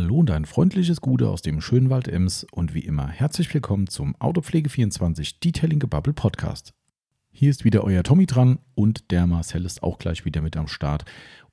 [0.00, 3.88] Hallo und ein freundliches Gute aus dem schönen Wald Ems und wie immer herzlich willkommen
[3.88, 6.72] zum Autopflege24 Detailing Gebubble Podcast.
[7.32, 10.68] Hier ist wieder euer Tommy dran und der Marcel ist auch gleich wieder mit am
[10.68, 11.04] Start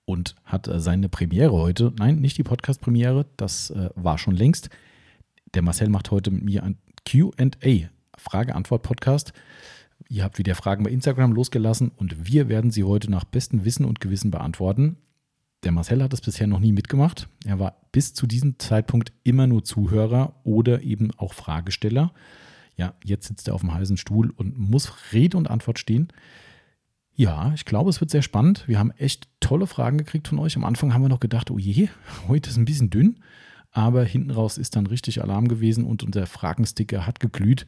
[0.06, 1.92] und hat äh, seine Premiere heute.
[1.98, 4.70] Nein, nicht die Podcast-Premiere, das äh, war schon längst.
[5.56, 9.34] Der Marcel macht heute mit mir ein QA, Frage-Antwort-Podcast.
[10.08, 13.86] Ihr habt wieder Fragen bei Instagram losgelassen und wir werden sie heute nach bestem Wissen
[13.86, 14.98] und Gewissen beantworten.
[15.66, 17.28] Der Marcel hat es bisher noch nie mitgemacht.
[17.44, 22.14] Er war bis zu diesem Zeitpunkt immer nur Zuhörer oder eben auch Fragesteller.
[22.78, 26.10] Ja, jetzt sitzt er auf dem heißen Stuhl und muss Rede und Antwort stehen.
[27.16, 28.68] Ja, ich glaube, es wird sehr spannend.
[28.68, 30.56] Wir haben echt tolle Fragen gekriegt von euch.
[30.56, 31.90] Am Anfang haben wir noch gedacht, oh je,
[32.28, 33.20] heute ist ein bisschen dünn.
[33.72, 37.66] Aber hinten raus ist dann richtig Alarm gewesen und unser Fragensticker hat geglüht.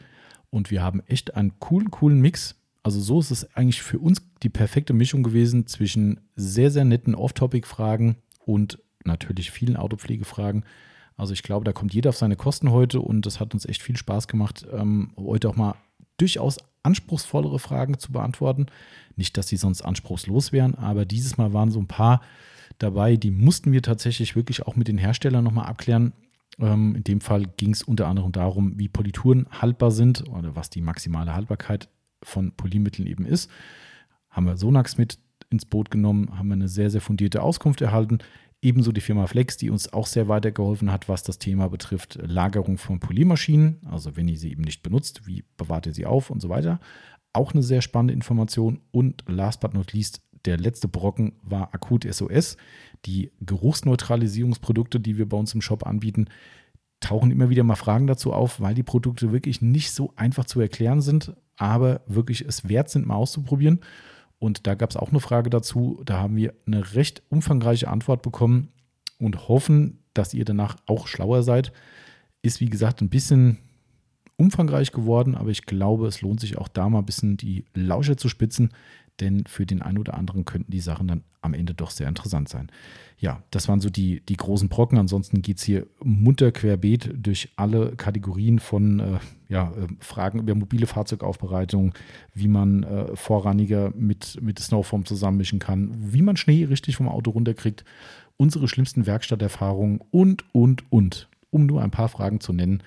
[0.51, 2.61] Und wir haben echt einen coolen, coolen Mix.
[2.87, 7.15] Also so ist es eigentlich für uns die perfekte Mischung gewesen zwischen sehr, sehr netten
[7.15, 8.15] Off-Topic-Fragen
[8.45, 10.63] und natürlich vielen Autopflegefragen.
[11.17, 13.81] Also ich glaube, da kommt jeder auf seine Kosten heute und das hat uns echt
[13.81, 15.75] viel Spaß gemacht, ähm, heute auch mal
[16.15, 18.67] durchaus anspruchsvollere Fragen zu beantworten.
[19.17, 22.21] Nicht, dass sie sonst anspruchslos wären, aber dieses Mal waren so ein paar
[22.77, 26.13] dabei, die mussten wir tatsächlich wirklich auch mit den Herstellern nochmal abklären.
[26.57, 30.69] Ähm, in dem Fall ging es unter anderem darum, wie Polituren haltbar sind oder was
[30.69, 31.89] die maximale Haltbarkeit
[32.23, 33.49] von Polymitteln eben ist.
[34.29, 38.19] Haben wir Sonax mit ins Boot genommen, haben wir eine sehr, sehr fundierte Auskunft erhalten.
[38.61, 42.77] Ebenso die Firma Flex, die uns auch sehr weitergeholfen hat, was das Thema betrifft, Lagerung
[42.77, 43.77] von Polymaschinen.
[43.85, 46.79] Also wenn ihr sie eben nicht benutzt, wie bewahrt ihr sie auf und so weiter.
[47.33, 48.81] Auch eine sehr spannende Information.
[48.91, 52.57] Und last but not least, der letzte Brocken war Akut SOS.
[53.05, 56.25] Die Geruchsneutralisierungsprodukte, die wir bei uns im Shop anbieten,
[56.99, 60.59] tauchen immer wieder mal Fragen dazu auf, weil die Produkte wirklich nicht so einfach zu
[60.59, 63.81] erklären sind, aber wirklich es wert sind, mal auszuprobieren.
[64.39, 66.01] Und da gab es auch eine Frage dazu.
[66.05, 68.69] Da haben wir eine recht umfangreiche Antwort bekommen
[69.19, 71.71] und hoffen, dass ihr danach auch schlauer seid.
[72.43, 73.57] Ist wie gesagt ein bisschen
[74.37, 78.15] umfangreich geworden, aber ich glaube, es lohnt sich auch da mal ein bisschen die Lausche
[78.15, 78.69] zu spitzen,
[79.19, 82.49] denn für den einen oder anderen könnten die Sachen dann am Ende doch sehr interessant
[82.49, 82.69] sein.
[83.19, 84.97] Ja, das waren so die, die großen Brocken.
[84.97, 89.19] Ansonsten geht es hier munter querbeet durch alle Kategorien von äh,
[89.49, 91.93] ja, äh, Fragen über mobile Fahrzeugaufbereitung,
[92.33, 97.31] wie man äh, Vorrangiger mit, mit Snowform zusammenmischen kann, wie man Schnee richtig vom Auto
[97.31, 97.83] runterkriegt,
[98.35, 101.29] unsere schlimmsten Werkstatterfahrungen und, und, und.
[101.49, 102.83] Um nur ein paar Fragen zu nennen.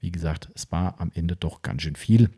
[0.00, 2.30] Wie gesagt, es war am Ende doch ganz schön viel.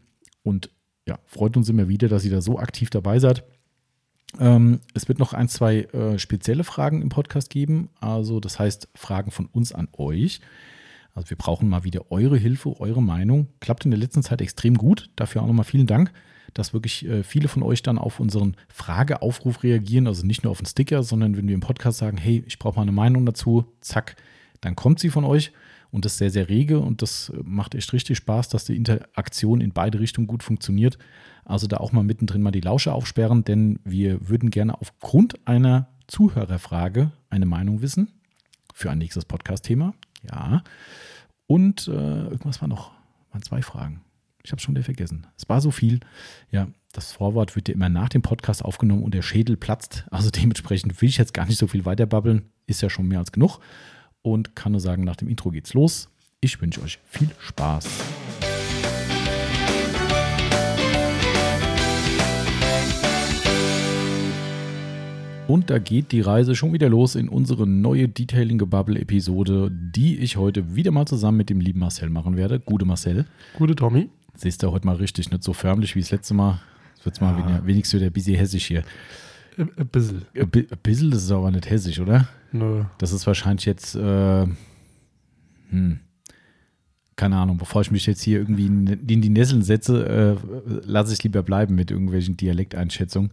[0.43, 0.71] Und
[1.07, 3.45] ja, freut uns immer wieder, dass ihr da so aktiv dabei seid.
[4.41, 7.91] Ähm, es wird noch ein, zwei äh, spezielle Fragen im Podcast geben.
[8.01, 10.41] Also, das heißt, Fragen von uns an euch.
[11.15, 13.49] Also, wir brauchen mal wieder eure Hilfe, eure Meinung.
[13.61, 15.11] Klappt in der letzten Zeit extrem gut.
[15.17, 16.13] Dafür auch nochmal vielen Dank,
[16.55, 20.07] dass wirklich äh, viele von euch dann auf unseren Frageaufruf reagieren.
[20.07, 22.77] Also nicht nur auf den Sticker, sondern wenn wir im Podcast sagen, hey, ich brauche
[22.77, 24.17] mal eine Meinung dazu, zack,
[24.63, 25.53] dann kommt sie von euch
[25.93, 29.73] und das sehr, sehr rege und das macht echt richtig Spaß, dass die Interaktion in
[29.73, 30.99] beide Richtungen gut funktioniert.
[31.45, 35.89] Also da auch mal mittendrin mal die Lausche aufsperren, denn wir würden gerne aufgrund einer
[36.07, 38.09] Zuhörerfrage eine Meinung wissen
[38.73, 39.93] für ein nächstes Podcast-Thema.
[40.31, 40.65] Ja.
[41.47, 42.93] Und äh, irgendwas war noch,
[43.31, 44.01] waren zwei Fragen.
[44.45, 45.27] Ich habe es schon wieder vergessen.
[45.37, 46.01] Es war so viel.
[46.51, 50.07] Ja, das Vorwort wird ja immer nach dem Podcast aufgenommen und der Schädel platzt.
[50.11, 52.47] Also dementsprechend will ich jetzt gar nicht so viel weiter babbeln.
[52.67, 53.61] Ist ja schon mehr als genug
[54.23, 56.09] und kann nur sagen, nach dem Intro geht's los.
[56.41, 57.89] Ich wünsche euch viel Spaß.
[65.49, 70.19] Und da geht die Reise schon wieder los in unsere neue Detailing Gebubble Episode, die
[70.19, 72.59] ich heute wieder mal zusammen mit dem lieben Marcel machen werde.
[72.61, 73.27] Gute Marcel.
[73.59, 74.09] Gute Tommy.
[74.35, 76.61] Siehst du heute mal richtig, nicht so förmlich wie das letzte Mal.
[76.99, 77.25] Es wird ja.
[77.33, 78.83] mal wenigstens wieder bisschen hessisch hier.
[79.57, 80.23] Ein bisschen.
[80.35, 80.51] Ein
[80.83, 82.29] bisschen, das ist aber nicht hessisch, oder?
[82.53, 82.85] Nö.
[82.99, 84.47] Das ist wahrscheinlich jetzt, äh,
[85.71, 86.01] hm,
[87.17, 90.37] keine Ahnung, bevor ich mich jetzt hier irgendwie in, in die Nesseln setze, äh,
[90.85, 93.33] lasse ich lieber bleiben mit irgendwelchen Dialekteinschätzungen.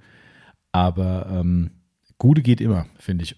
[0.71, 1.71] Aber ähm,
[2.17, 3.35] Gute geht immer, finde ich.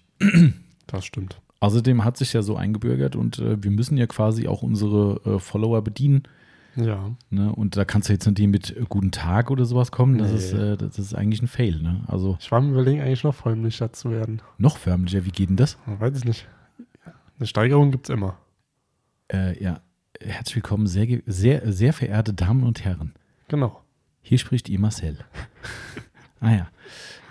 [0.86, 1.40] Das stimmt.
[1.60, 5.38] Außerdem hat sich ja so eingebürgert und äh, wir müssen ja quasi auch unsere äh,
[5.38, 6.24] Follower bedienen.
[6.76, 7.14] Ja.
[7.30, 7.54] Ne?
[7.54, 10.18] Und da kannst du jetzt nicht mit äh, Guten Tag oder sowas kommen.
[10.18, 10.36] Das, nee.
[10.38, 11.80] ist, äh, das ist eigentlich ein Fail.
[11.82, 12.04] Ne?
[12.06, 14.40] Also, ich war mir überlegen, eigentlich noch förmlicher zu werden.
[14.58, 15.24] Noch förmlicher?
[15.24, 15.78] Wie geht denn das?
[15.86, 16.48] Ich weiß ich nicht.
[17.38, 18.38] Eine Steigerung gibt es immer.
[19.32, 19.80] Äh, ja.
[20.20, 23.14] Herzlich willkommen, sehr, sehr, sehr verehrte Damen und Herren.
[23.48, 23.82] Genau.
[24.20, 25.18] Hier spricht ihr Marcel.
[26.40, 26.68] ah ja.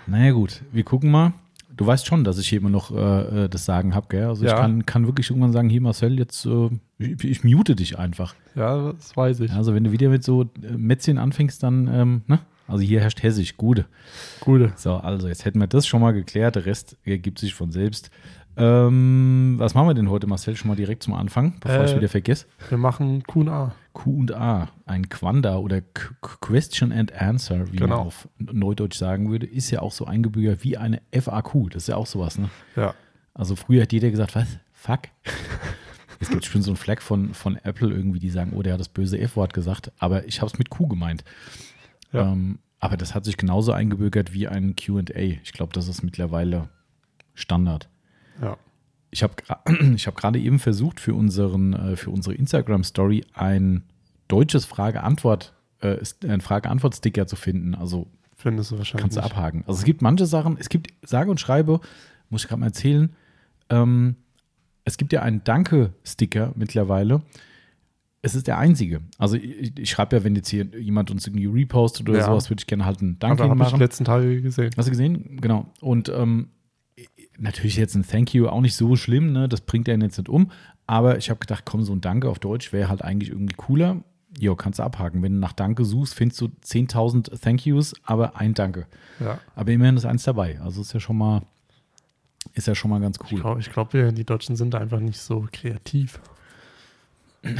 [0.06, 0.62] Naja, gut.
[0.72, 1.32] Wir gucken mal
[1.76, 4.26] du weißt schon, dass ich hier immer noch äh, äh das Sagen habe, gell?
[4.26, 4.52] Also ja.
[4.52, 8.34] ich kann, kann wirklich irgendwann sagen, hier Marcel, jetzt äh, ich, ich, mute dich einfach.
[8.54, 9.52] Ja, das weiß ich.
[9.52, 12.40] Also wenn du wieder mit so äh, Mätzchen anfängst, dann, ähm, ne?
[12.68, 13.86] Also hier herrscht Hessisch, Gude.
[14.40, 14.72] Gude.
[14.76, 18.10] So, also jetzt hätten wir das schon mal geklärt, der Rest ergibt sich von selbst.
[18.56, 21.96] Ähm, was machen wir denn heute, Marcel, schon mal direkt zum Anfang, bevor Äh, ich
[21.96, 22.46] wieder vergesse?
[22.68, 23.74] Wir machen Q&A.
[23.94, 28.02] Q und A, ein Quanda oder Q Question and Answer, wie man Genau.
[28.02, 31.68] auf Neudeutsch sagen würde, ist ja auch so eingebürgert wie eine FAQ.
[31.70, 32.48] Das ist ja auch sowas, ne?
[32.76, 32.94] Ja.
[33.34, 34.48] Also früher hat jeder gesagt, was?
[34.72, 35.02] Fuck?
[36.20, 38.80] Es gibt schon so einen Flag von, von Apple irgendwie, die sagen, oh, der hat
[38.80, 41.24] das böse F-Wort gesagt, aber ich habe es mit Q gemeint.
[42.12, 42.30] Ja.
[42.32, 45.02] Ähm, aber das hat sich genauso eingebürgert wie ein QA.
[45.16, 46.68] Ich glaube, das ist mittlerweile
[47.34, 47.88] Standard.
[48.40, 48.56] Ja.
[49.10, 49.34] Ich habe
[49.94, 53.82] ich hab gerade eben versucht, für, unseren, äh, für unsere Instagram-Story ein
[54.28, 57.74] deutsches Frage-Antwort, äh, ein Frage-Antwort-Sticker zu finden.
[57.74, 58.06] Also
[58.36, 59.02] Findest du wahrscheinlich.
[59.02, 59.64] kannst du abhaken.
[59.66, 61.80] Also es gibt manche Sachen, es gibt, sage und schreibe,
[62.30, 63.14] muss ich gerade mal erzählen,
[63.68, 64.16] ähm,
[64.84, 67.22] es gibt ja einen Danke-Sticker mittlerweile.
[68.22, 69.00] Es ist der einzige.
[69.18, 72.26] Also ich, ich schreibe ja, wenn jetzt hier jemand uns irgendwie repostet oder Ja.
[72.26, 73.78] sowas, würde ich gerne halt einen Danke Aber habe ich machen.
[73.80, 74.70] letzten Tage gesehen.
[74.76, 75.38] Hast du gesehen?
[75.40, 75.66] Genau.
[75.80, 76.48] Und ähm,
[77.38, 79.48] natürlich jetzt ein Thank you auch nicht so schlimm, ne?
[79.48, 80.50] Das bringt einen jetzt nicht um.
[80.86, 84.02] Aber ich habe gedacht, komm, so ein Danke auf Deutsch wäre halt eigentlich irgendwie cooler.
[84.38, 85.22] Jo, kannst du abhaken.
[85.22, 88.86] Wenn du nach Danke suchst, findest du 10.000 Thank yous, aber ein Danke.
[89.20, 89.38] Ja.
[89.54, 90.60] Aber immerhin ist eins dabei.
[90.60, 91.42] Also ist ja schon mal,
[92.54, 93.40] ist ja schon mal ganz Ich cool.
[93.40, 96.20] glaube, glaub, die Deutschen sind einfach nicht so kreativ.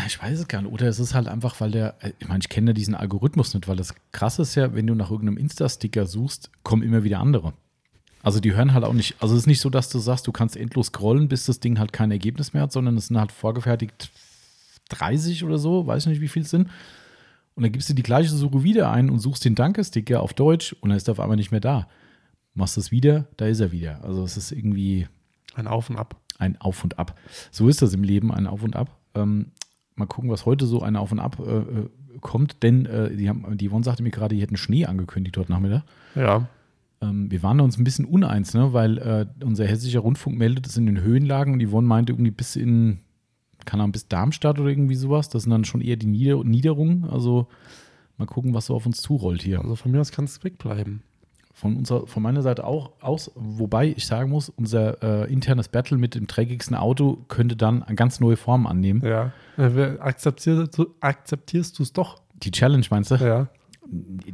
[0.06, 0.72] Ich weiß es gar nicht.
[0.72, 3.66] Oder es ist halt einfach, weil der, ich meine, ich kenne ja diesen Algorithmus nicht,
[3.66, 7.52] weil das krasse ist ja, wenn du nach irgendeinem Insta-Sticker suchst, kommen immer wieder andere.
[8.22, 10.32] Also die hören halt auch nicht, also es ist nicht so, dass du sagst, du
[10.32, 13.32] kannst endlos scrollen, bis das Ding halt kein Ergebnis mehr hat, sondern es sind halt
[13.32, 14.10] vorgefertigt
[14.90, 16.68] 30 oder so, weiß nicht, wie viel es sind.
[17.54, 20.72] Und dann gibst du die gleiche Suche wieder ein und suchst den Danke-Sticker auf Deutsch
[20.80, 21.88] und dann ist er auf einmal nicht mehr da.
[22.54, 24.02] Machst es wieder, da ist er wieder.
[24.04, 25.08] Also es ist irgendwie,
[25.54, 26.16] Ein Auf und Ab.
[26.38, 27.18] ein Auf und Ab.
[27.50, 28.96] So ist das im Leben, ein Auf und Ab.
[29.14, 29.52] Ähm,
[29.96, 31.88] mal gucken, was heute so ein Auf und Ab äh, äh,
[32.20, 35.50] kommt, denn äh, die, haben, die Yvonne sagte mir gerade, die hätten Schnee angekündigt heute
[35.52, 35.82] Nachmittag.
[36.14, 36.46] Ja.
[37.02, 38.72] Ähm, wir waren uns ein bisschen uneins, ne?
[38.72, 42.56] weil äh, unser hessischer Rundfunk meldet es in den Höhenlagen und Yvonne meinte irgendwie bis
[42.56, 43.00] in,
[43.64, 45.28] keine Ahnung, bis Darmstadt oder irgendwie sowas.
[45.28, 47.04] Das sind dann schon eher die Nieder Niederungen.
[47.10, 47.48] Also
[48.18, 49.60] mal gucken, was so auf uns zurollt hier.
[49.60, 51.02] Also von mir aus kann es wegbleiben.
[51.54, 55.98] Von, unserer, von meiner Seite auch aus, wobei ich sagen muss, unser äh, internes Battle
[55.98, 59.02] mit dem trägigsten Auto könnte dann ganz neue Form annehmen.
[59.04, 59.26] Ja.
[59.58, 62.22] Äh, wer- Akzeptierst du akzeptierst es doch?
[62.42, 63.16] Die Challenge, meinst du?
[63.16, 63.48] Ja.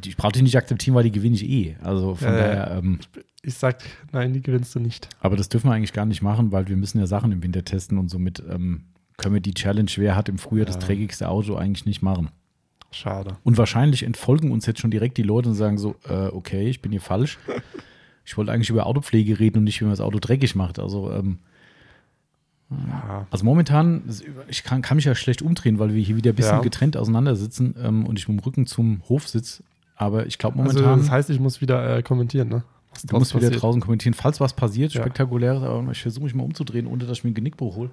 [0.03, 1.77] Ich brauche die nicht akzeptieren, weil die gewinne ich eh.
[1.83, 2.37] Also von ja.
[2.39, 3.01] daher, ähm,
[3.43, 3.83] Ich sag,
[4.13, 5.09] nein, die gewinnst du nicht.
[5.21, 7.65] aber das dürfen wir eigentlich gar nicht machen, weil wir müssen ja Sachen im Winter
[7.65, 8.85] testen und somit ähm,
[9.17, 10.83] können wir die Challenge, wer hat im Frühjahr das Ja.
[10.83, 12.29] trägigste Auto, eigentlich nicht machen.
[12.91, 13.37] Schade.
[13.45, 16.81] Und wahrscheinlich entfolgen uns jetzt schon direkt die Leute und sagen so, äh, okay, ich
[16.83, 17.39] bin hier falsch.
[18.25, 20.79] Ich wollte eigentlich über Autopflege reden und nicht, wie man das Auto dreckig macht.
[20.79, 21.39] Also, ähm,
[22.71, 23.27] Ja.
[23.31, 24.03] also momentan,
[24.49, 26.61] ich kann, kann mich ja schlecht umdrehen, weil wir hier wieder ein bisschen Ja.
[26.61, 29.63] getrennt auseinandersitzen ähm, und ich mit dem Rücken zum Hof sitze.
[29.97, 32.63] Aber ich glaube Also momentan, das heißt, ich muss wieder äh, kommentieren, ne?
[32.93, 33.63] Was du musst wieder passiert.
[33.63, 35.01] draußen kommentieren, falls was passiert, Ja.
[35.01, 37.91] spektakuläres, aber ich versuche mich mal umzudrehen, ohne dass ich mir einen Genickbruch hole.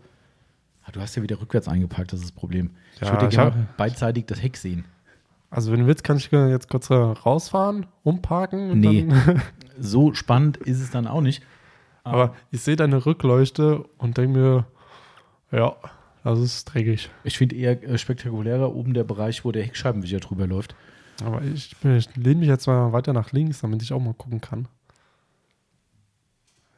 [0.84, 2.72] Ah, Du hast ja wieder rückwärts eingeparkt, das ist das Problem.
[3.02, 4.86] ich würde gerne beidseitig das Heck sehen.
[5.50, 8.80] Also wenn du willst, kann ich jetzt kurz äh, rausfahren, umparken.
[8.80, 9.08] Nee.
[9.80, 11.44] So spannend ist es dann auch nicht.
[12.06, 14.66] Aber ich sehe deine Rückleuchte und denke mir,
[15.52, 15.76] ja,
[16.24, 17.10] das ist dreckig.
[17.24, 20.76] Ich finde eher äh, spektakulärer oben der Bereich, wo der Heckscheibenwischer drüber läuft.
[21.24, 24.42] Aber ich, ich lehne mich jetzt mal weiter nach links, damit ich auch mal gucken
[24.42, 24.68] kann.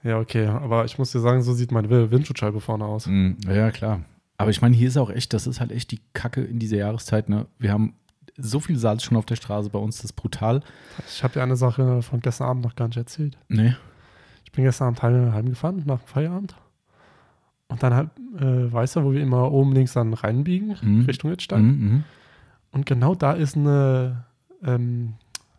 [0.04, 3.08] Ja, okay, aber ich muss dir sagen, so sieht meine Wi- Windschutzscheibe vorne aus.
[3.08, 4.02] Mm, ja, klar.
[4.38, 6.78] Aber ich meine, hier ist auch echt, das ist halt echt die Kacke in dieser
[6.78, 7.28] Jahreszeit.
[7.30, 7.48] Ne?
[7.58, 7.96] Wir haben
[8.38, 10.62] so viel Salz schon auf der Straße bei uns, das ist brutal.
[11.08, 13.36] Ich habe dir eine Sache von gestern Abend noch gar nicht erzählt.
[13.50, 13.76] Nee.
[14.48, 16.56] Ich bin gestern Abend heim, heimgefahren, nach dem Feierabend.
[17.68, 21.02] Und dann halt, äh, weißt du, wo wir immer oben links dann reinbiegen, Mhm.
[21.02, 21.64] Richtung Wittstein.
[21.66, 22.04] Mhm, mhm.
[22.72, 24.16] Und genau da ist ein
[24.64, 25.16] ähm,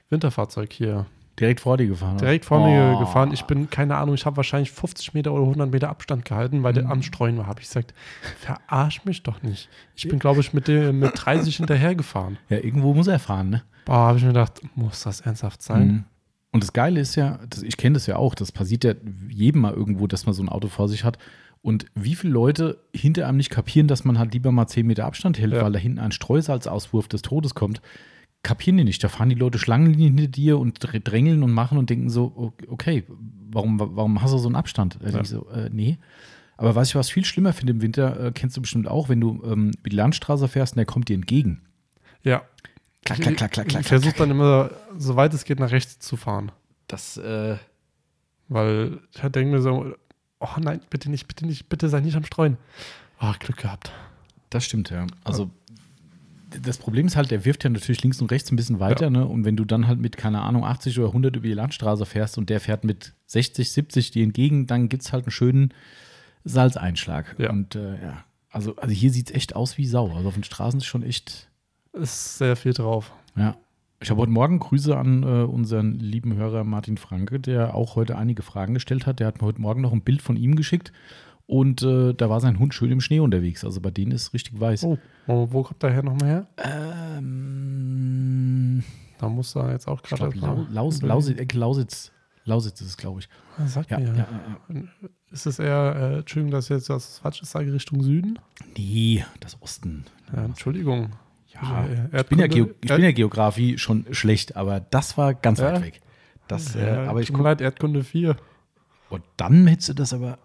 [0.09, 1.05] Winterfahrzeug hier.
[1.39, 2.17] Direkt vor dir gefahren.
[2.17, 3.01] Direkt vor mir Oh.
[3.01, 3.31] gefahren.
[3.33, 6.73] Ich bin, keine Ahnung, ich habe wahrscheinlich 50 Meter oder 100 Meter Abstand gehalten, weil
[6.73, 6.77] Mhm.
[6.77, 7.47] der am Streuen war.
[7.47, 7.93] Habe ich gesagt,
[8.39, 9.69] verarsch mich doch nicht.
[9.97, 12.39] Ich bin, glaube ich, mit, dem, mit 30 hinterhergefahren.
[12.49, 13.63] Ja, irgendwo muss er fahren, ne?
[13.85, 16.07] Boah, habe ich mir gedacht, muss das ernsthaft sein?
[16.51, 18.95] Und das Geile ist ja, ich kenne das ja auch, das passiert ja
[19.29, 21.19] jedem mal irgendwo, dass man so ein Auto vor sich hat.
[21.61, 25.05] Und wie viele Leute hinter einem nicht kapieren, dass man halt lieber mal 10 Meter
[25.05, 25.63] Abstand hält, Ja.
[25.63, 27.83] weil da hinten ein Streusalzauswurf des Todes kommt.
[28.43, 29.03] Kapieren die nicht.
[29.03, 32.53] Da fahren die Leute Schlangenlinien hinter dir und dr- drängeln und machen und denken so,
[32.69, 33.05] okay,
[33.51, 34.99] warum, warum hast du so einen Abstand?
[35.05, 35.99] Ich so, äh, nee.
[36.57, 39.21] Aber was ich was viel schlimmer finde im Winter, äh, kennst du bestimmt auch, wenn
[39.21, 41.63] du ähm, die Landstraße fährst und der kommt dir entgegen.
[42.23, 42.43] Ja.
[43.17, 46.17] Klack, klack, klack, klack, klack, Ich versuche dann immer, soweit es geht, nach rechts zu
[46.17, 46.53] fahren.
[46.87, 47.57] Das, äh,
[48.49, 49.95] Weil ich halt denke mir so,
[50.41, 52.57] oh nein, bitte nicht, bitte nicht, bitte sei nicht am Streuen.
[53.21, 53.91] Oh, Glück gehabt.
[54.51, 55.07] Das stimmt, ja.
[55.25, 55.51] Also
[56.63, 59.11] das Problem ist halt, der wirft ja natürlich links und rechts ein bisschen weiter, Ja.
[59.11, 59.27] ne?
[59.27, 62.39] Und wenn du dann halt mit, keine Ahnung, 80 oder 100 über die Landstraße fährst
[62.39, 65.75] und der fährt mit 60, 70 dir entgegen, dann gibt es halt einen schönen
[66.45, 67.37] Salzeinschlag.
[67.39, 67.51] Ja.
[67.51, 70.11] Und äh, ja, also, also hier sieht es echt aus wie Sau.
[70.15, 71.48] Also auf den Straßen ist schon echt,
[72.01, 73.13] Ist sehr viel drauf.
[73.37, 73.57] ja.
[74.01, 78.17] Ich habe heute Morgen Grüße an äh, unseren lieben Hörer Martin Franke, der auch heute
[78.17, 79.19] einige Fragen gestellt hat.
[79.19, 80.93] Der hat mir heute Morgen noch ein Bild von ihm geschickt
[81.47, 83.65] und äh, da war sein Hund schön im Schnee unterwegs.
[83.65, 84.85] Also bei denen ist es richtig weiß.
[84.85, 86.47] Oh, wo, wo kommt der her nochmal her?
[87.19, 88.85] Ähm,
[89.19, 90.31] Da muss er jetzt auch gerade.
[90.39, 92.13] Lau, Laus, Lausitz, Ecke Lausitz.
[92.45, 93.29] Lausitz ist es, glaube ich.
[93.59, 94.27] Ah, Sag Ja, mir ja, ja.
[94.75, 94.81] ja.
[95.33, 98.39] Ist es eher, äh, Entschuldigung, dass ich jetzt das falsch sage, Richtung Süden?
[98.77, 100.05] Nee, das Osten.
[100.33, 101.11] Entschuldigung.
[101.63, 105.59] Ja, ich bin ja, Geo ich bin ja Geografie schon schlecht, aber das war ganz
[105.61, 105.73] Ja.
[105.75, 106.01] weit weg.
[106.47, 108.37] Das, äh, Ja, aber ich guck, leid, Erdkunde 4.
[109.11, 110.39] und dann hättest du das aber.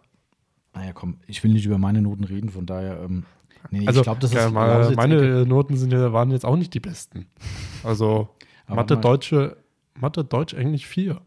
[0.74, 3.00] Naja, komm, ich will nicht über meine Noten reden, von daher.
[3.04, 3.24] Ähm,
[3.70, 6.46] nee, Also, ich glaube, das ja, ist mal, Lausitz- meine Noten sind ja, waren jetzt
[6.46, 7.28] auch nicht die besten.
[7.84, 8.30] Also,
[8.68, 9.58] Mathe, Deutsche,
[9.94, 11.22] Mathe, Deutsch, Englisch 4.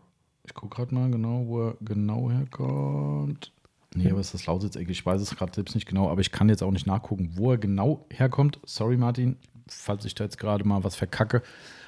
[0.44, 3.52] Ich gucke gerade mal genau, wo er genau herkommt.
[3.94, 4.90] Nee, aber es ist das Lausitz-Ecke.
[4.92, 7.52] Ich weiß es gerade selbst nicht genau, aber ich kann jetzt auch nicht nachgucken, wo
[7.52, 8.58] er genau herkommt.
[8.66, 9.36] Sorry, Martin,
[9.68, 11.42] falls ich da jetzt gerade mal was verkacke.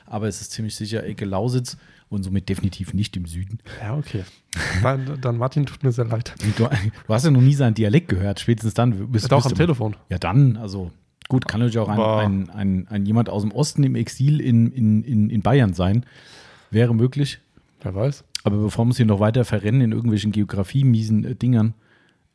[0.06, 1.76] Aber es ist ziemlich sicher Ecke Lausitz
[2.08, 3.58] und somit definitiv nicht im Süden.
[3.82, 4.24] Ja, okay.
[4.82, 6.34] Dann, dann Martin, tut mir sehr leid.
[6.56, 8.40] Du, du hast ja noch nie seinen Dialekt gehört.
[8.40, 9.96] Spätestens dann bist, Doch bist am du- Telefon.
[10.08, 10.90] Ja, dann, also
[11.28, 14.72] gut, kann natürlich auch ein, ein, ein, ein jemand aus dem Osten im Exil in,
[14.72, 16.06] in, in, in Bayern sein.
[16.70, 17.40] Wäre möglich.
[17.82, 18.24] Wer weiß.
[18.44, 21.74] Aber bevor wir uns hier noch weiter verrennen in irgendwelchen Geografie-miesen äh, Dingern,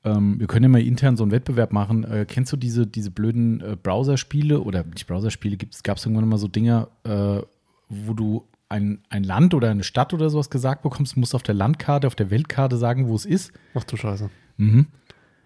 [0.03, 2.03] ähm, wir können ja mal intern so einen Wettbewerb machen.
[2.03, 6.37] Äh, kennst du diese, diese blöden äh, Browserspiele oder nicht Browserspiele, gab es irgendwann mal
[6.37, 7.41] so Dinger, äh,
[7.89, 11.53] wo du ein, ein Land oder eine Stadt oder sowas gesagt bekommst, musst auf der
[11.55, 13.51] Landkarte, auf der Weltkarte sagen, wo es ist.
[13.75, 14.29] Ach du Scheiße.
[14.57, 14.87] Mhm.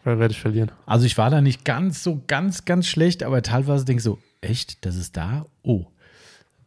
[0.03, 0.71] Wer werde ich verlieren?
[0.85, 4.19] Also ich war da nicht ganz so ganz, ganz schlecht, aber teilweise denke ich so,
[4.39, 5.45] echt, das ist da?
[5.63, 5.85] Oh.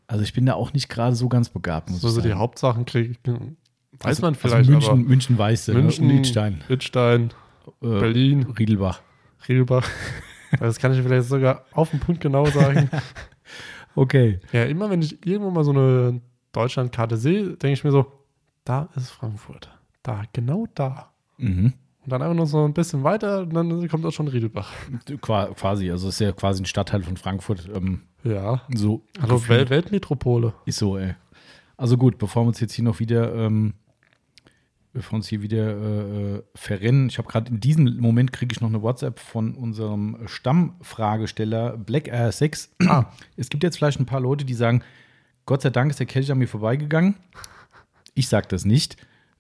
[0.07, 2.35] Also ich bin da auch nicht gerade so ganz begabt, muss So, ich so die.
[2.35, 3.41] Hauptsachen kriege weiß
[4.03, 6.61] Also- man also vielleicht, München, aber München weiß äh, München, und Idstein.
[6.69, 7.29] Idstein, Äh,
[7.81, 9.01] Berlin, Riedelbach.
[9.49, 9.89] Riedelbach.
[10.59, 12.91] Das kann ich vielleicht sogar auf den Punkt genau sagen.
[13.95, 14.39] Okay.
[14.53, 16.21] ja, immer wenn ich irgendwo mal so eine
[16.53, 18.07] Deutschlandkarte sehe, denke ich mir so,
[18.65, 19.71] da ist Frankfurt.
[20.03, 21.11] Da, genau da.
[21.39, 21.73] Mhm.
[22.05, 24.73] Und dann einfach noch so ein bisschen weiter und dann kommt auch schon Riedelbach.
[25.21, 27.69] Qua quasi, also es ist ja quasi ein Stadtteil von Frankfurt.
[27.75, 28.63] Ähm, Ja.
[28.75, 29.49] so Also.
[29.49, 30.55] Welt Weltmetropole.
[30.67, 31.15] ist so, ey.
[31.77, 33.75] Also gut, bevor wir uns jetzt hier noch wieder, ähm,
[34.93, 38.61] bevor uns hier wieder äh, äh, verrennen, ich habe gerade in diesem Moment kriege ich
[38.61, 42.71] noch eine WhatsApp von unserem Stammfragesteller Black Air 6.
[42.87, 43.05] Ah.
[43.37, 44.83] Es gibt jetzt vielleicht ein paar Leute, die sagen,
[45.47, 47.17] Gott sei Dank ist der Kelch an mir vorbeigegangen.
[48.15, 48.97] Ich sage das nicht.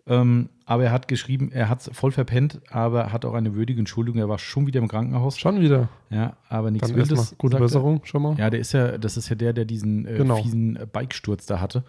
[0.06, 3.78] Ähm, aber er hat geschrieben, er hat es voll verpennt, aber hat auch eine würdige
[3.80, 4.20] Entschuldigung.
[4.20, 5.38] Er war schon wieder im Krankenhaus.
[5.38, 5.88] Schon wieder.
[6.08, 7.36] Ja, aber nichts Dann Wildes.
[7.38, 7.60] gute er.
[7.60, 8.36] Besserung schon mal.
[8.38, 10.42] Ja, der ist ja, das ist ja der, der diesen äh, Genau.
[10.42, 11.84] fiesen äh, Bikesturz da hatte.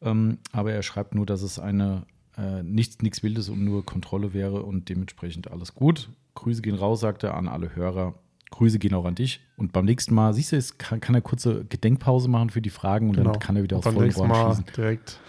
[0.00, 2.04] Ähm, aber er schreibt nur, dass es eine
[2.38, 6.08] äh, nichts, nichts Wildes und nur Kontrolle wäre und dementsprechend alles gut.
[6.34, 8.14] Grüße gehen raus, sagt er an alle Hörer.
[8.50, 9.40] Grüße gehen auch an dich.
[9.56, 12.70] Und beim nächsten Mal, siehst du, jetzt kann, kann er kurze Gedenkpause machen für die
[12.70, 13.32] Fragen und Genau.
[13.32, 14.64] dann kann er wieder Und aus beim vollem nächsten Rohr Mal schießen.
[14.76, 15.20] direkt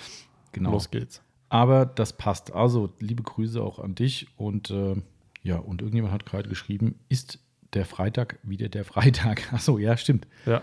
[0.54, 0.72] Genau.
[0.72, 1.22] los geht's.
[1.50, 2.54] Aber das passt.
[2.54, 4.28] Also, liebe Grüße auch an dich.
[4.38, 4.96] Und äh,
[5.42, 7.40] ja, und irgendjemand hat gerade geschrieben, ist
[7.74, 9.52] der Freitag wieder der Freitag?
[9.54, 10.28] Achso, ja, stimmt.
[10.46, 10.62] Ja.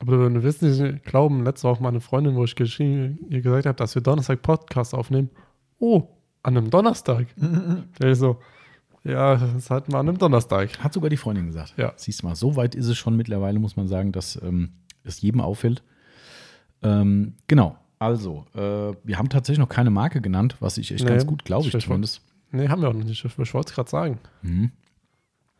[0.00, 3.74] Aber du wirst nicht glauben, letzte Woche meine Freundin, wo ich geschrieben, ihr gesagt habe,
[3.76, 5.30] dass wir Donnerstag Podcast aufnehmen.
[5.78, 6.08] Oh,
[6.42, 7.26] an einem Donnerstag.
[7.36, 8.40] Der ist so,
[9.04, 10.78] ja, das hatten wir an einem Donnerstag.
[10.82, 11.74] Hat sogar die Freundin gesagt.
[11.76, 11.92] Ja.
[11.96, 14.70] Siehst du mal, so weit ist es schon mittlerweile, muss man sagen, dass ähm,
[15.04, 15.82] es jedem auffällt.
[16.82, 17.76] Ähm, genau.
[17.98, 18.60] Also, äh,
[19.04, 21.78] wir haben tatsächlich noch keine Marke genannt, was ich echt Nee, ganz gut glaube, ich
[21.80, 22.22] zumindest.
[22.52, 23.24] Nee, haben wir auch noch nicht.
[23.24, 24.18] Ich wollte es gerade sagen.
[24.42, 24.70] Mhm.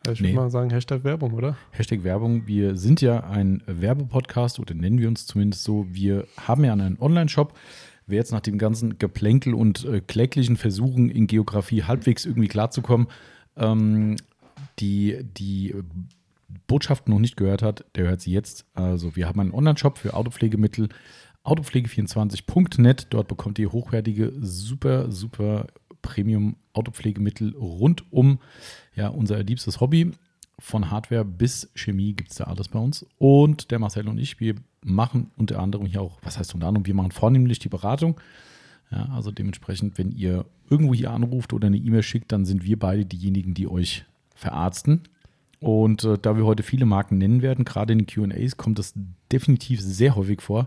[0.09, 0.29] Ich Nee.
[0.29, 1.57] würde mal sagen, Hashtag Werbung, oder?
[1.71, 2.47] Hashtag Werbung.
[2.47, 5.85] Wir sind ja ein Werbepodcast oder nennen wir uns zumindest so.
[5.89, 7.53] Wir haben ja einen Online-Shop.
[8.09, 13.07] Wer jetzt nach dem ganzen Geplänkel und äh, kläglichen Versuchen in Geografie halbwegs irgendwie klarzukommen,
[13.55, 14.15] ähm,
[14.79, 15.75] die, die
[16.67, 18.65] Botschaft noch nicht gehört hat, der hört sie jetzt.
[18.73, 20.89] Also wir haben einen Online-Shop für Autopflegemittel,
[21.43, 23.07] autopflege24.net.
[23.09, 25.67] Dort bekommt ihr hochwertige, super, super
[26.01, 28.39] Premium-Autopflegemittel rund um
[28.95, 30.11] ja, unser liebstes Hobby.
[30.57, 33.05] Von Hardware bis Chemie gibt es da alles bei uns.
[33.17, 36.85] Und der Marcel und ich, wir machen unter anderem hier auch, was heißt unter anderem,
[36.85, 38.19] wir machen vornehmlich die Beratung.
[38.91, 42.79] Ja, also dementsprechend, wenn ihr irgendwo hier anruft oder eine E-Mail schickt, dann sind wir
[42.79, 45.01] beide diejenigen, die euch verarzten.
[45.59, 48.93] Und äh, da wir heute viele Marken nennen werden, gerade in den QAs, kommt das
[49.31, 50.65] definitiv sehr häufig vor,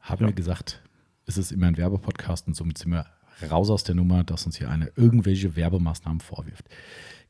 [0.00, 0.28] haben Ja.
[0.28, 0.80] wir gesagt,
[1.26, 3.06] es ist immer ein Werbepodcast und somit sind wir
[3.50, 6.64] raus aus der Nummer, dass uns hier eine irgendwelche Werbemaßnahmen vorwirft.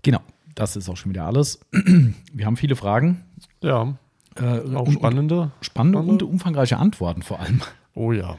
[0.03, 0.21] Genau,
[0.55, 1.61] das ist auch schon wieder alles.
[2.33, 3.25] Wir haben viele Fragen.
[3.63, 3.97] Ja,
[4.37, 5.51] Äh, auch und- spannende.
[5.61, 6.27] Spannende und Spannende.
[6.27, 7.61] umfangreiche Antworten vor allem.
[7.95, 8.37] Oh ja.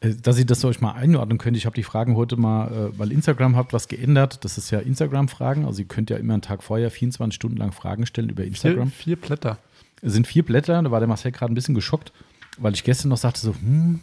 [0.00, 1.56] Äh, dass ihr das euch mal einordnen könnt.
[1.56, 4.44] Ich habe die Fragen heute mal, äh, weil Instagram hat was geändert.
[4.44, 5.64] Das ist ja Instagram-Fragen.
[5.64, 8.88] Also ihr könnt ja immer einen Tag vorher 24 Stunden lang Fragen stellen über Instagram.
[8.90, 9.58] Vier, vier Blätter.
[10.02, 10.82] Es sind vier Blätter.
[10.82, 12.12] Da war der Marcel gerade ein bisschen geschockt,
[12.58, 14.00] weil ich gestern noch sagte so, hm,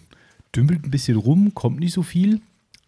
[0.55, 2.41] dümpelt ein bisschen rum, kommt nicht so viel.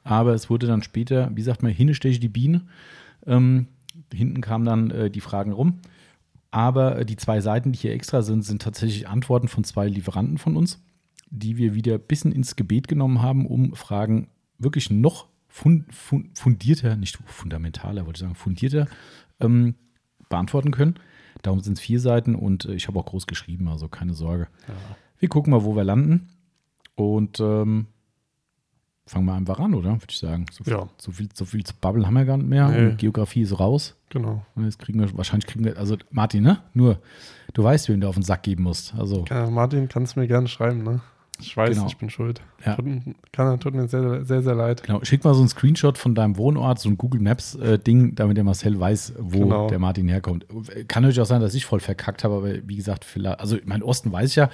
[0.03, 2.61] Aber es wurde dann später, wie sagt man, hinne steche die Biene.
[3.25, 3.67] Ähm,
[4.13, 5.79] hinten kamen dann äh, die Fragen rum.
[6.51, 10.37] Aber äh, die zwei Seiten, die hier extra sind, sind tatsächlich Antworten von zwei Lieferanten
[10.37, 10.79] von uns
[11.29, 14.27] die wir wieder ein bisschen ins Gebet genommen haben, um Fragen
[14.57, 18.87] wirklich noch fundierter, nicht fundamentaler, wollte ich sagen, fundierter
[19.39, 19.75] ähm,
[20.29, 20.99] beantworten können.
[21.41, 24.47] Darum sind es vier Seiten und äh, ich habe auch groß geschrieben, also keine Sorge.
[24.67, 24.73] Ja.
[25.19, 26.29] Wir gucken mal, wo wir landen.
[26.95, 27.87] Und ähm,
[29.07, 29.93] fangen wir einfach an, oder?
[29.93, 30.45] Würde ich sagen.
[30.51, 30.87] So viel, ja.
[30.97, 32.67] so viel, so viel zu Bubble haben wir gar nicht mehr.
[32.69, 32.95] Nee.
[32.95, 33.95] Geografie ist raus.
[34.09, 34.45] Genau.
[34.55, 36.59] Und jetzt kriegen wir, wahrscheinlich kriegen wir, also Martin, ne?
[36.73, 36.99] Nur,
[37.53, 38.93] du weißt, wem du auf den Sack geben musst.
[38.95, 39.25] Also.
[39.29, 41.01] Ja, Martin, kannst mir gerne schreiben, ne?
[41.39, 41.87] Ich weiß, genau.
[41.87, 42.41] ich bin schuld.
[42.65, 42.75] Ja.
[42.75, 42.85] Tut,
[43.31, 44.83] kann, tut mir sehr, sehr, sehr leid.
[44.83, 45.03] Genau.
[45.03, 48.43] Schick mal so einen Screenshot von deinem Wohnort, so ein Google Maps-Ding, äh, damit der
[48.43, 49.67] Marcel weiß, wo genau.
[49.67, 50.45] der Martin herkommt.
[50.87, 53.83] Kann natürlich auch sein, dass ich voll verkackt habe, aber wie gesagt, vielleicht, also mein
[53.83, 54.49] Osten weiß ich ja,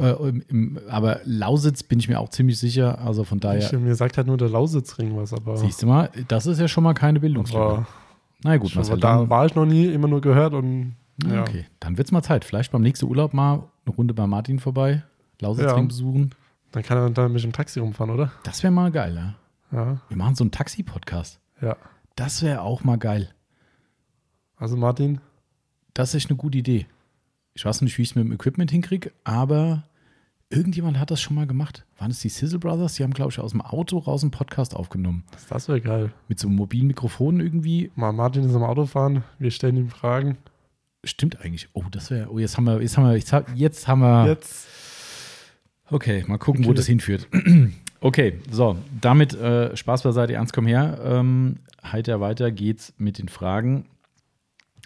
[0.00, 0.10] ja.
[0.12, 3.00] Äh, im, aber Lausitz bin ich mir auch ziemlich sicher.
[3.00, 3.60] Also von daher.
[3.60, 5.56] Ich, mir sagt halt nur der Lausitzring was, aber.
[5.56, 7.86] Siehst du mal, das ist ja schon mal keine Bildungslücke.
[8.44, 8.98] Na gut, Marcel.
[8.98, 10.96] Da war ich noch nie, immer nur gehört und.
[11.28, 11.42] Ja.
[11.42, 12.44] Okay, dann wird es mal Zeit.
[12.44, 15.02] Vielleicht beim nächsten Urlaub mal eine Runde bei Martin vorbei.
[15.42, 15.88] Lausitzring ja.
[15.88, 16.34] besuchen.
[16.70, 18.32] Dann kann er dann mit dem Taxi rumfahren, oder?
[18.44, 19.76] Das wäre mal geil, ja.
[19.76, 20.00] ja.
[20.08, 21.38] Wir machen so einen Taxi-Podcast.
[21.60, 21.76] Ja.
[22.16, 23.28] Das wäre auch mal geil.
[24.56, 25.20] Also Martin?
[25.94, 26.86] Das ist echt eine gute Idee.
[27.54, 29.84] Ich weiß nicht, wie ich es mit dem Equipment hinkriege, aber
[30.48, 31.84] irgendjemand hat das schon mal gemacht.
[31.98, 32.94] Waren es die Sizzle Brothers?
[32.94, 35.24] Die haben, glaube ich, aus dem Auto raus einen Podcast aufgenommen.
[35.50, 36.12] Das wäre geil.
[36.28, 37.90] Mit so einem mobilen Mikrofon irgendwie.
[37.96, 40.38] Mal Martin ist am Auto fahren, wir stellen ihm Fragen.
[41.04, 41.68] Stimmt eigentlich.
[41.72, 42.30] Oh, das wäre.
[42.30, 43.16] Oh, jetzt haben wir, jetzt haben wir,
[43.56, 44.26] jetzt haben wir.
[44.28, 44.68] Jetzt
[45.92, 47.28] Okay, mal gucken, wo das hinführt.
[48.00, 50.98] okay, so, damit äh, Spaß beiseite, ernst komm her.
[51.04, 53.84] Ähm, heiter weiter geht's mit den Fragen.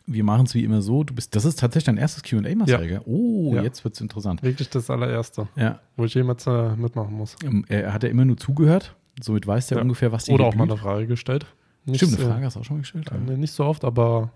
[0.08, 1.04] Wir machen es wie immer so.
[1.04, 2.90] Du bist, das ist tatsächlich dein erstes QA, Marcel.
[2.90, 3.00] Ja.
[3.04, 3.62] Oh, ja.
[3.62, 4.42] jetzt wird es interessant.
[4.42, 5.48] Wirklich das allererste.
[5.56, 5.80] Ja.
[5.96, 7.36] Wo ich jemals äh, mitmachen muss.
[7.44, 8.94] Ähm, er hat ja immer nur zugehört.
[9.20, 9.82] Somit weiß er ja.
[9.82, 11.46] ungefähr, was die Oder auch mal eine Frage gestellt.
[11.84, 13.10] Nicht, Stimmt, eine Frage hast du auch schon mal gestellt.
[13.12, 14.30] Äh, nicht so oft, aber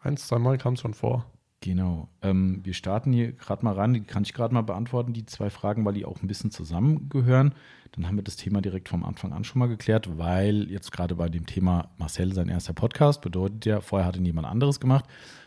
[0.00, 1.24] ein, zwei Mal kam es schon vor.
[1.62, 2.08] Genau.
[2.22, 3.92] Ähm, wir starten hier gerade mal ran.
[3.92, 7.54] Die kann ich gerade mal beantworten, die zwei Fragen, weil die auch ein bisschen zusammengehören.
[7.92, 11.16] Dann haben wir das Thema direkt vom Anfang an schon mal geklärt, weil jetzt gerade
[11.16, 15.04] bei dem Thema Marcel sein erster Podcast bedeutet ja, vorher hatte niemand anderes gemacht.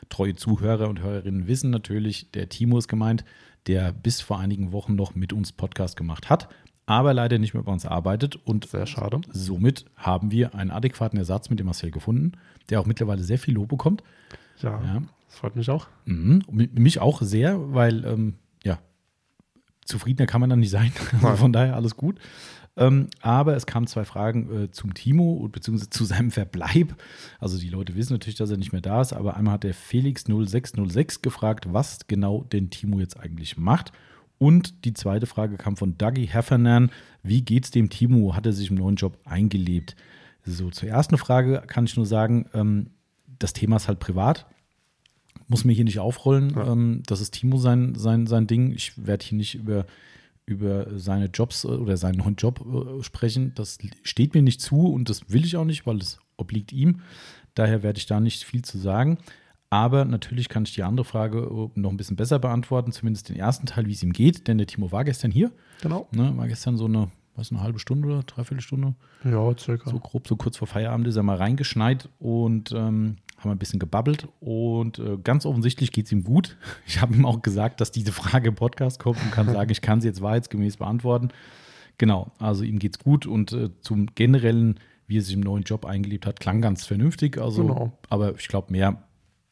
[0.10, 3.26] Treue Zuhörer und Hörerinnen wissen natürlich, der Timo ist gemeint,
[3.66, 6.50] der bis vor einigen Wochen noch mit uns Podcast gemacht hat,
[6.86, 8.36] aber leider nicht mehr bei uns arbeitet.
[8.36, 9.22] Und sehr schade.
[9.32, 12.34] Somit haben wir einen adäquaten Ersatz mit dem Marcel gefunden,
[12.70, 14.04] der auch mittlerweile sehr viel Lob bekommt.
[14.62, 14.82] Ja.
[14.84, 15.02] ja.
[15.34, 15.88] Das freut mich auch.
[16.06, 16.44] Mhm.
[16.52, 18.78] Mich auch sehr, weil, ähm, ja,
[19.84, 20.92] zufriedener kann man dann nicht sein.
[21.24, 22.20] Also von daher alles gut.
[22.78, 26.96] Ähm, aber es kamen zwei Fragen äh, zum Timo beziehungsweise zu seinem Verbleib.
[27.40, 29.74] Also die Leute wissen natürlich, dass er nicht mehr da ist, aber einmal hat der
[29.74, 33.92] Felix0606 gefragt, was genau den Timo jetzt eigentlich macht.
[34.38, 36.92] Und die zweite Frage kam von Dougie Heffernan.
[37.24, 38.36] Wie geht's dem Timo?
[38.36, 39.96] Hat er sich im neuen Job eingelebt?
[40.46, 42.92] So, zur ersten Frage kann ich nur sagen, ähm,
[43.40, 44.46] das Thema ist halt privat
[45.54, 46.50] muss mir hier nicht aufrollen.
[46.56, 46.72] Ja.
[46.72, 48.72] Ähm, das ist Timo sein, sein, sein Ding.
[48.72, 49.86] Ich werde hier nicht über,
[50.48, 53.54] über seine Jobs äh, oder seinen neuen Job äh, sprechen.
[53.54, 57.02] Das steht mir nicht zu und das will ich auch nicht, weil es obliegt ihm.
[57.54, 59.20] Daher werde ich da nicht viel zu sagen.
[59.70, 63.36] Aber natürlich kann ich die andere Frage äh, noch ein bisschen besser beantworten, zumindest den
[63.36, 65.52] ersten Teil, wie es ihm geht, denn der Timo war gestern hier.
[65.84, 66.08] Genau.
[66.12, 68.96] Ne, war gestern so eine, was, eine halbe Stunde oder dreiviertel Stunde?
[69.24, 69.90] Ja, circa.
[69.92, 73.80] So grob, so kurz vor Feierabend ist er mal reingeschneit und ähm, haben ein bisschen
[73.80, 76.58] gebabbelt und äh, ganz offensichtlich geht es ihm gut.
[76.86, 79.82] Ich habe ihm auch gesagt, dass diese Frage im Podcast kommt und kann sagen, ich
[79.82, 81.30] kann sie jetzt wahrheitsgemäß beantworten.
[81.98, 85.64] Genau, also ihm geht es gut und äh, zum generellen, wie er sich im neuen
[85.64, 87.38] Job eingelebt hat, klang ganz vernünftig.
[87.38, 87.98] Also, genau.
[88.10, 89.04] aber ich glaube, mehr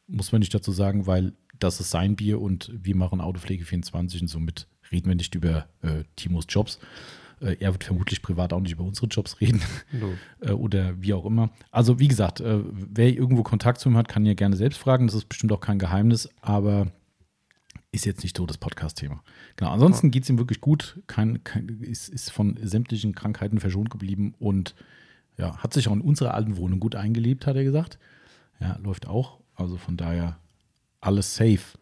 [0.06, 4.22] muss man nicht dazu sagen, weil das ist sein Bier und wir machen Autopflege 24
[4.22, 6.78] und somit reden wir nicht über äh, Timos Jobs.
[7.42, 9.60] Äh, er wird vermutlich privat auch nicht über unsere Jobs reden
[9.92, 10.12] no.
[10.40, 11.50] Äh, oder wie auch immer.
[11.70, 15.06] Also wie gesagt, äh, wer irgendwo Kontakt zu ihm hat, kann ja gerne selbst fragen.
[15.06, 16.88] Das ist bestimmt auch kein Geheimnis, aber
[17.92, 19.22] ist jetzt nicht so das Podcast-Thema.
[19.56, 23.90] Genau, ansonsten geht es ihm wirklich gut, kein, kein, ist, ist von sämtlichen Krankheiten verschont
[23.90, 24.74] geblieben und
[25.36, 27.98] ja, hat sich auch in unserer alten Wohnung gut eingelebt, hat er gesagt.
[28.60, 29.40] Ja, läuft auch.
[29.54, 30.38] Also von daher
[31.00, 31.78] alles safe.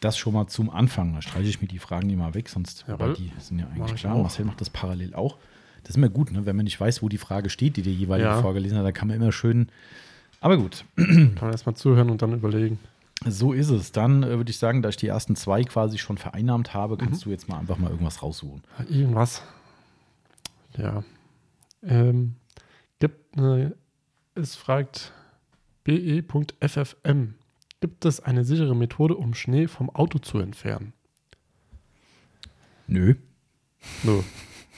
[0.00, 1.14] Das schon mal zum Anfang.
[1.14, 3.14] Da streiche ich mir die Fragen immer weg, sonst Jawohl.
[3.14, 4.14] die sind ja eigentlich klar.
[4.14, 4.22] Auch.
[4.22, 5.38] Marcel macht das parallel auch.
[5.82, 6.46] Das ist immer gut, ne?
[6.46, 8.40] wenn man nicht weiß, wo die Frage steht, die der jeweilige ja.
[8.40, 9.68] vorgelesen hat, da kann man immer schön.
[10.40, 10.84] Aber gut.
[10.96, 12.78] Kann man erstmal zuhören und dann überlegen.
[13.26, 13.90] So ist es.
[13.90, 17.22] Dann äh, würde ich sagen, da ich die ersten zwei quasi schon vereinnahmt habe, kannst
[17.22, 17.24] mhm.
[17.24, 18.62] du jetzt mal einfach mal irgendwas raussuchen.
[18.88, 19.42] Irgendwas.
[20.76, 21.02] Ja.
[21.82, 22.36] Ähm,
[23.00, 23.74] gibt eine,
[24.34, 25.12] es fragt
[25.84, 27.34] be.ffm.
[27.80, 30.92] Gibt es eine sichere Methode, um Schnee vom Auto zu entfernen?
[32.86, 33.14] Nö.
[34.02, 34.22] Nö,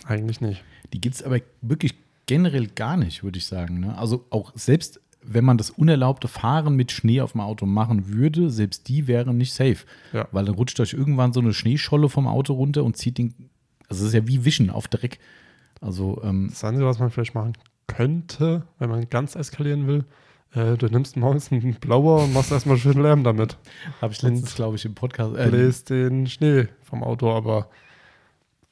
[0.04, 0.62] eigentlich nicht.
[0.92, 1.94] Die gibt es aber wirklich
[2.26, 3.80] generell gar nicht, würde ich sagen.
[3.80, 3.96] Ne?
[3.96, 8.50] Also auch selbst wenn man das unerlaubte Fahren mit Schnee auf dem Auto machen würde,
[8.50, 9.84] selbst die wären nicht safe.
[10.12, 10.26] Ja.
[10.32, 13.34] Weil dann rutscht euch irgendwann so eine Schneescholle vom Auto runter und zieht den.
[13.88, 15.18] Also es ist ja wie Wischen auf Dreck.
[15.80, 17.54] Also, ähm, Das Einzige, was man vielleicht machen
[17.86, 20.04] könnte, wenn man ganz eskalieren will,
[20.54, 23.56] äh, du nimmst morgens einen Blauer und machst erstmal schön Lärm damit.
[24.00, 25.36] habe ich letztens, glaube ich, im Podcast.
[25.36, 27.68] äh, Bläst den Schnee vom Auto, aber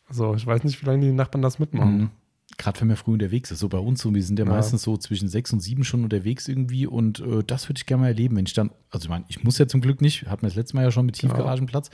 [0.09, 1.99] also ich weiß nicht, wie lange die Nachbarn das mitmachen.
[1.99, 2.11] Mhm.
[2.57, 4.51] Gerade wenn man früh unterwegs ist, so bei uns so, wir sind ja, Ja.
[4.53, 8.03] meistens so zwischen sechs und sieben schon unterwegs irgendwie und äh, das würde ich gerne
[8.03, 10.43] mal erleben, wenn ich dann, also ich meine, ich muss ja zum Glück nicht, hatten
[10.43, 11.35] wir das letzte Mal ja schon mit Genau.
[11.35, 11.91] Tiefgaragenplatz,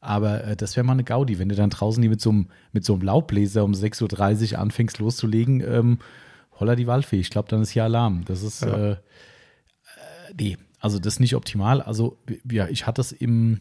[0.00, 2.46] aber äh, das wäre mal eine Gaudi, wenn du dann draußen hier mit so einem,
[2.72, 5.98] mit so einem Laubbläser um 6.30 Uhr anfängst loszulegen, ähm,
[6.58, 8.24] holla die Waldfee, ich glaube, dann ist hier Alarm.
[8.26, 8.92] Das ist, Ja.
[8.92, 8.96] äh,
[10.38, 11.80] nee, also das ist nicht optimal.
[11.82, 12.18] Also,
[12.50, 13.60] ja, ich hatte das im,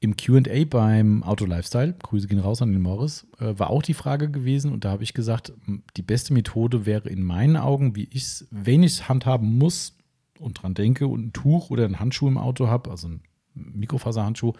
[0.00, 3.94] im QA beim Auto Lifestyle, Grüße gehen raus an den Morris, äh, war auch die
[3.94, 5.52] Frage gewesen und da habe ich gesagt,
[5.96, 9.96] die beste Methode wäre in meinen Augen, wie ich es, wenn ich es handhaben muss
[10.38, 13.20] und dran denke und ein Tuch oder einen Handschuh im Auto habe, also ein
[13.54, 14.54] Mikrofaserhandschuh,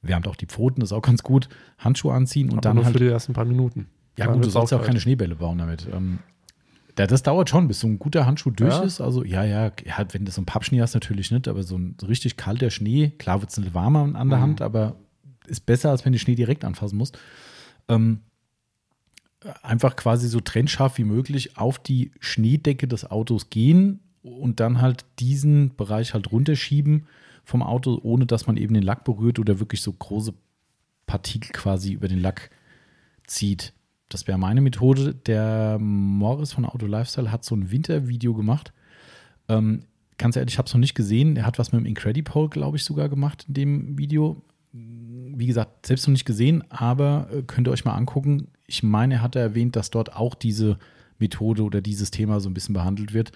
[0.00, 1.48] wärmt auch die Pfoten, das ist auch ganz gut,
[1.78, 3.88] Handschuh anziehen und aber dann nur halt für die ersten paar Minuten.
[4.16, 5.86] ja, gut, du sollst ja auch keine Schneebälle bauen damit.
[5.92, 6.18] Ähm,
[6.94, 8.82] da, das dauert schon, bis so ein guter Handschuh durch Ja?
[8.82, 9.00] ist.
[9.00, 11.96] Also, ja, ja, ja, wenn du so ein Pappschnee hast, natürlich nicht, aber so ein
[12.00, 14.42] so richtig kalter Schnee, klar wird es ein bisschen warmer an der Mhm.
[14.42, 14.96] Hand, aber
[15.46, 17.18] ist besser, als wenn du Schnee direkt anfassen musst.
[17.88, 18.20] Ähm,
[19.62, 25.04] einfach quasi so trennscharf wie möglich auf die Schneedecke des Autos gehen und dann halt
[25.18, 27.06] diesen Bereich halt runterschieben
[27.44, 30.32] vom Auto, ohne dass man eben den Lack berührt oder wirklich so große
[31.06, 32.50] Partikel quasi über den Lack
[33.26, 33.72] zieht.
[34.12, 35.14] Das wäre meine Methode.
[35.14, 38.72] Der Morris von Auto Lifestyle hat so ein Wintervideo gemacht.
[39.48, 39.84] Ähm,
[40.18, 41.36] ganz ehrlich, ich habe es noch nicht gesehen.
[41.36, 44.42] Er hat was mit dem Incredible, glaube ich, sogar gemacht in dem Video.
[44.72, 48.48] Wie gesagt, selbst noch nicht gesehen, aber äh, könnt ihr euch mal angucken.
[48.66, 50.78] Ich meine, er hatte erwähnt, dass dort auch diese
[51.18, 53.32] Methode oder dieses Thema so ein bisschen behandelt wird.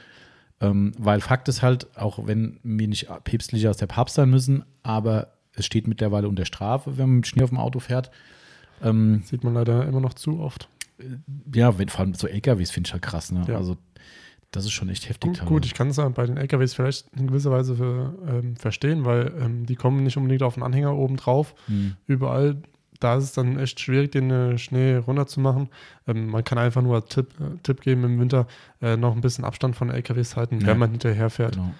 [0.60, 4.64] Ähm, weil Fakt ist halt, auch wenn wir nicht päpstlicher als der Papst sein müssen,
[4.82, 8.10] aber es steht mittlerweile unter Strafe, wenn man mit Schnee auf dem Auto fährt.
[8.82, 10.68] Ähm, Sieht man leider immer noch zu oft.
[11.54, 13.32] ja, wenn, vor allem so LKWs finde ich halt krass.
[13.32, 13.44] Ne?
[13.48, 13.56] Ja.
[13.56, 13.76] Also,
[14.52, 15.38] das ist schon echt heftig.
[15.40, 18.56] Gut, gut, ich kann es ja bei den LKWs vielleicht in gewisser Weise für, ähm,
[18.56, 21.54] verstehen, weil ähm, die kommen nicht unbedingt auf den Anhänger oben drauf.
[21.66, 21.96] Hm.
[22.06, 22.56] Überall,
[23.00, 25.68] da ist es dann echt schwierig, den äh, Schnee runterzumachen.
[26.06, 28.46] Ähm, man kann einfach nur als Tipp, äh, Tipp geben im Winter,
[28.80, 30.68] äh, noch ein bisschen Abstand von LKWs halten, Ja.
[30.68, 31.56] wenn man hinterher fährt.
[31.56, 31.74] Genau.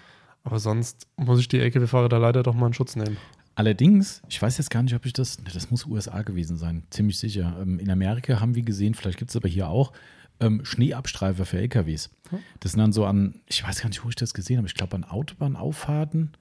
[0.44, 3.16] Aber sonst muss ich die LKW-Fahrer da leider doch mal in Schutz nehmen.
[3.56, 6.84] Allerdings, ich weiß jetzt gar nicht, ob ich das, ne, das muss USA gewesen sein,
[6.90, 7.56] ziemlich sicher.
[7.60, 9.92] Ähm, in Amerika haben wir gesehen, vielleicht gibt es aber hier auch,
[10.40, 12.10] ähm, Schneeabstreifer für LKWs.
[12.28, 12.38] Hm.
[12.60, 14.74] Das sind dann so an, ich weiß gar nicht, wo ich das gesehen habe, ich
[14.74, 16.32] glaube an Autobahnauffahrten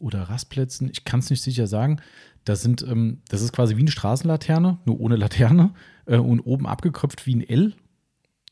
[0.00, 2.00] oder Rastplätzen, ich kann es nicht sicher sagen.
[2.44, 5.72] Das sind, ähm, das ist quasi wie eine Straßenlaterne, nur ohne Laterne
[6.06, 7.74] äh, und oben abgekröpft wie ein L.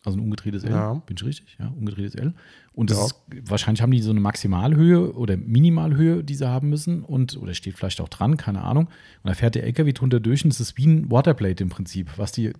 [0.04, 0.70] Also ein umgedrehtes L.
[0.70, 0.94] Ja.
[0.94, 1.56] Bin ich richtig?
[1.58, 2.34] Ja, umgedrehtes L.
[2.74, 3.04] Und das Ja.
[3.38, 7.02] ist, wahrscheinlich haben die so eine Maximalhöhe oder Minimalhöhe, die sie haben müssen.
[7.02, 8.86] Und, oder steht vielleicht auch dran, keine Ahnung.
[8.86, 12.10] Und da fährt der LKW drunter durch und es ist wie ein Waterplate im Prinzip,
[12.18, 12.52] was die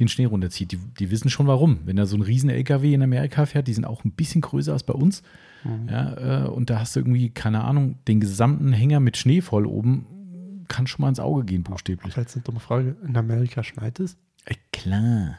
[0.00, 0.72] den Schnee runterzieht.
[0.72, 1.78] Die, die wissen schon warum.
[1.84, 4.72] Wenn da so ein riesen LKW in Amerika fährt, die sind auch ein bisschen größer
[4.72, 5.22] als bei uns.
[5.62, 5.88] Mhm.
[5.88, 9.66] Ja, äh, und da hast du irgendwie, keine Ahnung, den gesamten Hänger mit Schnee voll
[9.66, 10.64] oben.
[10.66, 12.16] Kann schon mal ins Auge gehen, buchstäblich.
[12.16, 12.96] Jetzt eine dumme Frage.
[13.06, 14.16] In Amerika schneit es?
[14.46, 15.38] Äh, klar.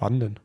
[0.00, 0.36] Wann denn?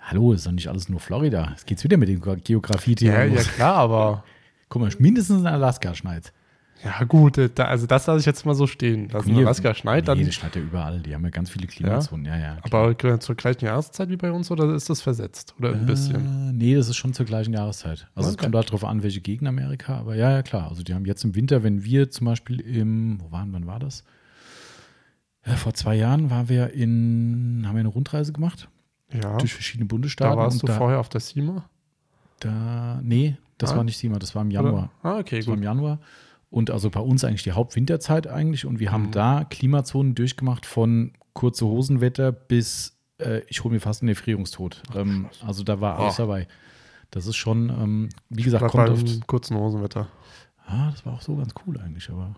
[0.00, 1.52] Hallo, ist doch nicht alles nur Florida.
[1.56, 4.24] Es geht's wieder mit dem Geografie-Thema Ja, ja, klar, aber.
[4.68, 6.32] Guck mal, mindestens in Alaska schneit.
[6.84, 9.08] Ja, gut, äh, da, also das lasse ich jetzt mal so stehen.
[9.08, 10.18] Dass in Alaska schneit, dann.
[10.18, 11.00] Nee, das schneit ja überall.
[11.00, 12.26] Die haben ja ganz viele Klimazonen.
[12.26, 12.56] Ja, ja.
[12.56, 12.88] klar.
[12.88, 15.54] Aber äh, zur gleichen Jahreszeit wie bei uns oder ist das versetzt?
[15.58, 16.50] Oder ein bisschen?
[16.50, 18.08] Äh, nee, das ist schon zur gleichen Jahreszeit.
[18.16, 20.68] Also es kommt darauf an, welche Gegend Amerika, aber ja, ja, klar.
[20.68, 23.78] Also die haben jetzt im Winter, wenn wir zum Beispiel im, wo waren, wann war
[23.78, 24.04] das?
[25.46, 28.68] Ja, vor zwei Jahren waren wir in, haben wir eine Rundreise gemacht
[29.22, 29.36] Ja.
[29.38, 30.36] durch verschiedene Bundesstaaten.
[30.36, 31.64] Da warst du da, vorher auf der SEMA?
[32.40, 33.76] da, nee, das Ah.
[33.76, 34.90] war nicht Sima, das war im Januar.
[35.02, 35.14] Oder?
[35.14, 35.58] Ah, okay, Das war gut.
[35.60, 35.98] im Januar.
[36.50, 38.66] Und also bei uns eigentlich die Hauptwinterzeit eigentlich.
[38.66, 39.10] Und wir haben Mhm.
[39.12, 44.82] da Klimazonen durchgemacht von kurze Hosenwetter bis äh, ich hole mir fast einen Erfrierungstod.
[44.94, 46.22] Ähm, also da war alles Oh.
[46.24, 46.48] dabei.
[47.12, 49.26] Das ist schon, ähm, wie gesagt, kommt oft.
[49.28, 50.08] kurzen Hosenwetter.
[50.66, 52.10] Ah, das war auch so ganz cool eigentlich.
[52.10, 52.34] Aber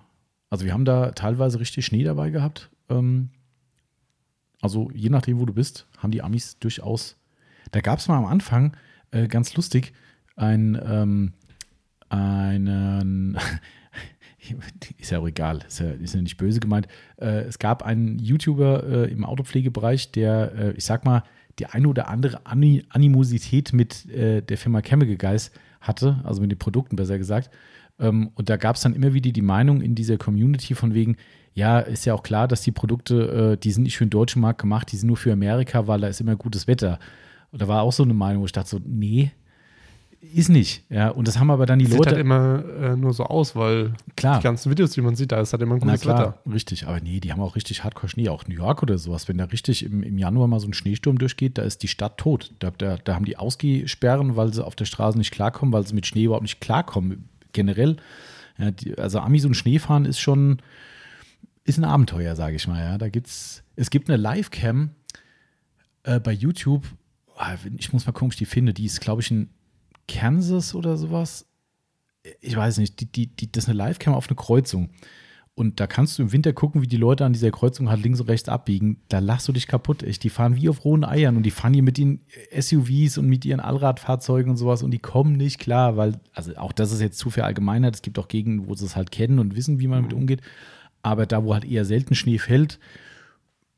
[0.50, 2.68] also wir haben da teilweise richtig Schnee dabei gehabt.
[2.90, 3.30] Ähm,
[4.66, 7.16] also je nachdem, wo du bist, haben die Amis durchaus.
[7.70, 8.76] Da gab es mal am Anfang
[9.12, 9.92] äh, ganz lustig
[10.34, 11.32] ein ähm,
[12.08, 13.38] einen
[14.98, 16.88] ist ja auch egal, ist ja, ist ja nicht böse gemeint.
[17.16, 21.22] Äh, es gab einen YouTuber äh, im Autopflegebereich, der, äh, ich sag mal,
[21.60, 26.50] die eine oder andere Ani Animosität mit äh, der Firma Chemical Guys hatte, also mit
[26.50, 27.50] den Produkten besser gesagt.
[27.98, 31.16] Ähm, und da gab es dann immer wieder die Meinung in dieser Community von wegen,
[31.56, 34.42] ja, ist ja auch klar, dass die Produkte, äh, die sind nicht für den deutschen
[34.42, 36.98] Markt gemacht, die sind nur für Amerika, weil da ist immer gutes Wetter.
[37.50, 39.32] Und da war auch so eine Meinung, wo ich dachte so, nee,
[40.34, 40.82] ist nicht.
[40.90, 42.10] Ja, und das haben aber dann die Sieht Leute.
[42.10, 44.38] halt immer äh, nur so aus, weil Klar.
[44.38, 46.38] die ganzen Videos, die man sieht, da ist halt immer ein gutes Wetter.
[46.50, 46.86] richtig.
[46.86, 49.26] Aber nee, die haben auch richtig Hardcore Schnee, auch New York oder sowas.
[49.26, 52.18] Wenn da richtig im, im Januar mal so ein Schneesturm durchgeht, da ist die Stadt
[52.18, 52.52] tot.
[52.58, 55.94] Da, da, da haben die Ausgehsperren, weil sie auf der Straße nicht klarkommen, weil sie
[55.94, 57.28] mit Schnee überhaupt nicht klarkommen.
[57.52, 57.96] Generell.
[58.58, 60.58] Ja, die, also Amis und Schneefahren ist schon,
[61.66, 62.80] ist ein Abenteuer, sage ich mal.
[62.82, 64.90] Ja, da gibt's, es gibt eine Livecam
[66.04, 66.84] äh, bei YouTube.
[67.36, 68.72] Ah, Ich muss mal gucken, ob ich die finde.
[68.72, 69.50] Die ist, glaube ich, in
[70.08, 71.46] Kansas oder sowas.
[72.40, 73.00] Ich weiß nicht.
[73.00, 74.90] Die, die, die, das ist eine Livecam auf eine Kreuzung.
[75.58, 78.20] Und da kannst du im Winter gucken, wie die Leute an dieser Kreuzung halt links
[78.20, 79.00] und rechts abbiegen.
[79.08, 80.02] Da lachst du dich kaputt.
[80.02, 80.22] Echt.
[80.22, 82.20] Die fahren wie auf rohen Eiern und die fahren hier mit den
[82.58, 86.72] SUVs und mit ihren Allradfahrzeugen und sowas und die kommen nicht klar, weil, also auch
[86.72, 87.94] das ist jetzt zu verallgemeinert.
[87.94, 90.42] Es gibt auch Gegenden, wo sie es halt kennen und wissen, wie man damit umgeht.
[91.06, 92.80] Aber da, wo halt eher selten Schnee fällt,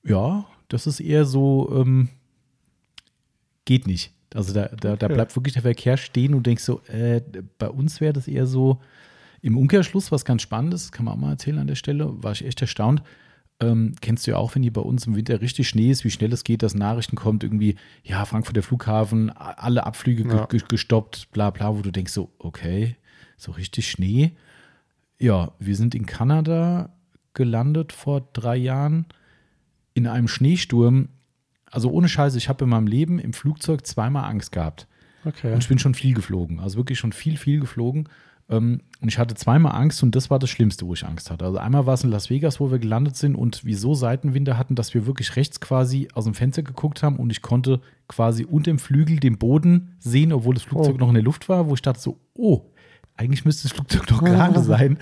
[0.02, 2.08] ja, das ist eher so, ähm,
[3.66, 4.12] geht nicht.
[4.34, 7.20] Also da, da, da bleibt wirklich der Verkehr stehen und denkst so, äh,
[7.58, 8.80] bei uns wäre das eher so
[9.42, 12.44] im Umkehrschluss, was ganz Spannendes, kann man auch mal erzählen an der Stelle, war ich
[12.46, 13.02] echt erstaunt.
[13.60, 16.10] Ähm, kennst du ja auch, wenn hier bei uns im Winter richtig Schnee ist, wie
[16.10, 20.46] schnell es geht, dass Nachrichten kommt, irgendwie, ja, Frankfurter Flughafen, alle Abflüge ge- Ja.
[20.46, 22.96] ge gestoppt, bla bla, wo du denkst so, okay,
[23.36, 24.32] so richtig Schnee.
[25.18, 26.94] Ja, wir sind in Kanada
[27.38, 29.06] gelandet vor drei Jahren
[29.94, 31.08] in einem Schneesturm.
[31.70, 34.86] Also ohne Scheiße, ich habe in meinem Leben im Flugzeug zweimal Angst gehabt.
[35.24, 35.52] Okay.
[35.52, 36.60] Und ich bin schon viel geflogen.
[36.60, 38.08] Also wirklich schon viel, viel geflogen.
[38.50, 41.44] Ähm, und ich hatte zweimal Angst und das war das Schlimmste, wo ich Angst hatte.
[41.44, 44.56] Also einmal war es in Las Vegas, wo wir gelandet sind und wir so Seitenwinde
[44.56, 48.44] hatten, dass wir wirklich rechts quasi aus dem Fenster geguckt haben und ich konnte quasi
[48.44, 50.98] unter dem Flügel den Boden sehen, obwohl das Flugzeug Oh.
[50.98, 52.62] noch in der Luft war, wo ich dachte so, oh,
[53.18, 54.98] eigentlich müsste das Flugzeug doch gerade sein.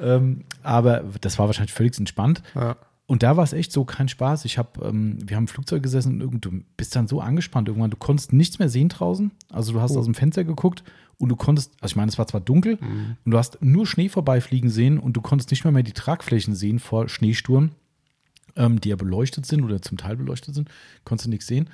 [0.00, 2.42] Ähm, aber das war wahrscheinlich völlig entspannt.
[2.54, 2.76] Ja.
[3.06, 4.44] Und da war es echt so kein Spaß.
[4.44, 7.68] Ich habe, ähm, wir haben im Flugzeug gesessen und irgend- du bist dann so angespannt
[7.68, 7.90] irgendwann.
[7.90, 9.30] Du konntest nichts mehr sehen draußen.
[9.50, 9.98] Also du hast Oh.
[9.98, 10.84] aus dem Fenster geguckt
[11.18, 12.78] und du konntest, also ich meine, es war zwar dunkel
[13.24, 16.54] und du hast nur Schnee vorbeifliegen sehen und du konntest nicht mehr mehr die Tragflächen
[16.54, 17.70] sehen vor Schneesturm,
[18.56, 20.70] ähm, die ja beleuchtet sind oder zum Teil beleuchtet sind.
[21.04, 21.68] Konntest du nichts sehen.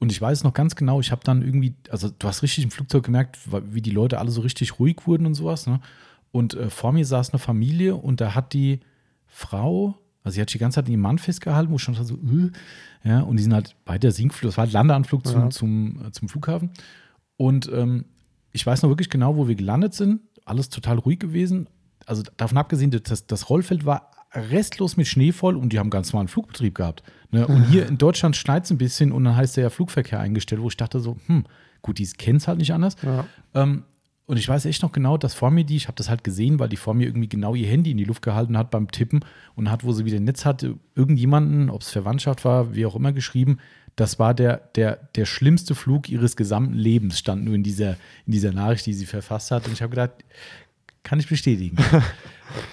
[0.00, 2.70] Und ich weiß noch ganz genau, ich habe dann irgendwie, also du hast richtig im
[2.70, 3.38] Flugzeug gemerkt,
[3.72, 5.66] wie die Leute alle so richtig ruhig wurden und sowas.
[5.66, 5.80] Ne?
[6.30, 8.80] Und äh, vor mir saß eine Familie und da hat die
[9.26, 12.50] Frau, also sie hat die ganze Zeit ihren Mann festgehalten, wo ich schon so, äh,
[13.08, 15.50] ja, und die sind halt bei der Sinkflug, das war ein Landeanflug zum, Ja.
[15.50, 16.70] zum, äh, zum Flughafen.
[17.36, 18.04] Und ähm,
[18.52, 20.20] ich weiß noch wirklich genau, wo wir gelandet sind.
[20.44, 21.68] Alles total ruhig gewesen.
[22.06, 26.12] Also davon abgesehen, das, das Rollfeld war restlos mit Schnee voll und die haben ganz
[26.12, 27.02] normalen Flugbetrieb gehabt.
[27.30, 27.46] Ne?
[27.46, 30.60] Und hier in Deutschland schneit es ein bisschen und dann heißt der ja Flugverkehr eingestellt,
[30.60, 31.44] wo ich dachte so, hm,
[31.82, 32.96] gut, die kennen es halt nicht anders.
[33.02, 33.24] Ja.
[33.54, 33.84] Ähm,
[34.26, 36.58] und ich weiß echt noch genau, dass vor mir die, ich habe das halt gesehen,
[36.58, 39.20] weil die vor mir irgendwie genau ihr Handy in die Luft gehalten hat beim Tippen
[39.54, 43.12] und hat, wo sie wieder Netz hatte, irgendjemanden, ob es Verwandtschaft war, wie auch immer,
[43.12, 43.58] geschrieben,
[43.96, 47.92] das war der, der, der schlimmste Flug ihres gesamten Lebens, stand nur in dieser,
[48.26, 49.66] in dieser Nachricht, die sie verfasst hat.
[49.66, 50.12] Und ich habe gedacht,
[51.02, 51.76] kann ich bestätigen.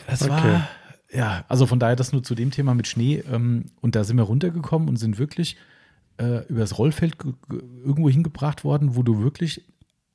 [0.07, 0.31] Das Okay.
[0.31, 0.69] war,
[1.15, 3.23] ja, also von daher das nur zu dem Thema mit Schnee.
[3.31, 5.57] Ähm, und da sind wir runtergekommen und sind wirklich
[6.17, 9.61] äh, übers Rollfeld ge- ge- irgendwo hingebracht worden, wo du wirklich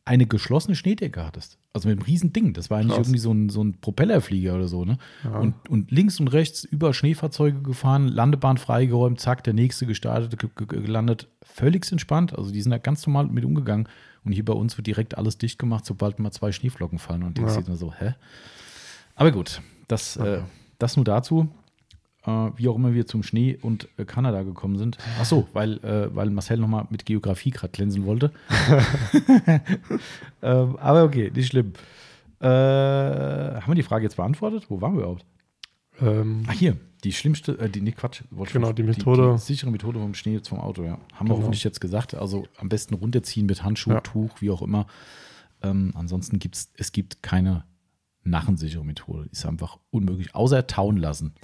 [0.04, 1.58] eine geschlossene Schneedecke hattest.
[1.72, 2.52] Also mit einem riesen Ding.
[2.52, 2.98] Das war nicht Krass.
[3.06, 4.98] irgendwie so ein, so ein Propellerflieger oder so, ne?
[5.22, 5.38] Ja.
[5.38, 10.48] Und, und links und rechts über Schneefahrzeuge gefahren, Landebahn freigeräumt, zack, der nächste gestartet, ge
[10.56, 11.28] ge gelandet.
[11.42, 12.36] Völlig entspannt.
[12.36, 13.88] Also die sind da ganz normal mit umgegangen.
[14.24, 17.22] Und hier bei uns wird direkt alles dicht gemacht, sobald mal zwei Schneeflocken fallen.
[17.22, 17.60] Und denkst Ja.
[17.62, 18.14] dann so, hä?
[19.14, 20.40] Aber gut, das, äh,
[20.82, 21.48] das nur dazu.
[22.26, 24.98] Äh, wie auch immer wir zum Schnee und äh, Kanada gekommen sind.
[25.20, 28.30] Ach so, weil, äh, weil Marcel nochmal mit Geografie gerade glänzen wollte.
[30.42, 31.72] ähm, aber okay, nicht schlimm.
[32.40, 34.66] Äh, haben wir die Frage jetzt beantwortet?
[34.68, 35.24] Wo waren wir überhaupt?
[36.00, 38.22] Ähm, Ach, hier, die schlimmste, äh, die, nee, Quatsch.
[38.30, 39.32] wollte ich Genau, die Methode.
[39.32, 40.92] Die, sichere Methode vom Schnee zum Auto, ja.
[40.92, 41.36] Haben wir Genau.
[41.38, 42.14] hoffentlich jetzt gesagt.
[42.14, 44.00] Also am besten runterziehen mit Handschuh, Ja.
[44.00, 44.86] Tuch, wie auch immer.
[45.62, 47.64] Ähm, ansonsten gibt es, es gibt keine
[48.24, 49.28] narrensichere Methode.
[49.32, 51.34] Ist einfach unmöglich, außer tauen lassen.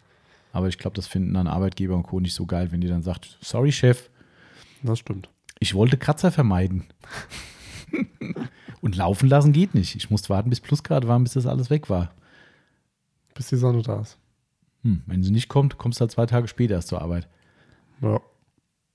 [0.52, 2.20] Aber ich glaube, das finden dann Arbeitgeber und Co.
[2.20, 4.08] nicht so geil, wenn die dann sagt, sorry, Chef,
[4.82, 5.28] das stimmt.
[5.58, 6.84] ich wollte Kratzer vermeiden.
[8.80, 9.94] und laufen lassen geht nicht.
[9.96, 12.12] Ich musste warten, bis Plusgrad waren, bis das alles weg war.
[13.34, 14.18] Bis die Sonne da ist.
[14.82, 17.28] Hm, wenn sie nicht kommt, kommst du halt zwei Tage später erst zur Arbeit.
[18.00, 18.20] Ja,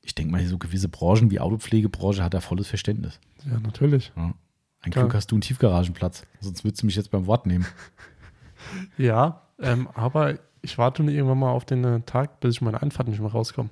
[0.01, 3.19] Ich denke mal, so gewisse Branchen wie Autopflegebranche hat da volles Verständnis.
[3.45, 4.11] ja natürlich.
[4.15, 4.33] Ja.
[4.81, 4.91] Ein.
[4.91, 7.65] Glück hast du einen Tiefgaragenplatz, sonst würdest du mich jetzt beim Wort nehmen.
[8.97, 12.81] Ja, Ähm, aber ich warte nur irgendwann mal auf den äh, Tag, bis ich meine
[12.81, 13.69] Einfahrt nicht mehr rauskomme.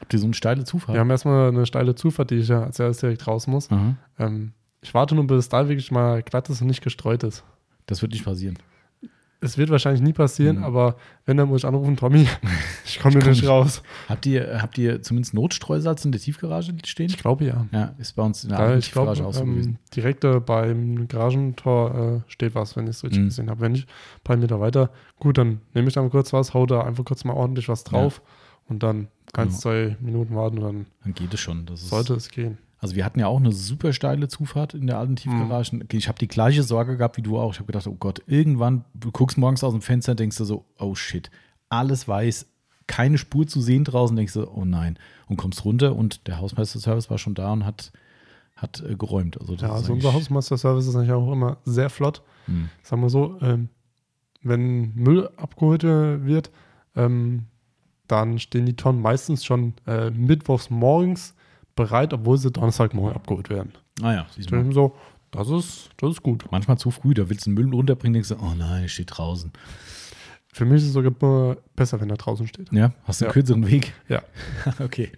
[0.00, 0.94] Habt ihr so eine steile Zufahrt?
[0.94, 3.68] Wir haben erstmal eine steile Zufahrt, die ich ja als erstes direkt raus muss.
[4.18, 7.44] Ähm, ich warte nur, bis es da wirklich mal glatt ist und nicht gestreut ist.
[7.86, 8.58] Das wird nicht passieren.
[9.40, 10.64] Es wird wahrscheinlich nie passieren, Mhm.
[10.64, 12.26] aber wenn, dann muss ich anrufen, Tommy,
[12.84, 13.82] ich komme komm nicht raus.
[14.08, 17.06] Habt ihr, habt ihr zumindest Notstreusalz in der Tiefgarage stehen?
[17.06, 17.66] Ich glaube ja.
[17.70, 19.70] Ja, ist bei uns in der Ja, Tiefgarage auch so gewesen.
[19.74, 23.26] ähm, direkt äh, beim Garagentor äh, steht was, wenn ich es richtig Mhm.
[23.26, 23.60] gesehen habe.
[23.60, 26.66] Wenn nicht, ein paar Meter weiter, gut, dann nehme ich da mal kurz was, hau
[26.66, 28.22] da einfach kurz mal ordentlich was drauf
[28.68, 29.50] und dann Genau.
[29.50, 31.64] zwei Minuten warten und dann Dann geht es schon.
[31.66, 32.58] Das sollte es gehen.
[32.78, 35.76] Also wir hatten ja auch eine super steile Zufahrt in der alten Tiefgarage.
[35.76, 35.84] Mhm.
[35.92, 37.52] Ich habe die gleiche Sorge gehabt wie du auch.
[37.52, 40.44] Ich habe gedacht, oh Gott, irgendwann, du guckst morgens aus dem Fenster und denkst du
[40.44, 41.30] so, oh shit,
[41.68, 42.46] alles weiß,
[42.86, 44.98] keine Spur zu sehen draußen, denkst du, oh nein.
[45.26, 47.92] Und kommst runter und der Hausmeisterservice war schon da und hat,
[48.56, 49.40] hat äh, geräumt.
[49.40, 52.22] Also Ja, also unser Hausmeister-Service ist eigentlich auch immer sehr flott.
[52.46, 52.70] Hm.
[52.82, 53.68] Sagen wir so, ähm,
[54.42, 56.50] wenn Müll abgeholt äh, wird,
[56.94, 57.46] ähm,
[58.06, 61.34] dann stehen die Tonnen meistens schon äh, mittwochs morgens
[61.78, 63.72] bereit, obwohl sie Donnerstagmorgen abgeholt werden.
[64.02, 64.96] Ah ja, siehst Ich du so,
[65.30, 66.44] das ist, das ist gut.
[66.50, 69.10] Manchmal zu früh, da willst du den Müll runterbringen, denkst du, oh nein, es steht
[69.16, 69.52] draußen.
[70.52, 72.72] Für mich ist es sogar besser, wenn er draußen steht.
[72.72, 73.32] Ja, hast du einen Ja.
[73.34, 73.92] kürzeren Weg?
[74.08, 74.22] Ja.
[74.80, 75.12] okay.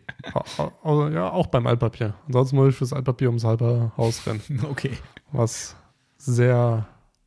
[0.82, 2.14] Au- ja, auch beim Altpapier.
[2.26, 4.92] Ansonsten muss ich fürs Altpapier ums halbe Haus rennen, Okay.
[5.32, 5.76] was
[6.18, 6.86] sehr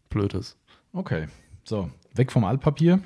[0.10, 0.58] blöd ist.
[0.92, 1.28] Okay,
[1.64, 3.00] so, weg vom Altpapier.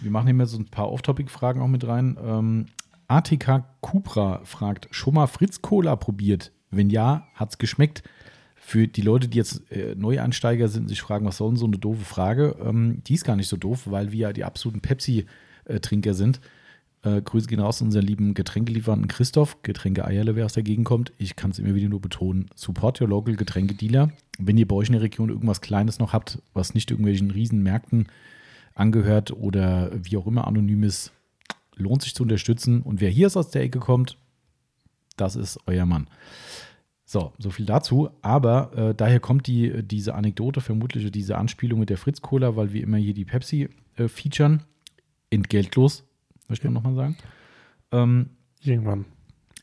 [0.00, 2.16] Wir machen hier mal so ein paar Off-Topic-Fragen auch mit rein.
[2.24, 2.66] Ähm,
[3.08, 6.52] ATK Cupra fragt, schon mal Fritz Cola probiert?
[6.70, 8.02] Wenn ja, hat's geschmeckt?
[8.54, 11.78] Für die Leute, die jetzt äh, Neueinsteiger sind, sich fragen, was soll denn so eine
[11.78, 12.54] doofe Frage?
[12.62, 16.40] Ähm, die ist gar nicht so doof, weil wir ja die absoluten Pepsi-Trinker sind.
[17.02, 20.84] Äh, Grüße gehen raus an unseren lieben Getränkelieferanten Christoph, Getränke Eierle, wer aus der Gegend
[20.84, 21.12] kommt.
[21.16, 22.50] Ich kann es immer wieder nur betonen.
[22.56, 24.10] Support your local Getränkedealer.
[24.38, 28.08] Wenn ihr bei euch in der Region irgendwas Kleines noch habt, was nicht irgendwelchen Riesenmärkten
[28.74, 31.12] angehört oder wie auch immer anonym ist,
[31.78, 32.82] lohnt sich zu unterstützen.
[32.82, 34.18] Und wer hier aus der Ecke kommt,
[35.16, 36.08] das ist euer Mann.
[37.04, 38.10] So, so viel dazu.
[38.22, 42.72] Aber äh, daher kommt die, diese Anekdote, vermutlich diese Anspielung mit der Fritz Cola, weil
[42.72, 44.62] wir immer hier die Pepsi äh, featuren.
[45.30, 46.04] Entgeltlos,
[46.48, 47.16] möchte man nochmal sagen.
[47.92, 48.30] Ähm,
[48.62, 49.04] Irgendwann.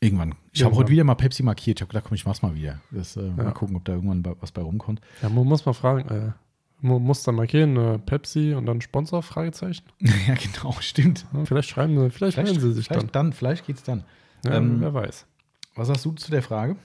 [0.00, 0.34] irgendwann.
[0.52, 1.78] Ich habe heute wieder mal Pepsi markiert.
[1.78, 2.80] Ich habe gedacht, komm, ich mach's mal wieder.
[2.90, 5.00] Das, äh, Mal gucken, ob da irgendwann was bei rumkommt.
[5.22, 6.32] Ja, man muss mal fragen, äh,
[6.80, 9.84] muss dann markieren, äh, Pepsi und dann Sponsor, Fragezeichen.
[10.00, 11.26] ja, genau, stimmt.
[11.32, 13.26] Ja, vielleicht schreiben sie, vielleicht, melden sie sich vielleicht dann.
[13.26, 13.32] dann.
[13.32, 14.04] Vielleicht geht's dann.
[14.44, 15.26] Ja, ähm, wer weiß.
[15.74, 16.76] Was sagst du zu der Frage?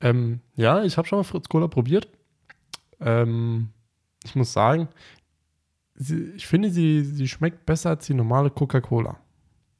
[0.00, 2.08] Ähm, ja, ich habe schon mal Fritz Cola probiert.
[3.00, 3.68] Ähm,
[4.24, 4.88] ich muss sagen,
[5.94, 9.18] sie, ich finde, sie, sie schmeckt besser als die normale Coca-Cola.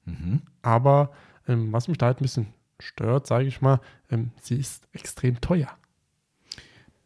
[0.05, 0.43] Mhm.
[0.63, 1.11] Aber
[1.49, 2.47] ähm, was mich da halt ein bisschen
[2.79, 5.69] stört, sage ich mal, ähm, sie ist extrem teuer.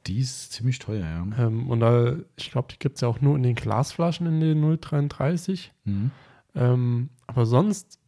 [0.09, 1.47] Die ist ziemlich teuer, ja.
[1.47, 4.41] Ähm, und da, ich glaube, die gibt es ja auch nur in den Glasflaschen in
[4.41, 5.73] den 033.
[5.85, 6.11] Mhm.
[6.55, 8.01] Ähm, aber sonst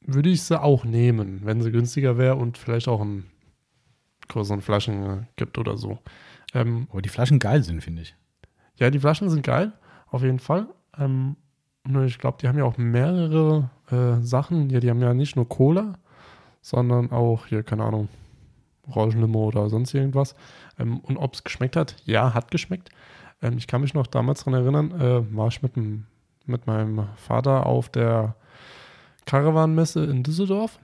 [0.00, 3.24] würde ich sie auch nehmen, wenn sie günstiger wäre und vielleicht auch in
[4.28, 5.98] größeren Flaschen äh, gibt oder so.
[6.54, 8.14] Ähm, Aber die Flaschen geil sind, finde ich.
[8.76, 9.72] ja, die Flaschen sind geil,
[10.06, 10.68] auf jeden Fall.
[10.96, 11.36] Ähm,
[11.86, 14.70] nur ich glaube, die haben ja auch mehrere äh, Sachen.
[14.70, 15.98] Ja, die haben ja nicht nur Cola,
[16.62, 18.08] sondern auch hier, keine Ahnung,
[18.88, 20.34] Orangenlimo oder sonst irgendwas.
[20.78, 22.90] Ähm, und ob es geschmeckt hat, ja, hat geschmeckt.
[23.42, 26.06] Ähm, ich kann mich noch damals daran erinnern, äh, war ich mit, dem,
[26.46, 28.36] mit meinem Vater auf der
[29.26, 30.78] Caravan-Messe in Düsseldorf.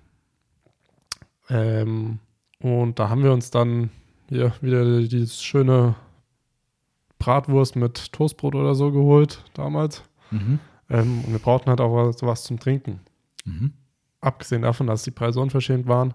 [1.49, 2.19] Ähm,
[2.61, 3.91] und da haben wir uns dann
[4.29, 5.97] hier wieder dieses schöne
[7.19, 10.03] Bratwurst mit Toastbrot oder so geholt damals.
[10.31, 10.61] Mhm.
[10.89, 13.01] Ähm, und wir brauchten halt auch was, was zum Trinken.
[13.45, 13.73] Mhm.
[14.21, 16.15] Abgesehen davon, dass die Preise unverschämt waren,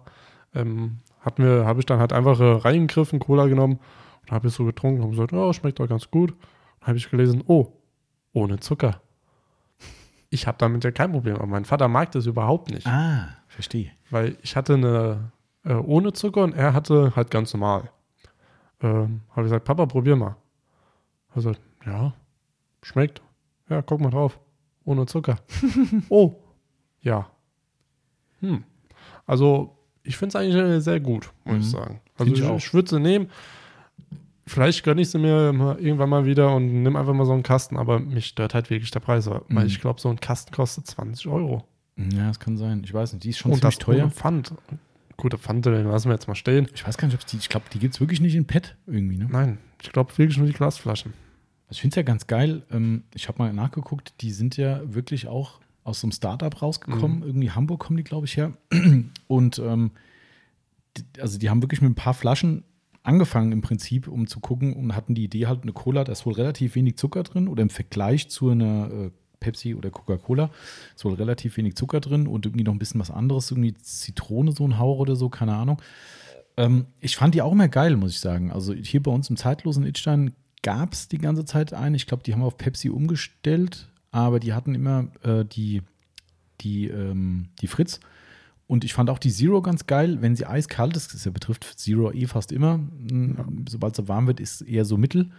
[0.54, 3.79] ähm, hatten wir, habe ich dann halt einfach äh, reingegriffen, Cola genommen
[4.21, 6.31] und habe es so getrunken und gesagt, oh, schmeckt doch ganz gut.
[6.79, 7.73] Dann habe ich gelesen, oh,
[8.33, 9.01] ohne Zucker.
[10.29, 13.91] Ich habe damit ja kein Problem, aber mein Vater mag das überhaupt nicht, Ah, verstehe.
[14.09, 15.31] weil ich hatte eine
[15.63, 17.89] äh, ohne Zucker und er hatte halt ganz normal.
[18.81, 20.35] Ähm, habe ich gesagt, Papa, probier mal.
[21.33, 21.53] Also,
[21.85, 22.13] ja,
[22.81, 23.21] schmeckt.
[23.69, 24.39] Ja, guck mal drauf.
[24.83, 25.38] Ohne Zucker.
[26.09, 26.35] oh,
[27.01, 27.27] ja.
[28.41, 28.63] Hm.
[29.25, 29.74] Also,
[30.06, 31.60] ich finde es eigentlich äh, sehr gut, muss Mhm.
[31.62, 32.01] ich sagen.
[32.18, 33.30] Also, ich ich, würde sie nehmen.
[34.47, 37.41] Vielleicht gönne ich sie mir mal irgendwann mal wieder und nimm einfach mal so einen
[37.41, 39.66] Kasten, aber mich stört halt wirklich der Preis, weil Mhm.
[39.66, 41.64] ich glaube, so ein Kasten kostet 20 Euro.
[41.97, 42.82] Ja, das kann sein.
[42.84, 44.10] Ich weiß nicht, die ist schon und ziemlich das teuer.
[44.12, 44.53] Pfand.
[45.18, 46.68] Gute Pfand, den lassen wir jetzt mal stehen.
[46.76, 48.76] Ich weiß gar nicht, ob die, ich glaube, die gibt es wirklich nicht in PET
[48.86, 49.28] irgendwie, ne?
[49.32, 51.14] Nein, ich glaube wirklich nur die Glasflaschen.
[51.72, 52.64] Ich finde es ja ganz geil.
[52.72, 57.23] Ähm, ich habe mal nachgeguckt, die sind ja wirklich auch aus so einem Startup rausgekommen.
[57.23, 58.51] Irgendwie Hamburg kommen die, glaube ich, her.
[59.27, 59.91] Und ähm,
[60.97, 62.65] die, also die haben wirklich mit ein paar Flaschen
[63.03, 66.25] angefangen im Prinzip, um zu gucken und hatten die Idee halt, eine Cola, da ist
[66.25, 70.49] wohl relativ wenig Zucker drin oder im Vergleich zu einer äh, Pepsi oder Coca-Cola
[70.95, 74.53] ist wohl relativ wenig Zucker drin und irgendwie noch ein bisschen was anderes, irgendwie Zitrone,
[74.53, 75.79] so ein Hauch oder so, keine Ahnung.
[76.57, 78.51] Ähm, ich fand die auch immer geil, muss ich sagen.
[78.51, 80.33] Also hier bei uns im zeitlosen Itstein
[80.63, 81.95] gab es die ganze Zeit eine.
[81.95, 85.82] Ich glaube, die haben auf Pepsi umgestellt, aber die hatten immer äh, die,
[86.61, 87.99] die, ähm, die Fritz.
[88.68, 91.13] Und ich fand auch die Zero ganz geil, wenn sie eiskalt ist.
[91.13, 92.80] Das ja betrifft Zero eh fast immer.
[93.11, 93.45] Ja.
[93.70, 95.32] Sobald sie warm wird, ist eher so mittel.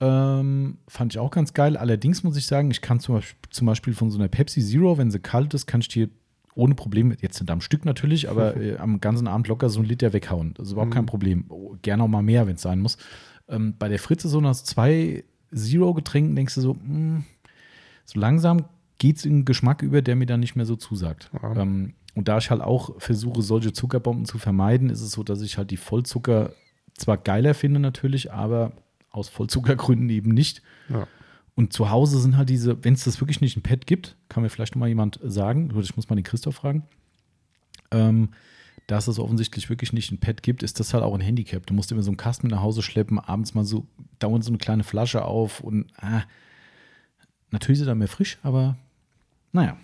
[0.00, 1.76] Ähm, fand ich auch ganz geil.
[1.76, 4.96] Allerdings muss ich sagen, ich kann zum Beispiel, zum Beispiel von so einer Pepsi Zero,
[4.96, 6.08] wenn sie kalt ist, kann ich die
[6.54, 9.86] ohne Probleme, jetzt sind am Stück natürlich, aber äh, am ganzen Abend locker so ein
[9.86, 10.54] Liter weghauen.
[10.54, 10.94] Das ist überhaupt mhm.
[10.94, 11.44] kein Problem.
[11.48, 12.96] Oh, gerne auch mal mehr, wenn es sein muss.
[13.48, 17.24] Ähm, bei der Fritze so nach zwei Zero-Getränken denkst du so, mh, hm,
[18.04, 18.66] so langsam
[18.98, 21.30] geht es in einen Geschmack über, der mir dann nicht mehr so zusagt.
[21.42, 21.56] Ja.
[21.56, 25.42] Ähm, und da ich halt auch versuche, solche Zuckerbomben zu vermeiden, ist es so, dass
[25.42, 26.52] ich halt die Vollzucker
[26.96, 28.72] zwar geiler finde natürlich, aber
[29.10, 30.62] aus Vollzuckergründen eben nicht.
[30.88, 31.08] Ja.
[31.56, 34.42] Und zu Hause sind halt diese, wenn es das wirklich nicht ein Pad gibt, kann
[34.42, 36.84] mir vielleicht noch mal jemand sagen, ich muss mal den Christoph fragen,
[37.90, 38.30] ähm,
[38.86, 41.66] dass es offensichtlich wirklich nicht ein Pad gibt, ist das halt auch ein Handicap.
[41.66, 43.86] Du musst immer so einen Kasten nach Hause schleppen, abends mal so
[44.18, 46.22] dauernd so eine kleine Flasche auf und ah,
[47.54, 48.76] natürlich ist er dann mehr frisch, aber
[49.52, 49.76] naja.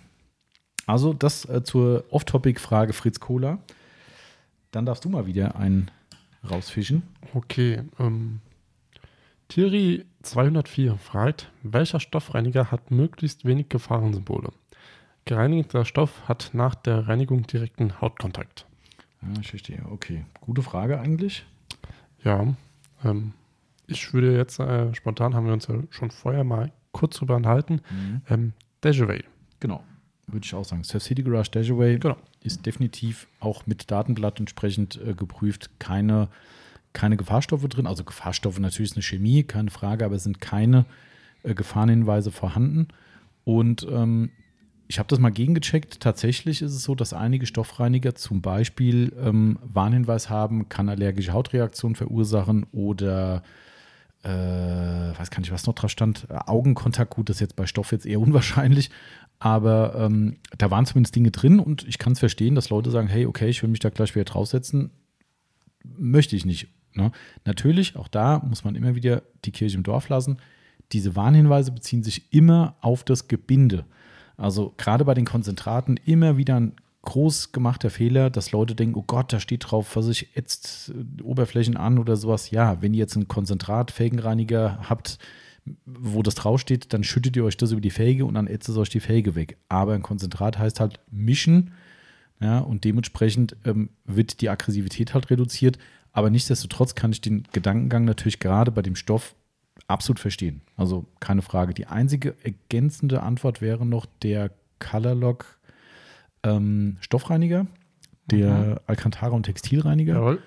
[0.85, 3.59] Also das äh, zur Off-Topic-Frage Fritz Cola.
[4.71, 5.89] Dann darfst du mal wieder einen
[6.49, 7.03] rausfischen.
[7.33, 7.83] Okay.
[7.99, 8.41] Ähm,
[9.47, 14.51] Thierry 204 fragt, welcher Stoffreiniger hat möglichst wenig Gefahrensymbole?
[15.25, 18.65] Gereinigter Stoff hat nach der Reinigung direkten Hautkontakt.
[19.21, 19.83] Ja, ich verstehe.
[19.91, 20.25] Okay.
[20.41, 21.45] Gute Frage eigentlich.
[22.23, 22.53] Ja.
[23.03, 23.33] Ähm,
[23.87, 27.81] ich würde jetzt äh, spontan, haben wir uns ja schon vorher mal kurz drüber enthalten,
[27.89, 28.21] mhm.
[28.29, 29.23] ähm, Dejaway.
[29.59, 29.83] Genau.
[30.27, 30.83] Würde ich auch sagen.
[30.83, 32.17] Surf City Garage Dejaway genau.
[32.41, 35.69] ist definitiv auch mit Datenblatt entsprechend äh, geprüft.
[35.79, 36.29] Keine
[36.93, 37.87] keine Gefahrstoffe drin.
[37.87, 40.85] Also Gefahrstoffe natürlich ist eine Chemie, keine Frage, aber es sind keine
[41.43, 42.87] äh, Gefahrenhinweise vorhanden.
[43.43, 44.31] Und ähm,
[44.87, 46.01] ich habe das mal gegengecheckt.
[46.01, 51.95] Tatsächlich ist es so, dass einige Stoffreiniger zum Beispiel ähm, Warnhinweis haben, kann allergische Hautreaktionen
[51.95, 53.43] verursachen oder
[54.23, 56.27] äh, weiß gar nicht, was noch dran stand.
[56.29, 58.89] Augenkontakt, gut, das ist jetzt bei Stoff jetzt eher unwahrscheinlich,
[59.39, 63.07] aber ähm, da waren zumindest Dinge drin und ich kann es verstehen, dass Leute sagen,
[63.07, 64.91] hey, okay, ich will mich da gleich wieder draufsetzen.
[65.83, 66.67] Möchte ich nicht.
[66.93, 67.11] Ne?
[67.45, 70.37] Natürlich, auch da muss man immer wieder die Kirche im Dorf lassen.
[70.91, 73.85] Diese Warnhinweise beziehen sich immer auf das Gebinde.
[74.37, 79.03] Also gerade bei den Konzentraten immer wieder ein groß gemachter Fehler, dass Leute denken, oh
[79.05, 82.51] Gott, da steht drauf, was ich jetzt äh, Oberflächen an oder sowas.
[82.51, 85.17] Ja, wenn ihr jetzt einen Konzentrat, Felgenreiniger habt,
[85.85, 88.77] wo das draufsteht, dann schüttet ihr euch das über die Felge und dann ätzt es
[88.77, 89.57] euch die Felge weg.
[89.69, 91.71] Aber ein Konzentrat heißt halt mischen,
[92.39, 95.77] ja, und dementsprechend ähm, wird die Aggressivität halt reduziert.
[96.11, 99.35] Aber nichtsdestotrotz kann ich den Gedankengang natürlich gerade bei dem Stoff
[99.87, 100.61] absolut verstehen.
[100.75, 101.73] Also keine Frage.
[101.73, 105.59] Die einzige ergänzende Antwort wäre noch der Colorlock
[106.43, 107.67] ähm, Stoffreiniger,
[108.25, 108.75] der mhm.
[108.87, 110.37] Alcantara und Textilreiniger.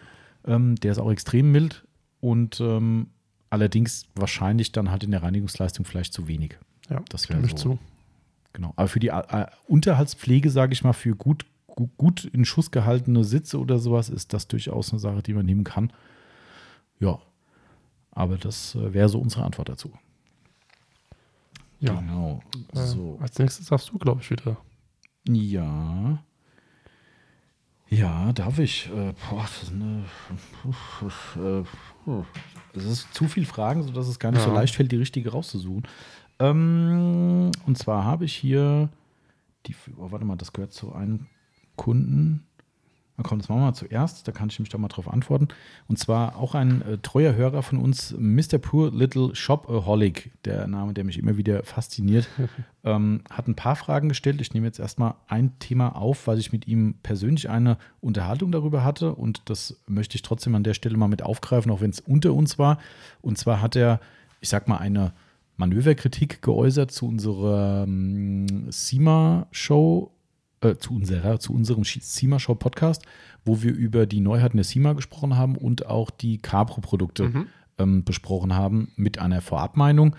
[0.47, 1.87] Ähm, der ist auch extrem mild
[2.21, 3.09] und ähm,
[3.51, 6.59] allerdings wahrscheinlich dann halt in der Reinigungsleistung vielleicht zu wenig.
[6.91, 7.57] Ja, das wäre so.
[7.57, 7.79] Zu.
[8.53, 8.73] Genau.
[8.77, 11.47] Aber für die äh, Unterhaltspflege, sage ich mal, für gut
[11.99, 15.65] gut in Schuss gehaltene Sitze oder sowas ist das durchaus eine Sache, die man nehmen
[15.65, 15.93] kann.
[17.01, 17.19] Ja,
[18.13, 19.91] aber das äh, wäre so unsere Antwort dazu.
[21.81, 22.41] Ja, genau.
[22.75, 23.19] Äh, so.
[23.21, 24.57] Als nächstes darfst du, glaube ich, wieder.
[25.27, 26.23] Ja.
[27.89, 28.91] Ja, darf ich.
[28.91, 30.05] Äh, boah, das ist eine.
[31.37, 31.63] Äh,
[32.75, 34.49] es ist zu viel Fragen, sodass es gar nicht ja.
[34.49, 35.87] so leicht fällt, die richtige rauszusuchen.
[36.41, 38.89] Ähm, und zwar habe ich hier
[39.67, 39.77] die.
[39.97, 41.27] Oh, warte mal, das gehört zu einem
[41.77, 42.47] Kunden.
[43.17, 45.47] Na komm, das machen wir mal zuerst, da kann ich nämlich da mal drauf antworten.
[45.87, 48.59] Und zwar auch ein äh, treuer Hörer von uns, Mr.
[48.59, 52.29] Poor Little Shopaholic, der Name, der mich immer wieder fasziniert,
[52.85, 54.41] ähm, hat ein paar Fragen gestellt.
[54.41, 58.83] Ich nehme jetzt erstmal ein Thema auf, weil ich mit ihm persönlich eine Unterhaltung darüber
[58.83, 62.01] hatte und das möchte ich trotzdem an der Stelle mal mit aufgreifen, auch wenn es
[62.01, 62.79] unter uns war.
[63.23, 64.01] Und zwar hat er,
[64.41, 65.13] ich sag mal, eine
[65.57, 70.11] Manöverkritik geäußert zu unserer ähm, SEMA-Show
[70.65, 73.03] äh, zu unserer, zu unserem SEMA Show Podcast,
[73.45, 77.47] wo wir über die Neuheiten der SEMA gesprochen haben und auch die Capro-Produkte mhm.
[77.79, 80.17] ähm, besprochen haben mit einer Vorabmeinung.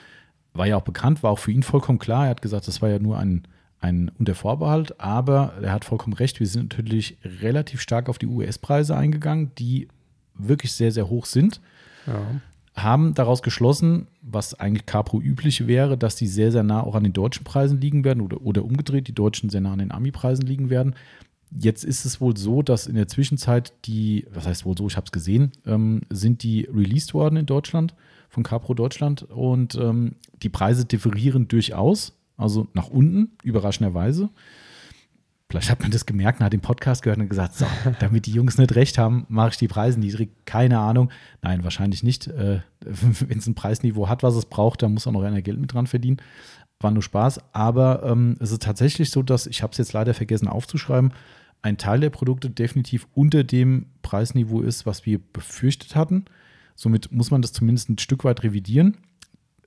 [0.54, 2.26] War ja auch bekannt, war auch für ihn vollkommen klar.
[2.26, 3.48] Er hat gesagt, das war ja nur ein,
[3.80, 6.40] ein unter Vorbehalt, aber er hat vollkommen recht.
[6.40, 9.88] Wir sind natürlich relativ stark auf die US-Preise eingegangen, die
[10.34, 11.60] wirklich sehr, sehr hoch sind.
[12.08, 12.42] Ja
[12.76, 17.04] haben daraus geschlossen, was eigentlich Capro üblich wäre, dass die sehr, sehr nah auch an
[17.04, 20.46] den deutschen Preisen liegen werden oder, oder umgedreht, die deutschen sehr nah an den Ami-Preisen
[20.46, 20.96] liegen werden.
[21.52, 24.98] Jetzt ist es wohl so, dass in der Zwischenzeit die, was heißt wohl so, ich
[24.98, 27.94] habe es gesehen, ähm, sind die released worden in Deutschland
[28.30, 34.30] von Capro Deutschland und ähm, die Preise differieren durchaus, also nach unten, überraschenderweise.
[35.56, 37.66] Vielleicht hat man das gemerkt, man hat den Podcast gehört und gesagt, so,
[38.02, 40.30] damit die Jungs nicht recht haben, mache ich die Preise niedrig.
[40.44, 41.12] Keine Ahnung.
[41.42, 42.28] Nein, wahrscheinlich nicht.
[42.28, 45.58] Äh, Wenn es ein Preisniveau hat, was es braucht, dann muss auch noch einer Geld
[45.58, 46.18] mit dran verdienen.
[46.82, 47.40] War nur Spaß.
[47.54, 51.14] Aber ähm, es ist tatsächlich so, dass, ich habe es jetzt leider vergessen aufzuschreiben,
[51.62, 56.26] ein Teil der Produkte definitiv unter dem Preisniveau ist, was wir befürchtet hatten.
[56.76, 58.98] Somit muss man das zumindest ein Stück weit revidieren.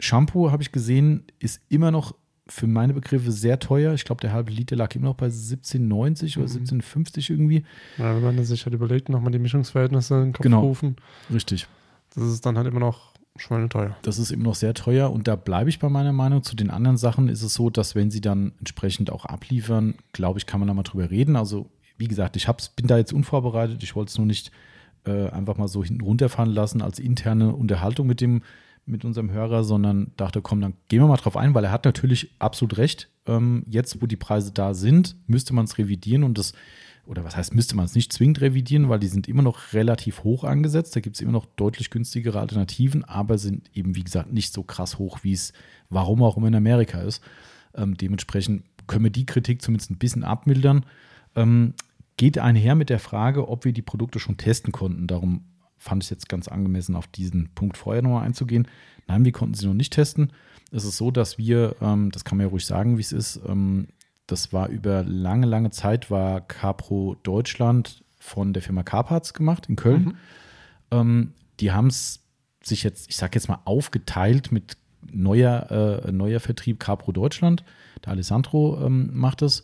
[0.01, 2.15] Shampoo, habe ich gesehen, ist immer noch
[2.49, 3.93] für meine Begriffe sehr teuer.
[3.95, 7.65] Ich glaube, der halbe Liter lag immer noch bei 17,90 oder 17,50 irgendwie.
[7.99, 10.61] Ja, wenn man sich halt überlegt, nochmal die Mischungsverhältnisse in den Kopf Genau.
[10.61, 10.97] rufen,
[11.33, 11.67] Richtig.
[12.15, 13.97] das ist dann halt immer noch schweineteuer.
[14.03, 16.43] Das ist immer noch sehr teuer und da bleibe ich bei meiner Meinung.
[16.43, 20.39] Zu den anderen Sachen ist es so, dass wenn sie dann entsprechend auch abliefern, glaube
[20.39, 21.37] ich, kann man da mal drüber reden.
[21.37, 21.67] Also,
[21.99, 23.83] wie gesagt, ich hab's, bin da jetzt unvorbereitet.
[23.83, 24.51] Ich wollte es nur nicht
[25.05, 28.43] äh, einfach mal so hinten runterfahren lassen als interne Unterhaltung mit dem
[28.89, 31.85] mit unserem Hörer, sondern dachte, komm, dann gehen wir mal drauf ein, weil er hat
[31.85, 33.09] natürlich absolut recht.
[33.27, 36.53] Ähm, jetzt, wo die Preise da sind, müsste man es revidieren und das,
[37.07, 40.25] oder was heißt, müsste man es nicht zwingend revidieren, weil die sind immer noch relativ
[40.25, 40.97] hoch angesetzt.
[40.97, 44.63] Da gibt es immer noch deutlich günstigere Alternativen, aber sind eben, wie gesagt, nicht so
[44.63, 45.53] krass hoch, wie es,
[45.91, 47.23] warum auch immer in Amerika ist.
[47.75, 50.85] Ähm, dementsprechend können wir die Kritik zumindest ein bisschen abmildern.
[51.37, 51.75] Ähm,
[52.17, 55.07] geht einher mit der Frage, ob wir die Produkte schon testen konnten.
[55.07, 55.45] Darum
[55.79, 58.69] fand ich es jetzt ganz angemessen, auf diesen Punkt vorher nochmal einzugehen.
[59.07, 60.33] Nein, wir konnten sie noch nicht testen.
[60.71, 63.41] Es ist so, dass wir, ähm, das kann man ja ruhig sagen, wie es ist,
[63.47, 63.89] ähm,
[64.27, 69.77] das war über lange, lange Zeit, war Capro Deutschland von der Firma Carparts gemacht in
[69.77, 70.19] Köln.
[70.91, 72.21] Ähm, die haben es
[72.63, 74.77] sich jetzt, ich sage jetzt mal, aufgeteilt mit
[75.11, 77.65] neuer, äh, neuer Vertrieb Capro Deutschland.
[78.05, 79.63] Der Alessandro ähm, macht es.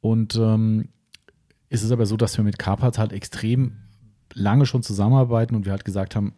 [0.00, 0.88] Und ähm,
[1.68, 3.76] es ist aber so, dass wir mit Carparts halt extrem
[4.36, 6.34] lange schon zusammenarbeiten und wir halt gesagt haben,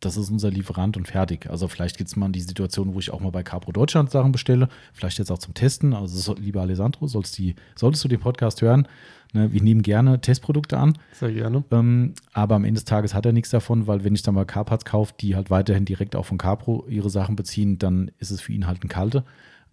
[0.00, 1.50] das ist unser Lieferant und fertig.
[1.50, 4.30] Also vielleicht gibt es mal die Situation, wo ich auch mal bei Capro Deutschland Sachen
[4.30, 5.92] bestelle, vielleicht jetzt auch zum Testen.
[5.92, 8.86] Also so, lieber Alessandro, sollst, die, solltest du den Podcast hören,
[9.32, 10.96] ne, wir nehmen gerne Testprodukte an.
[11.12, 11.64] Sehr gerne.
[11.72, 14.44] Ähm, aber am Ende des Tages hat er nichts davon, weil wenn ich dann mal
[14.44, 18.40] Carparts kaufe, die halt weiterhin direkt auch von Capro ihre Sachen beziehen, dann ist es
[18.40, 19.24] für ihn halt ein kalte.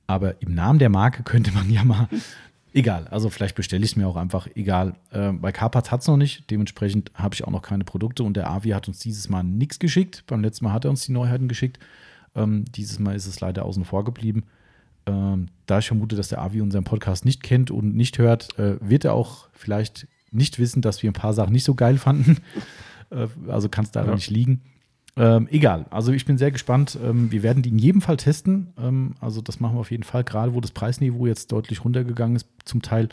[0.08, 2.10] Aber im Namen der Marke könnte man ja mal,
[2.76, 4.94] egal, also vielleicht bestelle ich es mir auch einfach, egal.
[5.12, 8.38] Äh, bei Carparts hat es noch nicht, dementsprechend habe ich auch noch keine Produkte und
[8.38, 10.24] der Avi hat uns dieses Mal nichts geschickt.
[10.28, 11.80] Beim letzten Mal hat er uns die Neuheiten geschickt.
[12.36, 14.44] Ähm, dieses Mal ist es leider außen vor geblieben.
[15.08, 18.78] Ähm, da ich vermute, dass der Avi unseren Podcast nicht kennt und nicht hört, äh,
[18.82, 22.38] wird er auch vielleicht nicht wissen, dass wir ein paar Sachen nicht so geil fanden.
[23.10, 24.16] äh, also kann es daran Ja.
[24.16, 24.62] nicht liegen.
[25.18, 26.98] Ähm, egal, also ich bin sehr gespannt.
[27.02, 28.74] Ähm, wir werden die in jedem Fall testen.
[28.78, 32.36] Ähm, also das machen wir auf jeden Fall, gerade wo das Preisniveau jetzt deutlich runtergegangen
[32.36, 32.48] ist.
[32.66, 33.08] Zum Teil,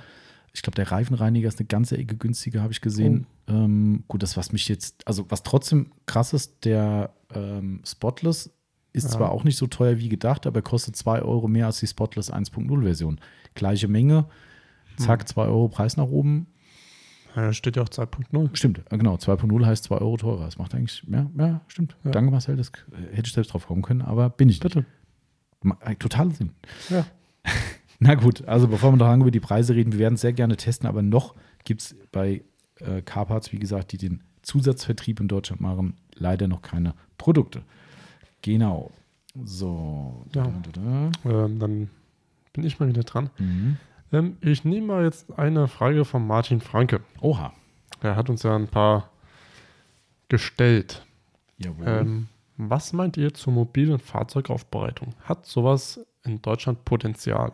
[0.52, 3.26] ich glaube, der Reifenreiniger ist eine ganze Ecke günstiger, habe ich gesehen.
[3.48, 8.50] Ähm, gut, das, was mich jetzt, also was trotzdem krass ist, der ähm, Spotless
[8.92, 9.10] ist Ja.
[9.10, 12.32] zwar auch nicht so teuer wie gedacht, aber kostet 2 Euro mehr als die Spotless
[12.32, 13.20] 1.0 Version.
[13.54, 14.26] Gleiche Menge,
[14.96, 16.48] zack, 2 Euro Preis nach oben.
[17.34, 18.50] Ja, steht ja auch 2.0.
[18.54, 19.14] Stimmt, äh, genau.
[19.14, 20.44] 2.0 heißt 2 Euro teurer.
[20.44, 21.96] Das macht eigentlich, ja, ja stimmt.
[22.04, 22.10] Ja.
[22.10, 22.72] Danke, Marcel, das
[23.12, 24.74] hätte ich selbst drauf kommen können, aber bin ich nicht.
[24.74, 24.86] Bitte.
[25.62, 26.50] Ma- äh, Total Sinn.
[26.90, 27.06] Ja.
[27.98, 30.32] Na gut, also bevor wir noch lange über die Preise reden, wir werden es sehr
[30.32, 32.42] gerne testen, aber noch gibt es bei
[32.80, 37.62] äh, Carparts, wie gesagt, die den Zusatzvertrieb in Deutschland machen, leider noch keine Produkte.
[38.42, 38.90] Genau.
[39.44, 40.26] So.
[40.34, 40.42] Ja.
[40.44, 41.44] Da, da, da.
[41.44, 41.90] Ähm, dann
[42.52, 43.30] bin ich mal wieder dran.
[43.38, 43.76] Mhm.
[44.12, 47.00] Ähm, ich nehme mal jetzt eine Frage von Martin Franke.
[47.20, 47.52] Oha.
[48.00, 49.10] Er hat uns ja ein paar
[50.28, 51.06] gestellt.
[51.58, 51.86] Jawohl.
[51.86, 55.14] Ähm, was meint ihr zur mobilen Fahrzeugaufbereitung?
[55.24, 57.52] Hat sowas in Deutschland Potenzial?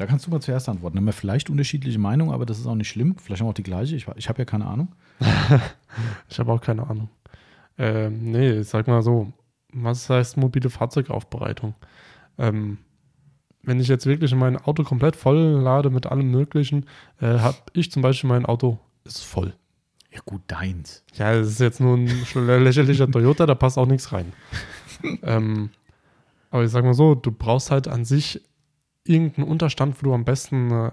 [0.00, 0.96] da kannst du mal zuerst antworten.
[0.96, 3.16] Haben wir vielleicht unterschiedliche Meinungen, aber das ist auch nicht schlimm.
[3.18, 3.94] Vielleicht haben wir auch die gleiche.
[3.96, 4.88] Ich, ich habe ja keine Ahnung.
[6.28, 7.08] Ich habe auch keine Ahnung.
[7.76, 9.32] Ähm, nee, sag mal so,
[9.72, 11.74] was heißt mobile Fahrzeugaufbereitung?
[12.38, 12.78] Ähm,
[13.62, 16.86] wenn ich jetzt wirklich mein Auto komplett voll lade mit allem Möglichen,
[17.20, 19.54] äh, habe ich zum Beispiel mein Auto ist voll.
[20.12, 21.04] Ja, gut, deins.
[21.14, 22.08] Ja, das ist jetzt nur ein
[22.64, 24.32] lächerlicher Toyota, da passt auch nichts rein.
[25.22, 25.70] ähm,
[26.50, 28.42] aber ich sag mal so, du brauchst halt an sich
[29.04, 30.90] irgendeinen Unterstand, wo du am besten äh,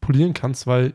[0.00, 0.94] polieren kannst, weil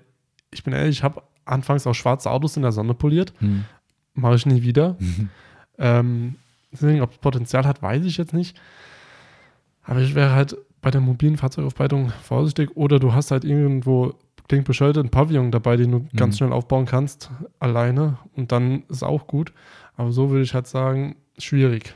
[0.52, 3.34] ich bin ehrlich, ich habe anfangs auch schwarze Autos in der Sonne poliert.
[3.40, 3.66] Hm.
[4.14, 4.98] Mache ich nie wieder.
[5.78, 6.36] Ähm,
[6.72, 8.60] deswegen, ob es Potenzial hat, weiß ich jetzt nicht.
[9.84, 12.76] Aber ich wäre halt bei der mobilen Fahrzeugaufbereitung vorsichtig.
[12.76, 14.14] Oder du hast halt irgendwo,
[14.48, 18.18] klingt bescheuert, einen Pavillon dabei, den du ganz schnell aufbauen kannst, alleine.
[18.36, 19.54] Und dann ist auch gut.
[19.96, 21.96] Aber so würde ich halt sagen, schwierig.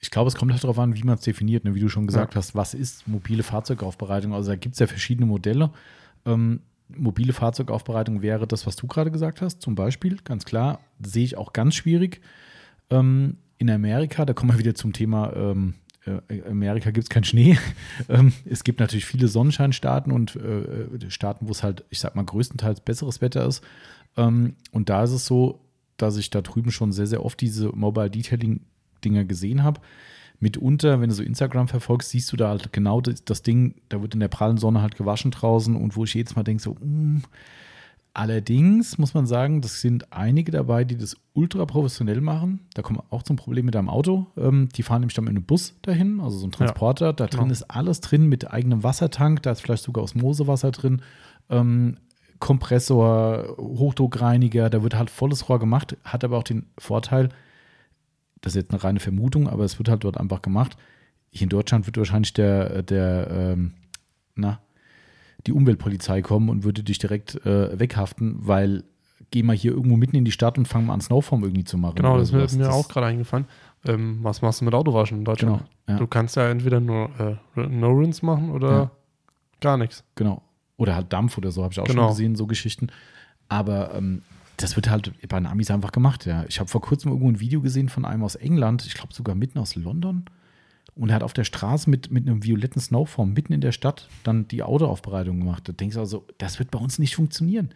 [0.00, 1.74] Ich glaube, es kommt halt darauf an, wie man es definiert, ne?
[1.74, 4.34] wie du schon gesagt hast, was ist mobile Fahrzeugaufbereitung.
[4.34, 5.70] Also da gibt es ja verschiedene Modelle.
[6.26, 6.60] Ähm,
[6.96, 11.38] mobile Fahrzeugaufbereitung wäre das, was du gerade gesagt hast, zum Beispiel, ganz klar, sehe ich
[11.38, 12.20] auch ganz schwierig.
[12.90, 15.91] Ähm, in Amerika, da kommen wir wieder zum Thema, ähm, äh,
[16.48, 17.58] Amerika gibt es keinen Schnee.
[18.08, 22.24] ähm, es gibt natürlich viele Sonnenscheinstaaten und äh, Staaten, wo es halt, ich sag mal,
[22.24, 23.62] größtenteils besseres Wetter ist.
[24.16, 25.60] Ähm, und da ist es so,
[25.96, 29.80] dass ich da drüben schon sehr, sehr oft diese Mobile Detailing-Dinger gesehen habe
[30.42, 34.02] mitunter, wenn du so Instagram verfolgst, siehst du da halt genau das, das, Ding, da
[34.02, 36.74] wird in der prallen Sonne halt gewaschen draußen und wo ich jedes Mal denke, so,
[36.74, 37.22] mm.
[38.14, 42.60] Allerdings muss man sagen, das sind einige dabei, die das ultra professionell machen.
[42.74, 44.26] Da kommen auch zum Problem mit deinem Auto.
[44.36, 47.06] Ähm, die fahren nämlich dann mit einem Bus dahin, also so ein Transporter.
[47.06, 47.52] Ja, da drin genau.
[47.52, 51.02] ist alles drin mit eigenem Wassertank, da ist vielleicht sogar Osmosewasser drin.
[51.48, 51.96] Ähm,
[52.38, 57.28] Kompressor, Hochdruckreiniger, da wird halt volles Rohr gemacht, hat aber auch den Vorteil,
[58.40, 60.76] das ist jetzt eine reine Vermutung, aber es wird halt dort einfach gemacht.
[61.30, 63.74] Hier in Deutschland wird wahrscheinlich der, der ähm,
[64.34, 64.58] na,
[65.46, 68.84] die Umweltpolizei kommen und würde dich direkt äh, weghaften, weil
[69.30, 71.78] geh mal hier irgendwo mitten in die Stadt und fang mal an Snowform irgendwie zu
[71.78, 71.96] machen.
[71.96, 73.46] Genau, das ist mir, mir auch gerade eingefallen.
[73.84, 75.58] Ähm, was machst du mit Autowaschen in Deutschland?
[75.58, 75.96] Genau, ja.
[75.96, 78.90] Du kannst ja entweder nur äh, No-Rinse machen oder ja.
[79.60, 80.04] gar nichts.
[80.14, 80.42] Genau.
[80.76, 82.02] Oder halt Dampf oder so, habe ich auch genau.
[82.02, 82.88] schon gesehen, so Geschichten.
[83.48, 84.22] Aber ähm,
[84.56, 86.44] das wird halt bei den Amis einfach gemacht, ja.
[86.48, 89.34] Ich habe vor kurzem irgendwo ein Video gesehen von einem aus England, ich glaube sogar
[89.34, 90.24] mitten aus London.
[90.94, 94.08] Und er hat auf der Straße mit, mit einem violetten Snowform mitten in der Stadt
[94.24, 95.68] dann die Autoaufbereitung gemacht.
[95.68, 97.70] Da denkst du also, das wird bei uns nicht funktionieren.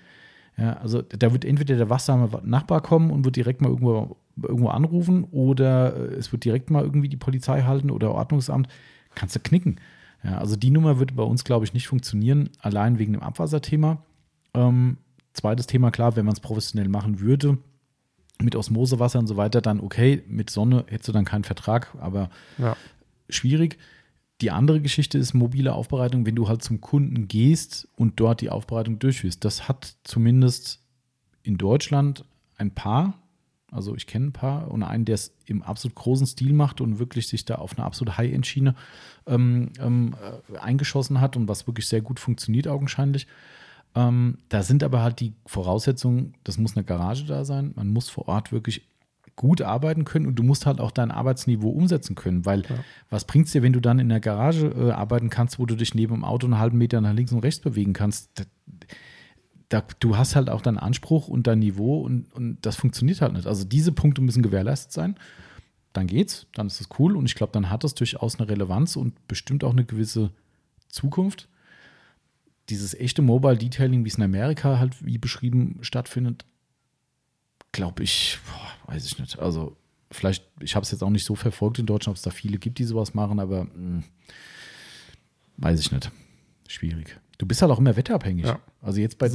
[0.59, 4.69] Ja, also da wird entweder der wachsame Nachbar kommen und wird direkt mal irgendwo, irgendwo
[4.69, 8.69] anrufen oder äh, es wird direkt mal irgendwie die Polizei halten oder Ordnungsamt.
[9.15, 9.77] Kannst du knicken.
[10.25, 14.03] Ja, also die Nummer wird bei uns, glaube ich, nicht funktionieren, allein wegen dem Abwasserthema.
[14.55, 14.99] Ähm,
[15.37, 17.59] Zweites Thema, klar, wenn man es professionell machen würde,
[18.41, 22.31] mit Osmosewasser und so weiter, dann okay, mit Sonne hättest du dann keinen Vertrag, aber
[22.57, 22.75] ja.
[23.29, 23.79] Schwierig.
[24.41, 28.51] Die andere Geschichte ist mobile Aufbereitung, wenn du halt zum Kunden gehst und dort die
[28.51, 29.45] Aufbereitung durchführst.
[29.45, 30.83] Das hat zumindest
[31.43, 32.25] in Deutschland
[32.59, 33.15] ein paar,
[33.71, 36.99] also ich kenne ein paar und einen, der es im absolut großen Stil macht und
[36.99, 38.75] wirklich sich da auf eine absolute High-End-Schiene
[39.27, 40.15] ähm, ähm,
[40.53, 43.27] äh, eingeschossen hat und was wirklich sehr gut funktioniert augenscheinlich.
[43.95, 48.11] Ähm, da sind aber halt die Voraussetzungen, das muss eine Garage da sein, man muss
[48.11, 48.87] vor Ort wirklich
[49.37, 52.77] gut arbeiten können und du musst halt auch dein Arbeitsniveau umsetzen können, weil ja.
[53.11, 55.77] was bringt es dir, wenn du dann in der Garage äh, arbeiten kannst, wo du
[55.77, 58.31] dich neben dem Auto einen halben Meter nach links und rechts bewegen kannst?
[58.35, 58.45] Da,
[59.69, 63.35] da, du hast halt auch deinen Anspruch und dein Niveau und, und das funktioniert halt
[63.35, 63.47] nicht.
[63.47, 65.17] Also diese Punkte müssen gewährleistet sein.
[65.93, 68.97] Dann geht's, dann ist es cool und ich glaube, dann hat das durchaus eine Relevanz
[68.97, 70.31] und bestimmt auch eine gewisse
[70.89, 71.49] Zukunft
[72.69, 76.45] dieses echte Mobile Detailing, wie es in Amerika halt wie beschrieben stattfindet,
[77.77, 79.39] glaube ich, boah, weiß ich nicht.
[79.39, 79.77] Also
[80.11, 82.59] vielleicht, ich habe es jetzt auch nicht so verfolgt in Deutschland, ob es da viele
[82.59, 84.05] gibt, die sowas machen, aber mh, hm,
[85.59, 86.11] weiß ich nicht.
[86.69, 87.19] Schwierig.
[87.39, 88.47] Du bist halt auch immer wetterabhängig.
[88.47, 89.29] Ja, also jetzt bei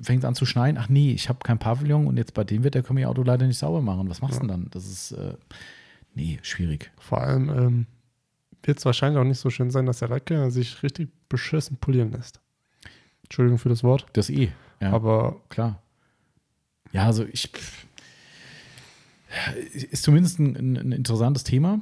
[0.00, 2.62] fängt es an zu schneien, ach nee, ich habe kein Pavillon und jetzt bei dem
[2.62, 4.08] Wetter können wir ihr Auto leider nicht sauber machen.
[4.08, 4.52] Was machst du ja.
[4.52, 4.70] denn dann?
[4.70, 5.34] Das ist äh,
[6.14, 6.92] nee, schwierig.
[6.96, 7.86] Vor allem ähm,
[8.62, 12.12] wird es wahrscheinlich auch nicht so schön sein, dass der Lacker sich richtig beschissen polieren
[12.12, 12.40] lässt.
[13.24, 14.06] Entschuldigung für das Wort.
[14.12, 14.50] Das eh.
[14.80, 15.82] Ja, aber klar.
[16.92, 17.50] Ja, also ich.
[19.72, 21.80] Ist zumindest ein, ein, interessantes Thema,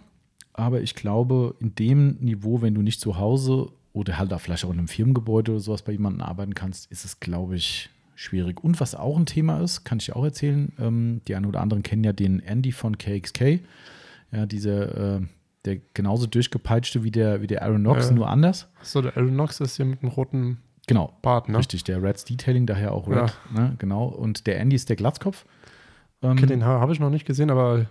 [0.53, 4.65] aber ich glaube, in dem Niveau, wenn du nicht zu Hause oder halt da vielleicht
[4.65, 8.65] auch in einem Firmengebäude oder sowas bei jemandem arbeiten kannst, ist es, glaube ich, schwierig.
[8.65, 11.61] Und was auch ein Thema ist, kann ich dir auch erzählen, ähm, die einen oder
[11.61, 13.61] anderen kennen ja den Andy von KXK.
[14.33, 15.21] Ja, dieser, äh,
[15.65, 18.69] der genauso durchgepeitschte wie der, wie der Aaron Knox, äh, nur anders.
[18.83, 21.17] So, der Aaron Knox ist hier mit einem roten Genau.
[21.23, 21.59] Bart, ne?
[21.59, 23.35] Richtig, der Reds Detailing, daher auch Red.
[23.55, 23.61] Ja.
[23.61, 23.75] Ne?
[23.79, 24.07] Genau.
[24.07, 25.45] Und der Andy ist der Glatzkopf.
[26.23, 27.87] Ähm, okay, den habe ich noch nicht gesehen, aber.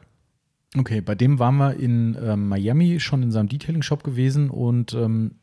[0.78, 5.36] Okay, bei dem waren wir in ähm, Miami schon in seinem Detailing-Shop gewesen und ähm,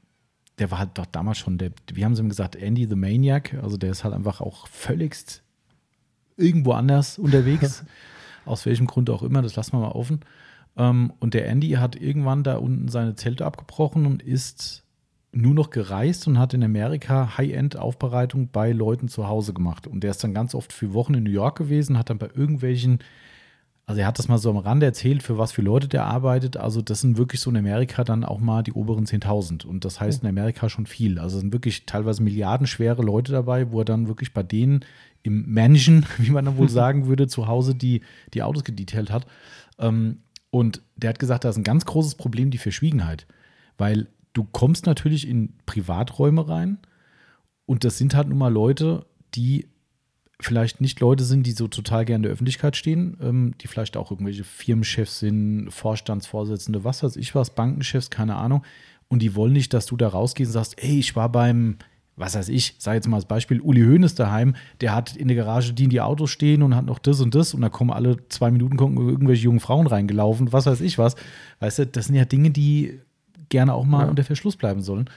[0.59, 3.55] der war halt doch damals schon, der, wie haben sie ihm gesagt, Andy the Maniac.
[3.62, 5.42] Also der ist halt einfach auch völligst
[6.36, 7.84] irgendwo anders unterwegs.
[8.44, 10.20] Aus welchem Grund auch immer, das lassen wir mal offen.
[10.76, 14.84] Ähm, und der Andy hat irgendwann da unten seine Zelte abgebrochen und ist
[15.33, 19.87] nur noch gereist und hat in Amerika High-End-Aufbereitung bei Leuten zu Hause gemacht.
[19.87, 22.28] Und der ist dann ganz oft für Wochen in New York gewesen, hat dann bei
[22.35, 22.99] irgendwelchen,
[23.87, 26.59] also er hat das mal so am Rande erzählt, für was für Leute der arbeitet.
[26.59, 29.64] Also das sind wirklich so in Amerika dann auch mal die oberen 10.000.
[29.64, 31.18] Und das heißt in Amerika schon viel.
[31.18, 34.85] Also es sind wirklich teilweise milliardenschwere Leute dabei, wo er dann wirklich bei denen
[35.22, 38.03] im Mansion, wie man dann wohl sagen würde, zu Hause die,
[38.35, 39.26] die Autos gedetailed hat.
[39.78, 40.18] Ähm,
[40.51, 43.26] und der hat gesagt, da ist ein ganz großes Problem die Verschwiegenheit.
[43.78, 46.78] Weil du kommst natürlich in Privaträume rein
[47.66, 49.66] und das sind halt nun mal Leute, die
[50.41, 53.97] vielleicht nicht Leute sind, die so total gerne in der Öffentlichkeit stehen, ähm, die vielleicht
[53.97, 58.62] auch irgendwelche Firmenchefs sind, Vorstandsvorsitzende, was weiß ich was, Bankenchefs, keine Ahnung.
[59.09, 61.76] Und die wollen nicht, dass du da rausgehst und sagst, ey, ich war beim,
[62.16, 65.37] was weiß ich, sag jetzt mal als Beispiel, Uli Hoeneß daheim, der hat in der
[65.37, 67.91] Garage die in die Autos stehen und hat noch das und das und da kommen
[67.91, 71.14] alle zwei Minuten kommen irgendwelche jungen Frauen reingelaufen, was weiß ich was.
[71.61, 73.01] Weißt du, das sind ja Dinge, die
[73.53, 74.11] gerne auch mal Ja.
[74.11, 75.09] unter Verschluss bleiben sollen.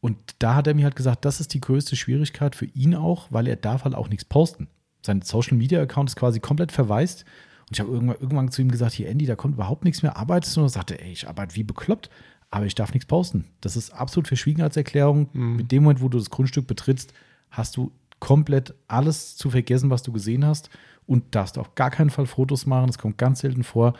[0.00, 3.26] Und da hat er mir halt gesagt, das ist die größte Schwierigkeit für ihn auch,
[3.30, 4.68] weil er darf halt auch nichts posten.
[5.04, 7.24] Sein Social Media Account ist quasi komplett verwaist.
[7.68, 10.16] Und ich habe irgendwann, irgendwann zu ihm gesagt, hier Andy, da kommt überhaupt nichts mehr,
[10.16, 10.60] arbeitest du?
[10.60, 12.10] Und er sagte, ey, ich arbeite wie bekloppt,
[12.50, 13.46] aber ich darf nichts posten.
[13.60, 15.28] Das ist absolut Verschwiegenheitserklärung.
[15.32, 17.12] Mit dem Moment, wo du das Grundstück betrittst,
[17.50, 20.70] hast du komplett alles zu vergessen, was du gesehen hast
[21.06, 22.86] und darfst auf gar keinen Fall Fotos machen.
[22.88, 23.94] Das kommt ganz selten vor.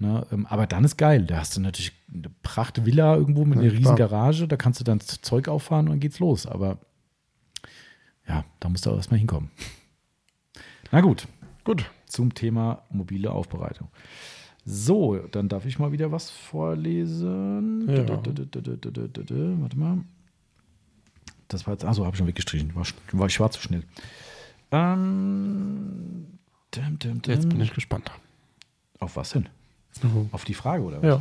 [0.00, 1.26] Ne, ähm, aber dann ist geil.
[1.26, 4.08] Da hast du natürlich eine Pracht Villa irgendwo mit Ja, einer riesen klar.
[4.08, 4.48] Garage.
[4.48, 6.46] Da kannst du dann das Zeug auffahren und dann geht's los.
[6.46, 6.78] Aber
[8.26, 9.50] ja, da musst du auch erstmal hinkommen.
[10.90, 11.28] Na gut,
[11.64, 11.90] Gut.
[12.06, 13.88] zum Thema mobile Aufbereitung.
[14.64, 17.86] So, dann darf ich mal wieder was vorlesen.
[17.86, 18.08] Ja.
[18.08, 19.98] Warte mal.
[21.48, 22.74] Das war jetzt, achso, habe ich schon weggestrichen.
[22.74, 23.82] War, war, ich war zu schnell.
[24.70, 26.38] Ähm,
[26.74, 27.34] dim, dim, dim.
[27.34, 28.10] Jetzt bin ich gespannt.
[28.98, 29.32] Auf was
[30.02, 30.28] denn?
[30.32, 31.04] Auf die Frage, oder was?
[31.08, 31.20] Ja,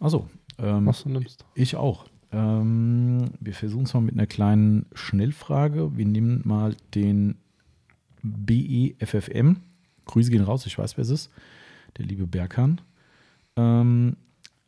[0.00, 1.44] Achso, ähm, was du nimmst.
[1.54, 2.06] ich auch.
[2.32, 5.96] Ähm, wir versuchen es mal mit einer kleinen Schnellfrage.
[5.96, 7.36] Wir nehmen mal den
[8.22, 9.56] BEFFM.
[10.06, 11.30] Grüße gehen raus, ich weiß, wer es ist.
[11.98, 12.80] Der liebe Berkan.
[13.56, 14.16] Ähm,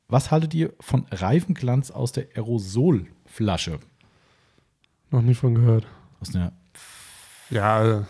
[0.08, 3.78] was haltet ihr von Reifenglanz aus der Aerosolflasche?
[5.10, 5.86] Noch nie von gehört.
[6.20, 6.52] Aus einer,
[7.50, 8.06] Ja,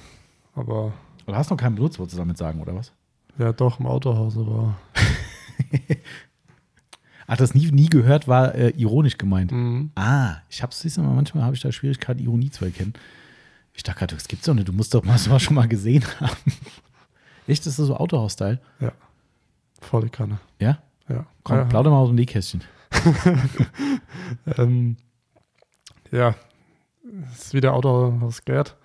[0.54, 0.92] aber
[1.26, 2.92] oder hast du noch keinen benutzt, wolltest du damit sagen, oder was?
[3.38, 4.76] ja, doch im Autohaus, aber
[7.26, 9.50] Ach, das nie, nie gehört, war äh, ironisch gemeint.
[9.50, 9.90] mhm.
[9.94, 12.92] Ah, ich hab's, siehst du mal, manchmal habe ich da Schwierigkeiten, Ironie zu erkennen.
[13.72, 16.04] Ich dachte gerade, das gibt's doch nicht, du musst doch mal sowas schon mal gesehen
[16.20, 16.36] haben.
[17.46, 18.60] Echt, ist das so Autohaus-Style?
[18.80, 18.92] ja,
[19.80, 20.38] volle Kanne.
[20.58, 20.78] Ja?
[21.08, 21.64] Ja, Komm, ja.
[21.64, 22.62] plauder mal aus dem Nähkästchen.
[24.58, 24.96] Ähm,
[26.10, 26.34] ja,
[27.32, 28.76] ist wieder Autohaus Gerd.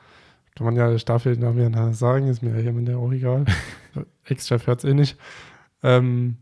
[0.56, 3.46] Kann man ja, darf ja sagen, ist mir ja hier mit der auch egal.
[4.26, 5.18] Ex-Chef hört es eh nicht.
[5.84, 6.38] Ähm,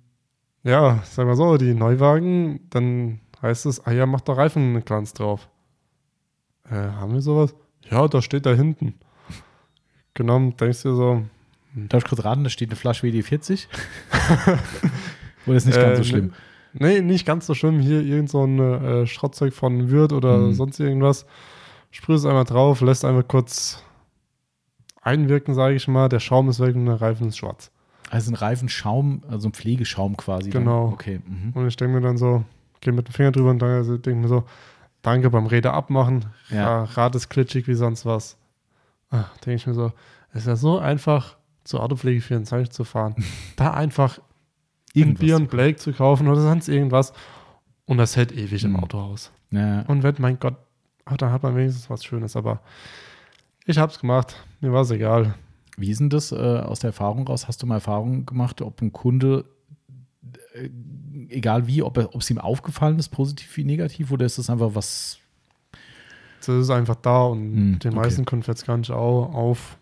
[0.63, 5.47] ja, sag mal so, die Neuwagen, dann heißt es, ah ja, mach da Reifenglanz drauf.
[6.69, 7.55] Äh, haben wir sowas?
[7.89, 8.95] Ja, da steht da hinten.
[10.13, 11.23] Genommen, denkst du so,
[11.75, 13.67] Darf ich kurz raten, da steht eine Flasche WD-40?
[15.45, 16.33] Oder ist nicht ganz so Äh, schlimm?
[16.73, 17.79] Nee, nicht ganz so schlimm.
[17.79, 20.53] Hier irgend so ein äh, Schrottzeug von Wirt oder Mhm.
[20.53, 21.25] sonst irgendwas.
[21.91, 23.83] Sprüh es einmal drauf, lässt einmal kurz
[25.01, 26.09] einwirken, sage ich mal.
[26.09, 27.71] Der Schaum ist weg und der Reifen ist schwarz.
[28.09, 30.49] Also ein Reifenschaum, also ein Pflegeschaum quasi.
[30.49, 30.85] Genau.
[30.85, 30.93] Dann.
[30.93, 31.19] Okay.
[31.25, 31.51] Mhm.
[31.53, 32.43] Und ich denke mir dann so,
[32.81, 34.43] gehe mit dem Finger drüber und dann denke mir so,
[35.01, 36.25] danke beim Räder abmachen.
[36.49, 36.83] Ja.
[36.83, 38.37] Rad ist klitschig wie sonst was.
[39.09, 39.91] Ah, denke ich mir so,
[40.31, 43.15] es ist ja so einfach, zur Autopflege 24 zu fahren.
[43.57, 44.23] da einfach ein
[44.93, 45.19] Irgendwas.
[45.19, 47.13] Bier und Blake zu kaufen oder sonst irgendwas.
[47.85, 48.79] Und das hält ewig im Mhm.
[48.81, 49.31] Autohaus.
[49.51, 49.81] Ja.
[49.81, 50.55] Und wenn, mein Gott,
[51.05, 52.35] ach, dann hat man wenigstens was Schönes.
[52.35, 52.61] Aber
[53.65, 54.35] ich hab's gemacht.
[54.61, 55.35] Mir war es egal.
[55.77, 57.47] Wie ist denn das äh, aus der Erfahrung raus?
[57.47, 59.45] Hast du mal Erfahrung gemacht, ob ein Kunde,
[60.53, 60.69] äh,
[61.29, 65.19] egal wie, ob es ihm aufgefallen ist, positiv wie negativ, oder ist das einfach was?
[66.39, 67.95] Das ist einfach da und Hm, den okay.
[67.95, 69.77] meisten kommt jetzt gar nicht au- auf.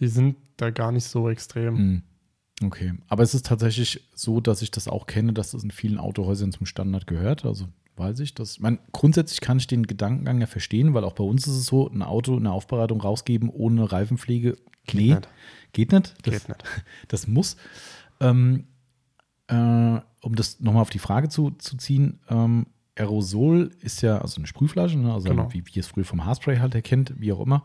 [0.00, 1.76] Die sind da gar nicht so extrem.
[1.76, 2.02] Hm,
[2.62, 2.94] Okay.
[3.08, 6.52] Aber es ist tatsächlich so, dass ich das auch kenne, dass das in vielen Autohäusern
[6.52, 7.44] zum Standard gehört.
[7.44, 7.66] Also
[7.96, 8.60] weiß ich das.
[8.60, 11.88] Man, grundsätzlich kann ich den Gedankengang ja verstehen, weil auch bei uns ist es so,
[11.90, 14.56] ein Auto in der Aufbereitung rausgeben ohne Reifenpflege.
[14.92, 15.28] Nee, nicht.
[15.72, 16.14] geht nicht.
[16.22, 16.64] Das, Geht nicht.
[17.08, 17.56] Das muss.
[18.20, 18.66] Ähm,
[19.48, 19.54] äh,
[20.22, 22.66] um das nochmal auf die Frage zu, zu ziehen, ähm,
[22.96, 25.12] Aerosol ist ja also eine Sprühflasche, ne?
[25.12, 25.52] also Genau.
[25.52, 27.64] wie, wie es früher vom Haarspray halt erkennt, wie auch immer.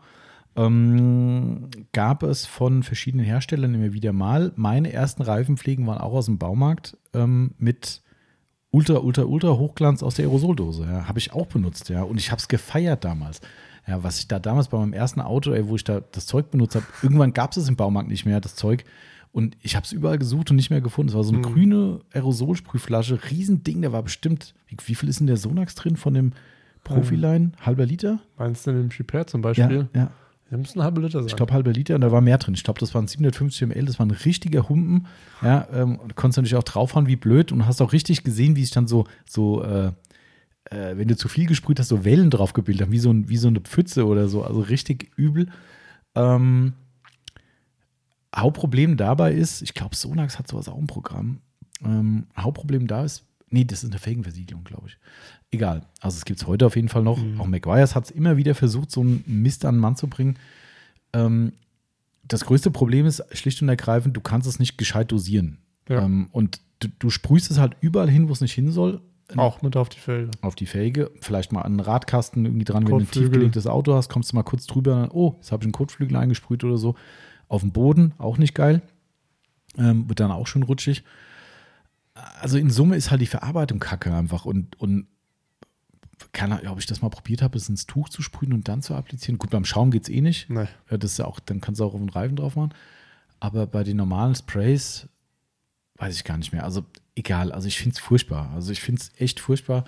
[0.56, 4.52] Ähm, gab es von verschiedenen Herstellern immer wieder mal.
[4.56, 8.02] Meine ersten Reifenpflegen waren auch aus dem Baumarkt ähm, mit
[8.70, 10.84] ultra, ultra, ultra Hochglanz aus der Aerosoldose.
[10.84, 12.02] Ja, habe ich auch benutzt, ja.
[12.02, 13.40] Und ich habe es gefeiert damals.
[13.86, 16.50] Ja, was ich da damals bei meinem ersten Auto, ey, wo ich da das Zeug
[16.50, 18.84] benutzt habe, irgendwann gab es es im Baumarkt nicht mehr, das Zeug.
[19.32, 21.10] Und ich habe es überall gesucht und nicht mehr gefunden.
[21.10, 21.42] Es war so eine Mhm.
[21.52, 26.14] grüne Aerosolsprühflasche, Riesending, da war bestimmt, wie, wie viel ist in der Sonax drin von
[26.14, 26.32] dem
[26.84, 27.52] Profiline?
[27.60, 28.20] Halber Liter?
[28.38, 29.88] Meinst du den Chipper zum Beispiel?
[29.94, 30.10] Ja, ja.
[30.50, 31.28] Der müssen halbe Liter sein.
[31.28, 32.54] Ich glaube, halber Liter und da war mehr drin.
[32.54, 35.06] Ich glaube, das waren 750 ml, das war ein richtiger Humpen.
[35.42, 38.56] Ja, ähm, und du konntest natürlich auch draufhauen wie blöd und hast auch richtig gesehen,
[38.56, 39.92] wie sich dann so, so äh,
[40.70, 43.28] äh, wenn du zu viel gesprüht hast, so Wellen drauf gebildet haben, wie so, ein,
[43.28, 44.44] wie so eine Pfütze oder so.
[44.44, 45.48] Also richtig übel.
[46.14, 46.72] Ähm,
[48.34, 51.40] Hauptproblem dabei ist, ich glaube, Sonax hat sowas auch im Programm.
[51.84, 54.98] Ähm, Hauptproblem da ist, nee, das ist eine Felgenversiegelung, glaube ich.
[55.50, 55.86] Egal.
[56.00, 57.18] Also es gibt es heute auf jeden Fall noch.
[57.18, 57.40] Mhm.
[57.40, 60.38] Auch McGuire's hat es immer wieder versucht, so einen Mist an den Mann zu bringen.
[61.12, 61.52] Ähm,
[62.22, 65.58] das größte Problem ist schlicht und ergreifend, du kannst es nicht gescheit dosieren.
[65.88, 66.04] Ja.
[66.04, 69.00] Ähm, und du, du sprühst es halt überall hin, wo es nicht hin soll.
[69.36, 70.30] Auch mit auf die Felge.
[70.40, 73.94] auf die Felge, vielleicht mal an einen Radkasten irgendwie dran, wenn du ein tiefgelegtes Auto
[73.94, 76.94] hast, kommst du mal kurz drüber, oh, jetzt habe ich einen Kotflügel eingesprüht oder so.
[77.48, 78.82] Auf dem Boden, auch nicht geil.
[79.76, 81.04] Ähm, wird dann auch schon rutschig.
[82.40, 85.06] Also in Summe ist halt die Verarbeitung kacke einfach und, und
[86.32, 88.82] keine Ahnung, ob ich das mal probiert habe, es ins Tuch zu sprühen und dann
[88.82, 89.38] zu applizieren.
[89.38, 90.50] Gut, beim Schaum geht es eh nicht.
[90.50, 90.66] Nee.
[90.88, 92.74] Das ist ja auch, dann kannst du auch auf den Reifen drauf machen.
[93.40, 95.08] Aber bei den normalen Sprays
[96.00, 96.64] weiß ich gar nicht mehr.
[96.64, 96.84] Also
[97.14, 98.50] egal, also ich finde es furchtbar.
[98.54, 99.84] Also ich finde es echt furchtbar.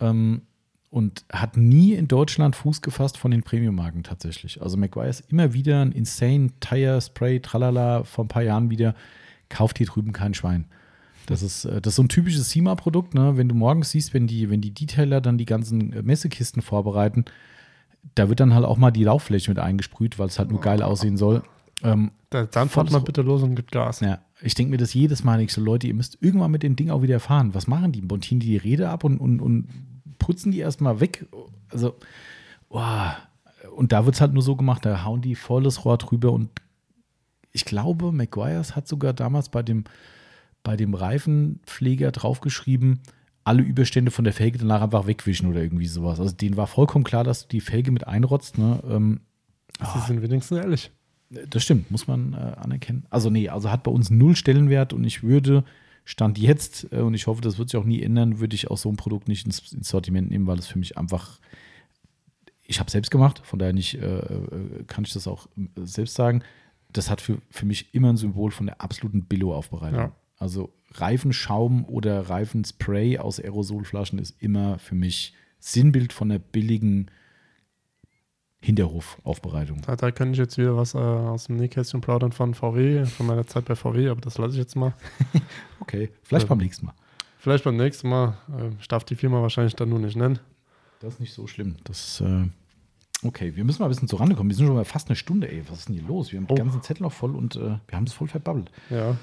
[0.00, 0.42] Ähm,
[0.90, 4.62] und hat nie in Deutschland Fuß gefasst von den Premium-Marken tatsächlich.
[4.62, 8.94] Also McGuire ist immer wieder ein insane Tire Spray, tralala, vor ein paar Jahren wieder.
[9.48, 10.66] Kauft hier drüben kein Schwein.
[11.26, 13.36] Das ist, äh, das ist so ein typisches SEMA-Produkt, ne?
[13.36, 17.24] Wenn du morgens siehst, wenn die, wenn die Detailer dann die ganzen äh, Messekisten vorbereiten,
[18.14, 20.82] da wird dann halt auch mal die Lauffläche mit eingesprüht, weil es halt nur geil
[20.82, 21.42] aussehen soll.
[21.82, 24.00] Ähm, Da, dann fahrt mal bitte los und gibt Gas.
[24.00, 26.76] ja, ich denke mir das jedes Mal nicht so, Leute, ihr müsst irgendwann mit dem
[26.76, 27.54] Ding auch wieder fahren.
[27.54, 28.02] Was machen die?
[28.02, 29.68] Montieren die die Räder ab und, und, und
[30.18, 31.26] putzen die erstmal weg?
[31.70, 31.94] Also,
[32.68, 33.16] boah.
[33.76, 36.50] und da wird es halt nur so gemacht, da hauen die volles Rohr drüber und
[37.52, 39.84] ich glaube, McGuire's hat sogar damals bei dem,
[40.62, 43.00] bei dem Reifenpfleger draufgeschrieben,
[43.44, 46.20] alle Überstände von der Felge danach einfach wegwischen oder irgendwie sowas.
[46.20, 48.58] Also denen war vollkommen klar, dass du die Felge mit einrotzt.
[48.58, 48.82] Ne?
[48.88, 49.20] Ähm,
[49.94, 50.90] Sie sind wenigstens ehrlich.
[51.30, 53.06] Das stimmt, muss man äh, anerkennen.
[53.10, 55.64] Also nee, also hat bei uns null Stellenwert und ich würde,
[56.04, 58.78] Stand jetzt, äh, und ich hoffe, das wird sich auch nie ändern, würde ich auch
[58.78, 61.40] so ein Produkt nicht ins, ins Sortiment nehmen, weil es für mich einfach,
[62.62, 66.14] ich habe selbst gemacht, von daher nicht, äh, äh, kann ich das auch äh, selbst
[66.14, 66.42] sagen.
[66.92, 69.98] Das hat für, für mich immer ein Symbol von der absoluten Billo-Aufbereitung.
[69.98, 70.12] Ja.
[70.38, 77.10] Also Reifenschaum oder Reifenspray aus Aerosolflaschen ist immer für mich Sinnbild von der billigen
[78.66, 79.80] Hinterhofaufbereitung.
[79.86, 83.26] Da, da kann ich jetzt wieder was äh, aus dem Nähkästchen plaudern von VW, von
[83.26, 84.92] meiner Zeit bei VW, aber das lasse ich jetzt mal.
[85.80, 86.48] Okay, vielleicht Ja.
[86.48, 86.94] beim nächsten Mal.
[87.38, 88.36] Vielleicht beim nächsten Mal.
[88.58, 90.40] Äh, ich darf die Firma wahrscheinlich dann nur nicht nennen.
[91.00, 91.76] Das ist nicht so schlimm.
[91.84, 92.48] Das äh,
[93.22, 94.50] okay, wir müssen mal ein bisschen zur Rande kommen.
[94.50, 95.62] Wir sind schon mal fast eine Stunde, ey.
[95.70, 96.32] Was ist denn hier los?
[96.32, 96.54] Wir haben Oh.
[96.54, 98.70] die ganzen Zettel noch voll und äh, wir haben es voll verbabbelt.
[98.90, 99.16] Ja.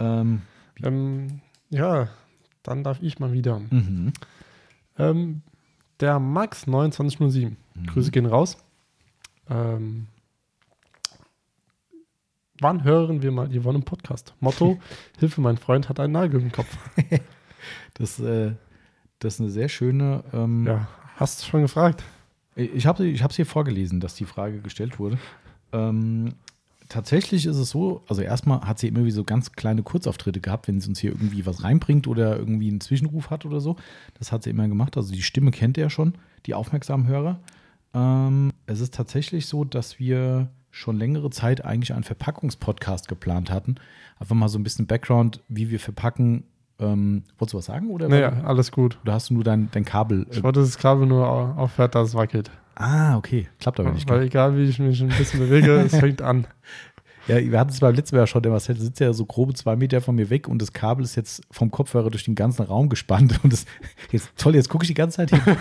[0.00, 0.42] Ähm,
[0.82, 1.40] Ähm,
[1.70, 2.08] ja,
[2.64, 3.60] dann darf ich mal wieder.
[3.60, 4.12] mhm.
[4.98, 5.42] Ähm,
[6.00, 7.56] der Max 2907.
[7.86, 8.56] Grüße gehen raus.
[9.50, 10.06] Ähm,
[12.60, 14.34] wann hören wir mal Yvonne im Podcast?
[14.40, 14.78] Motto:
[15.18, 16.76] Hilfe, mein Freund hat einen Nagel im Kopf.
[17.94, 18.52] das, äh,
[19.18, 20.24] das ist eine sehr schöne.
[20.32, 22.04] Ähm, Ja, hast du schon gefragt?
[22.56, 25.18] Ich habe ich es hier vorgelesen, dass die Frage gestellt wurde.
[25.72, 26.34] Ähm,
[26.88, 30.66] tatsächlich ist es so, also erstmal hat sie immer wie so ganz kleine Kurzauftritte gehabt,
[30.66, 33.76] wenn sie uns hier irgendwie was reinbringt oder irgendwie einen Zwischenruf hat oder so.
[34.18, 34.96] Das hat sie immer gemacht.
[34.96, 36.14] Also die Stimme kennt er schon,
[36.46, 37.38] die aufmerksamen Hörer.
[37.94, 43.76] Ähm, es ist tatsächlich so, dass wir schon längere Zeit eigentlich einen Verpackungspodcast geplant hatten.
[44.20, 46.44] Einfach mal so ein bisschen Background, wie wir verpacken.
[46.80, 47.90] Ähm, wolltest du was sagen?
[47.90, 48.98] Oder, Naja, alles gut.
[49.02, 50.26] oder hast du nur dein, dein Kabel?
[50.30, 52.50] Ich wollte das Kabel nur au- aufhört, dass es wackelt.
[52.76, 53.48] ah, okay.
[53.58, 54.08] Klappt aber nicht.
[54.08, 56.46] Weil egal wie ich mich ein bisschen bewege, es fängt an.
[57.28, 59.76] Ja, wir hatten es beim letzten Mal schon, der Marcel sitzt ja so grobe zwei
[59.76, 62.88] Meter von mir weg und das Kabel ist jetzt vom Kopfhörer durch den ganzen Raum
[62.88, 63.38] gespannt.
[63.42, 63.66] Und das
[64.10, 65.40] jetzt toll, jetzt gucke ich die ganze Zeit hin.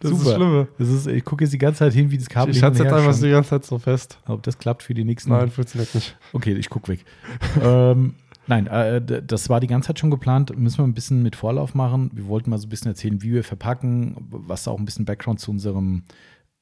[0.00, 0.66] Das ist das Schlimme.
[0.78, 2.92] Das ist, ich gucke jetzt die ganze Zeit hin, wie das Kabel Ich hatte jetzt
[2.92, 4.18] einfach die ganze Zeit so fest.
[4.26, 5.30] Ob das klappt für die nächsten.
[5.30, 6.16] Nein, funktioniert nicht.
[6.32, 7.04] Okay, ich gucke weg.
[7.62, 8.14] ähm,
[8.48, 10.58] nein, äh, das war die ganze Zeit schon geplant.
[10.58, 12.10] Müssen wir ein bisschen mit Vorlauf machen.
[12.14, 15.38] Wir wollten mal so ein bisschen erzählen, wie wir verpacken, was auch ein bisschen Background
[15.38, 16.02] zu unserem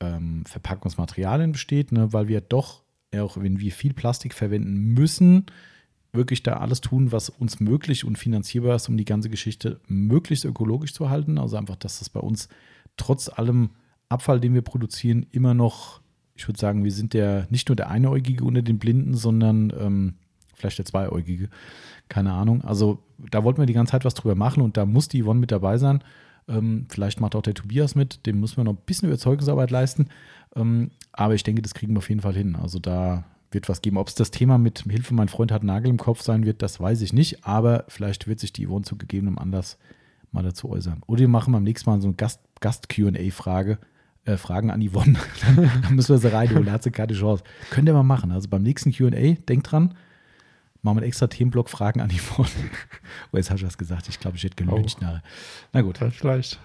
[0.01, 2.13] ähm, Verpackungsmaterialien besteht, ne?
[2.13, 2.83] weil wir doch,
[3.19, 5.47] auch wenn wir viel Plastik verwenden müssen,
[6.13, 10.45] wirklich da alles tun, was uns möglich und finanzierbar ist, um die ganze Geschichte möglichst
[10.45, 11.39] ökologisch zu halten.
[11.39, 12.49] Also einfach, dass das bei uns
[12.97, 13.71] trotz allem
[14.09, 16.01] Abfall, den wir produzieren, immer noch,
[16.35, 20.15] ich würde sagen, wir sind der nicht nur der Einäugige unter den Blinden, sondern ähm,
[20.55, 21.49] vielleicht der Zweiäugige.
[22.09, 22.63] Keine Ahnung.
[22.63, 22.99] Also
[23.31, 25.53] da wollten wir die ganze Zeit was drüber machen und da muss die Yvonne mit
[25.53, 26.03] dabei sein.
[26.49, 30.09] Ähm, vielleicht macht auch der Tobias mit, dem müssen wir noch ein bisschen Überzeugungsarbeit leisten.
[30.57, 32.57] Ähm, aber ich denke, das kriegen wir auf jeden Fall hin.
[32.57, 33.97] Also da wird was geben.
[33.99, 36.81] Ob es das Thema mit Hilfe, mein Freund hat Nagel im Kopf sein wird, das
[36.81, 37.45] weiß ich nicht.
[37.45, 39.79] Aber vielleicht wird sich die Yvonne zu gegebenem Anlass
[40.33, 41.03] mal dazu äußern.
[41.07, 43.79] Oder wir machen beim nächsten Mal so eine Gast- Gast-QA-Frage.
[44.27, 45.19] Äh, Fragen an Yvonne.
[45.83, 46.67] dann, müssen wir sie reinholen.
[46.67, 47.43] Da hat sie keine Chance.
[47.71, 48.31] Könnt ihr mal machen.
[48.33, 49.09] Also beim nächsten QA,
[49.49, 49.95] denkt dran,
[50.83, 52.49] machen wir einen extra Themenblock Fragen an Yvonne.
[53.33, 54.09] oh, jetzt habe ich was gesagt.
[54.09, 55.23] Ich glaube, ich hätte gelünscht nachher.
[55.73, 56.01] Na gut.
[56.01, 56.61] Ja, Vielleicht.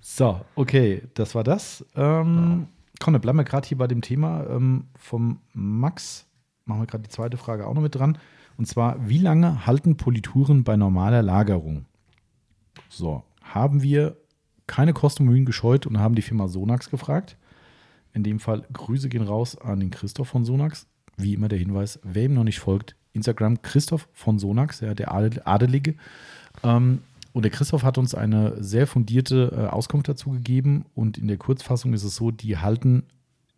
[0.00, 1.84] So, okay, das war das.
[1.96, 2.68] Ähm, Komm,
[2.98, 6.26] dann bleiben wir gerade hier bei dem Thema ähm, vom Max.
[6.64, 8.18] Machen wir gerade die zweite Frage auch noch mit dran.
[8.56, 11.84] Und zwar, wie lange halten Polituren bei normaler Lagerung?
[12.88, 14.16] So, haben wir
[14.66, 17.36] keine Kosten und Mühen gescheut und haben die Firma Sonax gefragt.
[18.12, 20.86] In dem Fall Grüße gehen raus an den Christoph von Sonax.
[21.16, 25.12] Wie immer der Hinweis, wer ihm noch nicht folgt, Instagram Christoph von Sonax, ja, der
[25.12, 25.94] Adel- Adelige.
[26.62, 27.00] Ähm,
[27.36, 30.86] und der Christoph hat uns eine sehr fundierte äh, Auskunft dazu gegeben.
[30.94, 33.02] Und in der Kurzfassung ist es so, die halten,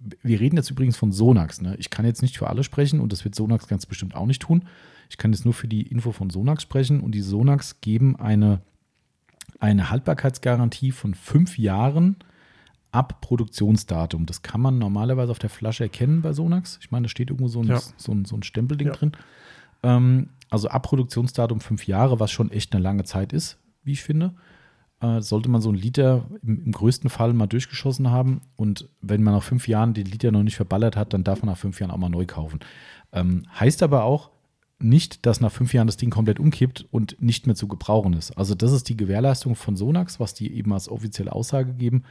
[0.01, 1.61] wir reden jetzt übrigens von Sonax.
[1.61, 1.77] Ne?
[1.79, 4.43] Ich kann jetzt nicht für alle sprechen und das wird Sonax ganz bestimmt auch nicht
[4.43, 4.65] tun.
[5.09, 7.01] Ich kann jetzt nur für die Info von Sonax sprechen.
[7.01, 8.63] Und die Sonax geben eine,
[9.61, 12.17] eine Haltbarkeitsgarantie von fünf Jahren
[12.91, 14.27] ab Produktionsdatum.
[14.27, 16.81] Das kann man normalerweise auf der Flasche erkennen bei Sonax.
[16.83, 17.81] Ich meine, da steht irgendwo so ein, Ja.
[17.97, 18.93] so ein, so ein Stempelding Ja.
[18.95, 19.13] drin.
[19.85, 24.03] Ähm, also ab Produktionsdatum fünf Jahre, was schon echt eine lange Zeit ist, wie ich
[24.03, 24.35] finde.
[25.01, 28.41] Äh, sollte man so einen Liter im, im größten Fall mal durchgeschossen haben.
[28.57, 31.53] Und wenn man nach fünf Jahren den Liter noch nicht verballert hat, dann darf man
[31.53, 32.61] nach fünf Jahren auch mal neu kaufen.
[33.13, 34.31] Ähm, heißt aber auch
[34.81, 38.37] nicht, dass nach fünf Jahren das Ding komplett umkippt und nicht mehr zu gebrauchen ist.
[38.39, 42.05] Also das ist die Gewährleistung von Sonax, was die eben als offizielle Aussage geben.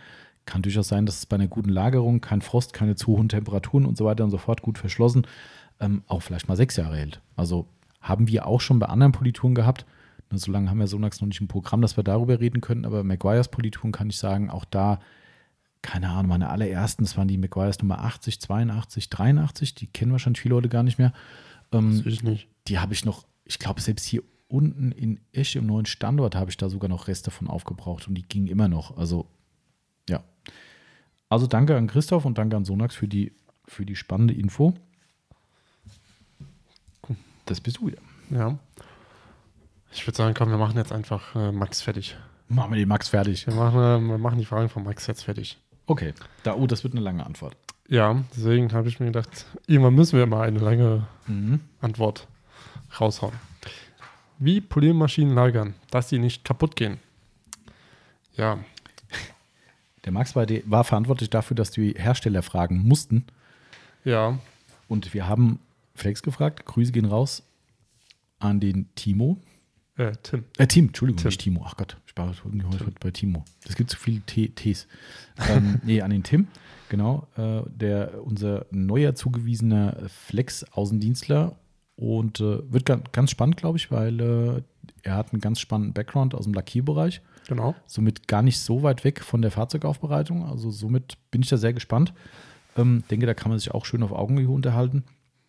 [0.45, 3.85] Kann durchaus sein, dass es bei einer guten Lagerung, kein Frost, keine zu hohen Temperaturen
[3.85, 5.27] und so weiter und so fort gut verschlossen,
[5.79, 7.21] ähm, auch vielleicht mal sechs Jahre hält.
[7.35, 7.67] Also
[8.01, 9.85] haben wir auch schon bei anderen Polituren gehabt.
[10.29, 12.85] Nur so lange haben wir Sonax noch nicht im Programm, dass wir darüber reden können.
[12.85, 14.99] Aber Maguires Polituren kann ich sagen, auch da,
[15.81, 20.41] keine Ahnung, meine allerersten, das waren die Maguires Nummer 80, 82, 83, die kennen wahrscheinlich
[20.41, 21.13] viele Leute gar nicht mehr.
[21.71, 22.47] Ähm, Das ich nicht.
[22.67, 26.49] die habe ich noch, ich glaube, selbst hier unten in Esche im neuen Standort habe
[26.49, 28.97] ich da sogar noch Reste von aufgebraucht und die gingen immer noch.
[28.97, 29.27] Also,
[30.09, 30.23] ja.
[31.29, 33.33] Also danke an Christoph und danke an Sonax für die,
[33.65, 34.73] für die spannende Info.
[37.45, 38.01] Das bist du wieder.
[38.29, 38.57] Ja.
[39.97, 42.15] Ich würde sagen, komm, wir machen jetzt einfach äh, Max fertig.
[42.47, 43.45] Machen wir den Max fertig.
[43.47, 45.57] Wir machen, äh, wir machen die Fragen von Max jetzt fertig.
[45.85, 46.13] Okay.
[46.43, 47.55] Da, oh, das wird eine lange Antwort.
[47.89, 51.61] Ja, deswegen habe ich mir gedacht, irgendwann müssen wir mal eine lange Mhm.
[51.81, 52.27] Antwort
[52.99, 53.33] raushauen.
[54.39, 56.99] Wie Poliermaschinen lagern, dass sie nicht kaputt gehen?
[58.35, 58.59] Ja,
[60.05, 63.25] Der Max war, die, war verantwortlich dafür, dass die Hersteller fragen mussten.
[64.03, 64.37] ja,
[64.87, 65.59] Und wir haben
[65.95, 66.65] Flex gefragt.
[66.65, 67.43] Grüße gehen raus
[68.39, 69.37] an den Timo.
[69.97, 70.45] Äh, Tim.
[70.57, 71.27] Äh, Tim, Entschuldigung, Tim.
[71.27, 71.63] nicht Timo.
[71.65, 73.43] Ach Gott, ich war heute heute bei Timo.
[73.67, 74.87] Es gibt zu viele T Ts.
[75.49, 76.47] ähm, nee, an den Tim,
[76.89, 77.27] genau.
[77.35, 81.57] Äh, der unser neuer zugewiesener Flex-Außendienstler
[81.95, 84.61] und äh, wird ganz, ganz spannend, glaube ich, weil äh,
[85.03, 87.21] er hat einen ganz spannenden Background aus dem Lackierbereich.
[87.47, 87.75] Genau.
[87.85, 90.45] Somit gar nicht so weit weg von der Fahrzeugaufbereitung.
[90.45, 92.13] Also somit bin ich da sehr gespannt.
[92.75, 95.03] Ähm, denke, da kann man sich auch schön auf Augenhöhe unterhalten.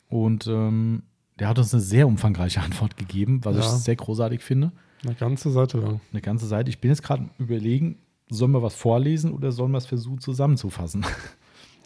[0.09, 1.03] Und ähm,
[1.39, 3.63] der hat uns eine sehr umfangreiche Antwort gegeben, was Ja.
[3.63, 4.73] ich sehr großartig finde.
[5.05, 6.01] Eine ganze Seite lang.
[6.13, 6.71] Eine ganze Seite.
[6.71, 11.05] Ich bin jetzt gerade überlegen, sollen wir was vorlesen oder sollen wir es versuchen zusammenzufassen?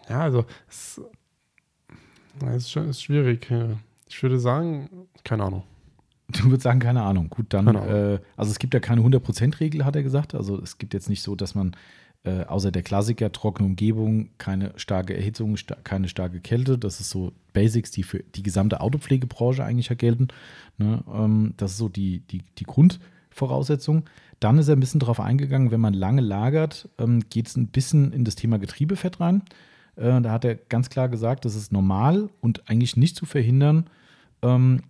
[0.09, 1.00] Ja, also es,
[2.57, 3.48] ist, schon- ist schwierig.
[4.09, 5.62] Ich würde sagen, keine Ahnung.
[6.28, 7.28] Du würdest sagen, keine Ahnung.
[7.30, 7.88] Gut, dann, Ahnung.
[7.88, 10.34] äh, also es gibt ja keine 100%-Regel, hat er gesagt.
[10.34, 11.76] Also es gibt jetzt nicht so, dass man
[12.25, 16.79] äh, außer der Klassiker, trockene Umgebung, keine starke Erhitzung, sta keine starke Kälte.
[16.79, 20.29] Das ist so Basics, die für die gesamte Autopflegebranche eigentlich ja gelten.
[20.79, 21.03] Ne?
[21.12, 24.05] Ähm, das ist so die, die, die Grundvoraussetzung.
[24.39, 27.68] Dann ist er ein bisschen darauf eingegangen, wenn man lange lagert, ähm, geht es ein
[27.68, 29.43] bisschen in das Thema Getriebefett rein.
[29.97, 33.91] Äh, da hat er ganz klar gesagt, das ist normal und eigentlich nicht zu verhindern,
[34.43, 34.83] ähm,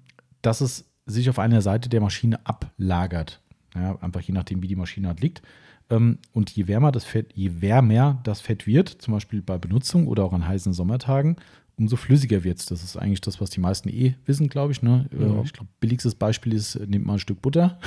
[0.43, 3.41] dass es sich auf einer Seite der Maschine ablagert.
[3.75, 5.43] Ja, einfach je nachdem, wie die Maschine halt liegt.
[5.91, 10.07] Ähm, und je wärmer das Fett, je wärmer das Fett wird, zum Beispiel bei Benutzung
[10.07, 11.37] oder auch an heißen Sommertagen,
[11.77, 12.67] umso flüssiger wird es.
[12.67, 14.83] Das ist eigentlich das, was die meisten eh wissen, glaube ich.
[14.83, 15.09] Ne?
[15.13, 15.43] Äh, Ja.
[15.45, 17.79] Ich glaube, billigstes Beispiel ist, nehmt mal ein Stück Butter,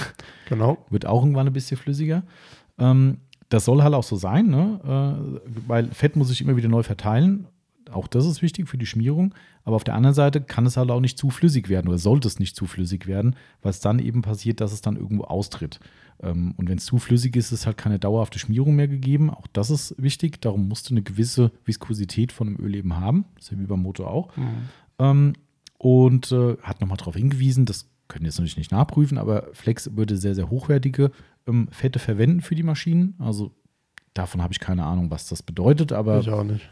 [0.49, 0.77] Genau.
[0.89, 2.23] wird auch irgendwann ein bisschen flüssiger.
[2.77, 3.17] Ähm,
[3.49, 4.79] das soll halt auch so sein, ne?
[5.45, 7.47] äh, weil Fett muss sich immer wieder neu verteilen.
[7.91, 9.35] Auch das ist wichtig für die Schmierung.
[9.63, 12.27] Aber auf der anderen Seite kann es halt auch nicht zu flüssig werden oder sollte
[12.27, 15.79] es nicht zu flüssig werden, weil es dann eben passiert, dass es dann irgendwo austritt.
[16.21, 19.29] Ähm, und wenn es zu flüssig ist, ist halt keine dauerhafte Schmierung mehr gegeben.
[19.29, 20.41] Auch das ist wichtig.
[20.41, 23.25] Darum musst du eine gewisse Viskosität von dem Öl eben haben.
[23.35, 24.35] Das ist ja wie beim Motor auch.
[24.37, 24.47] Mhm.
[24.99, 25.33] Ähm,
[25.77, 29.95] und äh, hat nochmal darauf hingewiesen, das können wir jetzt natürlich nicht nachprüfen, aber Flex
[29.95, 31.11] würde sehr, sehr hochwertige
[31.47, 33.15] ähm, Fette verwenden für die Maschinen.
[33.19, 33.51] Also
[34.13, 36.25] davon habe ich keine Ahnung, was das bedeutet, aber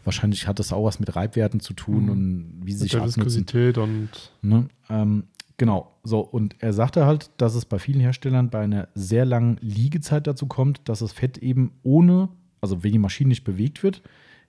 [0.04, 2.10] wahrscheinlich hat das auch was mit Reibwerten zu tun Mhm.
[2.10, 3.20] und wie sie Mit sich der abnutzen.
[3.24, 4.08] Viskosität und
[4.42, 4.68] Ne?
[4.88, 5.24] Ähm,
[5.56, 6.20] genau, so.
[6.20, 10.46] Und er sagte halt, dass es bei vielen Herstellern bei einer sehr langen Liegezeit dazu
[10.46, 12.28] kommt, dass das Fett eben ohne,
[12.60, 14.02] also wenn die Maschine nicht bewegt wird,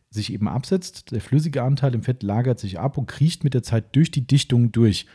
[0.09, 1.11] sich eben absetzt.
[1.11, 4.25] Der flüssige Anteil im Fett lagert sich ab und kriecht mit der Zeit durch die
[4.25, 5.05] Dichtung durch.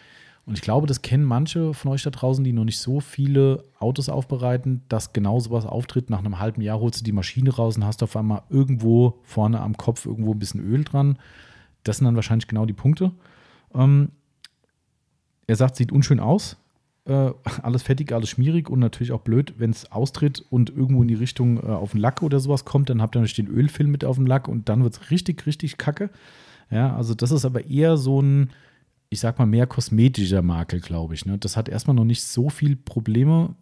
[0.47, 3.63] Und ich glaube, das kennen manche von euch da draußen, die noch nicht so viele
[3.79, 6.11] Autos aufbereiten, dass genau sowas auftritt.
[6.11, 9.61] Nach einem halben Jahr holst du die Maschine raus und hast auf einmal irgendwo vorne
[9.61, 11.19] am Kopf irgendwo ein bisschen Öl dran.
[11.85, 13.13] Das sind dann wahrscheinlich genau die Punkte.
[13.75, 14.11] Ähm,
[15.51, 16.57] er sagt, sieht unschön aus.
[17.07, 17.33] Äh,
[17.63, 21.15] alles fettig, alles schmierig und natürlich auch blöd, wenn es austritt und irgendwo in die
[21.15, 24.05] Richtung äh, auf den Lack oder sowas kommt, dann habt ihr natürlich den Ölfilm mit
[24.05, 26.11] auf dem Lack und dann wird es richtig, richtig kacke.
[26.71, 28.51] Ja, also das ist aber eher so ein,
[29.09, 31.27] ich sag mal, mehr kosmetischer Makel, glaube ich.
[31.27, 31.37] Ne?
[31.37, 33.57] Das hat erstmal noch nicht so viel Probleme,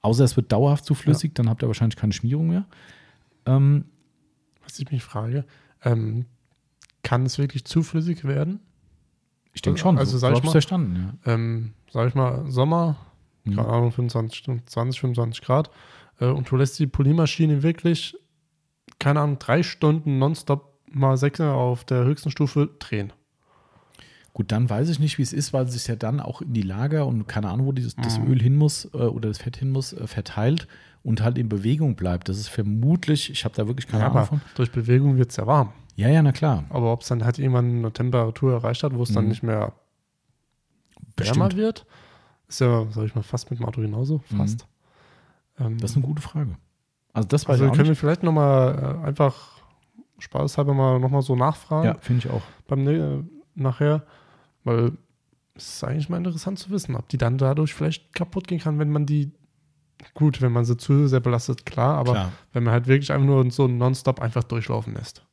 [0.00, 2.64] außer es wird dauerhaft zu flüssig, dann habt ihr wahrscheinlich keine Schmierung mehr.
[3.44, 3.84] Ähm,
[4.64, 5.44] Was ich mich frage,
[5.84, 6.24] ähm,
[7.02, 8.60] kann es wirklich zu flüssig werden?
[9.52, 11.32] Ich denke schon, Also so, sag so ich mal- verstanden, ja.
[11.34, 12.96] Ähm, sag ich mal, Sommer,
[13.44, 13.56] Mhm.
[13.56, 15.70] keine Ahnung, 25, Stunden, 20, 25 Grad,
[16.20, 18.16] äh, und du lässt die Polymaschine wirklich,
[18.98, 23.12] keine Ahnung, drei Stunden nonstop mal sechs auf der höchsten Stufe drehen.
[24.32, 26.52] Gut, dann weiß ich nicht, wie es ist, weil es sich ja dann auch in
[26.52, 28.28] die Lager und keine Ahnung, wo dieses, das Mhm.
[28.28, 30.68] Öl hin muss äh, oder das Fett hin muss, äh, verteilt
[31.02, 32.28] und halt in Bewegung bleibt.
[32.28, 34.40] Das ist vermutlich, ich habe da wirklich keine Ja, Ahnung aber von.
[34.54, 35.72] durch Bewegung wird es ja warm.
[35.98, 36.64] Ja, ja, na klar.
[36.70, 39.30] Aber ob es dann halt irgendwann eine Temperatur erreicht hat, wo es dann Mhm.
[39.30, 39.72] nicht mehr
[41.16, 41.56] wärmer Bestimmt.
[41.56, 41.86] wird,
[42.46, 44.18] ist ja, sag ich mal, fast mit dem Auto genauso.
[44.36, 44.66] Fast.
[45.58, 46.56] Ähm, Das ist eine gute Frage.
[47.12, 47.98] Also das weiß also können wir nicht.
[47.98, 49.60] vielleicht nochmal äh, einfach
[50.18, 51.86] spaßhalber mal nochmal so nachfragen.
[51.88, 52.42] Ja, finde ich auch.
[52.68, 53.24] beim ne
[53.56, 54.04] nachher,
[54.62, 54.92] weil
[55.56, 58.78] es ist eigentlich mal interessant zu wissen, ob die dann dadurch vielleicht kaputt gehen kann,
[58.78, 59.32] wenn man die
[60.14, 62.32] gut, wenn man sie zu sehr belastet, klar, aber Klar.
[62.52, 65.24] wenn man halt wirklich einfach nur so nonstop einfach durchlaufen lässt.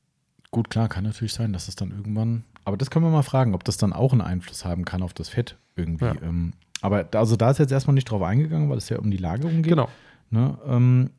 [0.55, 2.45] Gut, klar, kann natürlich sein, dass es dann irgendwann.
[2.63, 5.13] Aber das können wir mal fragen, ob das dann auch einen Einfluss haben kann auf
[5.13, 6.05] das Fett irgendwie.
[6.05, 6.15] Ja.
[6.23, 9.11] Ähm, aber da, also da ist jetzt erstmal nicht drauf eingegangen, weil es ja um
[9.11, 9.71] die Lagerung geht.
[9.71, 9.89] Genau.
[10.29, 10.57] Ne?
[10.65, 11.09] Ähm,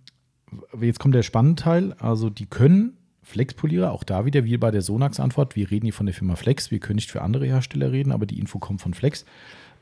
[0.80, 1.92] jetzt kommt der spannende Teil.
[1.98, 5.54] Also die können Flexpolierer, auch da wieder wie bei der Sonax-Antwort.
[5.54, 6.70] Wir reden hier von der Firma Flex.
[6.70, 9.26] Wir können nicht für andere Hersteller reden, aber die Info kommt von Flex.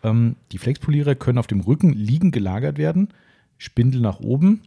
[0.02, 3.10] Ähm, die Flexpolierer können auf dem Rücken liegend gelagert werden,
[3.58, 4.62] Spindel nach oben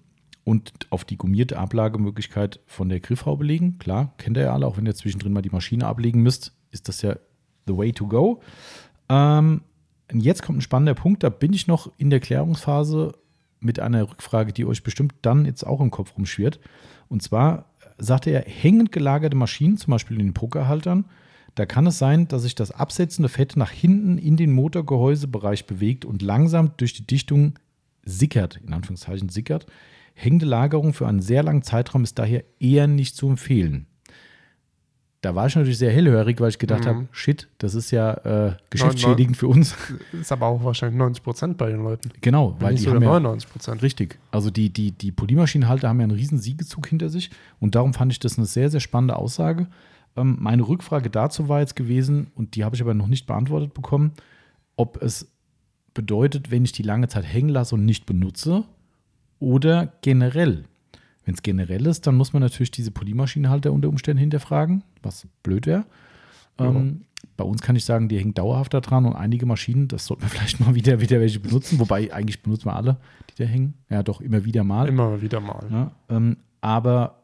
[0.48, 3.80] und auf die gummierte Ablagemöglichkeit von der Griffhaube legen.
[3.80, 6.88] Klar, kennt ihr ja alle, auch wenn ihr zwischendrin mal die Maschine ablegen müsst, ist
[6.88, 7.18] das ja
[7.68, 8.39] the way to go.
[9.10, 9.60] Ähm,
[10.14, 13.12] jetzt kommt ein spannender Punkt, da bin ich noch in der Klärungsphase
[13.60, 16.62] mit einer Rückfrage, die euch bestimmt dann jetzt auch im Kopf rumschwirrt.
[17.10, 17.66] Und zwar
[17.98, 21.04] sagte er, hängend gelagerte Maschinen, zum Beispiel in den Pokerhaltern,
[21.56, 26.06] da kann es sein, dass sich das absetzende Fett nach hinten in den Motorgehäusebereich bewegt
[26.06, 27.60] und langsam durch die Dichtung
[28.06, 29.66] sickert, in Anführungszeichen sickert.
[30.20, 33.86] Hängende Lagerung für einen sehr langen Zeitraum ist daher eher nicht zu empfehlen.
[35.22, 36.88] Da war ich natürlich sehr hellhörig, weil ich gedacht Mhm.
[36.89, 39.76] habe, shit, das ist ja äh, geschäftsschädigend für uns.
[40.13, 42.11] Ist aber auch wahrscheinlich 90 Prozent bei den Leuten.
[42.22, 43.82] Genau, Wenn weil die haben ja, 99 Prozent.
[43.82, 44.20] Richtig.
[44.32, 48.11] Also die, die, die Polymaschinenhalter haben ja einen riesen Siegezug hinter sich und darum fand
[48.11, 49.68] ich das eine sehr, sehr spannende Aussage.
[50.15, 53.74] Ähm, meine Rückfrage dazu war jetzt gewesen, und die habe ich aber noch nicht beantwortet
[53.74, 54.13] bekommen,
[54.78, 55.32] ob es
[55.95, 58.63] bedeutet, wenn ich die lange Zeit hängen lasse und nicht benutze
[59.40, 60.66] oder generell.
[61.26, 65.66] Wenn es generell ist, dann muss man natürlich diese Polymaschinenhalter unter Umständen hinterfragen, was blöd
[65.66, 65.86] wäre.
[66.58, 67.02] Ähm,
[67.36, 70.24] bei uns kann ich sagen, die hängen dauerhaft da dran und einige Maschinen, das sollten
[70.24, 72.98] wir vielleicht mal wieder, wieder welche benutzen, wobei eigentlich benutzen wir alle,
[73.30, 73.76] die da hängen.
[73.90, 74.88] Ja, doch immer wieder mal.
[74.88, 75.66] Immer wieder mal.
[75.70, 77.24] Ja, ähm, aber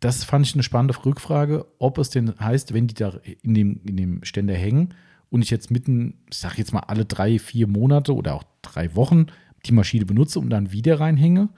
[0.00, 3.80] das fand ich eine spannende Rückfrage, ob es denn heißt, wenn die da in dem,
[3.84, 4.94] in dem Ständer hängen
[5.30, 8.94] und ich jetzt mitten, ich sag jetzt mal alle drei, vier Monate oder auch drei
[8.94, 9.26] Wochen
[9.68, 11.48] die Maschine benutze und dann wieder reinhänge,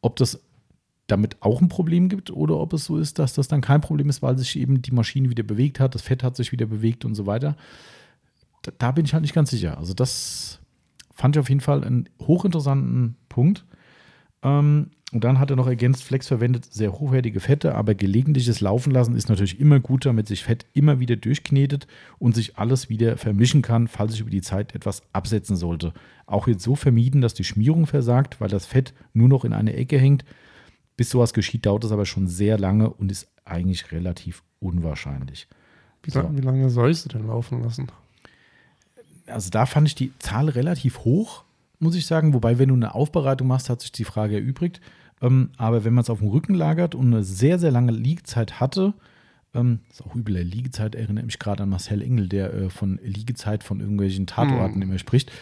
[0.00, 0.40] ob das
[1.06, 4.08] damit auch ein Problem gibt oder ob es so ist, dass das dann kein Problem
[4.08, 7.04] ist, weil sich eben die Maschine wieder bewegt hat, das Fett hat sich wieder bewegt
[7.04, 7.56] und so weiter.
[8.62, 9.78] Da, da bin ich halt nicht ganz sicher.
[9.78, 10.60] Also das
[11.14, 13.64] fand ich auf jeden Fall einen hochinteressanten Punkt.
[14.42, 18.90] Ähm, und dann hat er noch ergänzt, Flex verwendet sehr hochwertige Fette, aber gelegentliches Laufen
[18.90, 21.86] lassen ist natürlich immer gut, damit sich Fett immer wieder durchknetet
[22.18, 25.94] und sich alles wieder vermischen kann, falls sich über die Zeit etwas absetzen sollte.
[26.26, 29.74] Auch jetzt so vermieden, dass die Schmierung versagt, weil das Fett nur noch in eine
[29.74, 30.24] Ecke hängt.
[30.96, 35.48] Bis sowas geschieht, dauert es aber schon sehr lange und ist eigentlich relativ unwahrscheinlich.
[36.02, 36.28] Wie, So.
[36.36, 37.90] wie lange sollst du denn laufen lassen?
[39.30, 41.44] also da fand ich die Zahl relativ hoch,
[41.78, 42.34] muss ich sagen.
[42.34, 44.80] Wobei, wenn du eine Aufbereitung machst, hat sich die Frage erübrigt.
[45.22, 48.60] Ähm, aber wenn man es auf dem Rücken lagert und eine sehr, sehr lange Liegezeit
[48.60, 48.94] hatte,
[49.54, 53.64] ähm, ist auch übel, Liegezeit erinnert mich gerade an Marcel Engel, der äh, von Liegezeit
[53.64, 54.82] von irgendwelchen Tatorten Hm.
[54.82, 55.32] immer spricht.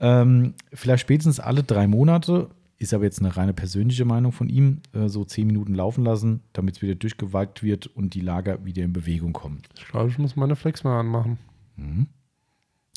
[0.00, 4.80] Ähm, vielleicht spätestens alle drei Monate, ist aber jetzt eine reine persönliche Meinung von ihm,
[4.92, 8.82] äh, so zehn Minuten laufen lassen, damit es wieder durchgewalkt wird und die Lager wieder
[8.82, 9.62] in Bewegung kommen.
[9.78, 11.38] Ich glaube, ich muss meine Flex mal anmachen.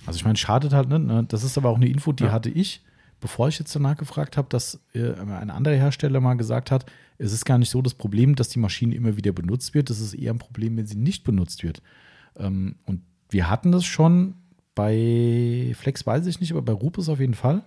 [0.05, 1.05] Also ich meine, schadet halt nicht.
[1.05, 1.25] Ne?
[1.27, 2.31] Das ist aber auch eine Info, die Ja.
[2.31, 2.83] hatte ich,
[3.25, 6.85] bevor ich jetzt danach gefragt habe, dass äh, ein anderer Hersteller mal gesagt hat,
[7.17, 9.89] es ist gar nicht so das Problem, dass die Maschine immer wieder benutzt wird.
[9.89, 11.81] Das ist eher ein Problem, wenn sie nicht benutzt wird.
[12.37, 14.35] Ähm, und wir hatten das schon
[14.75, 17.63] bei Flex, weiß ich nicht, aber bei Rupes auf jeden Fall,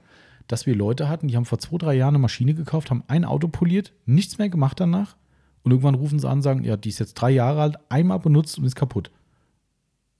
[0.47, 3.24] dass wir Leute hatten, die haben vor zwei, drei Jahren eine Maschine gekauft, haben ein
[3.24, 5.16] Auto poliert, nichts mehr gemacht danach.
[5.64, 8.20] Und irgendwann rufen sie an und sagen, ja, die ist jetzt drei Jahre alt, einmal
[8.20, 9.10] benutzt und ist kaputt.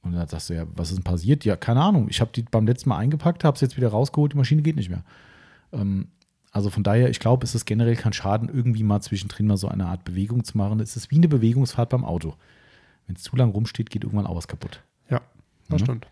[0.03, 1.45] Und dann sagst du, ja, was ist denn passiert?
[1.45, 2.09] Ja, keine Ahnung.
[2.11, 4.75] Ich habe die beim letzten Mal eingepackt, habe es jetzt wieder rausgeholt, die Maschine geht
[4.75, 5.05] nicht mehr.
[5.73, 6.09] Ähm,
[6.51, 9.69] also von daher, ich glaube, es ist generell kein Schaden, irgendwie mal zwischendrin mal so
[9.69, 10.81] eine Art Bewegung zu machen.
[10.81, 12.35] Es ist wie eine Bewegungsfahrt beim Auto.
[13.07, 14.83] Wenn es zu lang rumsteht, geht irgendwann auch was kaputt.
[15.11, 15.21] Ja,
[15.69, 15.85] das Mhm.
[15.85, 16.07] stimmt.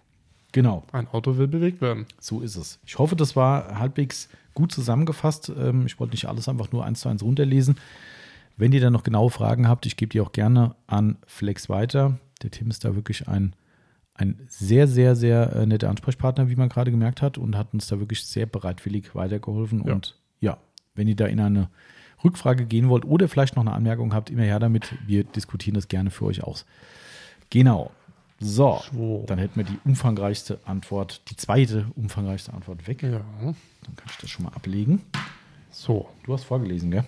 [0.53, 0.85] Genau.
[0.93, 2.07] Ein Auto will bewegt werden.
[2.21, 2.79] So ist es.
[2.87, 5.51] Ich hoffe, das war halbwegs gut zusammengefasst.
[5.59, 7.77] Ähm, ich wollte nicht alles einfach nur eins zu eins runterlesen.
[8.57, 12.19] Wenn ihr dann noch genaue Fragen habt, ich gebe die auch gerne an Flex weiter.
[12.43, 13.55] Der Tim ist da wirklich ein,
[14.19, 17.87] ein sehr, sehr, sehr äh, netter Ansprechpartner, wie man gerade gemerkt hat, und hat uns
[17.87, 19.85] da wirklich sehr bereitwillig weitergeholfen.
[19.87, 19.95] Ja.
[19.95, 20.59] Und ja,
[20.95, 21.69] wenn ihr da in eine
[22.25, 24.95] Rückfrage gehen wollt oder vielleicht noch eine Anmerkung habt, immer her damit.
[25.07, 26.65] Wir diskutieren das gerne für euch aus.
[27.51, 27.91] Genau.
[28.39, 29.25] So, So.
[29.27, 33.03] dann hätten wir die umfangreichste Antwort, die zweite umfangreichste Antwort weg.
[33.03, 33.21] Ja.
[33.41, 35.03] Dann kann ich das schon mal ablegen.
[35.71, 36.09] So.
[36.25, 37.05] Du hast vorgelesen, gell?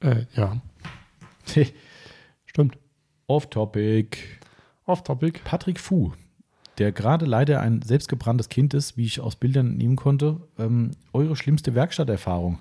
[0.00, 0.60] Äh, ja,
[2.46, 2.78] stimmt.
[3.28, 4.18] Off-Topic.
[4.86, 5.40] Off-Topic.
[5.44, 6.12] Patrick Fu,
[6.78, 10.40] der gerade leider ein selbstgebranntes Kind ist, wie ich aus Bildern entnehmen konnte.
[10.58, 12.58] Ähm, eure schlimmste Werkstatterfahrung?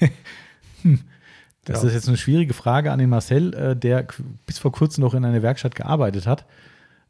[0.82, 1.00] hm.
[1.64, 1.88] Das Ja.
[1.88, 4.06] ist jetzt eine schwierige Frage an den Marcel, äh, der
[4.46, 6.46] bis vor kurzem noch in einer Werkstatt gearbeitet hat.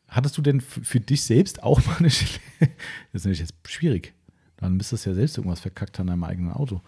[0.09, 4.15] Hattest du denn für dich selbst auch mal eine Schl Das ist nämlich jetzt schwierig.
[4.57, 6.81] Dann müsstest du ja selbst irgendwas verkackt an deinem eigenen Auto.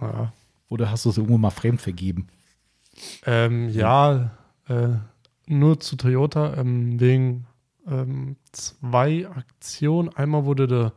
[0.00, 0.32] Ja.
[0.68, 2.26] Oder hast du es irgendwo mal fremd vergeben?
[3.24, 4.32] Ähm, ja,
[4.68, 4.88] äh,
[5.46, 7.46] nur zu Toyota ähm, wegen
[7.86, 10.08] ähm, zwei Aktionen.
[10.10, 10.92] Einmal wurde der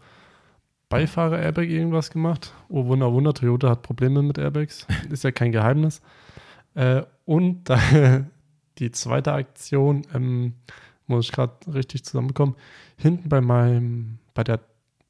[0.89, 2.53] Beifahrer-Airbag irgendwas gemacht.
[2.69, 4.87] Oh, Wunder, Wunder, Toyota hat Probleme mit Airbags.
[5.09, 6.01] Ist ja kein Geheimnis.
[6.75, 7.69] Äh, und
[8.77, 10.53] die zweite Aktion, ähm,
[11.07, 12.55] muss ich gerade richtig zusammenbekommen,
[12.97, 14.59] hinten bei meinem, bei der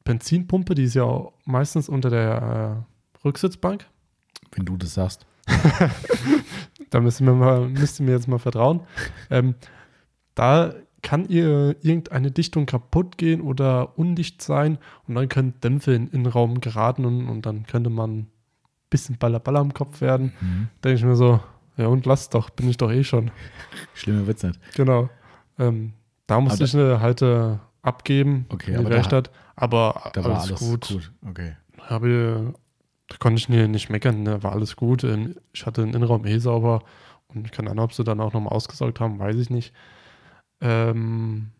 [0.03, 2.85] Benzinpumpe, die ist ja auch meistens unter der
[3.23, 3.85] äh, Rücksitzbank.
[4.51, 5.25] Wenn du das sagst.
[6.95, 8.79] Da müsst ihr mir, mal, müsst ihr mir jetzt mal vertrauen.
[9.29, 9.55] Ähm,
[10.33, 16.05] da kann ihr irgendeine Dichtung kaputt gehen oder undicht sein und dann können Dämpfe in
[16.05, 18.27] den Innenraum geraten und, und dann könnte man ein
[18.89, 20.31] bisschen Ballerballer im Kopf werden.
[20.39, 20.69] Mhm.
[20.85, 21.41] Denke ich mir so,
[21.75, 23.29] ja und lass doch, bin ich doch eh schon.
[23.93, 24.57] Schlimmer wird's nicht.
[24.75, 25.09] Genau.
[25.59, 25.91] Ähm,
[26.27, 30.23] da musste Aber ich eine Halte abgeben Okay, in aber die da- Werkstatt, aber Da
[30.23, 30.87] war alles, alles gut.
[30.87, 31.11] gut.
[31.27, 31.57] Okay.
[31.81, 32.53] Habe,
[33.07, 35.03] da konnte ich nicht meckern, da war alles gut.
[35.03, 36.83] Ähm, Ich hatte den Innenraum eh sauber
[37.27, 39.73] und keine Ahnung, ob sie dann auch nochmal ausgesaugt haben, weiß ich nicht.
[40.61, 41.51] Ähm,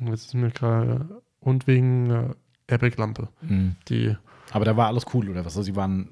[0.00, 2.34] und jetzt ist mir gerade, und wegen äh,
[2.68, 3.76] Airbag-Lampe, Mhm.
[3.88, 4.16] die
[4.52, 5.56] Aber da war alles cool, oder was?
[5.56, 6.08] Also, sie waren.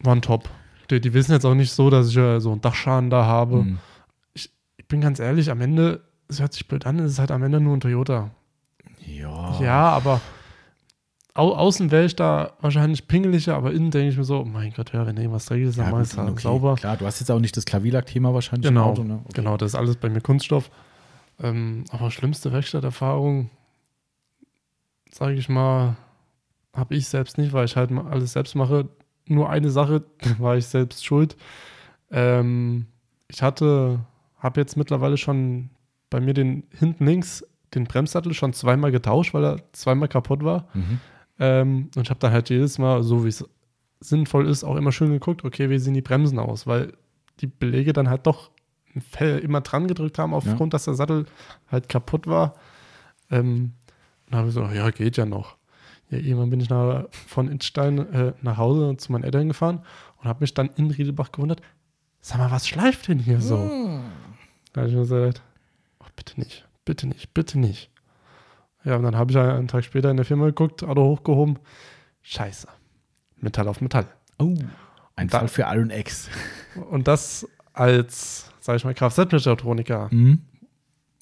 [0.00, 0.48] waren top.
[0.90, 3.64] Die, die wissen jetzt auch nicht so, dass ich äh, so einen Dachschaden da habe.
[3.64, 3.78] Mhm.
[4.34, 4.50] Ich
[4.88, 7.60] bin ganz ehrlich, am Ende, es hört sich blöd an, es ist halt am Ende
[7.60, 8.30] nur ein Toyota.
[9.04, 9.60] Ja.
[9.60, 10.20] Ja, aber
[11.36, 14.72] au außen wäre ich da wahrscheinlich pingeliger, aber innen denke ich mir so, oh mein
[14.72, 16.42] Gott, ja, wenn irgendwas dreckig ist, dann Ja, mach ich es halt okay.
[16.42, 16.74] sauber.
[16.76, 19.20] Klar, du hast jetzt auch nicht das Klavierlack-Thema wahrscheinlich Genau, Auto, ne?
[19.24, 19.32] Okay.
[19.34, 20.70] genau, das ist alles bei mir Kunststoff.
[21.42, 23.50] Ähm, aber schlimmste Werkstatterfahrung,
[25.10, 25.96] sage ich mal,
[26.74, 28.88] habe ich selbst nicht, weil ich halt alles selbst mache.
[29.26, 30.04] Nur eine Sache,
[30.38, 31.36] war ich selbst schuld.
[32.10, 32.86] Ähm,
[33.28, 34.00] ich hatte,
[34.38, 35.70] habe jetzt mittlerweile schon
[36.10, 37.44] bei mir den hinten links
[37.74, 40.68] den Bremssattel schon zweimal getauscht, weil er zweimal kaputt war.
[40.72, 41.00] Mhm.
[41.38, 43.44] Ähm, und ich habe dann halt jedes Mal, so wie es
[44.00, 46.92] sinnvoll ist, auch immer schön geguckt, okay, wie sehen die Bremsen aus, weil
[47.40, 48.50] die Belege dann halt doch
[49.20, 51.26] immer dran gedrückt haben, aufgrund, dass der Sattel
[51.70, 52.54] halt kaputt war.
[53.30, 53.72] Ähm,
[54.30, 55.56] dann habe ich so, ja, geht ja noch.
[56.10, 59.82] Ja, irgendwann bin ich nach, von Instein äh, nach Hause zu meinen Eltern gefahren
[60.18, 61.60] und habe mich dann in Riedelbach gewundert,
[62.20, 63.56] sag mal, was schleift denn hier so?
[64.72, 65.42] Da habe ich mir gesagt,
[66.00, 67.90] oh, bitte nicht, bitte nicht, bitte nicht.
[68.86, 71.58] Ja, und dann habe ich einen Tag später in der Firma geguckt, Auto hochgehoben.
[72.22, 72.68] Scheiße.
[73.40, 74.06] Metall auf Metall.
[74.38, 74.54] Oh.
[75.16, 76.28] Ein Fall für Iron X.
[76.90, 80.40] Und das als, sage ich mal, Kfz-Mechatroniker, Mhm.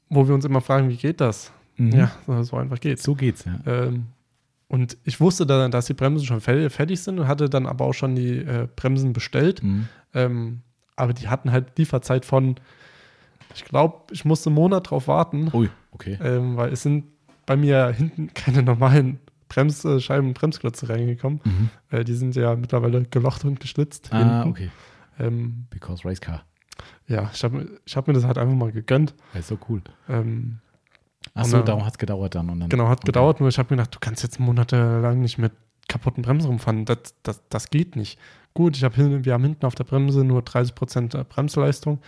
[0.08, 1.52] wo wir uns immer fragen, wie geht das?
[1.76, 1.92] Mhm.
[1.92, 3.02] Ja, so, einfach geht's.
[3.02, 3.58] So geht's, ja.
[3.66, 4.06] Ähm,
[4.68, 7.84] und ich wusste dann, dass die Bremsen schon fe- fertig sind und hatte dann aber
[7.86, 9.62] auch schon die äh, Bremsen bestellt.
[9.62, 9.88] Mhm.
[10.12, 10.60] Ähm,
[10.96, 12.56] aber die hatten halt Lieferzeit von,
[13.54, 16.18] ich glaube, ich musste einen Monat drauf warten, Ui, okay.
[16.22, 17.04] ähm, weil es sind
[17.46, 19.18] bei mir hinten keine normalen
[19.48, 21.40] Bremsscheiben und Bremsklötze reingekommen.
[21.44, 21.70] Mhm.
[21.90, 24.08] Äh, die sind ja mittlerweile gelocht und geschlitzt.
[24.12, 24.48] Ah, hinten.
[24.50, 24.70] okay.
[25.18, 26.44] Ähm, Because Race Car.
[27.06, 29.14] ja, ich habe hab mir das halt einfach mal gegönnt.
[29.32, 29.82] Das ist so cool.
[30.08, 30.58] Ähm,
[31.34, 32.50] Ach Und so, dann- darum hat es gedauert dann.
[32.50, 33.06] Und dann genau, hat okay.
[33.06, 35.52] gedauert, nur ich habe mir gedacht, du kannst jetzt monatelang nicht mit
[35.88, 36.84] kaputten Bremsen rumfahren.
[36.84, 38.18] Das, das, das geht nicht.
[38.54, 42.00] Gut, ich hab, wir haben hinten auf der Bremse nur 30% Bremsleistung.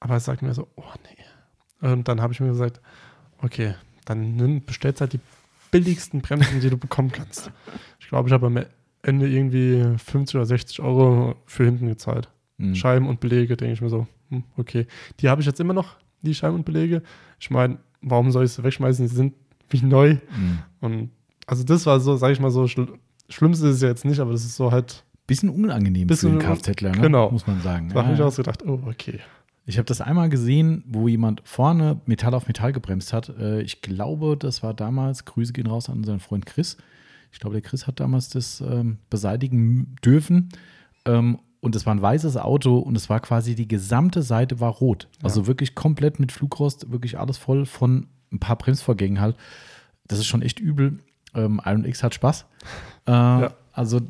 [0.00, 1.88] Aber es sagt mir so, oh nee.
[1.92, 2.80] Und dann habe ich mir gesagt,
[3.42, 3.74] okay,
[4.04, 5.20] dann nimm, bestellst halt die
[5.70, 7.50] billigsten Bremsen, die du bekommen kannst.
[8.00, 8.58] Ich glaube, ich habe am
[9.02, 12.28] Ende irgendwie 50 oder 60 Euro für hinten gezahlt.
[12.58, 12.74] Mhm.
[12.74, 14.86] Scheiben und Belege, denke ich mir so, hm, okay.
[15.20, 17.02] Die habe ich jetzt immer noch, die Scheiben und Belege.
[17.40, 19.08] Ich meine, warum soll ich sie wegschmeißen?
[19.08, 19.34] Sie sind
[19.70, 20.14] wie neu.
[20.36, 20.58] Mhm.
[20.80, 21.10] Und
[21.46, 22.86] also das war so, sage ich mal so, schl
[23.28, 26.56] Schlimmste ist es jetzt nicht, aber das ist so halt, Bisschen unangenehm Bisschen für den
[26.56, 27.00] Kfzler, ne?
[27.00, 27.30] genau.
[27.30, 27.88] muss man sagen.
[27.88, 28.26] da habe Ja, ich ja.
[28.26, 29.20] auch so gedacht, oh, okay.
[29.64, 33.28] Ich habe das einmal gesehen, wo jemand vorne Metall auf Metall gebremst hat.
[33.38, 36.76] Äh, ich glaube, das war damals, Grüße gehen raus an unseren Freund Chris.
[37.30, 40.48] Ich glaube, der Chris hat damals das ähm, beseitigen dürfen.
[41.04, 44.70] Ähm, und es war ein weißes Auto und es war quasi die gesamte Seite war
[44.72, 45.08] rot.
[45.22, 49.36] Also wirklich komplett mit Flugrost, wirklich alles voll von ein paar Bremsvorgängen halt.
[50.08, 50.98] Das ist schon echt übel.
[51.34, 52.46] Ähm, Iron X hat Spaß.
[53.06, 53.54] Äh, Ja.
[53.72, 54.00] Also,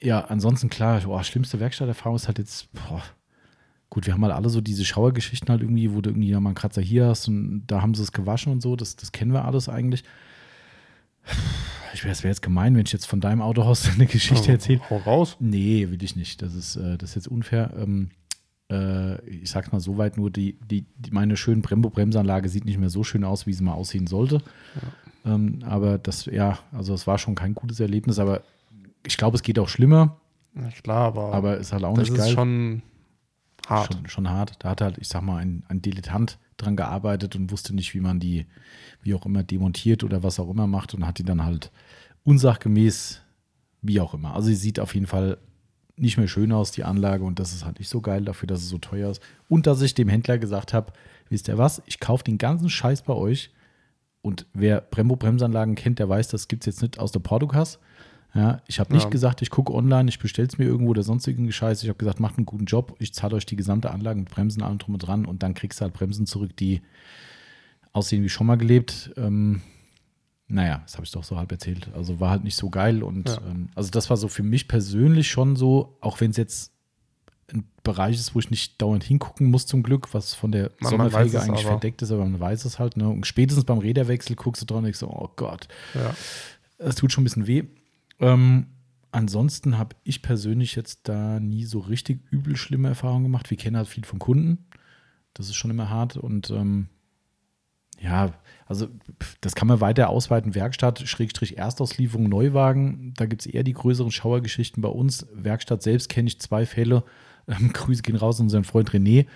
[0.00, 3.02] ja, ansonsten klar, boah, schlimmste Werkstatterfahrung ist halt jetzt, boah,
[3.90, 6.50] gut, wir haben halt alle so diese Schauergeschichten halt irgendwie, wo du irgendwie ja mal
[6.50, 9.32] einen Kratzer hier hast und da haben sie es gewaschen und so, das, das kennen
[9.32, 10.04] wir alles eigentlich.
[11.94, 14.80] Ich wäre, es wäre jetzt gemein, wenn ich jetzt von deinem Autohaus eine Geschichte erzähle.
[14.90, 15.36] Hau raus.
[15.40, 16.42] Nee, will ich nicht.
[16.42, 17.72] Das ist, äh, das ist jetzt unfair.
[17.78, 18.10] Ähm,
[18.70, 22.78] äh, ich sag's mal so weit, nur die, die, die meine schöne Brembo-Bremsanlage sieht nicht
[22.78, 24.42] mehr so schön aus, wie sie mal aussehen sollte.
[25.24, 28.42] Ähm, aber das, ja, also es war schon kein gutes Erlebnis, aber
[29.06, 30.16] ich glaube, es geht auch schlimmer,
[30.54, 32.34] Ja, klar, aber, aber ist halt auch das nicht ist geil.
[32.34, 32.82] schon
[33.68, 33.92] hart.
[33.92, 34.56] Schon, schon hart.
[34.58, 38.00] Da hat halt, ich sag mal, ein, ein Dilettant dran gearbeitet und wusste nicht, wie
[38.00, 38.46] man die,
[39.02, 41.70] wie auch immer, demontiert oder was auch immer macht und hat die dann halt
[42.24, 43.22] unsachgemäß,
[43.82, 44.34] wie auch immer.
[44.34, 45.38] Also sie sieht auf jeden Fall
[45.96, 48.62] nicht mehr schön aus, die Anlage, und das ist halt nicht so geil dafür, dass
[48.62, 49.22] es so teuer ist.
[49.48, 50.92] Und dass ich dem Händler gesagt habe,
[51.28, 53.50] wisst ihr was, ich kaufe den ganzen Scheiß bei euch.
[54.22, 57.78] Und wer Brembo Bremsanlagen kennt, der weiß, das gibt es jetzt nicht aus der Portugas.
[58.34, 59.10] Ja, ich habe nicht Ja.
[59.10, 61.82] gesagt, ich gucke online, ich bestelle es mir irgendwo oder sonst irgendeinen Scheiß.
[61.84, 64.62] Ich habe gesagt, macht einen guten Job, ich zahle euch die gesamte Anlage mit Bremsen
[64.62, 66.82] allem drum und dran und dann kriegst du halt Bremsen zurück, die
[67.92, 69.12] aussehen wie schon mal gelebt.
[69.16, 69.62] Ähm,
[70.48, 71.88] naja, das habe ich doch so halb erzählt.
[71.94, 73.38] Also war halt nicht so geil und Ja.
[73.48, 76.72] ähm, also das war so für mich persönlich schon so, auch wenn es jetzt
[77.52, 80.72] ein Bereich ist, wo ich nicht dauernd hingucken muss zum Glück, was von der Man-
[80.80, 81.74] man Sommerfelge es eigentlich aber.
[81.78, 82.96] verdeckt ist, aber man weiß es halt.
[82.96, 83.08] Ne?
[83.08, 86.14] Und spätestens beim Räderwechsel guckst du dran und denkst so, oh Gott, Ja.
[86.78, 87.62] es tut schon ein bisschen weh.
[88.20, 88.66] Ähm,
[89.12, 93.50] ansonsten habe ich persönlich jetzt da nie so richtig übel schlimme Erfahrungen gemacht.
[93.50, 94.66] Wir kennen halt viel von Kunden.
[95.34, 96.88] Das ist schon immer hart und ähm,
[98.00, 98.34] ja,
[98.66, 98.88] also
[99.40, 100.54] das kann man weiter ausweiten.
[100.54, 103.14] Werkstatt, Schrägstrich Erstauslieferung, Neuwagen.
[103.16, 105.26] Da gibt es eher die größeren Schauergeschichten bei uns.
[105.32, 107.04] Werkstatt selbst kenne ich zwei Fälle.
[107.46, 109.26] Ähm, Grüße gehen raus an unseren Freund René.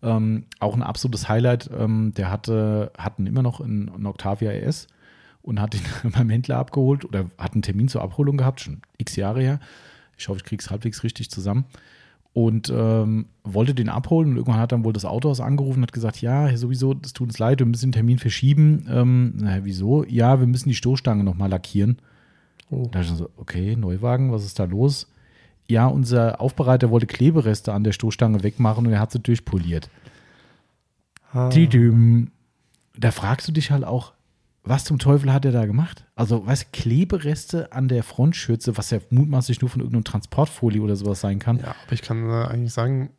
[0.00, 1.68] Ähm, auch ein absolutes Highlight.
[1.76, 4.86] Ähm, der hatte, hatten immer noch einen, einen Octavia RS
[5.46, 5.80] und hat ihn
[6.12, 9.60] beim Händler abgeholt oder hat einen Termin zur Abholung gehabt, schon x Jahre her.
[10.18, 11.64] Ich hoffe, ich kriege es halbwegs richtig zusammen.
[12.32, 15.94] Und ähm, wollte den abholen und irgendwann hat dann wohl das Autohaus angerufen und hat
[15.94, 18.86] gesagt, ja, sowieso, das tut uns leid, wir müssen den Termin verschieben.
[18.90, 20.04] Ähm, naja, wieso?
[20.04, 21.96] Ja, wir müssen die Stoßstange nochmal lackieren.
[22.68, 22.88] Oh.
[22.90, 25.10] Da ich so, okay, Neuwagen, was ist da los?
[25.66, 29.88] Ja, unser Aufbereiter wollte Klebereste an der Stoßstange wegmachen und er hat sie durchpoliert.
[31.32, 31.48] Ah.
[32.98, 34.12] Da fragst du dich halt auch,
[34.66, 36.04] was zum Teufel hat er da gemacht?
[36.14, 40.96] Also, weißt du, Klebereste an der Frontschürze, was ja mutmaßlich nur von irgendeinem Transportfolie oder
[40.96, 41.58] sowas sein kann.
[41.58, 43.10] Ja, aber ich kann äh, eigentlich sagen,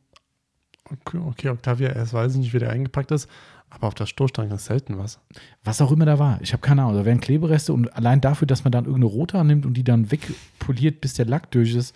[0.86, 3.30] okay, okay, Octavia erst weiß ich nicht, wie der eingepackt ist,
[3.69, 5.19] aber auf der Stoßstange ist selten was.
[5.64, 6.40] Was auch immer da war.
[6.41, 6.95] Ich habe keine Ahnung.
[6.95, 10.11] Da wären Klebereste und allein dafür, dass man dann irgendeine rote annimmt und die dann
[10.11, 11.95] wegpoliert, bis der Lack durch ist.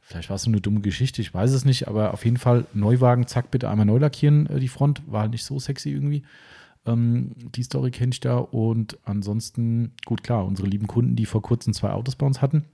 [0.00, 2.64] Vielleicht war es so eine dumme Geschichte, ich weiß es nicht, aber auf jeden Fall
[2.72, 5.02] Neuwagen, zack, bitte einmal neu lackieren, äh, die Front.
[5.06, 6.22] War halt nicht so sexy irgendwie.
[6.88, 11.42] Ähm, die Story kenne ich da und ansonsten, gut, klar, unsere lieben Kunden, die vor
[11.42, 12.64] kurzem zwei Autos bei uns hatten.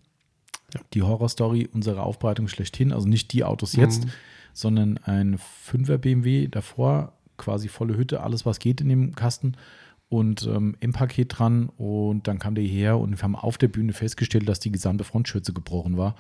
[0.93, 4.11] Die Horrorstory unserer Aufbereitung schlechthin, also nicht die Autos jetzt, Mhm.
[4.53, 9.53] sondern ein 5er BMW davor, quasi volle Hütte, alles was geht in dem Kasten
[10.09, 13.69] und ähm, im Paket dran und dann kam der hierher und wir haben auf der
[13.69, 16.15] Bühne festgestellt, dass die gesamte Frontschürze gebrochen war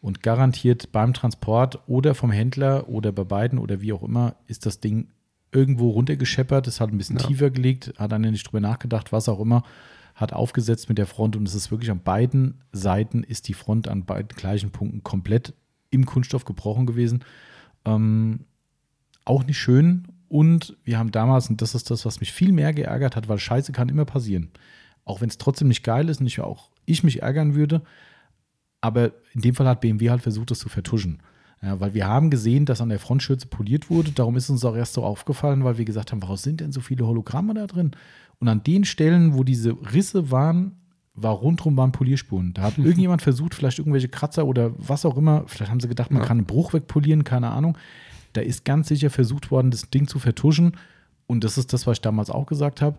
[0.00, 4.64] und garantiert beim Transport oder vom Händler oder bei beiden oder wie auch immer ist
[4.66, 5.08] das Ding
[5.52, 7.26] irgendwo runtergescheppert, ist halt ein bisschen Ja.
[7.26, 9.62] tiefer gelegt, hat dann nicht drüber nachgedacht, was auch immer,
[10.14, 13.88] hat aufgesetzt mit der Front und es ist wirklich an beiden Seiten ist die Front
[13.88, 15.54] an beiden gleichen Punkten komplett
[15.90, 17.24] im Kunststoff gebrochen gewesen.
[17.84, 18.40] Ähm,
[19.24, 20.06] auch nicht schön.
[20.28, 23.38] Und wir haben damals, und das ist das, was mich viel mehr geärgert hat, weil
[23.38, 24.50] Scheiße kann immer passieren.
[25.04, 27.82] Auch wenn es trotzdem nicht geil ist und ich auch ich mich ärgern würde.
[28.80, 31.22] Aber in dem Fall hat BMW halt versucht, das zu vertuschen.
[31.62, 34.12] Ja, weil wir haben gesehen, dass an der Frontschürze poliert wurde.
[34.12, 36.80] Darum ist uns auch erst so aufgefallen, weil wir gesagt haben, warum sind denn so
[36.80, 37.90] viele Hologramme da drin?
[38.38, 40.76] Und an den Stellen, wo diese Risse waren,
[41.14, 42.54] war rundherum waren Polierspuren.
[42.54, 45.44] Da hat irgendjemand versucht, vielleicht irgendwelche Kratzer oder was auch immer.
[45.48, 46.28] Vielleicht haben sie gedacht, man Ja.
[46.28, 47.76] kann einen Bruch wegpolieren, keine Ahnung.
[48.32, 50.78] Da ist ganz sicher versucht worden, das Ding zu vertuschen.
[51.26, 52.96] Und das ist das, was ich damals auch gesagt habe.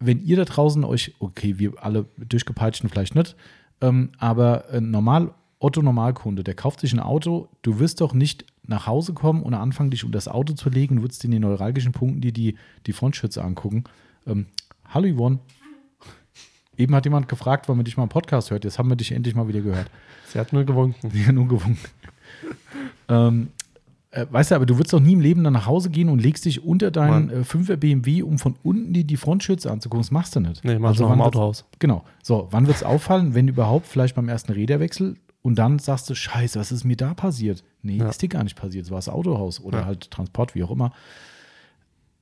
[0.00, 3.36] Wenn ihr da draußen euch, okay, wir alle durchgepeitschten vielleicht nicht,
[3.80, 5.32] ähm, aber ein normal,
[5.62, 9.90] Otto-Normalkunde, der kauft sich ein Auto, du wirst doch nicht nach Hause kommen und anfangen,
[9.90, 12.56] dich unter das Auto zu legen, du würdest in den neuralgischen Punkten dir die,
[12.86, 13.84] die Frontschütze angucken.
[14.26, 14.46] Ähm,
[14.88, 15.38] hallo Yvonne.
[16.76, 18.64] Eben hat jemand gefragt, wann man dich mal im Podcast hört.
[18.64, 19.90] Jetzt haben wir dich endlich mal wieder gehört.
[20.28, 21.10] Sie hat nur gewunken.
[21.14, 21.78] Ja, nur gewunken.
[23.08, 23.48] ähm,
[24.14, 26.20] Äh, weißt du, aber du würdest doch nie im Leben dann nach Hause gehen und
[26.20, 30.02] legst dich unter deinen äh, 5er BMW, um von unten die, die Frontschütze anzugucken.
[30.02, 30.62] Das machst du nicht.
[30.64, 31.64] Nee, machst du noch im Autohaus.
[31.78, 32.04] Genau.
[32.22, 36.14] So, wann wird es auffallen, wenn überhaupt, vielleicht beim ersten Räderwechsel und dann sagst du,
[36.14, 37.64] Scheiße, was ist mir da passiert?
[37.82, 38.08] Nee, Ja.
[38.08, 38.84] ist dir gar nicht passiert.
[38.86, 39.84] Es war das Autohaus oder Ja.
[39.86, 40.92] halt Transport, wie auch immer.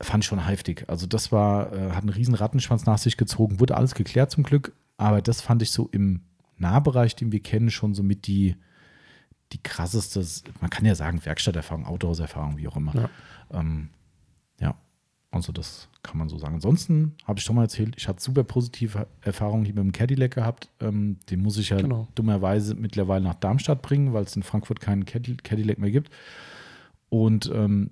[0.02, 0.84] Fand ich schon heftig.
[0.88, 4.44] Also, das war, äh, hat einen riesen Rattenschwanz nach sich gezogen, wurde alles geklärt zum
[4.44, 6.22] Glück, aber das fand ich so im
[6.56, 8.56] Nahbereich, den wir kennen, schon so mit die,
[9.52, 10.24] die krasseste,
[10.60, 12.94] man kann ja sagen, Werkstatterfahrung, Autohauserfahrung, wie auch immer.
[12.94, 13.10] Ja.
[13.52, 13.90] Ähm,
[14.60, 14.74] ja,
[15.31, 16.55] also das kann man so sagen.
[16.55, 20.32] Ansonsten habe ich schon mal erzählt, ich hatte super positive Erfahrungen hier mit dem Cadillac
[20.35, 20.69] gehabt.
[20.81, 22.09] Ähm, den muss ich ja Genau.
[22.15, 26.11] dummerweise mittlerweile nach Darmstadt bringen, weil es in Frankfurt keinen Cadi- Cadillac mehr gibt.
[27.09, 27.90] Und ähm,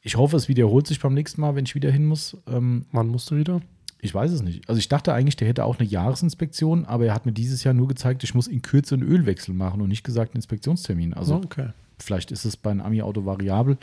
[0.00, 2.36] ich hoffe, es wiederholt sich beim nächsten Mal, wenn ich wieder hin muss.
[2.46, 3.60] Ähm, Wann musst du wieder?
[4.00, 4.68] ich weiß es nicht.
[4.68, 7.72] Also ich dachte eigentlich, der hätte auch eine Jahresinspektion, aber er hat mir dieses Jahr
[7.72, 11.14] nur gezeigt, ich muss in Kürze einen Ölwechsel machen und nicht gesagt einen Inspektionstermin.
[11.14, 11.70] Also okay.
[11.98, 13.78] Vielleicht ist es bei einem Ami-Auto variabel.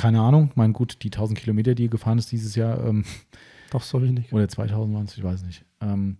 [0.00, 0.50] Keine Ahnung.
[0.54, 3.04] Mein gut, die 1000 Kilometer, die er gefahren ist dieses Jahr, ähm,
[3.70, 4.32] Doch so wenig.
[4.32, 5.62] oder 2000 waren es, ich weiß nicht.
[5.82, 6.16] Ähm,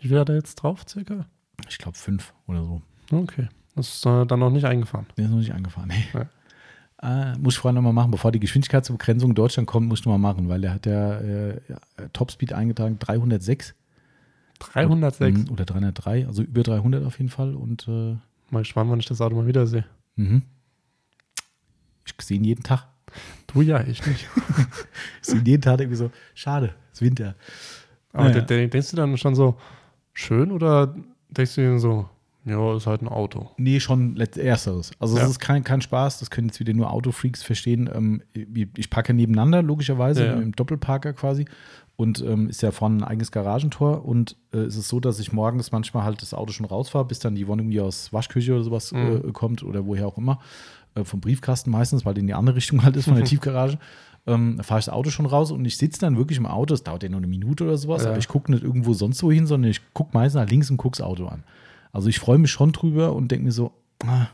[0.00, 1.26] Wie wäre der jetzt drauf, circa?
[1.68, 2.82] ich glaube fünf oder so.
[3.12, 3.48] Okay.
[3.76, 5.06] Das ist äh, dann noch nicht eingefahren.
[5.16, 5.88] Der ist noch nicht angefahren.
[5.88, 6.04] Nee.
[6.12, 7.32] Ja.
[7.32, 10.32] Äh, muss ich vorher nochmal machen, bevor die Geschwindigkeitsbegrenzung in Deutschland kommt, muss ich nochmal
[10.34, 11.60] machen, weil der hat ja äh,
[12.12, 13.74] Topspeed eingetragen 306
[14.58, 15.38] 306.
[15.38, 17.54] Mhm, oder 303, also über 300 auf jeden Fall.
[17.54, 18.16] Und äh,
[18.50, 19.84] Mal gespannt, wann ich das Auto mal wieder sehe.
[20.16, 20.42] mhm.
[22.06, 22.86] ich sehe ihn jeden Tag.
[23.54, 24.28] Du ja, ich nicht.
[25.22, 27.34] Ich sehe jeden Tag irgendwie so, schade, es ist Winter.
[28.12, 28.40] Aber Naja.
[28.40, 29.56] de- de- denkst du dann schon so,
[30.12, 30.94] schön oder
[31.30, 32.08] denkst du dir so,
[32.44, 33.50] ja, ist halt ein Auto?
[33.56, 34.90] Nee, schon letzt- ersteres.
[34.98, 35.28] Also es Ja.
[35.28, 37.88] ist kein, kein Spaß, das können jetzt wieder nur Autofreaks verstehen.
[37.92, 40.40] Ähm, ich ich parke nebeneinander, logischerweise, Ja, ja.
[40.42, 41.46] im Doppelparker quasi.
[41.96, 44.04] Und ähm, ist ja vorne ein eigenes Garagentor.
[44.04, 47.20] Und äh, es ist so, dass ich morgens manchmal halt das Auto schon rausfahre, bis
[47.20, 49.22] dann die Wohnung irgendwie aus Waschküche oder sowas Mhm.
[49.28, 50.40] äh, kommt oder woher auch immer.
[50.96, 53.78] Äh, vom Briefkasten meistens, weil die in die andere Richtung halt ist, von der Tiefgarage.
[54.26, 56.72] Ähm, fahre ich das Auto schon raus und ich sitze dann wirklich im Auto.
[56.74, 58.08] Es dauert ja nur eine Minute oder sowas, Ja.
[58.10, 60.78] aber ich gucke nicht irgendwo sonst wo hin, sondern ich gucke meistens nach links und
[60.78, 61.44] gucke das Auto an.
[61.92, 63.70] Also ich freue mich schon drüber und denke mir so,
[64.04, 64.26] ah,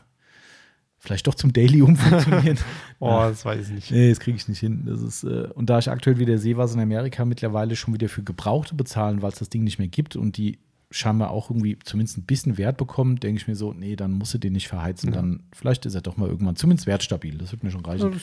[1.01, 2.57] vielleicht doch zum Daily umfunktionieren.
[3.03, 3.91] Oh, das weiß ich nicht.
[3.91, 4.83] Nee, das kriege ich nicht hin.
[4.85, 8.07] Das ist, äh, und da ich aktuell wieder sehe, was in Amerika mittlerweile schon wieder
[8.07, 10.59] für Gebrauchte bezahlen, weil es das Ding nicht mehr gibt und die
[10.91, 14.35] scheinbar auch irgendwie zumindest ein bisschen Wert bekommen, denke ich mir so, nee, dann musst
[14.35, 15.09] du den nicht verheizen.
[15.09, 15.15] Ja.
[15.15, 17.39] Dann vielleicht ist er doch mal irgendwann zumindest wertstabil.
[17.39, 18.21] Das wird mir schon reichen.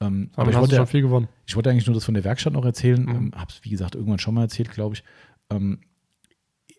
[0.00, 1.28] Ähm, Aber ich wollte, schon viel gewonnen.
[1.46, 3.02] ich wollte eigentlich nur das von der Werkstatt noch erzählen.
[3.02, 3.14] Mhm.
[3.14, 5.04] Ähm, Habe es, wie gesagt, irgendwann schon mal erzählt, glaube ich.
[5.48, 5.78] Ähm,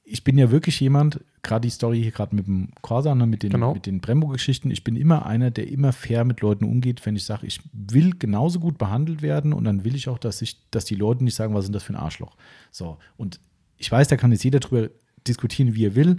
[0.03, 3.43] ich bin ja wirklich jemand, gerade die Story hier gerade mit dem Corsa, ne, mit
[3.43, 3.73] den, Genau.
[3.73, 7.25] mit den Brembo-Geschichten, ich bin immer einer, der immer fair mit Leuten umgeht, wenn ich
[7.25, 10.85] sage, ich will genauso gut behandelt werden und dann will ich auch, dass, ich, dass
[10.85, 12.35] die Leute nicht sagen, was sind das für ein Arschloch.
[12.71, 13.39] So, und
[13.77, 14.89] ich weiß, da kann jetzt jeder drüber
[15.27, 16.17] diskutieren, wie er will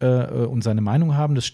[0.00, 1.34] äh, äh, und seine Meinung haben.
[1.34, 1.52] Das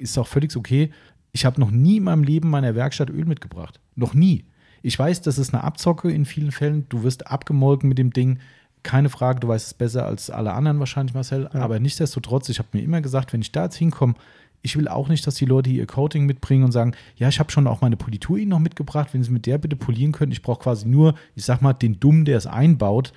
[0.00, 0.90] ist auch völlig okay.
[1.32, 3.80] Ich habe noch nie in meinem Leben meiner Werkstatt Öl mitgebracht.
[3.94, 4.44] Noch nie.
[4.82, 6.86] Ich weiß, das ist eine Abzocke in vielen Fällen.
[6.88, 8.38] Du wirst abgemolken mit dem Ding.
[8.82, 11.48] Keine Frage, du weißt es besser als alle anderen wahrscheinlich, Marcel.
[11.52, 11.60] Ja.
[11.60, 14.14] Aber nichtsdestotrotz, ich habe mir immer gesagt, wenn ich da jetzt hinkomme,
[14.62, 17.40] ich will auch nicht, dass die Leute hier ihr Coating mitbringen und sagen, ja, ich
[17.40, 20.32] habe schon auch meine Politur Ihnen noch mitgebracht, wenn Sie mit der bitte polieren können.
[20.32, 23.12] Ich brauche quasi nur, ich sag mal, den Dummen, der es einbaut.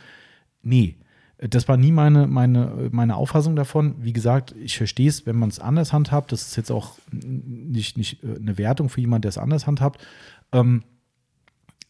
[0.64, 0.96] Nee,
[1.38, 3.96] das war nie meine, meine, meine Auffassung davon.
[4.00, 6.32] Wie gesagt, ich verstehe es, wenn man es anders handhabt.
[6.32, 10.04] Das ist jetzt auch nicht, nicht äh, eine Wertung für jemanden, der es anders handhabt.
[10.52, 10.84] Ähm,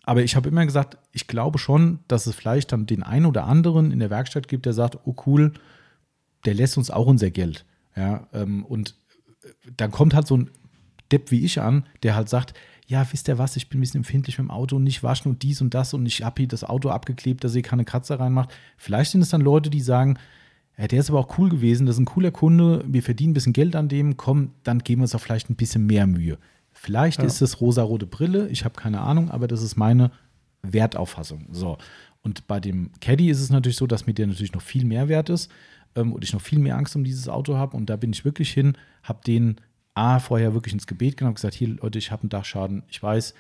[0.06, 3.46] aber ich habe immer gesagt, ich glaube schon, dass es vielleicht dann den einen oder
[3.46, 5.54] anderen in der Werkstatt gibt, der sagt, oh cool,
[6.46, 7.66] der lässt uns auch unser Geld.
[7.96, 8.96] Ja, ähm, und
[9.78, 10.52] dann kommt halt so ein
[11.12, 12.54] Depp wie ich an, der halt sagt,
[12.88, 15.32] ja, wisst ihr was, ich bin ein bisschen empfindlich mit dem Auto und nicht waschen
[15.32, 18.20] und dies und das und ich habe hier das Auto abgeklebt, dass ihr keine Kratzer
[18.20, 18.54] reinmacht.
[18.78, 20.20] Vielleicht sind es dann Leute, die sagen,
[20.78, 23.34] ja, der ist aber auch cool gewesen, das ist ein cooler Kunde, wir verdienen ein
[23.34, 26.38] bisschen Geld an dem, komm, dann geben wir uns auch vielleicht ein bisschen mehr Mühe.
[26.86, 27.26] Vielleicht Ja.
[27.26, 30.12] ist es rosarote Brille, ich habe keine Ahnung, aber das ist meine
[30.62, 31.48] Wertauffassung.
[31.52, 31.78] So.
[32.22, 35.08] Und bei dem Caddy ist es natürlich so, dass mir der natürlich noch viel mehr
[35.10, 35.52] wert ist
[35.96, 37.76] ähm, und ich noch viel mehr Angst um dieses Auto habe.
[37.76, 39.58] Und da bin ich wirklich hin, habe den
[39.96, 43.34] A vorher wirklich ins Gebet genommen, gesagt, hier Leute, ich habe einen Dachschaden, ich weiß,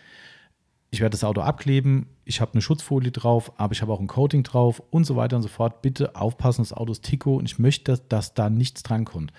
[0.91, 4.07] ich werde das Auto abkleben, ich habe eine Schutzfolie drauf, aber ich habe auch ein
[4.07, 5.81] Coating drauf und so weiter und so fort.
[5.81, 9.31] Bitte aufpassen, das Auto ist Tico und ich möchte, dass, dass da nichts drankommt.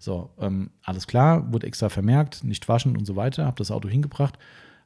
[0.00, 3.86] So, ähm, alles klar, wurde extra vermerkt, nicht waschen und so weiter, habe das Auto
[3.86, 4.38] hingebracht,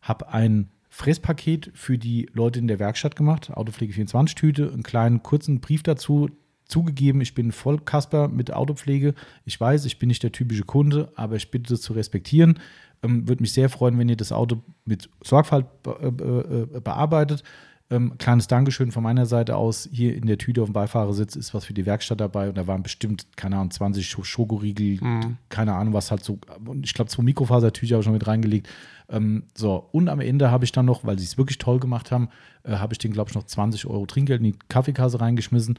[0.02, 5.22] habe ein Fresspaket für die Leute in der Werkstatt gemacht, Autopflege 24 Tüte, einen kleinen
[5.22, 6.28] kurzen Brief dazu,
[6.66, 9.14] zugegeben, ich bin voll Kasper mit Autopflege.
[9.44, 12.58] Ich weiß, ich bin nicht der typische Kunde, aber ich bitte das zu respektieren.
[13.02, 17.44] Ähm, Würde mich sehr freuen, wenn ihr das Auto mit Sorgfalt be äh, äh, bearbeitet.
[17.94, 19.88] Ähm, kleines Dankeschön von meiner Seite aus.
[19.92, 22.66] Hier in der Tüte auf dem Beifahrersitz ist was für die Werkstatt dabei und da
[22.66, 25.36] waren bestimmt, keine Ahnung, 20 Sch- Schokoriegel, Mhm.
[25.48, 26.38] keine Ahnung, was halt so.
[26.66, 28.68] Und ich glaube, zwei Mikrofasertücher habe ich schon mit reingelegt.
[29.08, 32.10] Ähm, so, und am Ende habe ich dann noch, weil sie es wirklich toll gemacht
[32.10, 32.28] haben,
[32.62, 35.78] äh, habe ich den, glaube ich, noch 20 Euro Trinkgeld in die Kaffeekasse reingeschmissen.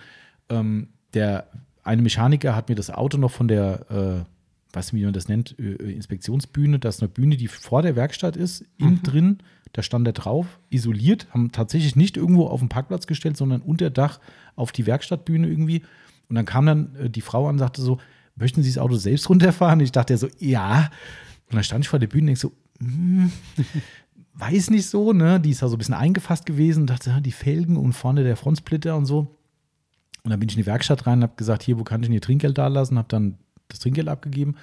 [0.49, 1.47] Ähm, der
[1.83, 5.27] eine Mechaniker hat mir das Auto noch von der, äh, weiß nicht, wie man das
[5.27, 9.37] nennt, Inspektionsbühne, das ist eine Bühne, die vor der Werkstatt ist, innen drin,
[9.75, 13.89] da stand er drauf, isoliert, haben tatsächlich nicht irgendwo auf den Parkplatz gestellt, sondern unter
[13.89, 14.21] Dach
[14.55, 15.83] auf die Werkstattbühne irgendwie.
[16.29, 17.99] Und dann kam dann äh, die Frau an und sagte so,
[18.37, 19.81] möchten Sie das Auto selbst runterfahren?
[19.81, 20.89] Ich dachte ja so, ja.
[21.49, 23.33] Und dann stand ich vor der Bühne und denk so, hm,
[24.35, 25.41] weiß nicht so, ne?
[25.41, 28.37] Die ist da so ein bisschen eingefasst gewesen und dachte, die Felgen und vorne der
[28.37, 29.35] Frontsplitter und so.
[30.23, 32.07] Und dann bin ich in die Werkstatt rein und habe gesagt, hier, wo kann ich
[32.07, 32.97] denn hier Trinkgeld da lassen?
[32.97, 33.37] Habe dann
[33.67, 34.55] das Trinkgeld abgegeben.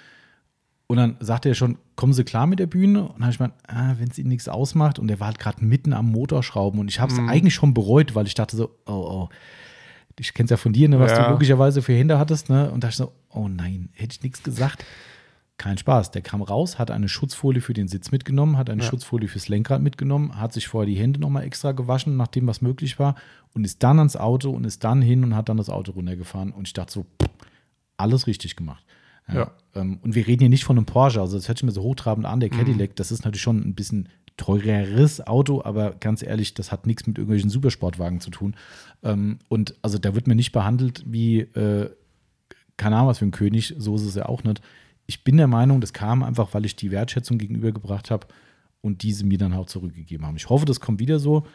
[0.93, 3.05] Und dann sagte er schon, kommen Sie klar mit der Bühne?
[3.05, 4.99] Und dann habe ich gemeint, ah, wenn es Ihnen nichts ausmacht.
[4.99, 6.79] Und er war halt gerade mitten am Motorschrauben.
[6.79, 9.29] Und ich habe es eigentlich schon bereut, weil ich dachte so, oh, oh.
[10.21, 11.25] Ich kenne es ja von dir, ne, was Ja.
[11.25, 12.51] du logischerweise für Hände hattest.
[12.51, 12.71] Ne?
[12.71, 14.85] Und da dachte ich so, oh nein, hätte ich nichts gesagt.
[15.57, 16.11] Kein Spaß.
[16.11, 18.89] Der kam raus, hat eine Schutzfolie für den Sitz mitgenommen, hat eine Ja.
[18.91, 22.99] Schutzfolie fürs Lenkrad mitgenommen, hat sich vorher die Hände nochmal extra gewaschen, nachdem was möglich
[22.99, 23.15] war,
[23.55, 26.53] und ist dann ans Auto und ist dann hin und hat dann das Auto runtergefahren.
[26.53, 27.31] Und ich dachte so, pff,
[27.97, 28.85] alles richtig gemacht.
[29.29, 29.53] Ja.
[29.75, 31.83] Ähm, und wir reden hier nicht von einem Porsche, also das hört sich mir so
[31.83, 32.57] hochtrabend an, der Mhm.
[32.59, 37.07] Cadillac, das ist natürlich schon ein bisschen teureres Auto, aber ganz ehrlich, das hat nichts
[37.07, 38.55] mit irgendwelchen Supersportwagen zu tun.
[39.03, 41.91] Ähm, und also da wird mir nicht behandelt wie, äh,
[42.77, 44.61] keine Ahnung was für ein König, so ist es ja auch nicht.
[45.07, 48.27] Ich bin der Meinung, das kam einfach, weil ich die Wertschätzung gegenübergebracht habe
[48.81, 50.37] und diese mir dann auch zurückgegeben haben.
[50.37, 51.47] Ich hoffe, das kommt wieder so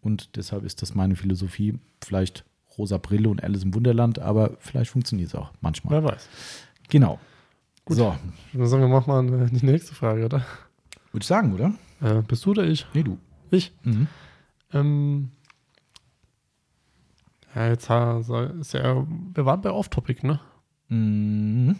[0.00, 1.78] und deshalb ist das meine Philosophie.
[2.04, 2.44] Vielleicht
[2.76, 6.02] rosa Brille und Alice im Wunderland, aber vielleicht funktioniert es auch manchmal.
[6.02, 6.28] Wer weiß.
[6.88, 7.18] Genau.
[7.84, 7.96] Gut.
[7.96, 8.16] So,
[8.48, 10.44] Ich würde sagen, wir machen mal äh, die nächste Frage, oder?
[11.12, 11.74] würde ich sagen, oder?
[12.00, 12.86] Äh, bist du oder ich?
[12.92, 13.18] Nee, du.
[13.50, 13.72] Ich.
[13.84, 14.08] Mhm.
[14.72, 15.30] Ähm,
[17.54, 20.40] ja, jetzt ist ja, wir waren bei Off-Topic, ne?
[20.88, 21.76] Mhm.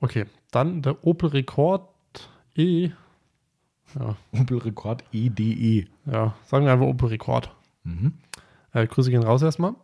[0.00, 1.88] Okay, dann der Opel Rekord
[2.54, 2.90] E.
[3.98, 5.86] Ja, Opel Rekord EDE.
[6.04, 7.50] ja, sagen wir einfach Opel Rekord.
[7.84, 8.18] Mhm.
[8.72, 9.74] Äh, Grüße gehen raus erstmal.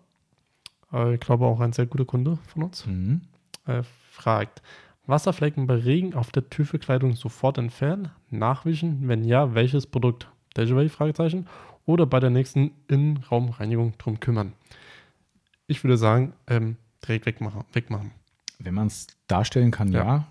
[0.92, 2.86] Äh, ich glaube auch ein sehr guter Kunde von uns.
[2.86, 3.22] Mhm.
[3.66, 4.62] Äh, fragt,
[5.06, 10.28] Wasserflecken bei Regen auf der Türverkleidung sofort entfernen, nachwischen, wenn ja, welches Produkt?
[10.56, 11.46] Dejaway, Fragezeichen.
[11.86, 14.54] Oder bei der nächsten Innenraumreinigung drum kümmern.
[15.66, 16.76] Ich würde sagen, ähm,
[17.06, 17.64] direkt wegmachen.
[17.72, 18.12] wegmachen.
[18.58, 20.04] Wenn man es darstellen kann, ja.
[20.04, 20.26] Ja.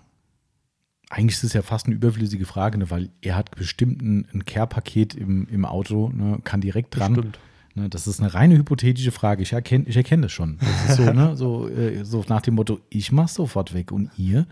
[1.10, 4.44] Eigentlich ist es ja fast eine überflüssige Frage, ne, weil er hat bestimmt ein, ein
[4.44, 7.12] Care-Paket im, im Auto, ne, kann direkt dran.
[7.12, 7.38] Stimmt.
[7.74, 9.42] Ne, das ist eine reine hypothetische Frage.
[9.42, 10.58] Ich erkenne ich erkenn das schon.
[10.86, 14.46] Das so, ne, so, äh, so nach dem Motto, ich mach's sofort weg und ihr.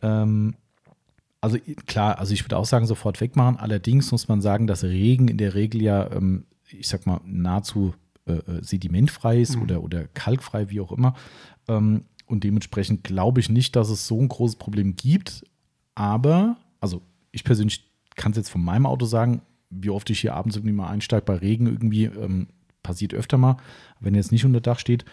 [0.00, 0.54] Ähm,
[1.42, 3.56] also klar, also ich würde auch sagen, sofort wegmachen.
[3.58, 7.94] Allerdings muss man sagen, dass Regen in der Regel ja, ähm, ich sag mal, nahezu
[8.26, 9.62] äh, äh, sedimentfrei ist Mhm.
[9.62, 11.14] oder, oder kalkfrei, wie auch immer.
[11.68, 15.44] Ähm, und dementsprechend glaube ich nicht, dass es so ein großes Problem gibt.
[15.94, 17.02] Aber, also
[17.32, 20.74] ich persönlich kann es jetzt von meinem Auto sagen, wie oft ich hier abends irgendwie
[20.74, 22.48] mal einsteige bei Regen irgendwie, ähm,
[22.82, 23.56] passiert öfter mal,
[24.00, 25.04] wenn jetzt nicht unter Dach steht.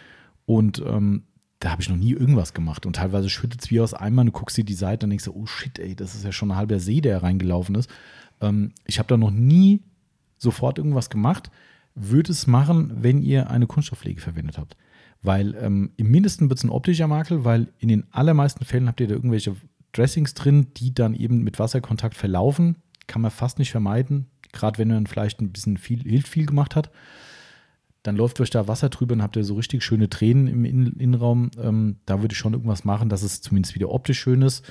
[0.46, 1.24] Und ähm,
[1.60, 2.86] da habe ich noch nie irgendwas gemacht.
[2.86, 5.34] Und teilweise schüttet es wie aus Eimer, du guckst dir die Seite und denkst so,
[5.34, 7.90] oh shit, ey, das ist ja schon ein halber See, der reingelaufen ist.
[8.40, 9.82] Ähm, ich habe da noch nie
[10.36, 11.50] sofort irgendwas gemacht.
[11.94, 14.76] Würde es machen, wenn ihr eine Kunststoffpflege verwendet habt.
[15.20, 19.00] Weil ähm, im Mindesten wird es ein optischer Makel, weil in den allermeisten Fällen habt
[19.00, 19.56] ihr da irgendwelche
[19.92, 22.76] Dressings drin, die dann eben mit Wasserkontakt verlaufen.
[23.08, 24.26] Kann man fast nicht vermeiden.
[24.52, 26.90] Gerade wenn man vielleicht ein bisschen viel, hilft viel gemacht hat.
[28.02, 30.98] Dann läuft euch da Wasser drüber und habt ihr so richtig schöne Tränen im Innen
[30.98, 31.50] Innenraum.
[31.60, 34.64] Ähm, da würde ich schon irgendwas machen, dass es zumindest wieder optisch schön ist.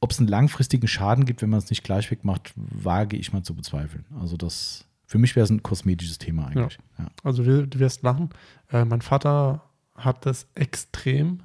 [0.00, 3.42] Ob es einen langfristigen Schaden gibt, wenn man es nicht gleich wegmacht, wage ich mal
[3.42, 4.04] zu bezweifeln.
[4.18, 6.78] Also das, für mich wäre es ein kosmetisches Thema eigentlich.
[6.98, 7.06] Ja.
[7.22, 8.30] Also wir- du wirst lachen.
[8.72, 9.62] Äh, mein Vater
[9.94, 11.40] hat das extrem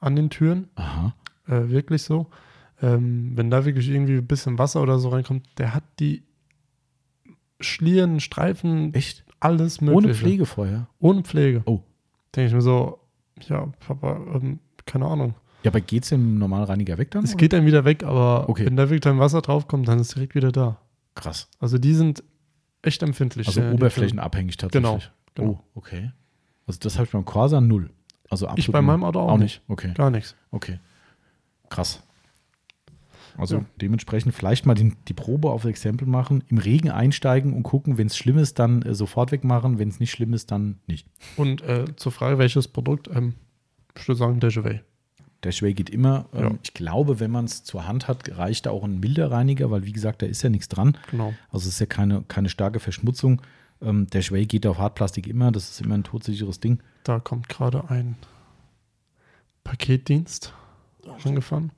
[0.00, 0.68] an den Türen.
[0.74, 1.14] Aha.
[1.46, 2.28] Äh, wirklich so.
[2.82, 6.22] Ähm, wenn da wirklich irgendwie ein bisschen Wasser oder so reinkommt, der hat die
[7.60, 9.24] Schlieren, Streifen, Echt?
[9.40, 9.96] alles mögliche.
[10.06, 10.88] Ohne Pflege vorher?
[10.98, 11.62] Ohne Pflege.
[11.66, 11.80] Oh.
[12.34, 12.98] Denke ich mir so,
[13.48, 15.34] ja, Papa, ähm, keine Ahnung.
[15.62, 17.24] Ja, aber geht es im Normalreiniger weg dann?
[17.24, 17.38] Es oder?
[17.38, 18.64] geht dann wieder weg, aber Okay.
[18.66, 20.78] wenn da wirklich dann Wasser draufkommt, dann ist es direkt wieder da.
[21.14, 21.48] Krass.
[21.58, 22.22] Also die sind
[22.82, 23.46] echt empfindlich.
[23.46, 25.10] Also äh, die oberflächenabhängig tatsächlich.
[25.34, 26.12] Genau, Oh, okay.
[26.66, 27.90] Also das habe ich beim Corsa null.
[28.30, 29.60] Also absolut Ich bei meinem Auto auch nicht.
[29.68, 29.94] Okay, Filme.
[29.94, 30.34] Gar nichts.
[30.50, 30.78] okay.
[31.68, 32.02] Krass.
[33.36, 33.64] Also Ja.
[33.80, 38.06] dementsprechend vielleicht mal die, die Probe auf Exempel machen, im Regen einsteigen und gucken, wenn
[38.08, 41.06] es schlimm ist, dann äh, sofort wegmachen, wenn es nicht schlimm ist, dann nicht.
[41.36, 43.34] Und äh, zur Frage, welches Produkt, ähm,
[43.96, 44.80] ich würde sagen Dejaway.
[45.42, 46.26] Der Schway geht immer.
[46.34, 46.50] Ähm, Ja.
[46.62, 49.84] Ich glaube, wenn man es zur Hand hat, reicht da auch ein milder Reiniger, weil
[49.86, 50.98] wie gesagt, da ist ja nichts dran.
[51.10, 51.32] Genau.
[51.50, 53.40] Also es ist ja keine, keine starke Verschmutzung.
[53.80, 56.80] Ähm, der Schway geht auf Hartplastik immer, das ist immer ein todsicheres Ding.
[57.04, 58.16] Da kommt gerade ein
[59.64, 60.52] Paketdienst
[61.24, 61.70] angefahren.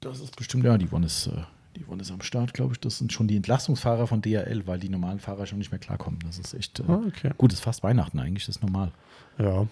[0.00, 1.42] Das ist bestimmt, ja, die One ist, äh,
[1.76, 2.80] die One ist am Start, glaube ich.
[2.80, 6.18] Das sind schon die Entlastungsfahrer von DHL, weil die normalen Fahrer schon nicht mehr klarkommen.
[6.26, 7.30] Das ist echt äh, Ah, okay.
[7.36, 8.92] gut, ist fast Weihnachten eigentlich, das ist normal.
[9.38, 9.66] Ja,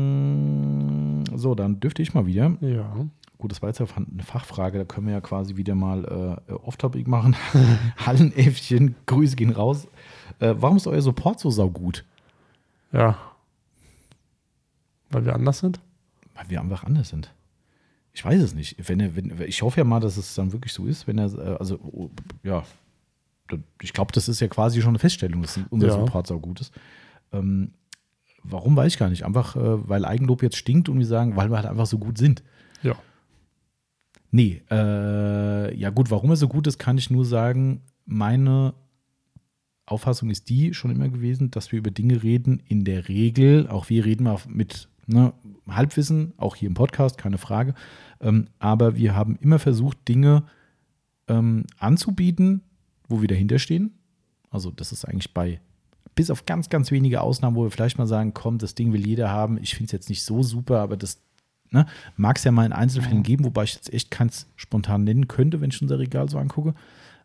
[0.00, 2.56] Ähm, so, dann dürfte ich mal wieder.
[2.60, 3.06] ja.
[3.38, 7.08] Gut, das war jetzt eine Fachfrage, da können wir ja quasi wieder mal äh, Off-Topic
[7.08, 7.34] machen.
[7.96, 9.88] Hallenäffchen, Grüße gehen raus.
[10.40, 12.04] Äh, warum ist euer Support so saugut?
[12.92, 13.16] Ja.
[15.08, 15.80] Weil wir anders sind?
[16.34, 17.32] Weil wir einfach anders sind.
[18.12, 18.76] Ich weiß es nicht.
[18.88, 21.32] Wenn er, wenn, ich hoffe ja mal, dass es dann wirklich so ist, wenn er,
[21.32, 22.10] äh, also, oh,
[22.42, 22.64] ja,
[23.82, 25.94] ich glaube, das ist ja quasi schon eine Feststellung, dass unser Ja.
[25.94, 26.72] Support saugut ist.
[27.32, 27.72] Ähm,
[28.42, 29.24] warum weiß ich gar nicht.
[29.24, 32.18] Einfach, äh, weil Eigenlob jetzt stinkt und wir sagen, weil wir halt einfach so gut
[32.18, 32.42] sind.
[32.82, 32.94] Ja.
[34.30, 38.74] Nee, äh, ja gut, warum er so gut ist, kann ich nur sagen, meine
[39.86, 43.88] Auffassung ist die schon immer gewesen, dass wir über Dinge reden, in der Regel, auch
[43.88, 45.32] wir reden mal mit ne,
[45.68, 47.74] Halbwissen, auch hier im Podcast, keine Frage,
[48.20, 50.44] ähm, aber wir haben immer versucht, Dinge
[51.28, 52.62] ähm, anzubieten,
[53.08, 53.92] wo wir dahinter stehen.
[54.50, 55.60] Also das ist eigentlich bei,
[56.14, 59.06] bis auf ganz, ganz wenige Ausnahmen, wo wir vielleicht mal sagen, komm, das Ding will
[59.06, 61.20] jeder haben, ich finde es jetzt nicht so super, aber das
[61.70, 61.86] ne,
[62.16, 65.60] mag es ja mal in Einzelfällen geben, wobei ich jetzt echt keins spontan nennen könnte,
[65.60, 66.74] wenn ich unser Regal so angucke.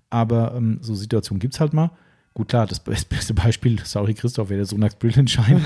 [0.09, 1.91] Aber ähm, so Situationen gibt es halt mal.
[2.35, 5.61] Gut, klar, das best- beste Beispiel, sorry Christoph, wäre der Sonax Brilliant Shine,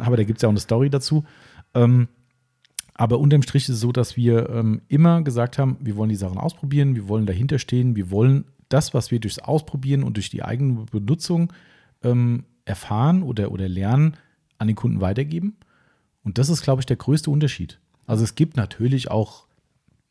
[0.00, 1.24] aber da gibt es ja auch eine Story dazu.
[1.74, 2.08] Ähm,
[2.94, 6.16] aber unterm Strich ist es so, dass wir ähm, immer gesagt haben, wir wollen die
[6.16, 10.28] Sachen ausprobieren, wir wollen dahinter stehen, wir wollen das, was wir durchs Ausprobieren und durch
[10.28, 11.52] die eigene Benutzung
[12.02, 14.16] ähm, erfahren oder, oder lernen,
[14.58, 15.56] an den Kunden weitergeben.
[16.24, 17.78] Und das ist, glaube ich, der größte Unterschied.
[18.06, 19.46] Also es gibt natürlich auch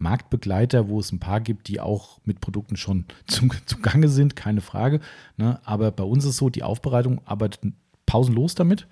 [0.01, 4.61] Marktbegleiter, wo es ein paar gibt, die auch mit Produkten schon zum, zugange sind, keine
[4.61, 4.99] Frage.
[5.37, 5.59] Ne?
[5.63, 7.73] Aber bei uns ist so, die Aufbereitung arbeitet
[8.05, 8.87] pausenlos damit.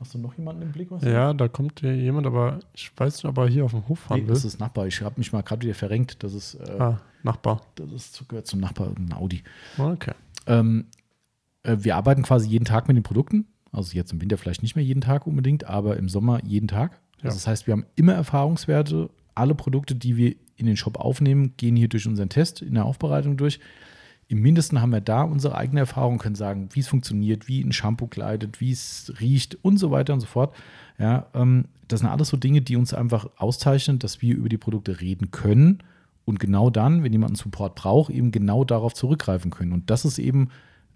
[0.00, 0.88] Hast du noch jemanden im Blick?
[1.02, 4.20] Ja, da kommt jemand, aber ich weiß nicht, ob er hier auf dem Hof fahren
[4.20, 4.86] Nee, das ist Nachbar.
[4.86, 6.22] Ich habe mich mal gerade wieder verrenkt.
[6.22, 7.60] Das ist, äh, ah, Nachbar.
[7.76, 9.42] das ist gehört zum Nachbar, ein Audi.
[9.78, 10.12] Okay.
[10.46, 10.86] Ähm,
[11.62, 13.46] äh, wir arbeiten quasi jeden Tag mit den Produkten.
[13.72, 17.00] Also jetzt im Winter vielleicht nicht mehr jeden Tag unbedingt, aber im Sommer jeden Tag.
[17.18, 17.26] Ja.
[17.26, 19.10] Also das heißt, wir haben immer Erfahrungswerte.
[19.34, 22.84] Alle Produkte, die wir in den Shop aufnehmen, gehen hier durch unseren Test in der
[22.84, 23.60] Aufbereitung durch.
[24.28, 27.72] Im Mindesten haben wir da unsere eigene Erfahrung, können sagen, wie es funktioniert, wie ein
[27.72, 30.54] Shampoo kleidet, wie es riecht und so weiter und so fort.
[30.98, 34.56] Ja, ähm, das sind alles so Dinge, die uns einfach auszeichnen, dass wir über die
[34.56, 35.82] Produkte reden können
[36.24, 39.72] und genau dann, wenn jemand einen Support braucht, eben genau darauf zurückgreifen können.
[39.72, 40.48] Und das ist eben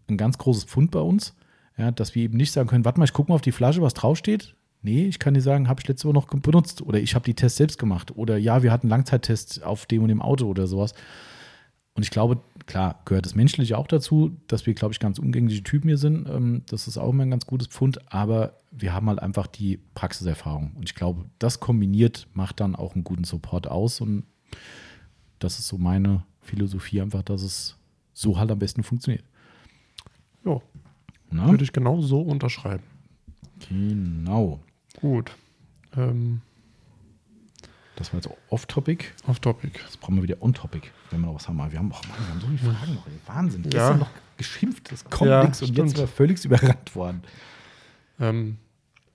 [0.08, 1.34] ein ganz großes Pfund bei uns,
[1.76, 3.82] ja, dass wir eben nicht sagen können, warte mal, ich gucke mal auf die Flasche,
[3.82, 4.54] was draufsteht.
[4.82, 7.34] Nee, ich kann dir sagen, habe ich letzte Woche noch benutzt oder ich habe die
[7.34, 10.94] Tests selbst gemacht oder ja, wir hatten Langzeittests auf dem und dem Auto oder sowas.
[11.94, 15.64] Und ich glaube, klar, gehört das Menschliche auch dazu, dass wir, glaube ich, ganz umgängliche
[15.64, 16.28] Typen hier sind.
[16.28, 19.80] Ähm, das ist auch immer ein ganz gutes Pfund, aber wir haben halt einfach die
[19.94, 20.70] Praxiserfahrung.
[20.76, 24.00] Und ich glaube, das kombiniert macht dann auch einen guten Support aus.
[24.00, 24.22] Und
[25.40, 27.76] das ist so meine Philosophie einfach, dass es
[28.12, 29.24] so halt am besten funktioniert.
[30.44, 30.62] Jo,
[31.32, 31.48] Na?
[31.48, 32.84] würde ich genau so unterschreiben.
[33.68, 34.60] Genau.
[35.00, 35.32] Gut.
[35.96, 36.40] Ähm,
[37.96, 39.06] Das war jetzt off-topic.
[39.26, 39.78] off topic.
[39.84, 41.56] Jetzt brauchen wir wieder on-topic, wenn wir noch was haben.
[41.58, 43.06] Wir haben, oh Mann, wir haben so viele Fragen noch.
[43.06, 43.12] Ey.
[43.26, 43.62] Wahnsinn.
[43.64, 43.70] Ja.
[43.70, 45.88] Gestern noch geschimpft, es kommt Ja, nichts und jetzt stimmt.
[45.90, 47.22] sind wir völlig überrannt worden.
[48.20, 48.56] Ähm,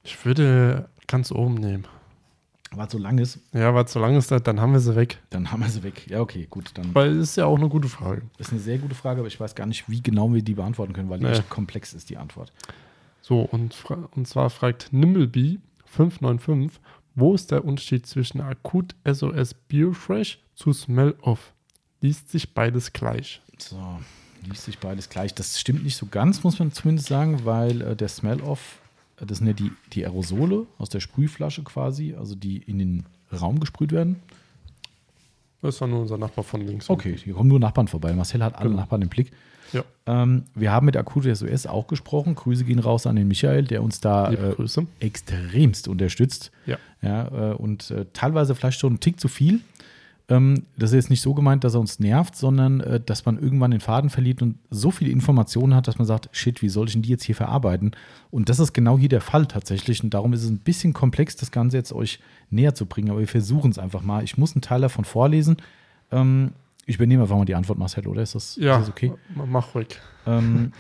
[0.03, 1.85] ich würde ganz oben nehmen.
[2.75, 5.19] Weil es so lang ist, Ja, weil solange es da, dann haben wir sie weg.
[5.29, 6.09] dann haben wir sie weg.
[6.09, 6.71] Ja, okay, gut.
[6.73, 8.23] Dann Weil es ist ja auch eine gute Frage.
[8.39, 10.91] ist eine sehr gute Frage, aber ich weiß gar nicht, wie genau wir die beantworten
[10.93, 11.33] können, weil die Nee.
[11.33, 12.51] echt komplex ist, die Antwort.
[13.21, 13.75] So, und,
[14.15, 15.59] und zwar fragt Nimblebee
[15.93, 16.79] 595,
[17.15, 21.53] wo ist der Unterschied zwischen Akut SOS Biofresh zu Smell Off?
[22.01, 23.41] Liest sich beides gleich.
[23.57, 23.77] So,
[24.45, 25.33] liest sich beides gleich.
[25.33, 28.79] Das stimmt nicht so ganz, muss man zumindest sagen, weil äh, der Smell-Off,
[29.21, 33.05] äh, das sind ja die, die Aerosole aus der Sprühflasche quasi, also die in den
[33.31, 34.17] Raum gesprüht werden.
[35.61, 36.89] Das war nur unser Nachbar von links.
[36.89, 38.11] Okay, hier kommen nur Nachbarn vorbei.
[38.13, 38.81] Marcel hat alle Genau.
[38.81, 39.31] Nachbarn im Blick.
[39.73, 42.35] Ja, Ähm, wir haben mit Akut SOS auch gesprochen.
[42.35, 44.55] Grüße gehen raus an den Michael, der uns da äh,
[44.99, 46.51] extremst unterstützt.
[46.65, 46.77] Ja.
[47.01, 49.59] Ja, äh, und äh, teilweise vielleicht schon einen Tick zu viel.
[50.29, 53.37] Ähm, das ist jetzt nicht so gemeint, dass er uns nervt, sondern äh, dass man
[53.37, 56.87] irgendwann den Faden verliert und so viele Informationen hat, dass man sagt, shit, wie soll
[56.87, 57.91] ich denn die jetzt hier verarbeiten?
[58.31, 60.01] Und das ist genau hier der Fall tatsächlich.
[60.03, 62.19] Und darum ist es ein bisschen komplex, das Ganze jetzt euch
[62.49, 63.09] näher zu bringen.
[63.09, 64.23] Aber wir versuchen es einfach mal.
[64.23, 65.57] Ich muss einen Teil davon vorlesen.
[66.11, 66.51] Ähm,
[66.85, 68.21] ich übernehme einfach mal die Antwort, Marcel, oder?
[68.21, 69.13] Ist das, Ja, ist das okay?
[69.35, 69.99] ma- mach ruhig.
[70.25, 70.71] Ähm,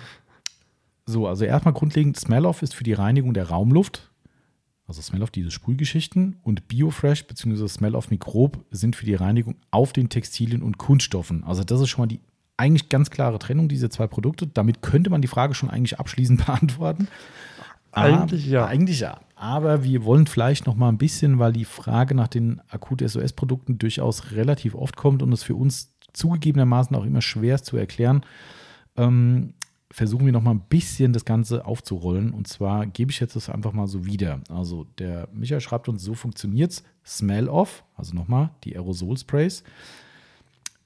[1.05, 4.09] so, also erstmal grundlegend, Smell-Off ist für die Reinigung der Raumluft.
[4.87, 6.37] Also Smell-Off, diese Sprühgeschichten.
[6.43, 7.67] Und Biofresh bzw.
[7.67, 11.43] Smell-Off Mikrob sind für die Reinigung auf den Textilien und Kunststoffen.
[11.45, 12.19] Also das ist schon mal die
[12.57, 14.45] eigentlich ganz klare Trennung dieser zwei Produkte.
[14.45, 17.07] Damit könnte man die Frage schon eigentlich abschließend beantworten.
[17.91, 18.65] Eigentlich ja.
[18.65, 19.19] Eigentlich ja.
[19.43, 24.31] Aber wir wollen vielleicht noch mal ein bisschen, weil die Frage nach den Akut-SOS-Produkten durchaus
[24.31, 28.25] relativ oft kommt und es für uns zugegebenermaßen auch immer schwer ist zu erklären,
[28.95, 29.53] ähm,
[29.91, 32.31] versuchen wir noch mal ein bisschen das Ganze aufzurollen.
[32.31, 34.39] Und zwar gebe ich jetzt das einfach mal so wieder.
[34.47, 36.83] Also der Michael schreibt uns, so funktioniert es.
[37.05, 39.65] Smell Off, also nochmal die Aerosol-Sprays,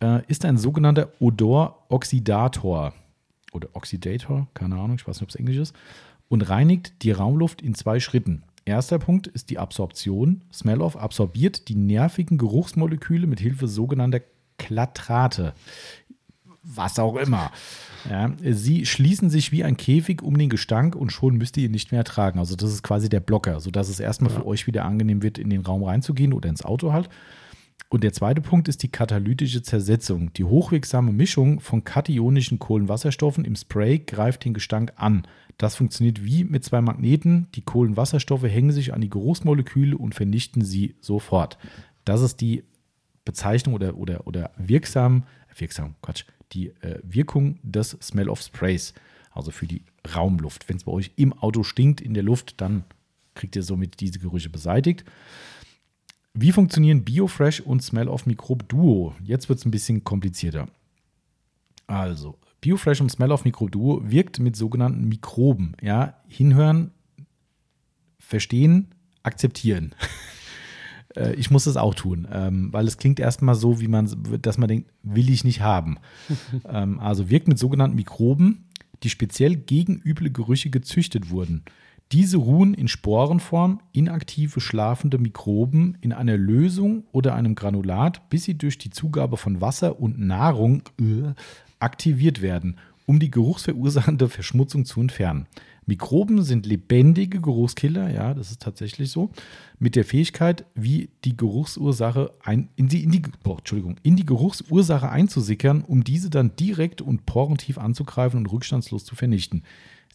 [0.01, 2.91] äh, ist ein sogenannter Odor-Oxidator
[3.53, 5.75] oder Oxidator, keine Ahnung, ich weiß nicht, ob es Englisch ist,
[6.27, 8.43] und reinigt die Raumluft in zwei Schritten.
[8.67, 10.43] Erster Punkt ist die Absorption.
[10.51, 14.19] Smell-Off absorbiert die nervigen Geruchsmoleküle mit Hilfe sogenannter
[14.57, 15.53] Klatrate.
[16.63, 17.51] Was auch immer.
[18.09, 21.71] Ja, sie schließen sich wie ein Käfig um den Gestank und schon müsst ihr ihn
[21.71, 22.39] nicht mehr ertragen.
[22.39, 24.39] Also das ist quasi der Blocker, sodass es erstmal ja.
[24.39, 27.07] für euch wieder angenehm wird, in den Raum reinzugehen oder ins Auto halt.
[27.89, 30.33] Und der zweite Punkt ist die katalytische Zersetzung.
[30.33, 35.25] Die hochwirksame Mischung von kationischen Kohlenwasserstoffen im Spray greift den Gestank an.
[35.57, 37.47] Das funktioniert wie mit zwei Magneten.
[37.55, 41.57] Die Kohlenwasserstoffe hängen sich an die Geruchsmoleküle und vernichten sie sofort.
[42.03, 42.63] Das ist die
[43.23, 45.23] Bezeichnung oder, oder, oder wirksam,
[45.57, 48.93] wirksam, Quatsch, die äh, Wirkung des Smell of Sprays,
[49.31, 49.81] also für die
[50.15, 50.67] Raumluft.
[50.69, 52.83] Wenn es bei euch im Auto stinkt, in der Luft, dann
[53.33, 55.05] kriegt ihr somit diese Gerüche beseitigt.
[56.39, 59.15] Wie funktionieren BioFresh und Smell of Microbe Duo?
[59.23, 60.67] Jetzt wird es ein bisschen komplizierter.
[61.87, 65.75] Also, BioFresh und Smell of Microbe Duo wirkt mit sogenannten Mikroben.
[65.81, 66.91] Ja, hinhören,
[68.19, 68.93] verstehen,
[69.23, 69.95] akzeptieren.
[71.15, 74.11] Äh, ich muss das auch tun, ähm, weil es klingt erstmal so, wie man,
[74.41, 75.97] dass man denkt, will ich nicht haben.
[76.69, 78.65] ähm, also wirkt mit sogenannten Mikroben,
[79.03, 81.63] die speziell gegen üble Gerüche gezüchtet wurden.
[82.13, 88.57] Diese ruhen in Sporenform inaktive schlafende Mikroben in einer Lösung oder einem Granulat, bis sie
[88.57, 91.33] durch die Zugabe von Wasser und Nahrung äh,
[91.79, 95.47] aktiviert werden, um die geruchsverursachende Verschmutzung zu entfernen.
[95.85, 99.31] Mikroben sind lebendige Geruchskiller, ja, das ist tatsächlich so,
[99.79, 104.25] mit der Fähigkeit, wie die Geruchsursache ein, in, die, in, die, oh, Entschuldigung, in die
[104.25, 109.63] Geruchsursache einzusickern, um diese dann direkt und porentief anzugreifen und rückstandslos zu vernichten.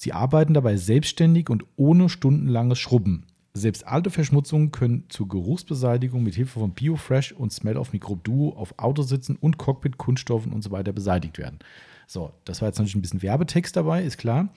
[0.03, 3.25] Sie arbeiten dabei selbstständig und ohne stundenlanges Schrubben.
[3.55, 8.49] Selbst alte Verschmutzungen können zur Geruchsbeseitigung mit Hilfe von BioFresh und Smell of Microbe Duo
[8.57, 11.61] auf Autositzen und Cockpit, Kunststoffen und so weiter beseitigt werden.
[12.09, 14.49] So, das war jetzt natürlich ein bisschen Werbetext dabei, ist klar.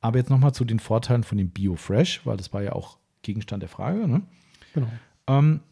[0.00, 3.64] Aber jetzt nochmal zu den Vorteilen von dem BioFresh, weil das war ja auch Gegenstand
[3.64, 4.06] der Frage.
[4.06, 4.22] Ne?
[4.72, 4.86] Genau.
[5.26, 5.62] Ähm,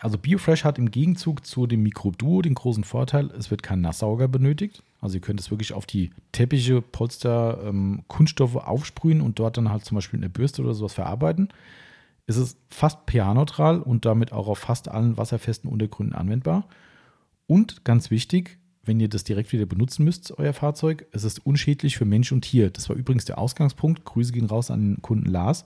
[0.00, 3.80] also BioFresh hat im Gegenzug zu dem Microbe Duo den großen Vorteil, es wird kein
[3.80, 4.82] Nasssauger benötigt.
[5.00, 9.70] Also ihr könnt es wirklich auf die Teppiche, Polster, ähm, Kunststoffe aufsprühen und dort dann
[9.70, 11.48] halt zum Beispiel in der Bürste oder sowas verarbeiten.
[12.26, 16.68] Es ist fast pH-neutral und damit auch auf fast allen wasserfesten Untergründen anwendbar.
[17.46, 21.06] Und ganz wichtig, wenn ihr das direkt wieder benutzen müsst, euer Fahrzeug.
[21.12, 22.70] Es ist unschädlich für Mensch und Tier.
[22.70, 24.04] Das war übrigens der Ausgangspunkt.
[24.04, 25.64] Grüße gehen raus an den Kunden Lars,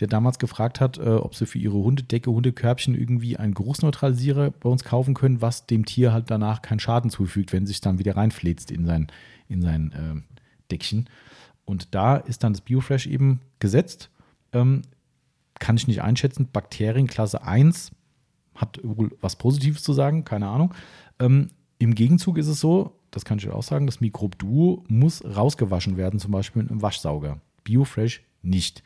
[0.00, 4.68] der damals gefragt hat, äh, ob sie für ihre Hundedecke, Hundekörbchen irgendwie einen Geruchsneutralisierer bei
[4.68, 8.16] uns kaufen können, was dem Tier halt danach keinen Schaden zufügt, wenn sich dann wieder
[8.16, 9.08] reinfläzt in sein,
[9.48, 10.36] in sein äh,
[10.70, 11.08] Deckchen.
[11.64, 14.10] Und da ist dann das Biofresh eben gesetzt.
[14.52, 14.82] Ähm,
[15.58, 16.48] kann ich nicht einschätzen.
[16.52, 17.90] Bakterienklasse 1
[18.54, 20.74] hat wohl was Positives zu sagen, keine Ahnung.
[21.18, 21.48] Ähm,
[21.78, 25.96] im Gegenzug ist es so, das kann ich auch sagen, das Mikrob Duo muss rausgewaschen
[25.96, 27.40] werden, zum Beispiel mit einem Waschsauger.
[27.64, 28.82] Biofresh nicht.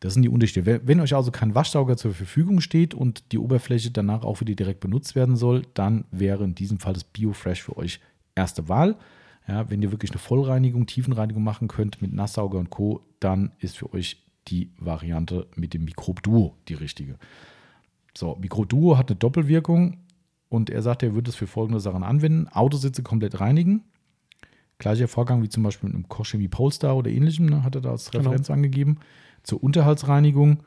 [0.00, 0.80] Das sind die Unterschiede.
[0.84, 4.80] Wenn euch also kein Waschsauger zur Verfügung steht und die Oberfläche danach auch wieder direkt
[4.80, 8.00] benutzt werden soll, dann wäre in diesem Fall das Biofresh für euch
[8.34, 8.96] erste Wahl.
[9.48, 13.78] Ja, wenn ihr wirklich eine Vollreinigung, Tiefenreinigung machen könnt mit Nasssauger und Co., dann ist
[13.78, 17.18] für euch die Variante mit dem Mikrob Duo die richtige.
[18.16, 19.98] So, Mikrob Duo hat eine Doppelwirkung.
[20.48, 23.84] Und er sagt, er würde es für folgende Sachen anwenden: Autositze komplett reinigen.
[24.78, 27.90] Gleicher Vorgang wie zum Beispiel mit einem Kochchemie Polestar oder ähnlichem, ne, hat er da
[27.90, 28.24] als genau.
[28.24, 28.56] Referenz genau.
[28.56, 28.98] angegeben.
[29.48, 30.62] Zur Unterhaltsreinigung,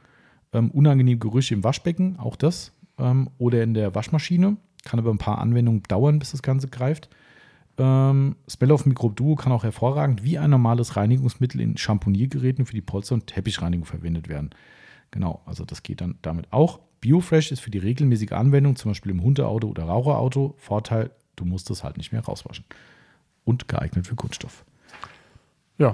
[0.53, 2.73] ähm, unangenehme Gerüche im Waschbecken, auch das.
[2.97, 4.57] Ähm, oder in der Waschmaschine.
[4.83, 7.07] Kann aber ein paar Anwendungen dauern, bis das Ganze greift.
[7.77, 12.73] Ähm, Smell of Microbe Duo kann auch hervorragend wie ein normales Reinigungsmittel in Champoniergeräten für
[12.73, 14.49] die Polster- und Teppichreinigung verwendet werden.
[15.11, 16.79] Genau, also das geht dann damit auch.
[17.01, 21.69] BioFresh ist für die regelmäßige Anwendung, zum Beispiel im Hundeauto oder Raucherauto, Vorteil, du musst
[21.69, 22.65] es halt nicht mehr rauswaschen.
[23.43, 24.65] Und geeignet für Kunststoff.
[25.77, 25.93] Ja.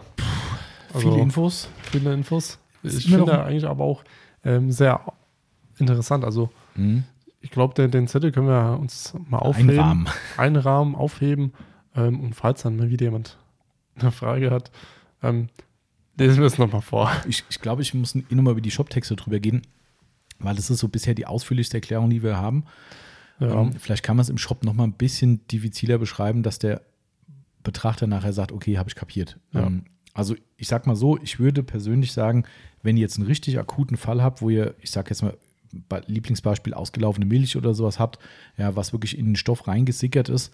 [0.94, 1.68] Also viele Infos.
[1.84, 2.60] Viele Infos.
[2.84, 4.04] Ich finde eigentlich aber auch
[4.44, 5.02] ähm, sehr
[5.78, 6.24] interessant.
[6.24, 7.04] Also, mhm.
[7.42, 9.70] ich glaube, den, den, Zettel können wir uns mal aufheben.
[9.72, 10.10] Einrahmen.
[10.38, 11.54] Einrahmen, aufheben.
[11.96, 13.38] Ähm, und falls dann mal wieder jemand
[13.96, 14.72] eine Frage hat,
[15.24, 15.50] ähm,
[16.18, 17.12] lesen wir es nochmal vor.
[17.28, 19.64] Ich, ich glaube, ich muss eh nochmal über die Shop-Texte drüber gehen
[20.40, 22.66] weil das ist so bisher die ausführlichste Erklärung, die wir haben.
[23.40, 23.62] Ja.
[23.62, 26.82] Ähm, vielleicht kann man es im Shop noch mal ein bisschen diffiziler beschreiben, dass der
[27.64, 29.40] Betrachter nachher sagt, okay, habe ich kapiert.
[29.52, 29.68] Ja.
[29.68, 29.86] Ähm,
[30.18, 32.44] also ich sag mal so, ich würde persönlich sagen,
[32.84, 35.38] wenn ihr jetzt einen richtig akuten Fall habt, wo ihr, ich sag jetzt mal,
[35.90, 38.20] bei- Lieblingsbeispiel ausgelaufene Milch oder sowas habt,
[38.58, 40.52] ja, was wirklich in den Stoff reingesickert ist,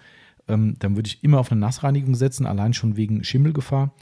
[0.47, 3.93] ähm, dann würde ich immer auf eine Nassreinigung setzen, allein schon wegen Schimmelgefahr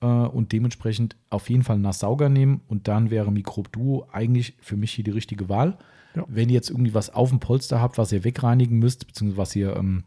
[0.00, 4.54] äh, und dementsprechend auf jeden Fall einen Nasssauger nehmen und dann wäre Mikrob Duo eigentlich
[4.60, 5.78] für mich hier die richtige Wahl.
[6.14, 6.24] Ja.
[6.28, 9.56] Wenn ihr jetzt irgendwie was auf dem Polster habt, was ihr wegreinigen müsst, beziehungsweise was
[9.56, 10.04] ihr ähm,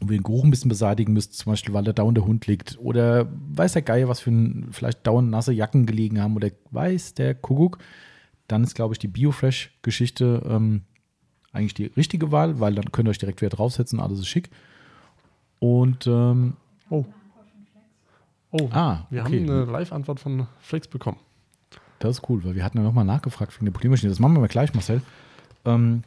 [0.00, 2.46] wo ihr den Geruch ein bisschen beseitigen müsst, zum Beispiel, weil da dauernd der Hund
[2.46, 6.48] liegt oder weiß der Geier, was für ein, vielleicht dauernd nasse Jacken gelegen haben oder
[6.70, 7.78] weiß der Kuckuck,
[8.48, 10.82] dann ist, glaube ich, die Biofresh-Geschichte ähm,
[11.52, 14.50] eigentlich die richtige Wahl, weil dann könnt ihr euch direkt wieder draufsetzen, alles ist schick.
[15.58, 16.54] Und ähm,
[16.88, 17.04] Oh.
[18.52, 19.40] Oh, Ah, wir okay.
[19.46, 21.18] haben eine Live-Antwort von Flex bekommen.
[22.00, 24.10] das ist cool, weil wir hatten ja nochmal nachgefragt wegen der Poliermaschine.
[24.10, 25.02] Das machen wir mal gleich, Marcel.
[25.64, 26.02] Ähm,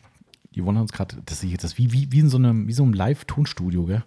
[0.56, 2.74] die wollen uns gerade, das ist jetzt das wie, wie, wie in so einem, wie
[2.74, 4.04] so einem Live-Tonstudio, gell?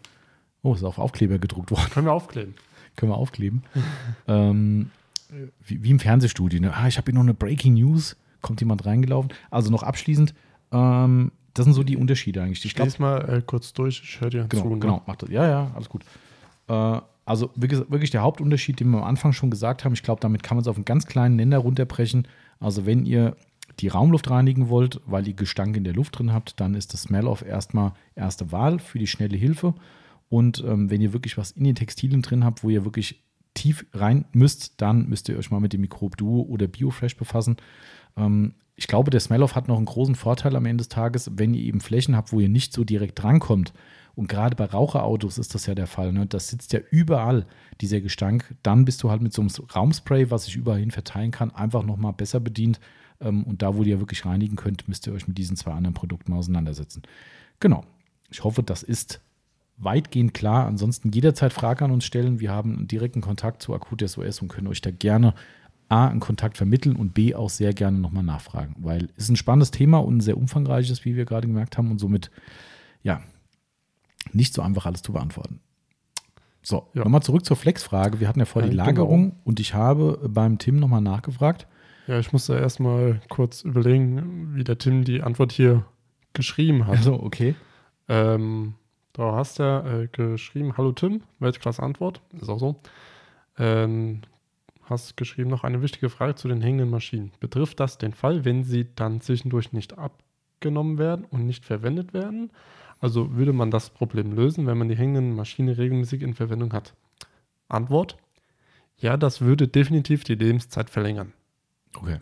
[0.62, 1.90] Oh, ist auf Aufkleber gedruckt worden.
[1.90, 2.54] Können wir aufkleben.
[2.96, 3.62] Können wir aufkleben.
[4.28, 4.90] ähm,
[5.64, 6.60] wie, wie im Fernsehstudio.
[6.60, 6.74] Ne?
[6.74, 8.16] Ah, ich habe hier noch eine Breaking News.
[8.42, 9.32] Kommt jemand reingelaufen?
[9.50, 10.34] Also noch abschließend,
[10.72, 12.64] ähm, das sind so die Unterschiede eigentlich.
[12.64, 14.68] Ich Ich lese mal äh, kurz durch, ich höre dir genau, zu.
[14.68, 14.78] ne?
[14.78, 15.30] genau, macht das.
[15.30, 16.04] Ja, ja, alles gut.
[16.68, 20.42] Äh, also wirklich der Hauptunterschied, den wir am Anfang schon gesagt haben, ich glaube, damit
[20.42, 22.28] kann man es auf einen ganz kleinen Nenner runterbrechen.
[22.60, 23.36] Also wenn ihr
[23.80, 27.02] die Raumluft reinigen wollt, weil ihr Gestank in der Luft drin habt, dann ist das
[27.02, 29.74] Smell-Off erstmal erste Wahl für die schnelle Hilfe.
[30.28, 33.22] Und ähm, wenn ihr wirklich was in den Textilien drin habt, wo ihr wirklich
[33.54, 37.56] tief rein müsst, dann müsst ihr euch mal mit dem Mikrob Duo oder Biofresh befassen.
[38.16, 41.54] Ähm, ich glaube, der Smell-Off hat noch einen großen Vorteil am Ende des Tages, wenn
[41.54, 43.72] ihr eben Flächen habt, wo ihr nicht so direkt drankommt.
[44.14, 46.12] Und gerade bei Raucherautos ist das ja der Fall.
[46.12, 46.26] Ne?
[46.26, 47.46] Das sitzt ja überall,
[47.80, 48.54] dieser Gestank.
[48.62, 51.82] Dann bist du halt mit so einem Raumspray, was sich überall hin verteilen kann, einfach
[51.82, 52.80] nochmal besser bedient.
[53.20, 55.94] Ähm, und da, wo ihr wirklich reinigen könnt, müsst ihr euch mit diesen zwei anderen
[55.94, 57.02] Produkten auseinandersetzen.
[57.60, 57.84] Genau.
[58.30, 59.20] Ich hoffe, das ist
[59.78, 60.66] weitgehend klar.
[60.66, 62.40] Ansonsten jederzeit Fragen an uns stellen.
[62.40, 65.34] Wir haben einen direkten Kontakt zu Akut SOS und können euch da gerne
[65.88, 69.36] A, einen Kontakt vermitteln und B, auch sehr gerne nochmal nachfragen, weil es ist ein
[69.36, 72.32] spannendes Thema und ein sehr umfangreiches, wie wir gerade gemerkt haben und somit,
[73.04, 73.22] ja,
[74.32, 75.60] nicht so einfach alles zu beantworten.
[76.62, 77.04] So, Ja.
[77.04, 78.18] nochmal zurück zur Flex-Frage.
[78.18, 78.84] Wir hatten ja vor Ja, die genau.
[78.84, 81.68] Lagerung und ich habe beim Tim nochmal nachgefragt.
[82.06, 85.84] Ja, ich musste erstmal kurz überlegen, wie der Tim die Antwort hier
[86.32, 86.98] geschrieben hat.
[86.98, 87.54] Also, okay.
[88.08, 88.74] Ähm,
[89.12, 92.80] da hast du äh, geschrieben, hallo Tim, Weltklasse Antwort, ist auch so.
[93.58, 94.20] Ähm,
[94.82, 97.32] hast geschrieben, noch eine wichtige Frage zu den hängenden Maschinen.
[97.40, 102.50] Betrifft das den Fall, wenn sie dann zwischendurch nicht abgenommen werden und nicht verwendet werden?
[103.00, 106.94] Also würde man das Problem lösen, wenn man die hängenden Maschinen regelmäßig in Verwendung hat?
[107.68, 108.16] Antwort,
[108.98, 111.32] ja, das würde definitiv die Lebenszeit verlängern.
[112.00, 112.18] Okay.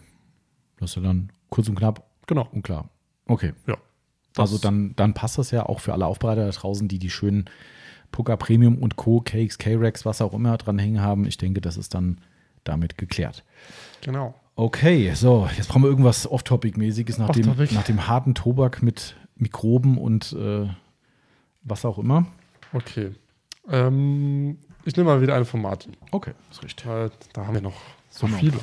[0.78, 2.48] Das ist ja dann kurz und knapp Genau.
[2.52, 2.88] und klar.
[3.26, 3.52] Okay.
[3.66, 3.76] Ja.
[4.36, 7.44] Also dann, dann passt das ja auch für alle Aufbereiter da draußen, die die schönen
[8.10, 11.26] Poker Premium und Co., Cakes, K-Rex, was auch immer dran hängen haben.
[11.26, 12.18] Ich denke, das ist dann
[12.64, 13.44] damit geklärt.
[14.02, 14.34] Genau.
[14.56, 17.74] Okay, so, jetzt brauchen wir irgendwas Off-Topic-mäßiges nach, dem, Off-Topic.
[17.74, 20.68] nach dem harten Tobak mit Mikroben und äh,
[21.62, 22.26] was auch immer.
[22.72, 23.14] Okay.
[23.68, 25.96] Ähm, ich nehme mal wieder eine von Martin.
[26.12, 26.86] Okay, ist richtig.
[26.86, 27.80] Weil da haben wir noch
[28.10, 28.58] so viele.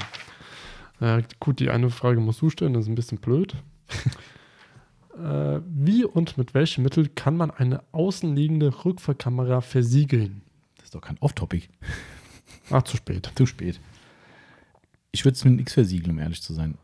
[1.02, 3.56] Äh, gut, die eine Frage musst du stellen, das ist ein bisschen blöd.
[5.18, 10.42] äh, wie und mit welchem Mittel kann man eine außenliegende Rückfahrkamera versiegeln?
[10.78, 11.68] Das ist doch kein Off-Topic.
[12.70, 13.32] Ach, zu spät.
[13.36, 13.80] Zu spät.
[15.12, 16.78] Ich würde es mit X versiegeln, um ehrlich zu sein.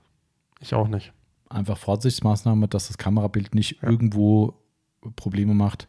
[0.59, 1.13] Ich auch nicht.
[1.49, 3.89] einfach Vorsichtsmaßnahme, dass das Kamerabild nicht Ja.
[3.89, 4.55] irgendwo
[5.15, 5.87] Probleme macht.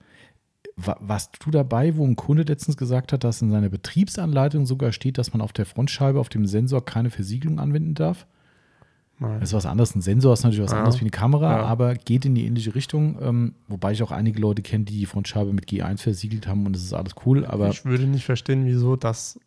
[0.77, 4.93] Wa- Warst du dabei, wo ein Kunde letztens gesagt hat, dass in seiner Betriebsanleitung sogar
[4.93, 8.27] steht, dass man auf der Frontscheibe auf dem Sensor keine Versiegelung anwenden darf?
[9.21, 9.41] Nein.
[9.41, 9.97] Das ist was anderes.
[9.97, 10.79] Ein Sensor ist natürlich was Ja.
[10.79, 11.65] anderes wie eine Kamera, Ja.
[11.65, 13.19] aber geht in die ähnliche Richtung.
[13.21, 16.73] Ähm, wobei ich auch einige Leute kenne, die die Frontscheibe mit G1 versiegelt haben und
[16.75, 17.45] das ist alles cool.
[17.45, 19.41] Aber ich würde nicht verstehen, wieso das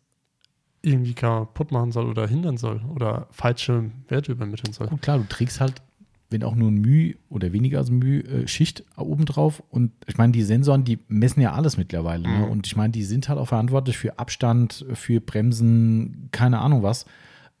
[0.82, 4.88] irgendwie kaputt machen soll oder hindern soll oder falsche Werte übermitteln soll.
[4.88, 5.80] Gut, klar, du trägst halt,
[6.32, 9.62] wenn auch nur ein Müh oder weniger als Müh, äh, Schicht oben drauf.
[9.70, 12.22] Und ich meine, die Sensoren, die messen ja alles mittlerweile.
[12.28, 12.38] Ne?
[12.38, 12.44] Mhm.
[12.50, 17.04] Und ich meine, die sind halt auch verantwortlich für Abstand, für Bremsen, keine Ahnung was.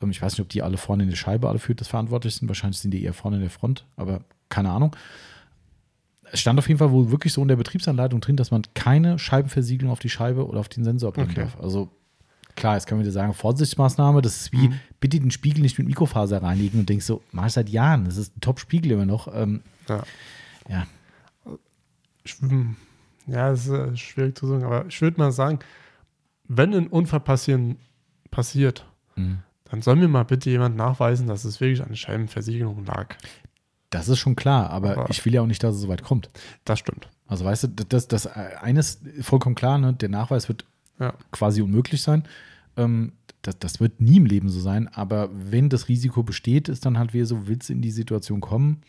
[0.02, 2.34] Ähm, Ich weiß nicht, ob die alle vorne in der Scheibe alle für das verantwortlich
[2.34, 2.48] sind.
[2.48, 4.96] Wahrscheinlich sind die eher vorne in der Front, aber keine Ahnung.
[6.30, 9.18] Es stand auf jeden Fall wohl wirklich so in der Betriebsanleitung drin, dass man keine
[9.18, 11.42] Scheibenversiegelung auf die Scheibe oder auf den Sensor bringen Okay.
[11.42, 11.58] darf.
[11.60, 11.90] Also
[12.56, 14.80] klar, jetzt kann man wieder sagen, Vorsichtsmaßnahme, das ist wie, Mhm.
[15.00, 18.16] bitte den Spiegel nicht mit Mikrofaser reinigen und denkst so, mach ich seit Jahren, das
[18.16, 19.28] ist ein Top-Spiegel immer noch.
[19.34, 20.04] Ähm, Ja.
[20.68, 20.86] ja,
[23.26, 25.58] ja, es ist äh, schwierig zu sagen, aber ich würde mal sagen,
[26.48, 27.76] wenn ein Unfall passieren,
[28.30, 29.38] passiert, Mhm.
[29.64, 33.14] dann soll mir mal bitte jemand nachweisen, dass es wirklich an Scheibenversiegelung lag.
[33.90, 36.02] das ist schon klar, aber, Aber- ich will ja auch nicht, dass es so weit
[36.02, 36.30] kommt.
[36.64, 37.08] Das stimmt.
[37.26, 39.92] Also weißt du, das, das eine ist vollkommen klar, ne?
[39.92, 40.64] der Nachweis wird
[41.02, 41.14] Ja.
[41.30, 42.22] quasi unmöglich sein.
[42.76, 43.12] Ähm,
[43.42, 46.96] das, das wird nie im Leben so sein, aber wenn das Risiko besteht, ist dann
[46.98, 48.82] halt wieder so, willst du in die Situation kommen?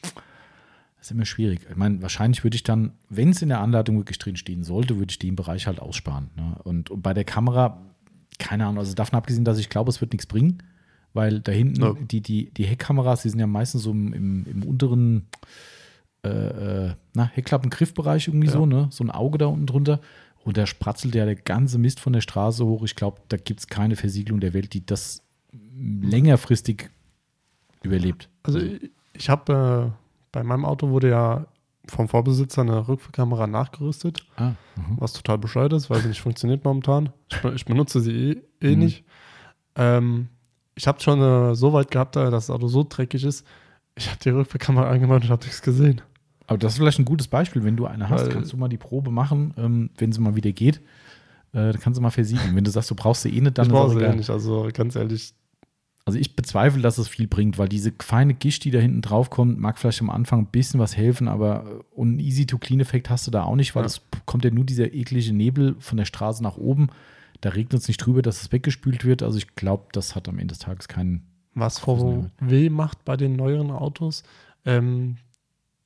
[0.98, 1.62] Das ist immer schwierig.
[1.70, 4.98] Ich meine, wahrscheinlich würde ich dann, wenn es in der Anleitung wirklich drin stehen sollte,
[5.00, 6.30] würde ich den Bereich halt aussparen.
[6.38, 6.56] Ne?
[6.64, 7.82] Und, und bei der Kamera,
[8.40, 10.62] keine Ahnung, also davon abgesehen, dass ich glaube, es wird nichts bringen,
[11.14, 11.94] weil da hinten Ja.
[12.00, 15.28] die, die, die Heckkameras, die sind ja meistens so im, im, im unteren
[16.24, 18.54] äh, äh, na, Heckklappen-Griffbereich irgendwie Ja.
[18.54, 18.88] so, ne?
[18.92, 20.00] So ein Auge da unten drunter.
[20.44, 22.84] Und da spratzelt ja der ganze Mist von der Straße hoch.
[22.84, 25.22] Ich glaube, da gibt es keine Versiegelung der Welt, die das
[26.02, 26.90] längerfristig
[27.82, 28.30] überlebt.
[28.44, 28.60] Also
[29.14, 29.98] ich, habe äh,
[30.32, 31.46] bei meinem Auto wurde ja
[31.88, 34.98] vom Vorbesitzer eine Rückfahrkamera nachgerüstet, Ah, mhm.
[34.98, 37.10] was total bescheuert ist, weil sie nicht funktioniert momentan.
[37.30, 38.80] Ich, ich benutze sie eh, eh Mhm.
[38.80, 39.04] nicht.
[39.76, 40.28] Ähm,
[40.76, 43.46] ich habe schon äh, so weit gehabt, äh, dass das Auto so dreckig ist.
[43.96, 46.02] Ich habe die Rückfahrkamera angemacht und habe nichts gesehen.
[46.48, 47.64] Aber das ist vielleicht ein gutes Beispiel.
[47.64, 50.36] Wenn du eine hast, Weil- kannst du mal die Probe machen, ähm, wenn sie mal
[50.36, 50.78] wieder geht.
[51.54, 52.56] Äh, dann kannst du mal versiegeln.
[52.56, 54.30] Wenn du sagst, du brauchst sie eh nicht, dann ich brauche sie eh nicht.
[54.30, 55.34] Also ganz ehrlich,
[56.06, 59.30] Also ich bezweifle, dass es viel bringt, weil diese feine Gischt, die da hinten drauf
[59.30, 63.32] kommt, mag vielleicht am Anfang ein bisschen was helfen, aber äh, einen Easy-to-Clean-Effekt hast du
[63.32, 63.88] da auch nicht, weil Ja.
[63.88, 66.88] es kommt ja nur dieser eklige Nebel von der Straße nach oben.
[67.40, 69.24] Da regnet es nicht drüber, dass es weggespült wird.
[69.24, 71.22] Also ich glaube, das hat am Ende des Tages keinen.
[71.56, 74.24] was VW macht bei den neueren Autos,
[74.66, 75.16] ähm,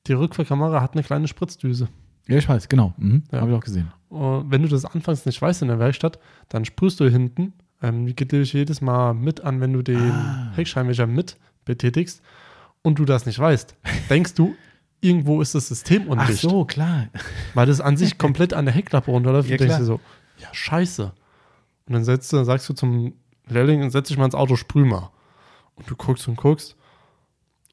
[0.08, 1.88] die Rückfahrkamera hat eine kleine Spritzdüse.
[2.26, 2.94] Ja, ich weiß, genau.
[2.98, 3.40] Mhm, Ja.
[3.40, 3.92] Habe ich auch gesehen.
[4.08, 6.18] Und wenn du das anfangs nicht weißt in der Werkstatt,
[6.48, 7.52] dann sprühst du hinten,
[7.82, 10.52] ähm, die geht dich jedes Mal mit an, wenn du den Ah.
[10.54, 12.22] Heckscheinwerfer mit betätigst
[12.82, 13.74] und du das nicht weißt.
[14.10, 14.54] Denkst du,
[15.00, 17.06] irgendwo ist das System Ach undicht, so, klar.
[17.54, 19.78] weil das an sich komplett an der Heckklappe runterläuft Ja, und denkst klar.
[19.80, 20.00] dir so,
[20.38, 21.12] ja, scheiße.
[21.86, 23.14] Und dann setzt sagst du zum
[23.48, 25.10] Lehrling, setz dich mal ins Auto, sprüh mal.
[25.76, 26.76] Und du guckst und guckst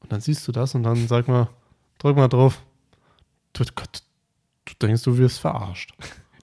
[0.02, 1.49] und dann siehst du das und dann sag mal,
[2.00, 2.62] drück mal drauf.
[3.54, 4.04] Du, Gott,
[4.80, 5.94] du denkst, du wirst verarscht.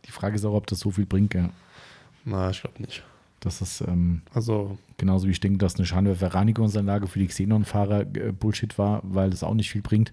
[0.07, 1.35] Die Frage ist auch, ob das so viel bringt.
[1.35, 1.51] Ja.
[2.25, 3.03] Na, ich glaube nicht.
[3.41, 8.33] Das ist ähm, Also, genauso wie ich denke, dass eine Scheinwerferreinigungsanlage für die Xenon-Fahrer äh,
[8.33, 10.13] Bullshit war, weil das auch nicht viel bringt.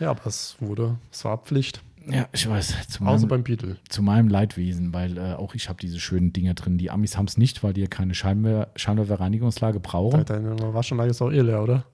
[0.00, 1.82] ja, aber es wurde, es war Pflicht.
[2.06, 2.88] Ja, ich weiß.
[2.88, 3.76] Zu Außer meinem, beim Beetle.
[3.88, 6.76] zu meinem Leidwesen, weil äh, auch ich habe diese schönen Dinger drin.
[6.78, 10.24] Die Amis haben es nicht, weil die ja keine Scheinwer Scheinwerferreinigungslage brauchen.
[10.26, 11.84] Deine Waschanlage ist auch eh leer, oder?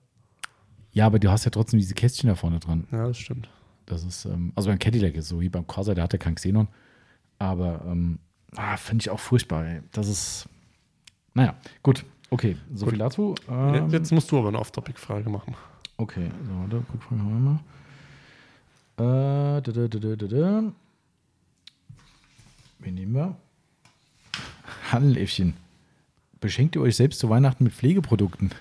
[0.93, 2.87] Ja, aber du hast ja trotzdem diese Kästchen da vorne dran.
[2.91, 3.49] Ja, das stimmt.
[3.85, 6.35] Das ist, ähm, also beim Cadillac ist so, wie beim Corsa, der hat ja kein
[6.35, 6.67] Xenon.
[7.39, 8.19] Aber ähm,
[8.55, 9.65] ah, finde ich auch furchtbar.
[9.65, 9.81] Ey.
[9.91, 10.47] Das ist,
[11.33, 12.05] naja, gut.
[12.29, 12.93] Okay, so Gut.
[12.93, 13.35] viel dazu.
[13.49, 15.53] Ähm, Jetzt musst du aber eine Off-Topic-Frage machen.
[15.97, 17.59] Okay, so, warte, guck mal,
[18.97, 19.57] mal.
[19.57, 20.63] Äh, da, da, da, da, da.
[22.79, 23.35] Wen nehmen wir?
[24.91, 25.55] Handeläffchen.
[26.39, 28.51] Beschenkt ihr euch selbst zu Weihnachten mit Pflegeprodukten?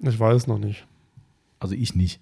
[0.00, 0.86] Ich weiß noch nicht.
[1.58, 2.20] Also ich nicht.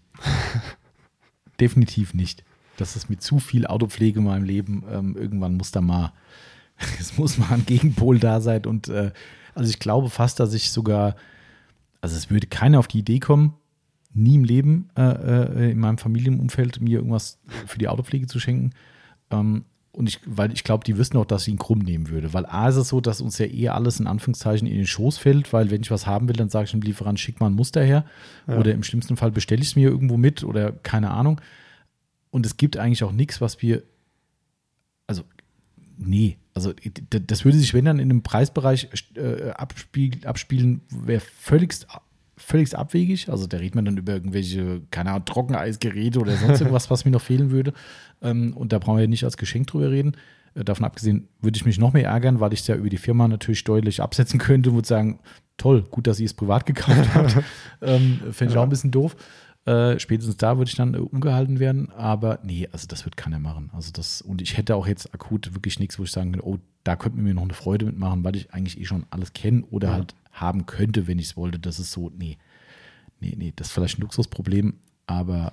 [1.60, 2.44] Definitiv nicht.
[2.76, 4.84] Das ist mit zu viel Autopflege in meinem Leben.
[4.90, 6.12] Ähm, irgendwann muss da mal,
[7.00, 8.66] es muss mal ein Gegenpol da sein.
[8.66, 9.12] Und äh,
[9.54, 11.16] also ich glaube fast, dass ich sogar,
[12.00, 13.54] also es würde keiner auf die Idee kommen,
[14.12, 18.72] nie im Leben äh, äh, in meinem Familienumfeld mir irgendwas für die Autopflege zu schenken.
[19.30, 19.64] Ähm,
[19.96, 22.34] und ich, weil ich glaube, die wissen auch, dass ich ihn krumm nehmen würde.
[22.34, 25.16] Weil A ist es so, dass uns ja eher alles in Anführungszeichen in den Schoß
[25.16, 27.54] fällt, weil wenn ich was haben will, dann sage ich dem Lieferant, schick mal ein
[27.54, 28.04] Muster her.
[28.46, 28.58] Ja.
[28.58, 31.40] Oder im schlimmsten Fall bestelle ich es mir irgendwo mit oder keine Ahnung.
[32.30, 33.84] Und es gibt eigentlich auch nichts, was wir,
[35.06, 35.22] also,
[35.96, 36.74] nee, also
[37.08, 41.86] das würde sich, wenn dann in einem Preisbereich äh, abspiel, abspielen, wäre völligst,
[42.36, 43.28] völligst abwegig.
[43.28, 47.10] Also da redet man dann über irgendwelche, keine Ahnung, Trockeneisgeräte oder sonst irgendwas, was mir
[47.10, 47.72] noch fehlen würde.
[48.22, 50.16] Ähm, und da brauchen wir ja nicht als Geschenk drüber reden.
[50.54, 52.98] Äh, davon abgesehen würde ich mich noch mehr ärgern, weil ich es ja über die
[52.98, 55.20] Firma natürlich deutlich absetzen könnte und würde sagen,
[55.56, 57.36] toll, gut, dass ihr es privat gekauft habt.
[57.82, 59.16] ähm, Fände ich auch ein bisschen doof.
[59.64, 61.90] Äh, spätestens da würde ich dann äh, umgehalten werden.
[61.90, 63.70] Aber nee, also das wird keiner machen.
[63.74, 66.58] Also das, und ich hätte auch jetzt akut wirklich nichts, wo ich sagen könnte, oh,
[66.84, 69.64] da könnte man mir noch eine Freude mitmachen, weil ich eigentlich eh schon alles kenne
[69.70, 69.94] oder Ja.
[69.94, 71.58] halt haben könnte, wenn ich es wollte.
[71.58, 72.38] Das ist so, nee,
[73.20, 74.74] nee, nee, das ist vielleicht ein Luxusproblem,
[75.06, 75.52] aber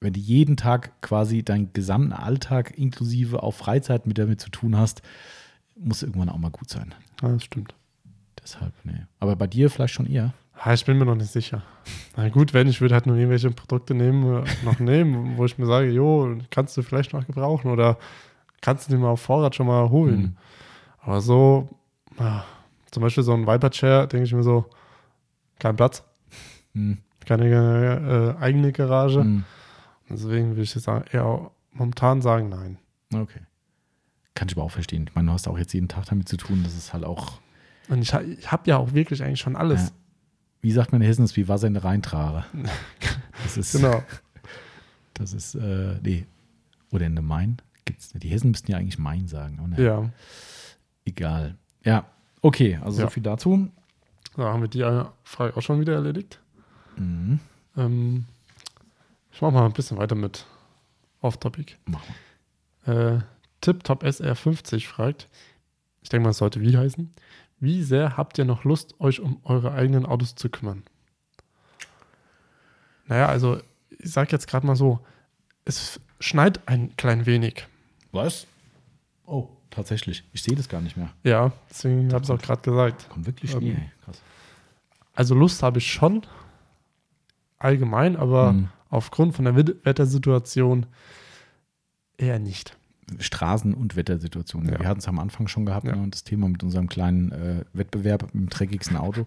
[0.00, 4.76] wenn du jeden Tag quasi deinen gesamten Alltag inklusive auch Freizeit mit damit zu tun
[4.76, 5.02] hast,
[5.76, 6.94] muss irgendwann auch mal gut sein.
[7.22, 7.74] Ja, das stimmt.
[8.42, 9.06] Deshalb, nee.
[9.20, 10.32] Aber bei dir vielleicht schon eher.
[10.72, 11.62] Ich bin mir noch nicht sicher.
[12.16, 15.56] Na gut, wenn, ich würde halt nur irgendwelche Produkte nehmen, äh, noch nehmen, wo ich
[15.58, 17.96] mir sage, jo, kannst du vielleicht noch gebrauchen oder
[18.60, 20.20] kannst du den mal auf Vorrat schon mal holen.
[20.20, 20.36] Mhm.
[21.00, 21.68] Aber so,
[22.18, 22.42] ah,
[22.90, 24.66] zum Beispiel so ein Viper-Chair, denke ich mir so,
[25.58, 26.02] kein Platz,
[26.74, 26.98] Hm.
[27.26, 29.20] keine äh, eigene Garage.
[29.20, 29.44] Hm.
[30.08, 32.78] Deswegen würde ich jetzt eher momentan sagen, nein.
[33.12, 33.40] Okay.
[34.34, 35.06] Kann ich aber auch verstehen.
[35.08, 36.62] Ich meine, du hast auch jetzt jeden Tag damit zu tun.
[36.62, 37.40] Das ist halt auch,
[37.88, 39.88] Und ich, ich habe ja auch wirklich eigentlich schon alles.
[39.88, 39.94] Ja.
[40.62, 42.44] wie sagt man in Hessen, wie Wasser in der Rheintrare.
[43.44, 44.02] Das ist, Genau.
[45.14, 46.26] das ist, äh, nee.
[46.90, 47.58] Oder in der Main.
[47.84, 48.24] gibt's nicht.
[48.24, 49.58] Die Hessen müssten ja eigentlich Main sagen.
[49.70, 50.10] naja, Ja,
[51.04, 51.56] Egal.
[51.84, 52.06] Ja,
[52.42, 53.06] okay, also Ja.
[53.06, 53.68] so viel dazu.
[54.36, 54.80] da haben wir die
[55.24, 56.40] Frage auch schon wieder erledigt.
[56.96, 57.40] Mhm.
[57.76, 58.24] Ähm,
[59.32, 60.46] ich mache mal ein bisschen weiter mit
[61.20, 61.74] Off-Topic.
[61.86, 62.02] Mach
[62.86, 63.18] Äh,
[63.60, 65.28] TipTop SR50 fragt,
[66.02, 67.12] ich denke mal, es sollte wie heißen,
[67.60, 70.84] wie sehr habt ihr noch Lust, euch um eure eigenen Autos zu kümmern?
[73.06, 73.60] Naja, also
[73.98, 75.00] ich sage jetzt gerade mal so,
[75.64, 77.66] es schneit ein klein wenig.
[78.12, 78.46] Was?
[79.26, 80.24] Oh, tatsächlich.
[80.32, 81.10] Ich sehe das gar nicht mehr.
[81.24, 83.08] Ja, deswegen habe ich es auch gerade gesagt.
[83.10, 83.76] Kommt wirklich Ähm, ey.
[84.04, 84.20] Krass.
[85.14, 86.22] Also Lust habe ich schon,
[87.58, 88.68] allgemein, aber Mhm.
[88.90, 90.86] aufgrund von der Wet- Wettersituation
[92.16, 92.76] eher nicht.
[93.18, 94.66] Straßen- und Wettersituation.
[94.68, 94.78] Ja.
[94.78, 95.96] Wir hatten es am Anfang schon gehabt, Ja.
[95.96, 99.26] ne, das Thema mit unserem kleinen äh, Wettbewerb mit dem dreckigsten Auto.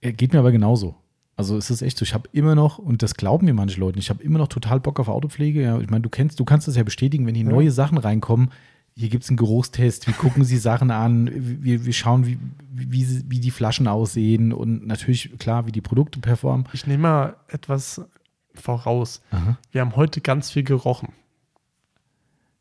[0.00, 0.94] Äh, Geht mir aber genauso.
[1.36, 3.98] Also es ist echt so, ich habe immer noch, und das glauben mir manche Leute,
[3.98, 5.62] ich habe immer noch total Bock auf Autopflege.
[5.62, 7.50] Ja, ich meine, du kennst, du kannst das ja bestätigen, wenn hier Ja.
[7.50, 8.50] neue Sachen reinkommen.
[9.00, 12.38] Hier gibt es einen Geruchstest, wir gucken sie Sachen an, wir, wir schauen, wie,
[12.70, 16.68] wie, wie die Flaschen aussehen und natürlich, klar, wie die Produkte performen.
[16.74, 18.02] Ich nehme mal etwas
[18.54, 19.22] voraus.
[19.30, 19.56] Aha.
[19.72, 21.14] Wir haben heute ganz viel gerochen.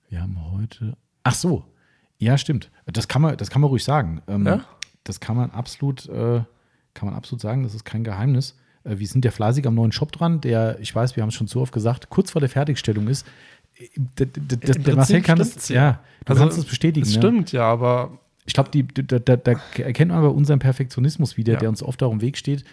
[0.08, 0.96] Wir haben heute.
[1.24, 1.66] Ach so.
[2.20, 2.72] Ja, stimmt.
[2.86, 4.22] Das kann man, das kann man ruhig sagen.
[4.28, 4.64] Ähm, Ja?
[5.04, 6.42] Das kann man absolut, äh,
[6.94, 7.64] kann man absolut sagen.
[7.64, 8.56] Das ist kein Geheimnis.
[8.86, 11.36] Äh, wir sind ja fleißig am neuen Shop dran, der, ich weiß, wir haben es
[11.36, 13.28] schon so oft gesagt, kurz vor der Fertigstellung ist.
[14.18, 16.02] Der Marcel kann das, ja.
[16.26, 17.06] du Also, kannst das bestätigen.
[17.06, 21.38] Das stimmt ja, aber Ich glaube, die- da, da, da erkennt man bei unserem Perfektionismus
[21.38, 21.60] wieder, Ja.
[21.60, 22.64] der uns oft auch im Weg steht.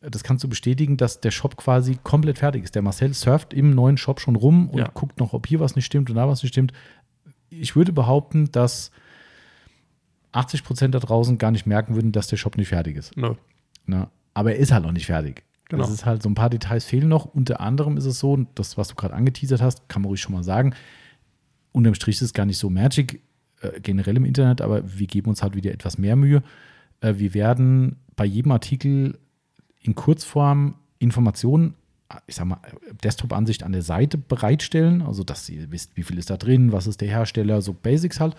[0.00, 2.74] Das kannst du bestätigen, dass der Shop quasi komplett fertig ist.
[2.74, 4.88] Der Marcel surft im neuen Shop schon rum und Ja.
[4.94, 6.72] guckt noch, ob hier was nicht stimmt und da was nicht stimmt.
[7.50, 8.90] Ich würde behaupten, dass
[10.32, 13.16] 80 Prozent da draußen gar nicht merken würden, dass der Shop nicht fertig ist.
[13.16, 13.34] nö.
[13.86, 14.08] Ne?
[14.34, 15.44] Aber er ist halt noch nicht fertig.
[15.68, 15.82] Genau.
[15.82, 17.24] Das ist halt so ein paar Details fehlen noch.
[17.24, 20.34] Unter anderem ist es so, das, was du gerade angeteasert hast, kann man ruhig schon
[20.34, 20.74] mal sagen.
[21.72, 23.20] Unterm Strich ist es gar nicht so magic,
[23.60, 26.42] äh, generell im Internet, aber wir geben uns halt wieder etwas mehr Mühe.
[27.00, 29.18] Äh, wir werden bei jedem Artikel
[29.80, 31.74] in Kurzform Informationen,
[32.26, 32.60] ich sag mal,
[33.02, 36.86] Desktop-Ansicht an der Seite bereitstellen, also dass ihr wisst, wie viel ist da drin, was
[36.86, 38.36] ist der Hersteller, so Basics halt.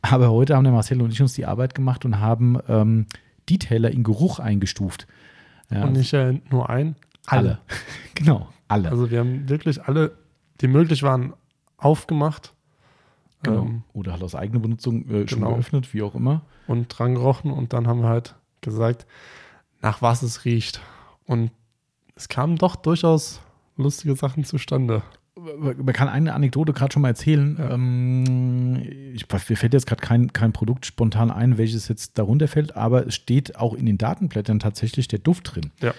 [0.00, 3.06] Aber heute haben der Marcel und ich uns die Arbeit gemacht und haben ähm,
[3.50, 5.08] Detailer in Geruch eingestuft.
[5.70, 6.96] Ja, Und nicht äh, nur ein,
[7.26, 7.58] alle.
[8.14, 8.90] genau, alle.
[8.90, 10.12] Also wir haben wirklich alle,
[10.60, 11.34] die möglich waren,
[11.76, 12.54] aufgemacht
[13.42, 13.62] genau.
[13.62, 15.54] ähm, Oder halt aus eigener Benutzung äh, schon genau.
[15.54, 16.42] geöffnet, wie auch immer.
[16.66, 19.06] und dran gerochen und dann haben wir halt gesagt,
[19.80, 20.80] nach was es riecht.
[21.24, 21.50] Und
[22.14, 23.40] es kamen doch durchaus
[23.76, 25.02] lustige Sachen zustande.
[25.38, 27.58] Man kann eine Anekdote gerade schon mal erzählen.
[27.60, 28.82] Ähm,
[29.14, 33.06] ich, mir fällt jetzt gerade kein, kein Produkt spontan ein, welches jetzt darunter fällt, aber
[33.06, 35.72] es steht auch in den Datenblättern tatsächlich der Duft drin.
[35.80, 35.94] Ja.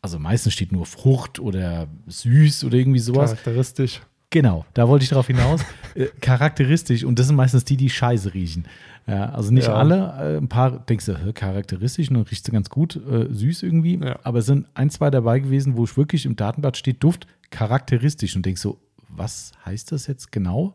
[0.00, 3.30] Also meistens steht nur Frucht oder süß oder irgendwie sowas.
[3.30, 4.00] Charakteristisch.
[4.32, 5.60] Genau, da wollte ich darauf hinaus.
[5.94, 8.64] äh, charakteristisch und das sind meistens die, die scheiße riechen.
[9.06, 9.74] Ja, also nicht Ja.
[9.74, 13.26] alle, äh, ein paar denkst du, hä, charakteristisch und dann riecht sie ganz gut, äh,
[13.32, 13.98] süß irgendwie.
[14.02, 14.18] Ja.
[14.24, 18.34] Aber es sind ein, zwei dabei gewesen, wo ich wirklich im Datenblatt steht, Duft charakteristisch
[18.36, 18.78] und denkst so,
[19.08, 20.74] was heißt das jetzt genau?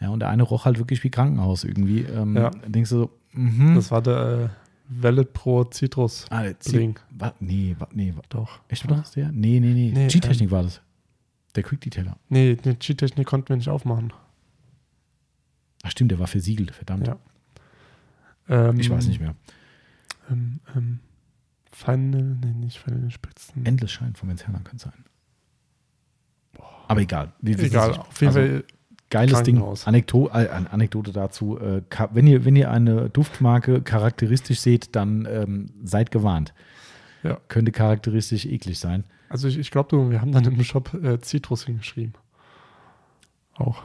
[0.00, 2.00] Ja, und der eine roch halt wirklich wie Krankenhaus irgendwie.
[2.02, 2.50] Ähm, Ja.
[2.66, 3.74] Denkst du so, mhm.
[3.76, 4.48] Das war der äh,
[4.88, 6.26] Velvet Pro Citrus.
[6.30, 6.96] ah, der Bling.
[6.96, 8.60] Zi- wa- nee, wa- nee, wa- Doch.
[8.68, 9.30] echt war das der?
[9.32, 9.92] Nee, nee, nee.
[9.94, 10.80] Nee, G-Technik war das.
[11.56, 12.16] Der Quick Detailer.
[12.28, 14.12] Nee, die Cheat-Technik konnten wir nicht aufmachen.
[15.82, 17.06] Ach stimmt, der war versiegelt, verdammt.
[17.06, 17.16] Ja.
[18.48, 19.34] Ähm, Ich weiß nicht mehr.
[20.30, 21.00] Ähm, ähm,
[21.72, 23.64] Final, nee, nicht Final Spitzen.
[23.64, 25.04] Endless Schein von Benzerner könnte sein.
[26.88, 27.32] Aber egal.
[27.40, 28.64] Wir wissen Egal, auf jeden Also, Fall.
[29.08, 29.62] Geiles Ding.
[29.84, 31.58] Anekdo äh, Anekdote dazu.
[31.60, 36.52] Äh, wenn, ihr, wenn ihr eine Duftmarke charakteristisch seht, dann ähm, seid gewarnt.
[37.22, 37.38] Ja.
[37.48, 39.04] Könnte charakteristisch eklig sein.
[39.28, 42.14] Also ich, ich glaube, wir haben dann im Shop äh, Citrus hingeschrieben.
[43.56, 43.82] Auch.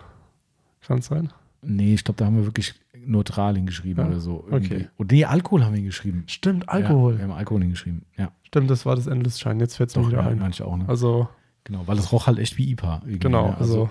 [0.86, 1.32] Kann es sein?
[1.62, 2.74] Nee, ich glaube, da haben wir wirklich
[3.06, 4.46] neutral hingeschrieben Ja, oder so.
[4.50, 4.76] Irgendwie.
[4.76, 4.88] okay.
[4.98, 6.24] Und nee, Alkohol haben wir hingeschrieben.
[6.28, 7.14] Stimmt, Alkohol.
[7.14, 8.04] Ja, wir haben Alkohol hingeschrieben.
[8.18, 9.60] Ja, Stimmt, das war das Endless Schein.
[9.60, 10.40] Jetzt fällt es mir doch, wieder ja, ein.
[10.40, 10.76] manche auch.
[10.76, 10.86] Ne?
[10.88, 11.30] Also,
[11.64, 13.02] genau, weil es roch halt echt wie IPA.
[13.04, 13.52] irgendwie, genau.
[13.52, 13.58] ne?
[13.58, 13.90] Also,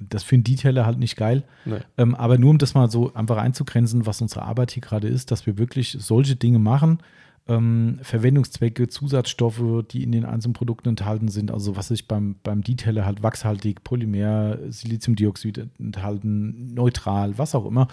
[0.00, 1.44] das für einen Detailer halt nicht geil.
[1.64, 1.78] nee.
[1.96, 5.30] Ähm, aber nur um das mal so einfach einzugrenzen, was unsere Arbeit hier gerade ist,
[5.30, 6.98] dass wir wirklich solche Dinge machen,
[7.48, 12.62] ähm, Verwendungszwecke, Zusatzstoffe, die in den einzelnen Produkten enthalten sind, also was sich beim, beim
[12.62, 17.88] Detailer halt wachshaltig, Polymer, Siliziumdioxid enthalten, neutral, was auch immer.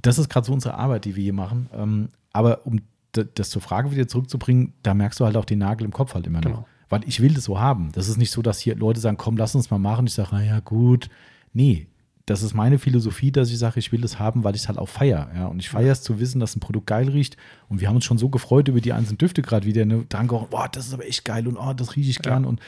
[0.00, 1.68] Das ist gerade so unsere Arbeit, die wir hier machen.
[1.74, 2.80] Ähm, aber um
[3.12, 6.26] das zur Frage wieder zurückzubringen, da merkst du halt auch den Nagel im Kopf halt
[6.26, 6.50] immer noch.
[6.50, 6.66] Genau.
[6.88, 7.90] Weil ich will das so haben.
[7.92, 10.06] Das ist nicht so, dass hier Leute sagen, komm, lass uns mal machen.
[10.06, 11.08] Ich sage, ja gut.
[11.52, 11.88] Nee,
[12.26, 14.78] das ist meine Philosophie, dass ich sage, ich will das haben, weil ich es halt
[14.78, 15.30] auch feiere.
[15.34, 15.46] Ja?
[15.46, 17.36] Und ich feiere es zu wissen, dass ein Produkt geil riecht.
[17.68, 19.84] Und wir haben uns schon so gefreut über die einzelnen Düfte gerade wieder.
[19.84, 20.04] Ne?
[20.08, 22.44] Dran gerochen, boah, das ist aber echt geil und oh, das rieche ich gern.
[22.44, 22.48] Ja.
[22.48, 22.60] Und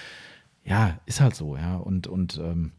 [0.64, 1.76] ja, ist halt so, ja.
[1.76, 2.72] Und, und ähm,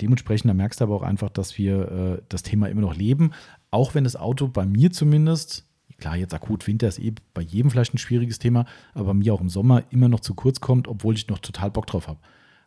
[0.00, 3.32] dementsprechend, da merkst du aber auch einfach, dass wir äh, das Thema immer noch leben.
[3.70, 5.64] Auch wenn das Auto bei mir zumindest,
[5.98, 9.32] klar, jetzt akut Winter ist eh bei jedem vielleicht ein schwieriges Thema, aber bei mir
[9.32, 12.18] auch im Sommer immer noch zu kurz kommt, obwohl ich noch total Bock drauf habe.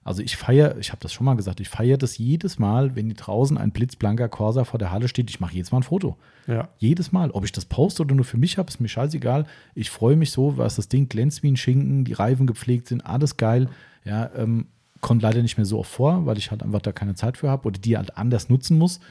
[0.03, 3.05] Also ich feiere, ich habe das schon mal gesagt, ich feiere das jedes Mal, wenn
[3.05, 5.29] hier draußen ein blitzblanker Corsa vor der Halle steht.
[5.29, 6.17] Ich mache jedes Mal ein Foto.
[6.47, 6.69] Ja.
[6.77, 7.29] Jedes Mal.
[7.31, 9.45] Ob ich das poste oder nur für mich habe, ist mir scheißegal.
[9.75, 13.05] Ich freue mich so, was das Ding glänzt wie ein Schinken, die Reifen gepflegt sind,
[13.05, 13.69] alles geil.
[14.03, 14.67] Ja, ähm,
[15.01, 17.49] kommt leider nicht mehr so oft vor, weil ich halt einfach da keine Zeit für
[17.49, 19.01] habe oder die halt anders nutzen muss.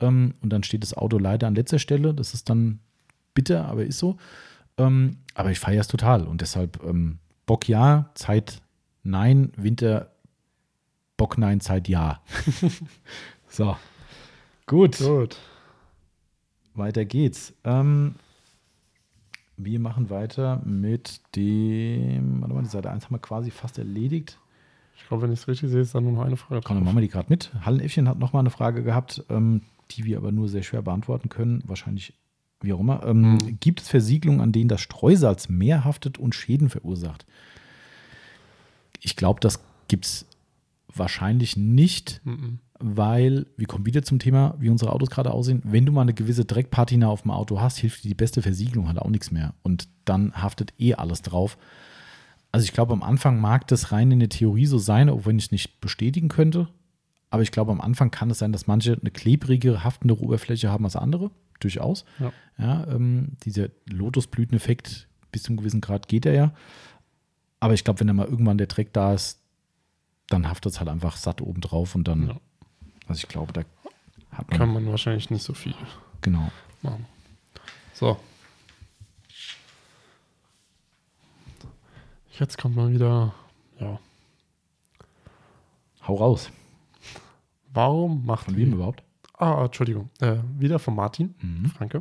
[0.00, 2.12] Ähm, und dann steht das Auto leider an letzter Stelle.
[2.12, 2.80] Das ist dann
[3.32, 4.18] bitter, aber ist so.
[4.76, 8.60] Ähm, aber ich feiere es total und deshalb ähm, Bock ja, Zeit
[9.04, 10.13] nein, Winter
[11.24, 12.20] Bock nein, Zeit ja.
[13.48, 13.78] so.
[14.66, 14.98] Gut.
[14.98, 15.38] Gut.
[16.74, 17.54] Weiter geht's.
[17.64, 18.16] Ähm,
[19.56, 24.38] wir machen weiter mit dem, warte mal, die Seite 1 haben wir quasi fast erledigt.
[24.98, 26.84] Ich glaube, wenn ich es richtig sehe, ist da nur noch eine Frage Komm, dann
[26.84, 27.50] machen wir die gerade mit.
[27.64, 31.62] Hallenäffchen hat nochmal eine Frage gehabt, ähm, die wir aber nur sehr schwer beantworten können.
[31.66, 32.12] Wahrscheinlich
[32.60, 33.02] wie auch immer.
[33.06, 33.60] Ähm, Mhm.
[33.60, 37.24] Gibt es Versiegelungen, an denen das Streusalz mehr haftet und Schäden verursacht?
[39.00, 40.26] Ich glaube, das gibt es
[40.96, 42.58] wahrscheinlich nicht, Mhm.
[42.78, 45.62] weil wir kommen wieder zum Thema, wie unsere Autos gerade aussehen.
[45.64, 48.88] Wenn du mal eine gewisse Dreckpatina auf dem Auto hast, hilft dir die beste Versiegelung
[48.88, 49.54] halt auch nichts mehr.
[49.62, 51.56] Und dann haftet eh alles drauf.
[52.52, 55.38] Also ich glaube, am Anfang mag das rein in der Theorie so sein, auch wenn
[55.38, 56.68] ich es nicht bestätigen könnte.
[57.30, 60.84] Aber ich glaube, am Anfang kann es sein, dass manche eine klebrige, haftende Oberfläche haben
[60.84, 61.30] als andere.
[61.60, 62.04] Durchaus.
[62.20, 62.32] Ja.
[62.58, 66.54] Ja, ähm, dieser Lotusblüteneffekt bis zu einem gewissen Grad geht er ja.
[67.60, 69.40] Aber ich glaube, wenn dann mal irgendwann der Dreck da ist,
[70.34, 72.36] dann haftet es halt einfach satt oben drauf und dann, Ja.
[73.08, 73.62] also ich glaube, da
[74.32, 75.74] hat man, Kann man wahrscheinlich nicht so viel
[76.20, 76.50] genau.
[76.82, 77.06] machen.
[77.94, 78.18] So.
[82.38, 83.32] Jetzt kommt mal wieder,
[83.78, 83.98] ja.
[86.06, 86.50] Hau raus.
[87.72, 89.02] Warum macht Von wem überhaupt?
[89.38, 90.10] Ah, Entschuldigung.
[90.20, 91.66] Äh, wieder von Martin Mhm.
[91.70, 92.00] Franke.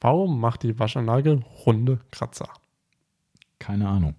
[0.00, 2.48] Warum macht die Waschanlage runde Kratzer?
[3.58, 4.14] Keine Ahnung.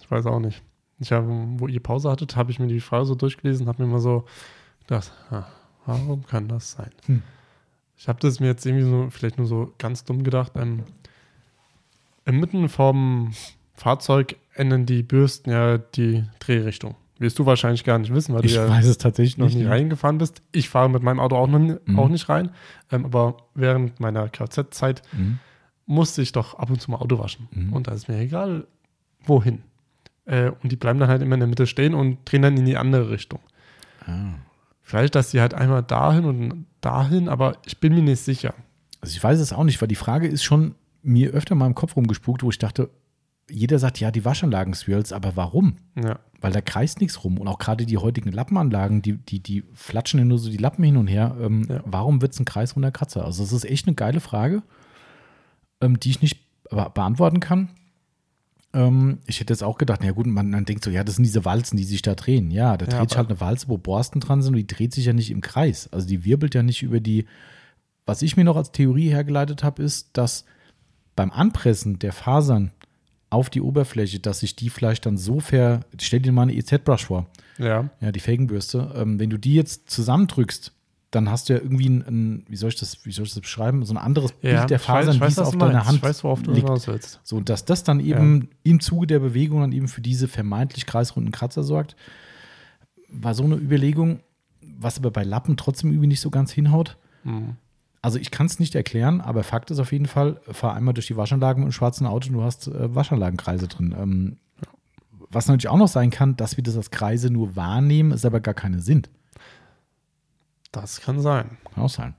[0.00, 0.62] Ich weiß auch nicht.
[0.98, 1.26] Ich habe,
[1.58, 4.24] wo ihr Pause hattet, habe ich mir die Frage so durchgelesen, habe mir mal so
[4.86, 5.44] gedacht, ah,
[5.84, 6.90] warum kann das sein?
[7.06, 7.22] Hm.
[7.98, 10.52] Ich habe das mir jetzt irgendwie so, vielleicht nur so ganz dumm gedacht.
[10.56, 10.84] Ähm,
[12.24, 13.32] Inmitten vom
[13.74, 16.94] Fahrzeug ändern die Bürsten ja die Drehrichtung.
[17.18, 19.66] Wirst du wahrscheinlich gar nicht wissen, weil Ich du ja weiß es tatsächlich noch nicht.
[19.66, 20.42] reingefahren bist.
[20.52, 21.98] Ich fahre mit meinem Auto auch, noch, Mhm.
[21.98, 22.50] auch nicht rein.
[22.90, 25.38] Ähm, aber während meiner Kfz-Zeit Mhm.
[25.86, 27.48] musste ich doch ab und zu mal Auto waschen.
[27.52, 27.72] Mhm.
[27.72, 28.66] Und da ist mir egal,
[29.24, 29.62] wohin.
[30.26, 32.66] Äh, und die bleiben dann halt immer in der Mitte stehen und drehen dann in
[32.66, 33.40] die andere Richtung.
[34.04, 34.34] Ah.
[34.82, 38.54] Vielleicht, dass die halt einmal dahin und dahin, aber ich bin mir nicht sicher.
[39.00, 41.74] Also ich weiß es auch nicht, weil die Frage ist schon mir öfter mal im
[41.74, 42.90] Kopf rumgespukt, wo ich dachte,
[43.48, 45.76] jeder sagt, ja, die Waschanlagen-Swirls, aber warum?
[45.94, 47.38] Ja, Weil da kreist nichts rum.
[47.38, 50.82] Und auch gerade die heutigen Lappenanlagen, die, die, die flatschen ja nur so die Lappen
[50.82, 51.36] hin und her.
[51.40, 51.80] Ähm, Ja.
[51.84, 53.24] Warum wird es ein kreisrunder Kratzer?
[53.24, 54.62] Also, das ist echt eine geile Frage,
[55.80, 57.68] ähm, die ich nicht be beantworten kann.
[58.76, 61.24] Ähm, ich hätte jetzt auch gedacht, na gut, man, man denkt so, ja, das sind
[61.24, 62.50] diese Walzen, die sich da drehen.
[62.50, 64.92] Ja, da Ja, dreht sich halt eine Walze, wo Borsten dran sind und die dreht
[64.94, 65.88] sich ja nicht im Kreis.
[65.92, 67.26] Also, die wirbelt ja nicht über die.
[68.04, 70.44] Was ich mir noch als Theorie hergeleitet habe, ist, dass
[71.16, 72.70] beim Anpressen der Fasern
[73.30, 75.80] auf die Oberfläche, dass sich die vielleicht dann so ver.
[76.00, 77.26] Stell dir mal eine EZ-Brush vor,
[77.58, 78.92] ja, ja, die Felgenbürste.
[78.94, 80.72] Ähm, wenn du die jetzt zusammendrückst,
[81.16, 83.40] dann hast du ja irgendwie ein, ein wie, soll ich das, wie soll ich das
[83.40, 84.58] beschreiben, so ein anderes ja.
[84.58, 85.88] Bild der weiß, Fasern, wie es auf deiner meinst.
[85.88, 86.68] Hand Ich weiß, worauf du liegt.
[86.86, 87.20] willst.
[87.24, 91.32] So, dass das dann eben im Zuge der Bewegung dann eben für diese vermeintlich kreisrunden
[91.32, 91.96] Kratzer sorgt,
[93.08, 94.20] war so eine Überlegung,
[94.60, 96.96] was aber bei Lappen trotzdem irgendwie nicht so ganz hinhaut.
[97.24, 97.56] Mhm.
[98.02, 101.06] Also ich kann es nicht erklären, aber Fakt ist auf jeden Fall, fahr einmal durch
[101.06, 103.94] die Waschanlagen mit einem schwarzen Auto und du hast äh, Waschanlagenkreise drin.
[103.98, 104.36] Ähm,
[105.30, 108.40] was natürlich auch noch sein kann, dass wir das als Kreise nur wahrnehmen, es aber
[108.40, 109.10] gar keine sind.
[110.80, 111.56] Das kann sein.
[111.72, 112.14] Kann auch sein.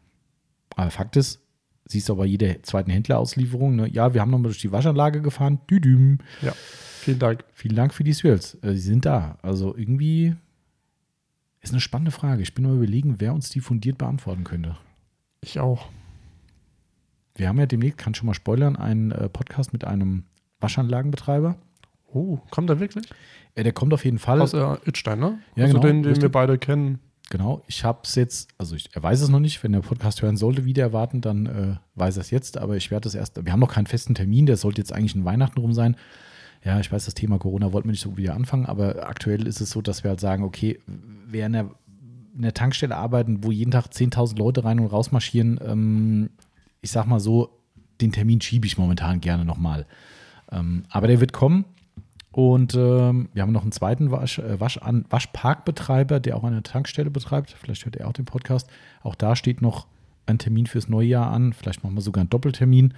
[0.76, 1.40] Aber Fakt ist,
[1.86, 3.88] siehst du aber jede zweiten Händlerauslieferung, ne?
[3.88, 6.18] ja, wir haben nochmal durch die Waschanlage gefahren, düdüm.
[6.42, 6.54] Ja,
[7.02, 7.44] vielen Dank.
[7.54, 8.56] Vielen Dank für die Swirls.
[8.56, 9.38] Äh, die sind da.
[9.44, 10.36] Also irgendwie
[11.62, 12.42] ist eine spannende Frage.
[12.42, 14.76] Ich bin nur überlegen, wer uns die fundiert beantworten könnte.
[15.42, 15.90] Ich auch.
[17.36, 20.24] Wir haben ja demnächst, kann schon mal spoilern, einen äh, Podcast mit einem
[20.60, 21.58] Waschanlagenbetreiber.
[22.12, 23.08] Oh, kommt er wirklich?
[23.54, 24.42] Äh, der kommt auf jeden Fall.
[24.42, 25.40] Aus äh, Itstein, ne?
[25.56, 26.32] Ja, also genau, den, den wir richtig.
[26.32, 27.00] beide kennen.
[27.30, 30.22] Genau, ich habe es jetzt, also ich, er weiß es noch nicht, wenn der Podcast
[30.22, 33.44] hören sollte, wieder erwarten, dann äh, weiß er es jetzt, aber ich werde es erst,
[33.44, 35.98] wir haben noch keinen festen Termin, der sollte jetzt eigentlich in Weihnachten rum sein.
[36.64, 39.60] Ja, ich weiß, das Thema Corona wollten wir nicht so wieder anfangen, aber aktuell ist
[39.60, 40.80] es so, dass wir halt sagen, okay,
[41.28, 41.70] wer in der,
[42.34, 46.30] in der Tankstelle arbeiten, wo jeden Tag 10.000 Leute rein und raus marschieren, ähm,
[46.82, 47.50] ich sag mal so,
[48.00, 49.86] den Termin schiebe ich momentan gerne nochmal.
[50.50, 51.66] Ähm, aber der wird kommen
[52.38, 56.62] Und ähm, wir haben noch einen zweiten Wasch, äh, Wasch an, Waschparkbetreiber, der auch eine
[56.62, 57.56] Tankstelle betreibt.
[57.60, 58.70] Vielleicht hört er auch den Podcast.
[59.02, 59.88] Auch da steht noch
[60.28, 61.52] ein Termin fürs neue Jahr an.
[61.54, 62.94] Vielleicht machen wir sogar einen Doppeltermin.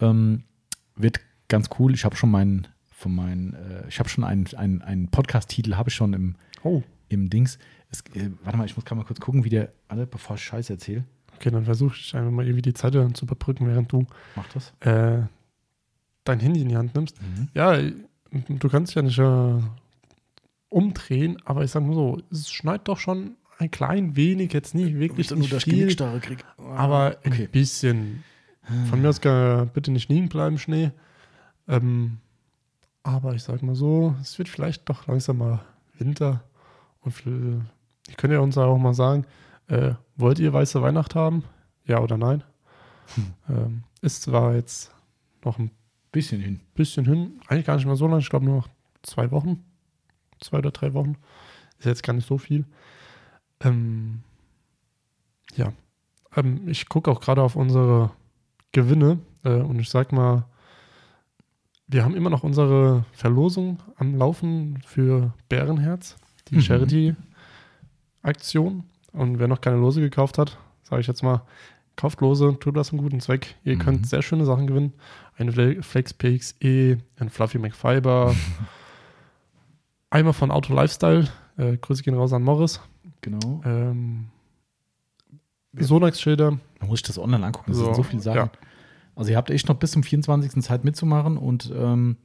[0.00, 0.44] Ähm,
[0.96, 1.92] wird ganz cool.
[1.92, 5.90] Ich habe schon meinen, von meinen, äh, ich habe schon einen, einen, einen Podcast-Titel, habe
[5.90, 7.58] ich schon im, Oh, im Dings.
[7.90, 10.44] Es, äh, warte mal, ich muss gerade mal kurz gucken, wie der, alle, bevor ich
[10.44, 11.04] Scheiße erzähle.
[11.36, 14.72] okay, dann versuche ich einfach mal irgendwie die Zeit zu überbrücken, während du Mach das.
[14.80, 15.26] äh,
[16.24, 17.20] dein Handy in die Hand nimmst.
[17.20, 17.48] Mhm.
[17.52, 17.76] Ja,
[18.32, 19.60] du kannst ja nicht äh,
[20.68, 24.98] umdrehen, aber ich sag mal so, es schneit doch schon ein klein wenig, jetzt nicht
[24.98, 26.44] wirklich nicht viel, krieg.
[26.58, 27.44] aber okay.
[27.44, 28.24] ein bisschen.
[28.88, 30.92] Von mir aus kann bitte nicht liegen bleiben, Schnee.
[31.66, 32.18] Ähm,
[33.02, 35.60] aber ich sag mal so, es wird vielleicht doch langsam mal
[35.98, 36.44] Winter.
[37.00, 37.14] Und
[38.08, 39.26] ich könnte ja uns auch mal sagen,
[39.68, 41.44] äh, wollt ihr weiße Weihnacht haben?
[41.86, 42.44] Ja oder nein?
[43.48, 44.92] Ähm, ist zwar jetzt
[45.44, 45.70] noch ein
[46.12, 46.60] Bisschen hin.
[46.74, 48.68] bisschen hin, eigentlich gar nicht mehr so lange, ich glaube nur noch
[49.02, 49.64] zwei Wochen,
[50.40, 51.16] zwei oder drei Wochen.
[51.78, 52.64] Ist jetzt gar nicht so viel.
[53.60, 54.20] Ähm,
[55.56, 55.72] ja,
[56.36, 58.10] ähm, ich gucke auch gerade auf unsere
[58.72, 60.44] Gewinne äh, und ich sag mal,
[61.88, 66.16] wir haben immer noch unsere Verlosung am Laufen für Bärenherz,
[66.48, 66.60] die Mhm.
[68.22, 68.84] Charity-Aktion.
[69.12, 71.42] Und wer noch keine Lose gekauft hat, sage ich jetzt mal,
[71.96, 73.54] kauft Lose, tut das einen guten Zweck.
[73.64, 73.80] Ihr Mhm.
[73.80, 74.92] könnt sehr schöne Sachen gewinnen.
[75.36, 78.34] Eine Fle- Flex PXE, ein Fluffy McFiber,
[80.10, 81.28] einmal von Auto Lifestyle.
[81.56, 82.80] Äh, Grüße gehen raus an Morris.
[83.20, 83.60] Genau.
[83.64, 84.26] Ähm,
[85.74, 86.50] Sonax-Schilder.
[86.80, 87.70] Man muss sich das online angucken.
[87.70, 88.36] Das So, sind so viele Sachen.
[88.36, 88.50] ja.
[89.14, 90.62] Also ihr habt echt noch bis zum 24.
[90.62, 92.16] Zeit mitzumachen und ähm,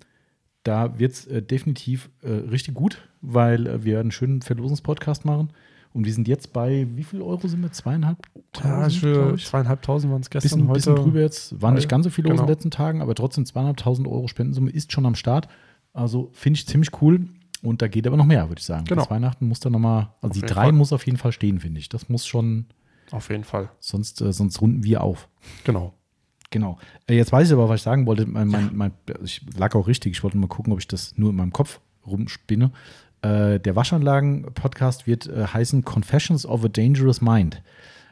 [0.64, 5.49] da wird es äh, definitiv äh, richtig gut, weil äh, wir einen schönen Verlosungspodcast machen.
[5.98, 7.72] Und wir sind jetzt bei, wie viel Euro sind wir?
[7.72, 8.19] Zweieinhalb?
[8.64, 9.02] Ja, ich
[9.48, 10.49] zweieinhalbtausend waren es gestern.
[10.60, 10.74] bisschen, heute.
[10.76, 11.60] bisschen drüber jetzt.
[11.60, 11.88] Waren nicht Heute.
[11.90, 12.53] ganz so viele los in den Genau.
[12.53, 15.48] letzten Tagen, aber trotzdem zweieinhalbtausend Euro Spendensumme ist schon am Start.
[15.94, 17.26] Also finde ich ziemlich cool.
[17.64, 18.86] Und da geht aber noch mehr, würde ich sagen.
[18.86, 19.02] Genau.
[19.02, 20.72] Bis Weihnachten muss da nochmal, also Auf die drei Fall.
[20.72, 21.90] muss auf jeden Fall stehen, finde ich.
[21.90, 22.68] Das muss schon,
[23.10, 23.72] Auf jeden Fall.
[23.80, 25.28] sonst, äh, sonst runden wir auf.
[25.64, 25.95] Genau.
[26.52, 26.78] Genau.
[27.07, 28.28] Äh, Jetzt weiß ich aber, was ich sagen wollte.
[28.28, 28.91] Mein, mein, mein,
[29.24, 30.11] ich lag auch richtig.
[30.11, 32.72] Ich wollte mal gucken, ob ich das nur in meinem Kopf rumspinne.
[33.27, 37.61] Äh, der Waschanlagen-Podcast wird äh, heißen Confessions of a Dangerous Mind.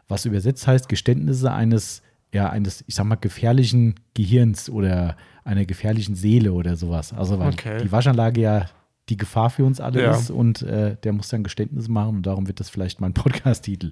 [0.07, 2.01] Was übersetzt heißt Geständnisse eines,
[2.33, 7.13] ja, eines, ich sag mal, gefährlichen Gehirns oder einer gefährlichen Seele oder sowas.
[7.13, 7.77] Also, weil Okay.
[7.83, 8.65] die Waschanlage ja
[9.09, 10.11] die Gefahr für uns alle Ja.
[10.15, 13.91] ist und äh, der muss dann Geständnisse machen und darum wird das vielleicht mein Podcast-Titel.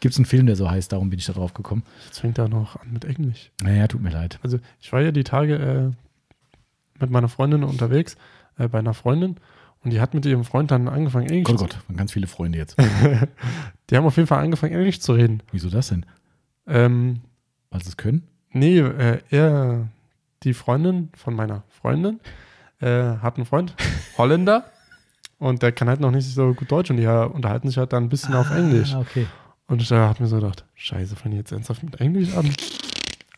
[0.00, 1.82] Gibt es einen Film, der so heißt, darum bin ich da drauf gekommen.
[2.06, 3.50] Jetzt fängt er noch an mit Englisch.
[3.62, 4.38] Naja, tut mir leid.
[4.42, 5.90] Also ich war ja die Tage äh,
[7.00, 8.16] mit meiner Freundin unterwegs,
[8.58, 9.36] äh, bei einer Freundin
[9.86, 12.10] und die hat mit ihrem Freund dann angefangen, Englisch Gott, oh zu Gott, waren ganz
[12.10, 12.76] viele Freunde jetzt.
[13.90, 15.44] Die haben auf jeden Fall angefangen, Englisch zu reden.
[15.52, 16.04] Wieso das denn?
[16.66, 17.20] Ähm,
[17.70, 18.24] Weil sie es können?
[18.50, 19.86] nee, äh, er,
[20.42, 22.18] die Freundin von meiner Freundin,
[22.80, 23.76] äh, hat einen Freund,
[24.18, 24.64] Holländer,
[25.38, 28.02] und der kann halt noch nicht so gut Deutsch und die unterhalten sich halt dann
[28.02, 28.92] ein bisschen auf Englisch.
[28.92, 29.28] Ah, okay.
[29.68, 32.50] Und ich äh, habe mir so gedacht, scheiße, fangen die jetzt ernsthaft mit Englisch an?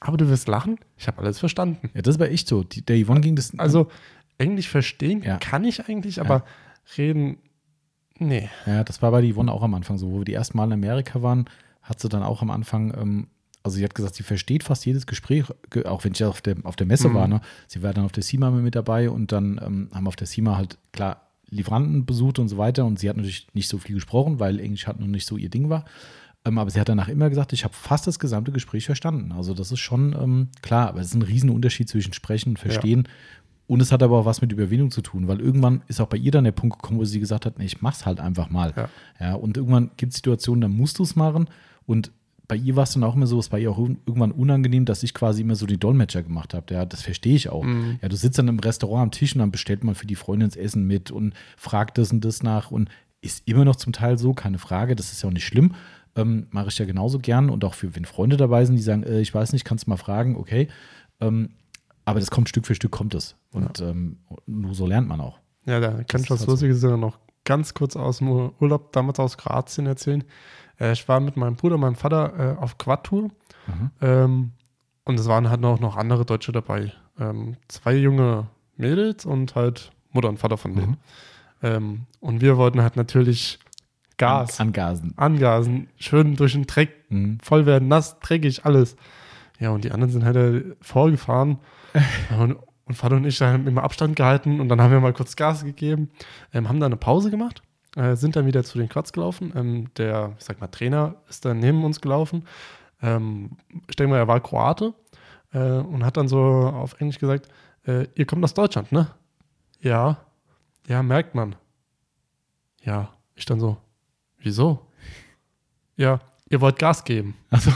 [0.01, 1.91] Aber du wirst lachen, ich habe alles verstanden.
[1.93, 2.62] Ja, das war echt so.
[2.62, 3.53] Die, der Yvonne ging das.
[3.59, 3.89] Also
[4.39, 5.36] Englisch verstehen Ja.
[5.39, 6.44] kann ich eigentlich, aber
[6.97, 7.39] reden,
[8.19, 8.48] nee.
[8.66, 10.10] Ja, das war bei der Yvonne auch am Anfang so.
[10.12, 11.47] Wo wir die ersten Mal in Amerika waren,
[11.82, 13.27] hat sie dann auch am Anfang, ähm,
[13.62, 16.56] also sie hat gesagt, sie versteht fast jedes Gespräch, ge- auch wenn ich auf der,
[16.65, 17.15] auf der Messe Mhm.
[17.15, 17.28] war.
[17.28, 17.40] Ne?
[17.66, 20.27] Sie war dann auf der CIMA mit dabei und dann ähm, haben wir auf der
[20.27, 22.85] CIMA halt, klar, Lieferanten besucht und so weiter.
[22.85, 25.48] Und sie hat natürlich nicht so viel gesprochen, weil Englisch halt noch nicht so ihr
[25.48, 25.85] Ding war.
[26.44, 29.32] Ähm, aber sie hat danach immer gesagt, ich habe fast das gesamte Gespräch verstanden.
[29.32, 33.09] Also das ist schon ähm, klar, aber es ist ein Riesenunterschied zwischen Sprechen und Verstehen.
[33.69, 36.16] Und es hat aber auch was mit Überwindung zu tun, weil irgendwann ist auch bei
[36.16, 38.73] ihr dann der Punkt gekommen, wo sie gesagt hat, nee, ich mach's halt einfach mal.
[38.74, 38.89] Ja.
[39.20, 41.49] Ja, und irgendwann gibt es Situationen, da musst du es machen.
[41.85, 42.11] Und
[42.49, 45.03] bei ihr war es dann auch immer so, es war ihr auch irgendwann unangenehm, dass
[45.03, 46.73] ich quasi immer so die Dolmetscher gemacht habe.
[46.73, 47.62] Ja, das verstehe ich auch.
[47.62, 47.99] Mhm.
[48.01, 50.49] Ja, du sitzt dann im Restaurant am Tisch und dann bestellt man für die Freundin
[50.49, 52.89] das Essen mit und fragt das und das nach und
[53.20, 55.74] ist immer noch zum Teil so, keine Frage, das ist ja auch nicht schlimm.
[56.16, 59.03] Ähm, Mache ich ja genauso gern und auch für, wenn Freunde dabei sind, die sagen,
[59.03, 60.69] äh, ich weiß nicht, kannst du mal fragen, okay.
[61.20, 61.51] Ähm,
[62.10, 63.36] aber das kommt Stück für Stück, kommt es.
[63.52, 65.39] Und ähm, nur so lernt man auch.
[65.64, 66.51] Ja, da kann ich was so.
[66.51, 68.28] Lustiges noch ganz kurz aus dem
[68.60, 70.24] Urlaub damals aus Kroatien erzählen.
[70.78, 73.30] Äh, ich war mit meinem Bruder, meinem Vater äh, auf Quad-Tour
[73.66, 73.90] Mhm.
[74.01, 74.52] ähm,
[75.05, 76.90] und es waren halt noch, noch andere Deutsche dabei.
[77.20, 80.90] Ähm, zwei junge Mädels und halt Mutter und Vater von denen.
[80.93, 80.97] Mhm.
[81.62, 83.59] Ähm, und wir wollten halt natürlich
[84.16, 85.12] Gas, An, angasen.
[85.16, 87.39] angasen, schön durch den Dreck Mhm.
[87.43, 88.97] voll werden, nass, dreckig, alles.
[89.60, 91.59] Ja, und die anderen sind halt äh, vorgefahren
[92.39, 95.37] und, und Vater und ich haben immer Abstand gehalten und dann haben wir mal kurz
[95.37, 96.11] Gas gegeben,
[96.53, 97.62] ähm, haben dann eine Pause gemacht,
[97.97, 99.53] äh, sind dann wieder zu den Quads gelaufen.
[99.55, 102.45] Ähm, der, ich sag mal, Trainer ist dann neben uns gelaufen.
[103.03, 103.57] Ähm,
[103.89, 104.95] ich denke mal, er war Kroate
[105.53, 107.49] äh, und hat dann so auf Englisch gesagt,
[107.87, 109.09] äh, ihr kommt aus Deutschland, ne?
[109.81, 110.19] Ja.
[110.87, 111.55] Ja, merkt man.
[112.83, 113.77] Ja, ich dann so,
[114.39, 114.87] wieso?
[115.97, 117.37] Ja, ihr wollt Gas geben.
[117.51, 117.70] Also,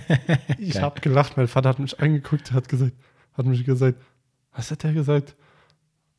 [0.58, 2.92] Ich habe gelacht, mein Vater hat mich angeguckt, hat gesagt,
[3.36, 3.98] hat mich gesagt,
[4.54, 5.36] was hat er gesagt?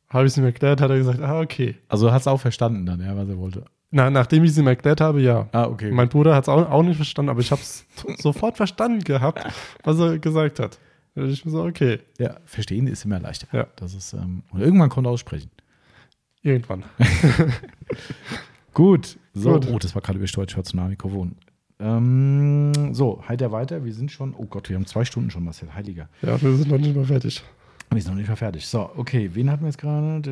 [0.08, 1.76] Habe ich es ihm erklärt, hat er gesagt, ah, okay.
[1.88, 3.64] also hat es auch verstanden dann, ja, was er wollte.
[3.90, 5.48] Na, nachdem ich es ihm erklärt habe, ja.
[5.52, 5.90] Ah, okay.
[5.90, 7.86] Mein Bruder hat es auch, auch nicht verstanden, aber ich habe es
[8.18, 9.44] sofort verstanden gehabt,
[9.82, 10.78] was er gesagt hat.
[11.14, 13.48] Dachte ich mir so, okay, ja, verstehen ist immer leichter.
[13.52, 13.66] Ja.
[13.76, 15.50] Das ist, ähm, und irgendwann kommt aussprechen.
[16.42, 16.84] irgendwann.
[18.74, 19.18] Gut.
[19.32, 19.68] So, Gut.
[19.72, 21.36] oh, das war gerade übersteuert, ich war zu nah am Mikrofon.
[21.80, 23.84] Ähm, so, heiter weiter.
[23.84, 26.08] Wir sind schon, oh Gott, wir haben zwei Stunden schon, Marcel, heiliger.
[26.22, 27.42] Ja, wir sind noch nicht mal fertig.
[27.90, 28.66] Wir sind noch nicht mal fertig.
[28.66, 30.22] So, okay, wen hatten wir jetzt gerade?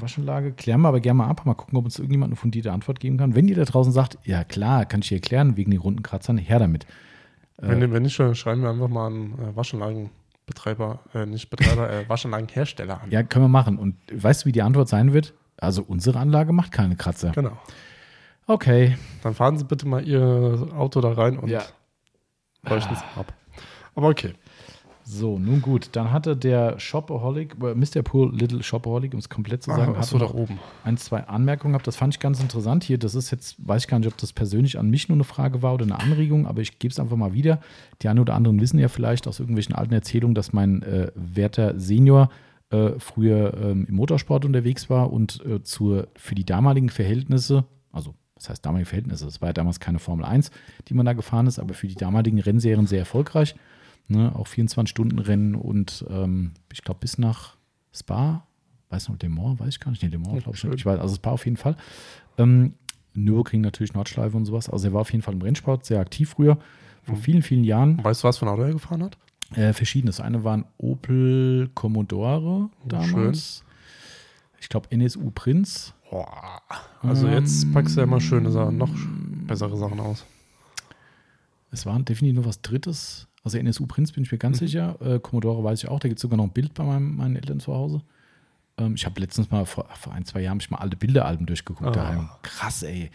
[0.00, 0.52] Waschanlage.
[0.52, 1.44] Klären wir aber gerne mal ab.
[1.44, 3.34] Mal gucken, ob uns irgendjemand eine fundierte Antwort geben kann.
[3.34, 6.38] Wenn ihr da draußen sagt, ja klar, kann ich dir erklären, wegen den runden Kratzern,
[6.38, 6.86] her damit.
[7.58, 12.04] Wenn, wenn nicht, schon, schreiben wir einfach mal einen äh, Waschanlagenbetreiber, äh, nicht Betreiber, äh,
[12.08, 13.10] Waschanlagenhersteller an.
[13.10, 13.78] Ja, können wir machen.
[13.78, 15.34] Und weißt du, wie die Antwort sein wird?
[15.56, 17.32] Also unsere Anlage macht keine Kratzer.
[17.32, 17.58] Genau.
[18.48, 18.96] Okay.
[19.22, 21.62] Dann fahren Sie bitte mal Ihr Auto da rein und Ja.
[22.62, 23.32] leuchten es ab.
[23.94, 24.32] Aber okay.
[25.04, 25.88] So, nun gut.
[25.92, 28.02] Dann hatte der Shopaholic, äh, Mr.
[28.02, 30.58] Poor Little Shopaholic, um es komplett zu sagen, Ah, da oben.
[30.84, 31.86] ein, zwei Anmerkungen gehabt.
[31.86, 32.98] Das fand ich ganz interessant hier.
[32.98, 35.62] Das ist jetzt, weiß ich gar nicht, ob das persönlich an mich nur eine Frage
[35.62, 37.60] war oder eine Anregung, aber ich gebe es einfach mal wieder.
[38.02, 41.78] Die einen oder anderen wissen ja vielleicht aus irgendwelchen alten Erzählungen, dass mein äh, werter
[41.80, 42.28] Senior
[42.70, 48.14] äh, früher ähm, im Motorsport unterwegs war und äh, zur, für die damaligen Verhältnisse, also
[48.38, 50.50] das heißt damalige Verhältnisse, es war ja damals keine Formel 1,
[50.88, 53.54] die man da gefahren ist, aber für die damaligen Rennserien sehr erfolgreich.
[54.10, 57.56] Ne, auch 24-Stunden-Rennen und ähm, ich glaube bis nach
[57.94, 58.46] Spa,
[58.88, 60.86] weiß noch, Le Mans, weiß ich gar nicht, nee, Le Mans, glaube ich nicht, ich
[60.86, 61.76] weiß, also Spa auf jeden Fall.
[62.38, 62.72] Ähm,
[63.12, 66.30] Nürburgring natürlich, Nordschleife und sowas, also er war auf jeden Fall im Rennsport sehr aktiv
[66.30, 66.56] früher,
[67.02, 67.20] vor Mhm.
[67.20, 68.02] vielen, vielen Jahren.
[68.02, 69.18] Weißt du, was für ein Auto er gefahren hat?
[69.54, 70.20] Äh, verschiedenes.
[70.20, 73.62] Eine war ein Opel Commodore damals.
[74.60, 75.94] Ich glaube NSU Prinz.
[76.10, 76.62] Boah.
[77.02, 78.90] Also Ähm, jetzt packst du ja mal schöne Sachen, noch
[79.46, 80.24] bessere Sachen aus.
[81.70, 83.26] Es war definitiv noch was Drittes.
[83.44, 84.66] Also NSU Prinz bin ich mir ganz Mhm.
[84.66, 84.96] sicher.
[85.00, 86.00] Äh, Commodore weiß ich auch.
[86.00, 88.02] Da gibt es sogar noch ein Bild bei meinem, meinen Eltern zu Hause.
[88.78, 91.96] Ähm, ich habe letztens mal vor, vor ein, zwei Jahren ich mal alte Bilderalben durchgeguckt
[91.96, 92.38] Ah.
[92.42, 93.10] Krass, ey.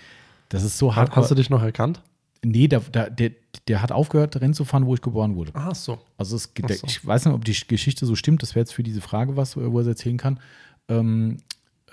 [0.49, 1.21] Das ist so hardcore.
[1.23, 2.01] hast du dich noch erkannt?
[2.45, 3.31] nee, der, der, der,
[3.69, 5.51] der hat aufgehört, Rennen zu fahren, wo ich geboren wurde.
[5.55, 5.97] Ach so.
[6.17, 6.85] Also es, Ach der, so.
[6.87, 8.41] ich weiß nicht, ob die Geschichte so stimmt.
[8.43, 10.39] Das wäre jetzt für diese Frage was, wo er es erzählen kann.
[10.89, 11.37] Ähm,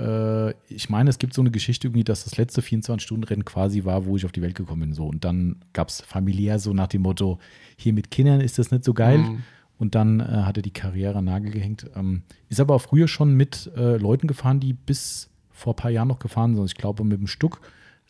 [0.00, 4.06] äh, ich meine, es gibt so eine Geschichte irgendwie, dass das letzte 24-Stunden-Rennen quasi war,
[4.06, 4.92] wo ich auf die Welt gekommen bin.
[4.94, 5.06] So.
[5.06, 7.38] Und dann gab es familiär so nach dem Motto,
[7.76, 9.18] hier mit Kindern ist das nicht so geil.
[9.18, 9.42] Mhm.
[9.78, 11.90] Und dann äh, hat er die Karriere an Nagel gehängt.
[11.94, 15.90] Ähm, ist aber auch früher schon mit äh, Leuten gefahren, die bis vor ein paar
[15.90, 16.64] Jahren noch gefahren sind.
[16.66, 17.60] Ich glaube, mit dem Stuck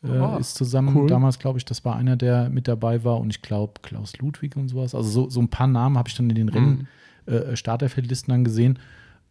[0.02, 0.96] Ah, ist zusammen.
[0.96, 1.06] cool.
[1.08, 3.20] Damals, glaube ich, das war einer, der mit dabei war.
[3.20, 4.94] Und ich glaube, Klaus Ludwig und sowas.
[4.94, 6.88] Also so, so ein paar Namen habe ich dann in den Rennen,
[7.26, 8.78] äh, Starterfeldlisten dann gesehen.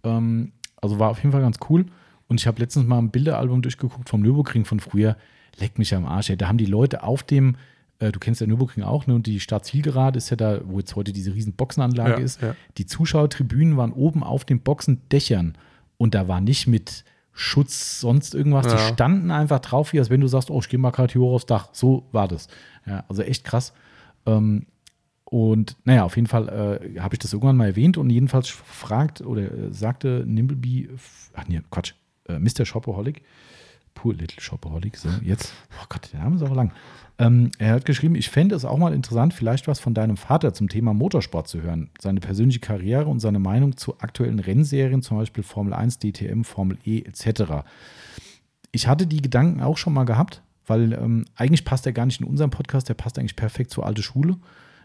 [0.04, 1.88] Ähm, also war auf jeden Fall ganz cool.
[2.30, 5.18] Und ich habe letztens mal ein Bilderalbum durchgeguckt vom Nürburgring von früher.
[5.60, 6.30] Leck mich am Arsch.
[6.30, 6.38] Ey.
[6.38, 7.58] Da haben die Leute auf dem,
[8.00, 9.16] äh, du kennst ja Nürburgring auch, ne?
[9.16, 12.42] Und die Startzielgerade ist ja da, wo jetzt heute diese riesen Boxenanlage Ja, ist.
[12.42, 12.56] ja.
[12.78, 15.58] Die Zuschauertribünen waren oben auf den Boxendächern.
[15.98, 17.04] Und da war nicht mit
[17.34, 18.68] Schutz, sonst irgendwas.
[18.68, 18.78] Die Ja.
[18.94, 21.34] standen einfach drauf, wie als wenn du sagst, oh, ich gehe mal gerade hier hoch
[21.34, 21.70] aufs Dach.
[21.74, 22.48] So war das.
[22.86, 23.74] Ja, also echt krass.
[24.26, 24.68] Ähm,
[25.26, 26.48] und naja, auf jeden Fall
[26.96, 30.90] äh, habe ich das irgendwann mal erwähnt und jedenfalls fragt oder äh, sagte Nimbleby,
[31.34, 31.94] ach nee, Quatsch,
[32.30, 32.66] äh, Mr.
[32.66, 33.22] Shopaholic,
[33.96, 36.72] Poor Little Shopaholic, so jetzt, oh Gott, der Name ist auch lang.
[37.18, 40.54] Ähm, er hat geschrieben, ich fände es auch mal interessant, vielleicht was von deinem Vater
[40.54, 41.90] zum Thema Motorsport zu hören.
[42.00, 46.78] Seine persönliche Karriere und seine Meinung zu aktuellen Rennserien, zum Beispiel Formel 1, DTM, Formel
[46.86, 47.66] E etc.
[48.72, 52.22] Ich hatte die Gedanken auch schon mal gehabt, weil ähm, eigentlich passt er gar nicht
[52.22, 54.38] in unseren Podcast, der passt eigentlich perfekt zur alte Schule,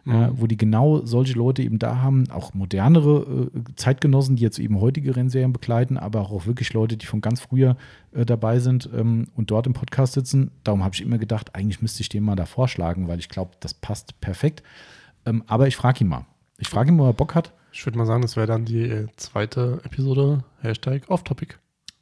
[0.06, 4.58] ja, wo die genau solche Leute eben da haben, auch modernere äh, Zeitgenossen, die jetzt
[4.58, 7.76] eben heutige Rennserien begleiten, aber auch wirklich Leute, die von ganz früher
[8.12, 10.50] äh, dabei sind ähm, und dort im Podcast sitzen.
[10.62, 13.52] Darum habe ich immer gedacht, eigentlich müsste ich den mal da vorschlagen, weil ich glaube,
[13.60, 14.62] das passt perfekt.
[15.24, 16.26] Ähm, aber ich frage ihn mal.
[16.58, 17.54] Ich frage ihn, ob er Bock hat.
[17.72, 21.54] Ich würde mal sagen, das wäre dann die äh, zweite Episode, Hashtag Off-Topic.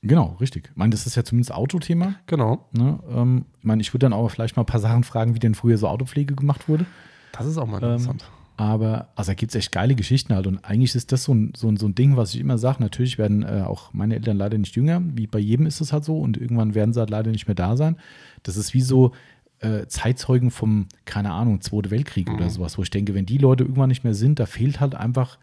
[0.03, 0.71] Genau, richtig.
[0.71, 2.17] Ich meine, das ist ja zumindest Autothema.
[2.27, 2.69] Genau.
[2.73, 2.99] Ne?
[3.09, 5.55] Ähm, ich meine, ich würde dann auch vielleicht mal ein paar Sachen fragen, wie denn
[5.55, 6.85] früher so Autopflege gemacht wurde.
[7.33, 8.25] Das ist auch mal Ähm, interessant.
[8.57, 10.47] Aber, also da gibt es echt geile Geschichten halt.
[10.47, 12.83] Und eigentlich ist das so ein, so ein, so ein Ding, was ich immer sage.
[12.83, 15.03] Natürlich werden äh, auch meine Eltern leider nicht jünger.
[15.15, 16.19] Wie bei jedem ist es halt so.
[16.19, 17.97] Und irgendwann werden sie halt leider nicht mehr da sein.
[18.43, 19.13] Das ist wie so
[19.61, 23.65] äh, Zeitzeugen vom, keine Ahnung, Zweite Weltkrieg oder sowas, wo ich denke, wenn die Leute
[23.65, 25.39] irgendwann nicht mehr sind, da fehlt halt einfach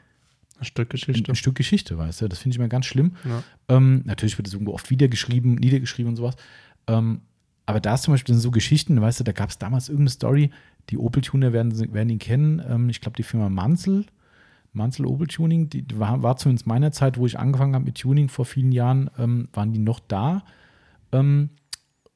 [0.60, 1.32] Ein Stück ein, Geschichte.
[1.32, 2.28] ein Stück Geschichte, weißt du?
[2.28, 3.14] Das finde ich immer ganz schlimm.
[3.26, 3.44] Ja.
[3.76, 6.36] Ähm, natürlich wird es irgendwo oft wiedergeschrieben, niedergeschrieben und sowas.
[6.88, 7.22] Ähm,
[7.66, 10.52] aber da ist zum Beispiel so Geschichten, weißt du, da gab es damals irgendeine Story,
[10.90, 12.62] die Opel-Tuner werden, werden ihn kennen.
[12.68, 14.06] Ähm, ich glaube, die Firma Manzel,
[14.74, 18.30] Mansell Opel Tuning, die war, war zumindest meiner Zeit, wo ich angefangen habe mit Tuning
[18.30, 20.44] vor vielen Jahren, ähm, waren die noch da.
[21.12, 21.50] Ähm,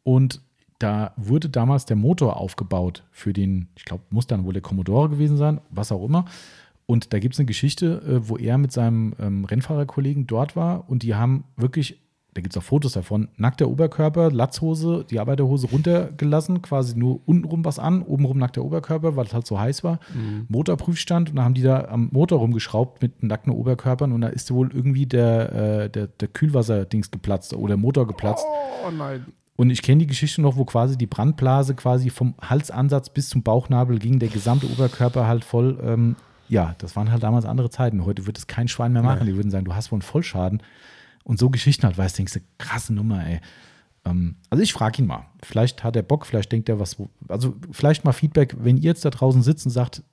[0.04, 0.42] und
[0.80, 5.10] da wurde damals der Motor aufgebaut für den, ich glaube, muss dann wohl der Commodore
[5.10, 6.26] gewesen sein, was auch immer.
[6.86, 10.90] Und da gibt es eine Geschichte, äh, wo er mit seinem ähm, Rennfahrerkollegen dort war
[10.90, 12.03] und die haben wirklich
[12.34, 17.64] da gibt es auch Fotos davon, nackter Oberkörper, Latzhose, die Arbeiterhose runtergelassen, quasi nur untenrum
[17.64, 20.00] was an, obenrum nackter Oberkörper, weil es halt so heiß war.
[20.14, 20.46] Mhm.
[20.50, 24.52] Motorprüfstand und dann haben die da am Motor rumgeschraubt mit nackten Oberkörpern und da ist
[24.52, 28.46] wohl irgendwie der, äh, der, der Kühlwasserdings geplatzt oder der Motor geplatzt.
[28.86, 29.26] Oh nein.
[29.56, 33.44] Und ich kenne die Geschichte noch, wo quasi die Brandblase quasi vom Halsansatz bis zum
[33.44, 35.80] Bauchnabel ging, der gesamte Oberkörper halt voll.
[35.84, 36.16] Ähm,
[36.50, 38.04] ja, das waren halt damals andere Zeiten.
[38.06, 39.20] Heute wird es kein Schwein mehr machen.
[39.20, 39.26] Ja.
[39.26, 40.64] Die würden sagen, du hast wohl einen Vollschaden
[41.24, 43.40] und so Geschichten halt weißt, denkst du, krasse Nummer, ey.
[44.06, 45.26] Ähm, also ich frage ihn mal.
[45.42, 46.98] Vielleicht hat er Bock, vielleicht denkt er was.
[47.28, 50.04] Also vielleicht mal Feedback, wenn ihr jetzt da draußen sitzt und sagt,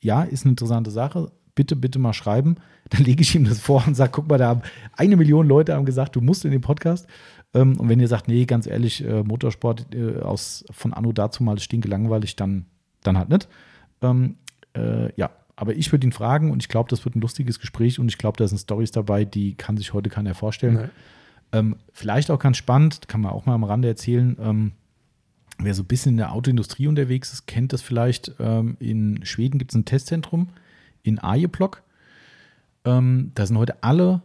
[0.00, 2.56] ja, ist eine interessante Sache, bitte, bitte mal schreiben.
[2.90, 4.62] Dann lege ich ihm das vor und sage, guck mal, da haben
[4.96, 7.06] eine Million Leute haben gesagt, du musst in den Podcast.
[7.54, 11.42] Ähm, und wenn ihr sagt, nee, ganz ehrlich, äh, Motorsport äh, aus, von Anno dazu
[11.42, 12.66] mal stinke langweilig, dann,
[13.02, 13.48] dann halt nicht.
[14.02, 14.36] Ähm,
[14.76, 17.98] äh, ja, aber ich würde ihn fragen und ich glaube, das wird ein lustiges Gespräch
[17.98, 20.76] und ich glaube, da sind Stories dabei, die kann sich heute keiner vorstellen.
[21.50, 24.36] Ähm, vielleicht auch ganz spannend, kann man auch mal am Rande erzählen.
[24.40, 24.72] Ähm,
[25.58, 28.34] wer so ein bisschen in der Autoindustrie unterwegs ist, kennt das vielleicht.
[28.38, 30.50] Ähm, in Schweden gibt es ein Testzentrum
[31.02, 31.82] in Arjeplog.
[32.84, 34.22] Ähm, da sind heute alle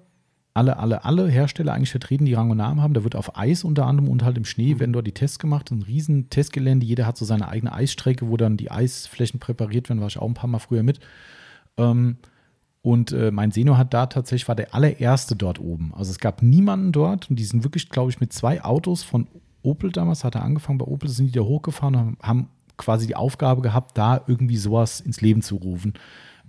[0.54, 2.94] alle, alle, alle Hersteller eigentlich vertreten, die Rang und Namen haben.
[2.94, 4.80] Da wird auf Eis unter anderem und halt im Schnee mhm.
[4.80, 5.72] werden dort die Tests gemacht.
[5.72, 6.86] Ein riesen Testgelände.
[6.86, 10.00] Jeder hat so seine eigene Eisstrecke, wo dann die Eisflächen präpariert werden.
[10.00, 11.00] War ich auch ein paar Mal früher mit.
[11.78, 12.18] Ähm,
[12.84, 15.94] und äh, mein Senior hat da tatsächlich, war der allererste dort oben.
[15.96, 19.28] Also es gab niemanden dort und die sind wirklich, glaube ich, mit zwei Autos von
[19.64, 23.16] Opel damals, hat er angefangen bei Opel, sind die da hochgefahren und haben quasi die
[23.16, 25.94] Aufgabe gehabt, da irgendwie sowas ins Leben zu rufen.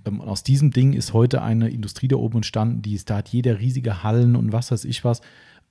[0.04, 3.16] Ähm, und aus diesem Ding ist heute eine Industrie da oben entstanden, die ist, da
[3.18, 5.20] hat jeder riesige Hallen und was weiß ich was.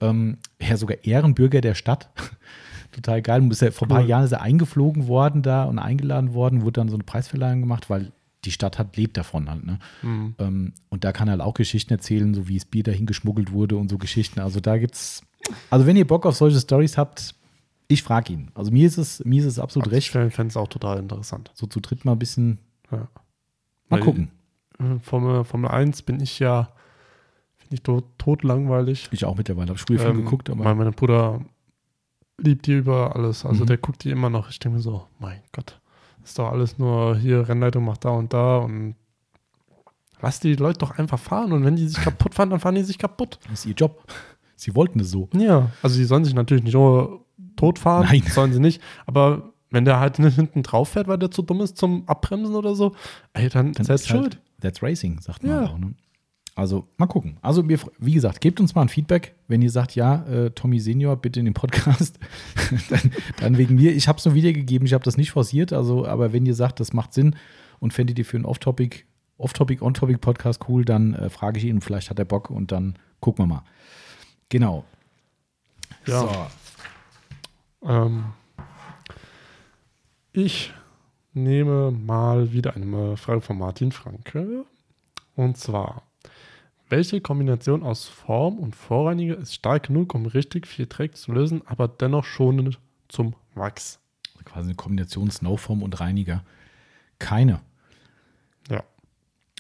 [0.02, 2.10] Ähm, ja, sogar Ehrenbürger der Stadt.
[2.92, 3.42] Total geil.
[3.42, 6.74] Und ja, vor ein paar Jahren ist er eingeflogen worden da und eingeladen worden, wurde
[6.74, 8.12] dann so eine Preisverleihung gemacht, weil
[8.46, 9.66] die Stadt hat, lebt davon halt.
[9.66, 9.80] Ne?
[10.02, 10.36] Mhm.
[10.38, 13.52] Ähm, und da kann er halt auch Geschichten erzählen, so wie das Bier dahin geschmuggelt
[13.52, 14.40] wurde und so Geschichten.
[14.42, 15.22] Also da gibt's,
[15.70, 17.36] also wenn ihr Bock auf solche Stories habt,
[17.88, 18.52] ich frage ihn.
[18.54, 20.08] Also mir ist es, mir ist es absolut Ach, recht.
[20.08, 21.52] Ich fände es auch total interessant.
[21.54, 22.60] So zu dritt mal ein bisschen
[22.92, 23.08] ja.
[23.94, 24.32] Mal Weil gucken.
[24.80, 26.70] Äh, Formel, Formel 1 bin ich ja,
[27.58, 29.10] finde ich tot, tot langweilig.
[29.12, 30.50] Ich auch mittlerweile, habe früher ähm, viel geguckt.
[30.50, 31.42] Aber mein, mein Bruder
[32.38, 33.46] liebt die über alles.
[33.46, 33.68] Also mhm.
[33.68, 34.50] der guckt die immer noch.
[34.50, 35.80] Ich denke mir so, mein Gott,
[36.24, 38.96] ist doch alles nur hier, Rennleitung macht da und da und
[40.22, 42.84] lass die Leute doch einfach fahren und wenn die sich kaputt fahren, dann fahren die
[42.84, 43.40] sich kaputt.
[43.44, 44.04] Das ist ihr Job.
[44.56, 45.30] Sie wollten es so.
[45.34, 47.26] Ja, also sie sollen sich natürlich nicht nur
[47.56, 48.24] tot fahren, Nein.
[48.28, 51.62] sollen sie nicht, aber wenn der halt nicht hinten drauf fährt, weil der zu dumm
[51.62, 52.94] ist zum Abbremsen oder so,
[53.34, 54.36] ey, dann, dann selbst schuld.
[54.36, 55.66] Halt, that's Racing, sagt man ja.
[55.66, 55.78] auch.
[55.78, 55.96] Ne?
[56.56, 57.38] Also mal gucken.
[57.42, 60.80] Also wir, wie gesagt, gebt uns mal ein Feedback, wenn ihr sagt, ja, äh, Tommy
[60.80, 62.20] Senior, bitte in den Podcast.
[62.90, 63.92] dann, dann, wegen mir.
[63.94, 65.74] Ich habe es nur wiedergegeben, ich habe das nicht forciert.
[65.74, 67.36] Also, aber wenn ihr sagt, das macht Sinn
[67.80, 69.00] und fändet ihr für einen Off-Topic,
[69.38, 73.46] Off-Topic, On-Topic-Podcast cool, dann äh, frage ich ihn, vielleicht hat er Bock und dann gucken
[73.46, 73.64] wir mal.
[74.50, 74.86] Genau.
[76.06, 76.20] Ja.
[77.82, 77.90] So.
[77.90, 78.26] Ähm,
[80.34, 80.74] ich
[81.34, 84.66] nehme mal wieder eine Frage von Martin Franke.
[85.36, 86.04] Und zwar,
[86.90, 91.62] welche Kombination aus Form und Vorreiniger ist stark genug, um richtig viel Dreck zu lösen,
[91.66, 94.00] aber dennoch schonend zum Wachs?
[94.44, 96.44] Quasi eine Kombination Snowform und Reiniger.
[97.20, 97.62] Keine.
[98.70, 98.84] Ja.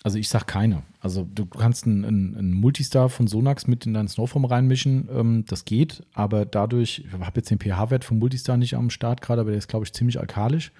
[0.03, 0.83] Also ich sag keine.
[0.99, 2.03] Also du kannst einen,
[2.35, 7.13] einen, Multistar von Sonax mit in deinen Snowform reinmischen, ähm, das geht, aber dadurch, ich
[7.13, 9.93] habe jetzt den pH-Wert vom Multistar nicht am Start gerade, aber der ist, glaube ich,
[9.93, 10.73] ziemlich alkalisch.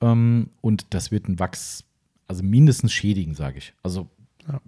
[0.00, 1.84] Ähm, und das wird ein Wachs,
[2.26, 3.74] also mindestens schädigen, sage ich.
[3.84, 4.08] Also
[4.48, 4.60] ja.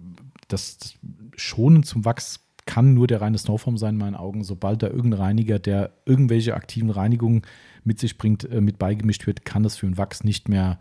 [0.47, 0.93] das, das
[1.35, 4.43] Schonen zum Wachs kann nur der reine Snowform sein, in meinen Augen.
[4.45, 7.41] Sobald da irgendein Reiniger, der irgendwelche aktiven Reinigungen
[7.83, 10.79] mit sich bringt, äh, mit beigemischt wird, kann das für ein Wachs nicht mehr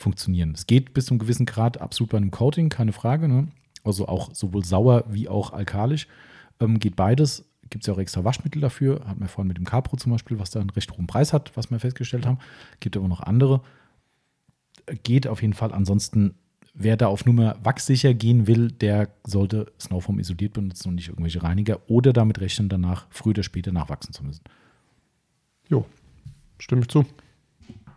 [0.00, 0.52] funktionieren.
[0.54, 3.28] Es geht bis zu einem gewissen Grad absolut bei einem Coating, keine Frage.
[3.28, 3.48] Ne?
[3.84, 6.06] Also auch sowohl sauer wie auch alkalisch.
[6.58, 7.44] Ähm, geht beides.
[7.68, 9.02] Gibt es ja auch extra Waschmittel dafür.
[9.06, 11.56] Hat man vorhin mit dem Capro zum Beispiel, was da einen recht hohen Preis hat,
[11.56, 12.38] was wir festgestellt haben.
[12.80, 13.62] Gibt aber noch andere.
[15.04, 15.72] Geht auf jeden Fall.
[15.72, 16.34] Ansonsten,
[16.74, 21.42] wer da auf Nummer wachssicher gehen will, der sollte Snowform isoliert benutzen und nicht irgendwelche
[21.42, 24.42] Reiniger oder damit rechnen, danach früher oder später nachwachsen zu müssen.
[25.68, 25.86] Jo,
[26.58, 27.06] stimme ich zu.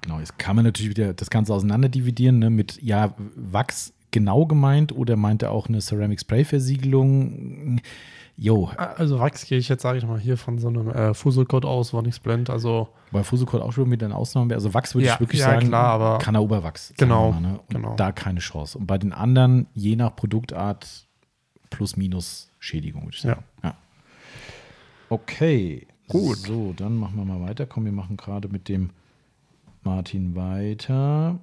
[0.03, 4.45] Genau, jetzt kann man natürlich wieder das Ganze auseinander dividieren ne, mit, ja, Wachs genau
[4.45, 7.81] gemeint oder meint er auch eine Ceramic Spray Versiegelung?
[8.35, 11.65] Jo, Also Wachs gehe ich jetzt, sage ich mal, hier von so einem äh, Fuselcode
[11.65, 12.49] aus, war nichts blend.
[12.49, 14.51] Also bei Fusukot auch schon mit den Ausnahmen.
[14.51, 16.93] Also Wachs würde Ja, ich wirklich ja, sagen, klar, aber- kann er Oberwachs.
[16.97, 17.59] Genau, Mal, ne?
[17.69, 17.95] Genau.
[17.95, 18.77] Da keine Chance.
[18.79, 21.05] Und bei den anderen, je nach Produktart,
[21.69, 23.43] plus minus Schädigung, würde ich sagen.
[23.63, 23.75] Ja.
[25.09, 25.85] Okay.
[26.07, 26.37] Gut.
[26.37, 27.65] So, dann machen wir mal weiter.
[27.67, 28.89] Komm, wir machen gerade mit dem
[29.83, 31.39] Martin weiter.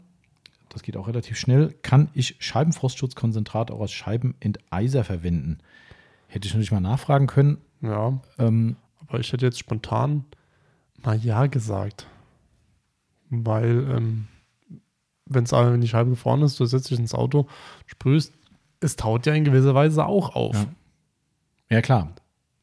[0.69, 1.75] Das geht auch relativ schnell.
[1.83, 5.59] Kann ich Scheibenfrostschutzkonzentrat auch als Scheibenenteiser verwenden?
[6.29, 7.59] Hätte ich natürlich mal nachfragen können.
[7.81, 8.77] ja, Ähm,
[9.07, 10.25] aber ich hätte jetzt spontan
[11.03, 12.07] mal Ja gesagt.
[13.31, 14.29] Weil, ähm,
[15.27, 17.47] wenn es wenn die Scheibe gefroren ist, du setzt dich ins Auto,
[17.87, 18.33] sprühst,
[18.81, 20.55] es taut ja in gewisser Weise auch auf.
[20.55, 20.67] Ja.
[21.77, 22.13] ja, klar.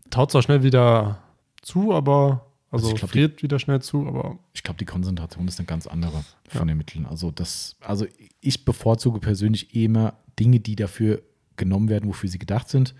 [0.10, 1.20] Taut zwar schnell wieder
[1.62, 4.86] zu, aber also, Also ich glaub, die- friert wieder schnell zu, aber Ich glaube, die
[4.86, 7.06] Konzentration ist eine ganz andere von den Mitteln.
[7.06, 8.06] Also das, also
[8.42, 11.22] ich bevorzuge persönlich eh immer Dinge, die dafür
[11.56, 12.94] genommen werden, wofür sie gedacht sind.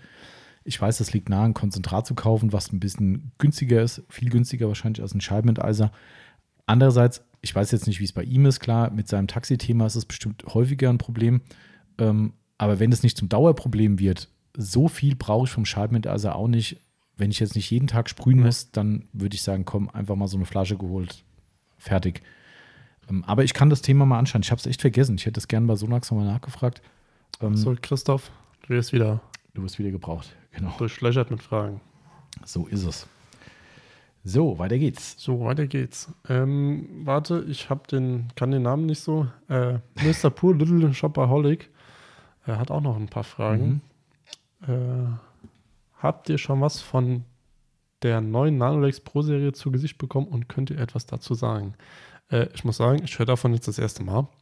[0.64, 4.28] Ich weiß, das liegt nahe, ein Konzentrat zu kaufen, was ein bisschen günstiger ist, viel
[4.30, 5.92] günstiger wahrscheinlich als ein Scheibenenteiser.
[6.66, 9.94] Andererseits, ich weiß jetzt nicht, wie es bei ihm ist, klar, mit seinem Taxithema ist
[9.96, 11.40] es bestimmt häufiger ein Problem.
[11.98, 16.48] Ähm, aber wenn es nicht zum Dauerproblem wird, so viel brauche ich vom Scheibenenteiser auch
[16.48, 16.80] nicht.
[17.18, 20.28] Wenn ich jetzt nicht jeden Tag sprühen muss, dann würde ich sagen, komm, einfach mal
[20.28, 21.24] so eine Flasche geholt,
[21.76, 22.22] fertig.
[23.10, 24.42] Ähm, aber ich kann das Thema mal anschauen.
[24.42, 25.16] Ich habe es echt vergessen.
[25.16, 26.80] Ich hätte es gerne bei Sonax nochmal nachgefragt.
[27.40, 28.30] Ähm, so, Christoph,
[28.62, 29.20] du wirst wieder
[29.58, 30.36] Du wirst wieder gebraucht.
[30.52, 30.72] Genau.
[30.78, 31.80] durchlöchert mit Fragen.
[32.44, 33.08] So ist es.
[34.22, 35.16] So, weiter geht's.
[35.18, 36.12] So, weiter geht's.
[36.28, 39.26] Ähm, warte, ich hab den, kann den Namen nicht so.
[39.48, 40.30] Äh, Mr.
[40.30, 41.70] Poor Little Shopaholic.
[42.46, 43.80] Er hat auch noch ein paar Fragen.
[44.62, 44.68] Äh,
[45.98, 47.24] habt ihr schon was von
[48.02, 51.74] der neuen Nanolex Pro Serie zu Gesicht bekommen und könnt ihr etwas dazu sagen?
[52.30, 54.26] Äh, ich muss sagen, ich höre davon jetzt das erste Mal.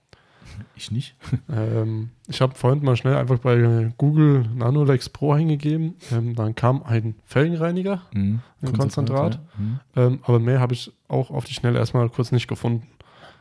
[0.77, 1.17] Ich nicht.
[1.53, 5.95] Ähm, ich habe vorhin mal schnell einfach bei Google Nanolex Pro eingegeben.
[6.13, 8.41] Ähm, dann kam ein Felgenreiniger, Mhm.
[8.63, 9.35] Ein Konzentrat?
[9.35, 9.41] ja.
[9.63, 9.81] Mhm.
[9.97, 12.87] ähm, aber mehr habe ich auch auf die Schnelle erstmal kurz nicht gefunden.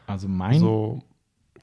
[0.08, 1.04] Also mein, So,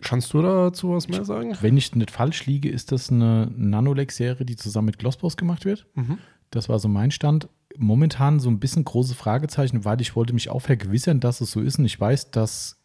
[0.01, 1.55] kannst du dazu was mehr sagen?
[1.61, 5.87] wenn ich nicht falsch liege, ist das eine Nanolex-Serie, die zusammen mit Glossboss gemacht wird.
[5.95, 6.19] Mhm.
[6.53, 7.49] Das war so mein Stand.
[7.77, 11.61] Momentan so ein bisschen große Fragezeichen, weil ich wollte mich auch vergewissern, dass es so
[11.61, 11.79] ist.
[11.79, 12.79] Und ich weiß, dass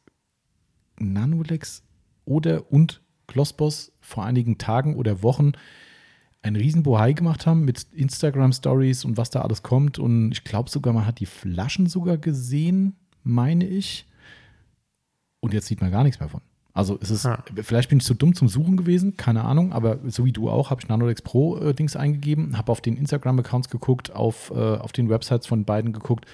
[0.98, 1.84] Nanolex
[2.26, 5.52] oder und Glossboss vor einigen Tagen oder Wochen
[6.42, 10.00] ein riesen Bohai gemacht haben mit Instagram-Stories und was da alles kommt.
[10.00, 14.08] Und ich glaube sogar, man hat die Flaschen sogar gesehen, meine ich.
[15.42, 16.42] Und jetzt sieht man gar nichts mehr von.
[16.78, 17.44] Also es ist, Ah.
[17.64, 20.70] vielleicht bin ich zu dumm zum Suchen gewesen, keine Ahnung, aber so wie du auch,
[20.70, 24.92] habe ich Nanolex Pro äh, Dings eingegeben, habe auf den Instagram-Accounts geguckt, auf, äh, auf
[24.92, 26.26] den Websites von beiden geguckt.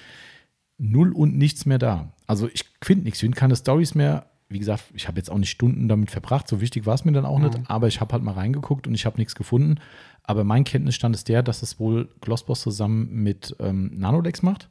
[0.78, 2.12] Null und nichts mehr da.
[2.28, 4.26] Also ich finde nichts, ich finde keine Stories mehr.
[4.50, 7.14] Wie gesagt, ich habe jetzt auch nicht Stunden damit verbracht, so wichtig war es mir
[7.14, 9.80] dann auch nicht, aber ich habe halt mal reingeguckt und ich habe nichts gefunden.
[10.24, 14.68] Aber mein Kenntnisstand ist der, dass es wohl Glossboss zusammen mit ähm, Nanolex macht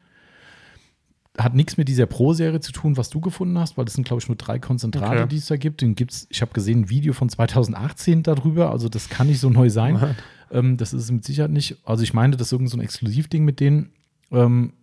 [1.39, 4.21] hat nichts mit dieser Pro-Serie zu tun, was du gefunden hast, weil das sind, glaube
[4.23, 5.29] ich, nur drei Konzentrate, Okay.
[5.29, 5.81] die es da gibt.
[5.81, 9.49] Den gibt's, ich habe gesehen, ein Video von 2018 darüber, also das kann nicht so
[9.49, 10.15] neu sein.
[10.51, 11.77] Ähm, das ist es mit Sicherheit nicht.
[11.85, 13.91] Also ich meine, das ist irgend so ein Exklusivding mit denen.
[14.31, 14.75] Ähm,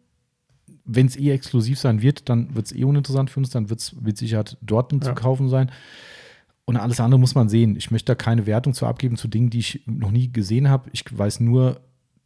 [0.91, 3.79] Wenn es eh exklusiv sein wird, dann wird es eh uninteressant für uns, dann wird
[3.79, 5.13] es mit Sicherheit dort zu Ja.
[5.13, 5.71] kaufen sein.
[6.65, 7.75] Und alles andere muss man sehen.
[7.75, 10.89] Ich möchte da keine Wertung zu abgeben zu Dingen, die ich noch nie gesehen habe.
[10.93, 11.79] Ich weiß nur,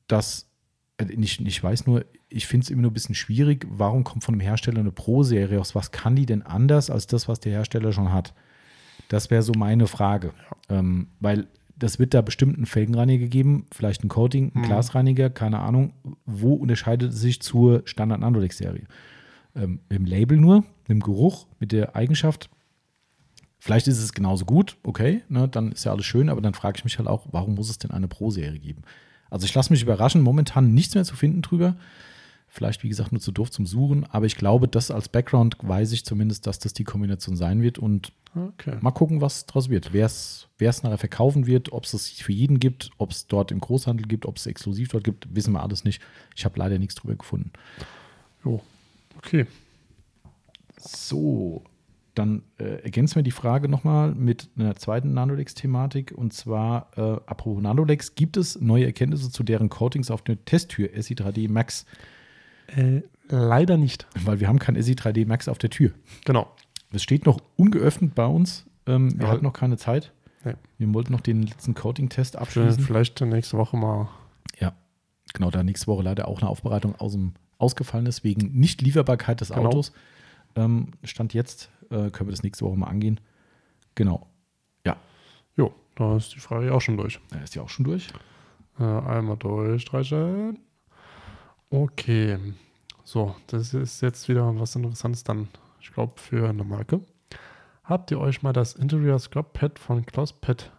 [0.08, 0.48] dass,
[0.97, 4.23] äh, nicht, ich weiß nur, ich finde es immer nur ein bisschen schwierig, warum kommt
[4.23, 5.75] von einem Hersteller eine Pro-Serie aus?
[5.75, 8.33] Was kann die denn anders als das, was der Hersteller schon hat?
[9.09, 10.33] Das wäre so meine Frage.
[10.69, 14.65] Ähm, weil das wird da bestimmt einen Felgenreiniger geben, vielleicht ein Coating, ein Mhm.
[14.65, 15.93] Glasreiniger, keine Ahnung.
[16.25, 18.85] Wo unterscheidet es sich zur Standard Nanolex-Serie?
[19.55, 22.49] Ähm, mit dem Label nur, mit dem Geruch, mit der Eigenschaft.
[23.59, 26.77] Vielleicht ist es genauso gut, okay, ne, dann ist ja alles schön, aber dann frage
[26.77, 28.81] ich mich halt auch, warum muss es denn eine Pro-Serie geben?
[29.33, 31.75] Also ich lasse mich überraschen, momentan nichts mehr zu finden drüber.
[32.47, 35.91] Vielleicht, wie gesagt, nur zu doof zum Suchen, aber ich glaube, das als Background weiß
[35.91, 38.77] ich zumindest, dass das die Kombination sein wird und Okay.
[38.81, 39.91] mal gucken, was draus wird.
[39.91, 43.59] Wer es nachher verkaufen wird, ob es es für jeden gibt, ob es dort im
[43.59, 45.99] Großhandel gibt, ob es exklusiv dort gibt, wissen wir alles nicht.
[46.35, 47.51] Ich habe leider nichts drüber gefunden.
[48.45, 48.61] Jo.
[49.17, 49.47] Okay.
[50.79, 51.63] So,
[52.16, 56.11] dann äh, ergänzen wir die Frage nochmal mit einer zweiten Nanolex-Thematik.
[56.16, 60.90] Und zwar, äh, apropos Nanolex, gibt es neue Erkenntnisse zu deren Coatings auf der Testtür
[60.90, 61.85] SI3D Max?
[62.67, 64.06] Äh, leider nicht.
[64.24, 65.92] Weil wir haben kein SI3D Max auf der Tür.
[66.25, 66.48] Genau.
[66.92, 68.66] Es steht noch ungeöffnet bei uns.
[68.85, 69.32] Ähm, wir Ja.
[69.33, 70.11] hatten noch keine Zeit.
[70.45, 70.53] Nee.
[70.77, 72.83] Wir wollten noch den letzten Coating-Test abschließen.
[72.83, 74.09] Vielleicht nächste Woche mal.
[74.59, 74.74] Ja,
[75.33, 79.50] genau, da nächste Woche leider auch eine Aufbereitung aus dem, ausgefallen ist, wegen Nicht-Lieferbarkeit des
[79.50, 79.69] Genau.
[79.69, 79.93] Autos.
[80.56, 83.19] Ähm, Stand jetzt äh, können wir das nächste Woche mal angehen.
[83.95, 84.27] Genau.
[84.85, 84.97] Ja,
[85.55, 87.19] Jo, da ist die Frage auch schon durch.
[87.30, 88.07] da ist ja auch schon durch.
[88.80, 90.59] Äh, einmal durchstreichen.
[91.69, 92.39] Okay.
[93.03, 95.49] So, das ist jetzt wieder was Interessantes dann,
[95.80, 97.01] ich glaube, für eine Marke.
[97.83, 100.72] Habt ihr euch mal das Interior Scrub Pad von Klaus Pet,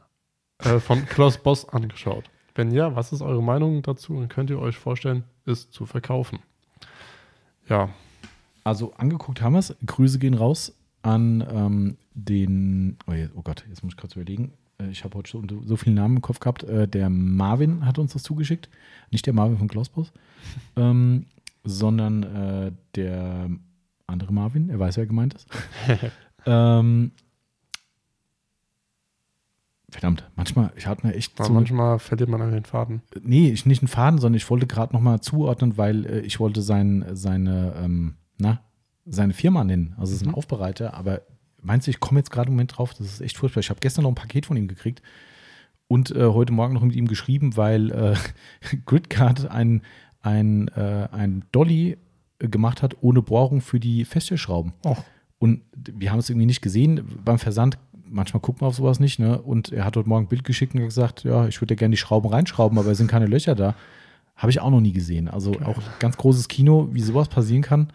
[0.59, 2.25] äh, von Klaus Boss angeschaut?
[2.55, 6.39] Wenn ja, was ist eure Meinung dazu und könnt ihr euch vorstellen, es zu verkaufen?
[7.68, 7.91] Ja.
[8.62, 9.76] Also angeguckt haben wir es.
[9.84, 10.73] Grüße gehen raus
[11.05, 14.52] an ähm, den, oh, oh Gott, jetzt muss ich kurz überlegen.
[14.78, 16.65] Äh, Ich habe heute so, so viele Namen im Kopf gehabt.
[16.65, 18.68] Äh, Der Marvin hat uns das zugeschickt.
[19.10, 20.12] Nicht der Marvin von Klausbus,
[20.76, 21.26] ähm,
[21.62, 23.50] sondern äh, der
[24.07, 24.70] andere Marvin.
[24.70, 25.49] Er weiß, wer gemeint ist.
[26.47, 27.12] ähm,
[29.91, 33.02] verdammt, manchmal, ich hatte mir echt so manchmal verliert man an den Faden.
[33.23, 36.62] Nee, ich nicht einen Faden, sondern ich wollte gerade nochmal zuordnen, weil äh, ich wollte
[36.62, 38.60] sein, seine, ähm, na,
[39.07, 39.94] seine Firma nennen.
[39.99, 40.36] Also es ist ein Mhm.
[40.36, 41.23] Aufbereiter, aber
[41.62, 43.60] meinst du, ich komme jetzt gerade im Moment drauf, das ist echt furchtbar.
[43.60, 45.02] Ich habe gestern noch ein Paket von ihm gekriegt
[45.89, 48.15] und äh, heute Morgen noch mit ihm geschrieben, weil äh,
[48.86, 49.83] Gridcard ein,
[50.23, 51.99] ein, äh, ein Dolly
[52.39, 54.73] gemacht hat ohne Bohrung für die Feststellschrauben.
[54.84, 55.02] Och.
[55.39, 57.78] Und wir haben es irgendwie nicht gesehen beim Versand.
[58.08, 59.18] Manchmal guckt man auf sowas nicht.
[59.18, 59.41] Ne?
[59.41, 61.92] Und er hat heute Morgen ein Bild geschickt und gesagt, ja, ich würde ja gerne
[61.92, 63.74] die Schrauben reinschrauben, aber es sind keine Löcher da.
[64.36, 65.28] Habe ich auch noch nie gesehen.
[65.28, 67.89] Also auch ganz großes Kino, wie sowas passieren kann.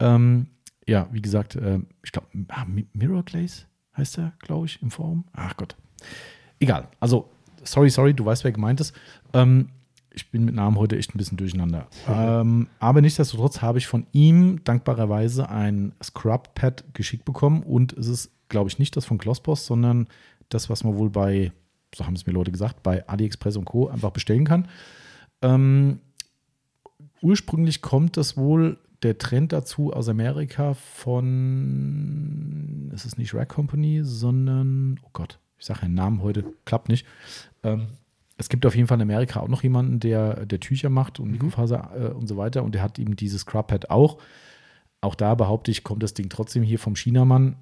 [0.00, 0.46] Ähm,
[0.86, 3.64] ja, wie gesagt, äh, ich glaube, ah, Mi- Mirror Glaze
[3.96, 5.24] heißt er, glaube ich, im Forum.
[5.32, 5.76] Ach Gott.
[6.60, 6.88] Egal.
[7.00, 7.28] Also,
[7.64, 8.94] sorry, sorry, du weißt, wer gemeint ist.
[9.32, 9.68] Ähm,
[10.10, 11.86] ich bin mit Namen heute echt ein bisschen durcheinander.
[12.08, 18.30] Ähm, aber nichtsdestotrotz habe ich von ihm dankbarerweise ein Scrub-Pad geschickt bekommen und es ist,
[18.48, 20.08] glaube ich, nicht das von Glossboss, sondern
[20.48, 21.52] das, was man wohl bei,
[21.94, 23.88] so haben es mir Leute gesagt, bei AliExpress und Co.
[23.88, 24.66] einfach bestellen kann.
[25.42, 26.00] Ähm,
[27.20, 31.70] ursprünglich kommt das wohl der Trend dazu aus Amerika von,
[32.94, 37.06] es ist nicht Rack Company, sondern, oh Gott, ich sage einen Namen heute, klappt nicht.
[37.62, 37.88] Ähm,
[38.36, 41.30] es gibt auf jeden Fall in Amerika auch noch jemanden, der, der Tücher macht und
[41.30, 44.18] Mikrofaser äh, und so weiter und der hat eben dieses Scrub-Pad auch.
[45.00, 47.56] Auch da behaupte ich, kommt das Ding trotzdem hier vom Chinamann.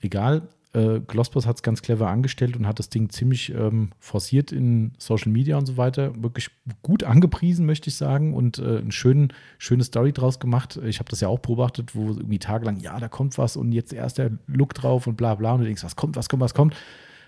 [0.00, 0.48] Egal.
[0.72, 4.92] Äh, Glossboss hat es ganz clever angestellt und hat das Ding ziemlich ähm, forciert in
[4.98, 6.22] Social Media und so weiter.
[6.22, 6.50] Wirklich
[6.82, 10.78] gut angepriesen, möchte ich sagen, und äh, eine schönen, schöne Story draus gemacht.
[10.84, 13.92] Ich habe das ja auch beobachtet, wo irgendwie tagelang, ja, da kommt was und jetzt
[13.92, 15.52] erst der Look drauf und bla bla.
[15.52, 16.76] Und du denkst, was kommt, was kommt, was kommt.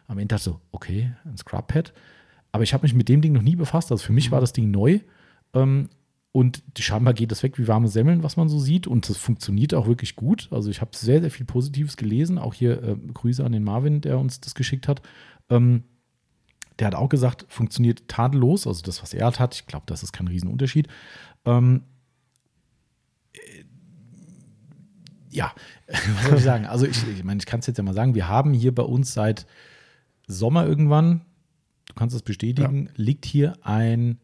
[0.08, 1.92] Am Ende dachte ich so, okay, ein Scrub-Pad.
[2.52, 3.92] Aber ich habe mich mit dem Ding noch nie befasst.
[3.92, 5.00] Also für mich war das Ding neu.
[5.54, 5.88] Ähm,
[6.38, 8.86] und die scheinbar geht das weg wie warme Semmeln, was man so sieht.
[8.86, 10.46] Und das funktioniert auch wirklich gut.
[10.52, 12.38] Also ich habe sehr, sehr viel Positives gelesen.
[12.38, 15.02] Auch hier äh, Grüße an den Marvin, der uns das geschickt hat.
[15.50, 15.82] Ähm,
[16.78, 18.68] der hat auch gesagt, funktioniert tadellos.
[18.68, 19.56] Also das, was er halt hat.
[19.56, 20.86] Ich glaube, das ist kein Riesenunterschied.
[21.44, 21.82] Ähm,
[23.32, 23.64] äh,
[25.30, 25.52] ja,
[25.88, 26.66] was soll ich sagen?
[26.66, 28.14] Also ich, ich meine, ich kann es jetzt ja mal sagen.
[28.14, 29.44] Wir haben hier bei uns seit
[30.28, 31.22] Sommer irgendwann,
[31.86, 34.20] du kannst es bestätigen, liegt hier ein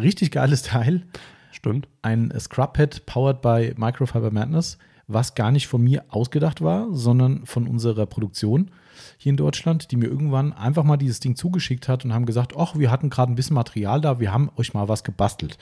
[0.00, 1.06] richtig geiles Teil
[1.52, 1.88] Stimmt.
[2.02, 7.66] ein Scrub-Pad powered by Microfiber Madness, was gar nicht von mir ausgedacht war, sondern von
[7.66, 8.70] unserer Produktion
[9.18, 12.54] hier in Deutschland, die mir irgendwann einfach mal dieses Ding zugeschickt hat und haben gesagt,
[12.56, 15.58] ach, wir hatten gerade ein bisschen Material da, wir haben euch mal was gebastelt.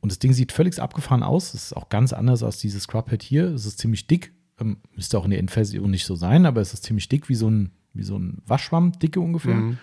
[0.00, 1.54] Und das Ding sieht völlig abgefahren aus.
[1.54, 3.44] Es ist auch ganz anders als dieses Scrub-Pad hier.
[3.44, 4.32] Es ist ziemlich dick.
[4.58, 7.34] Ähm, müsste auch in der Endversion nicht so sein, aber es ist ziemlich dick, wie
[7.34, 9.54] so ein, wie so ein Waschschwamm, dicke ungefähr.
[9.54, 9.78] Mhm.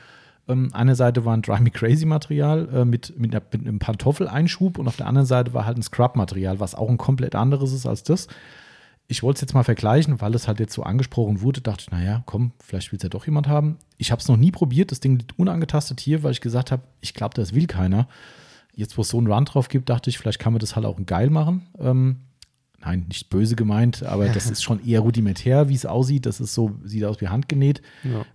[0.47, 4.77] Ähm, eine Seite war ein Dry Me Crazy Material äh, mit, mit, mit einem Pantoffeleinschub
[4.77, 7.85] und auf der anderen Seite war halt ein Scrub-Material, was auch ein komplett anderes ist
[7.85, 8.27] als das.
[9.09, 11.91] Ich wollte es jetzt mal vergleichen, weil es halt jetzt so angesprochen wurde, dachte ich,
[11.91, 13.77] naja, komm, vielleicht will es ja doch jemand haben.
[13.97, 16.83] Ich habe es noch nie probiert, das Ding liegt unangetastet hier, weil ich gesagt habe,
[16.99, 18.07] ich glaube, das will keiner.
[18.75, 20.85] Jetzt, wo es so einen Run drauf gibt, dachte ich, vielleicht kann man das halt
[20.85, 21.67] auch geil machen.
[21.79, 22.17] Ähm,
[22.79, 26.25] nein, nicht böse gemeint, aber das ist schon eher rudimentär, wie es aussieht.
[26.25, 27.81] Das ist so, sieht aus wie handgenäht.
[28.03, 28.25] Ja.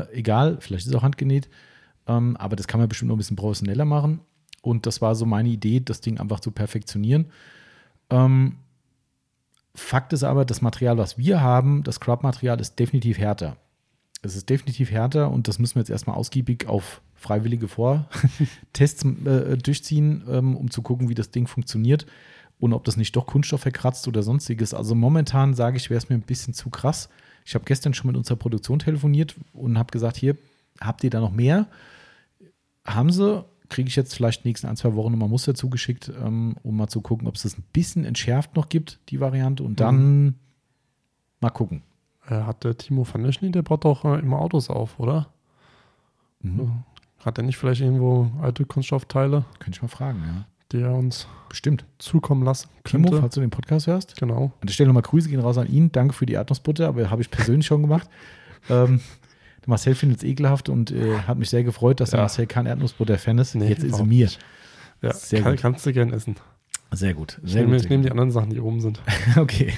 [0.00, 1.48] Äh, egal, vielleicht ist es auch handgenäht.
[2.06, 4.20] Ähm, aber das kann man bestimmt noch ein bisschen professioneller machen.
[4.60, 7.26] Und das war so meine Idee, das Ding einfach zu perfektionieren.
[8.10, 8.56] Ähm,
[9.74, 13.56] Fakt ist aber, das Material, was wir haben, das Scrub-Material ist definitiv härter.
[14.20, 19.56] Es ist definitiv härter und das müssen wir jetzt erstmal ausgiebig auf freiwillige Vortests äh,
[19.56, 22.06] durchziehen, ähm, um zu gucken, wie das Ding funktioniert
[22.62, 24.72] und ob das nicht doch Kunststoff verkratzt oder sonstiges.
[24.72, 27.08] Also momentan sage ich, wäre es mir ein bisschen zu krass.
[27.44, 30.36] Ich habe gestern schon mit unserer Produktion telefoniert und habe gesagt, hier,
[30.80, 31.66] habt ihr da noch mehr?
[32.84, 36.76] Haben sie, kriege ich jetzt vielleicht nächsten ein, zwei Wochen nochmal Muster zugeschickt, ähm, um
[36.76, 39.64] mal zu gucken, ob es das ein bisschen entschärft noch gibt, die Variante.
[39.64, 40.36] Und dann
[41.40, 41.82] mal gucken.
[42.28, 45.30] Äh, hat der Timo van Neschny, der baut doch äh, immer Autos auf, oder?
[46.42, 46.84] Mhm.
[47.24, 50.46] Hat er nicht vielleicht irgendwo alte Kunststoffteile, Könnte ich mal fragen, ja.
[50.72, 51.84] Die er uns Bestimmt.
[51.98, 53.20] zukommen lassen Timo, könnte?
[53.20, 54.52] falls du den Podcast hörst, Genau.
[54.60, 55.92] an der Stelle nochmal Grüße gehen raus an ihn.
[55.92, 58.08] Danke für die Erdnussbutter, aber habe ich persönlich schon gemacht.
[58.70, 59.00] Ähm,
[59.62, 62.24] der Marcel findet es ekelhaft und äh, hat mich sehr gefreut, dass der Ja.
[62.24, 63.54] Marcel kein Erdnussbutter-Fan ist.
[63.54, 64.28] Nee, Jetzt ist er mir.
[65.02, 65.60] Ja, Sehr kann, gut.
[65.62, 66.36] kannst du gern essen.
[66.92, 67.40] Sehr gut.
[67.44, 67.84] Ich Sehr nehme, gut.
[67.84, 69.00] ich nehme die anderen Sachen, die oben sind.
[69.36, 69.72] Okay.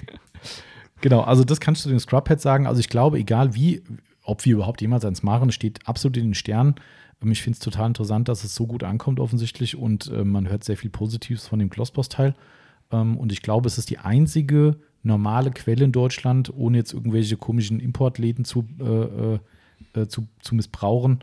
[1.01, 2.67] Genau, also das kannst du den Scrubhead sagen.
[2.67, 3.83] Also ich glaube, egal wie,
[4.23, 6.77] ob wir überhaupt jemals eins machen, steht absolut in den Sternen.
[7.33, 10.65] Ich finde es total interessant, dass es so gut ankommt offensichtlich und äh, man hört
[10.65, 12.35] sehr viel Positives von dem Glossboss-Teil.
[12.93, 17.37] Ähm, und ich glaube, es ist die einzige normale Quelle in Deutschland, ohne jetzt irgendwelche
[17.37, 19.39] komischen Importläden zu, äh, äh,
[19.95, 21.21] äh, zu, zu missbrauchen,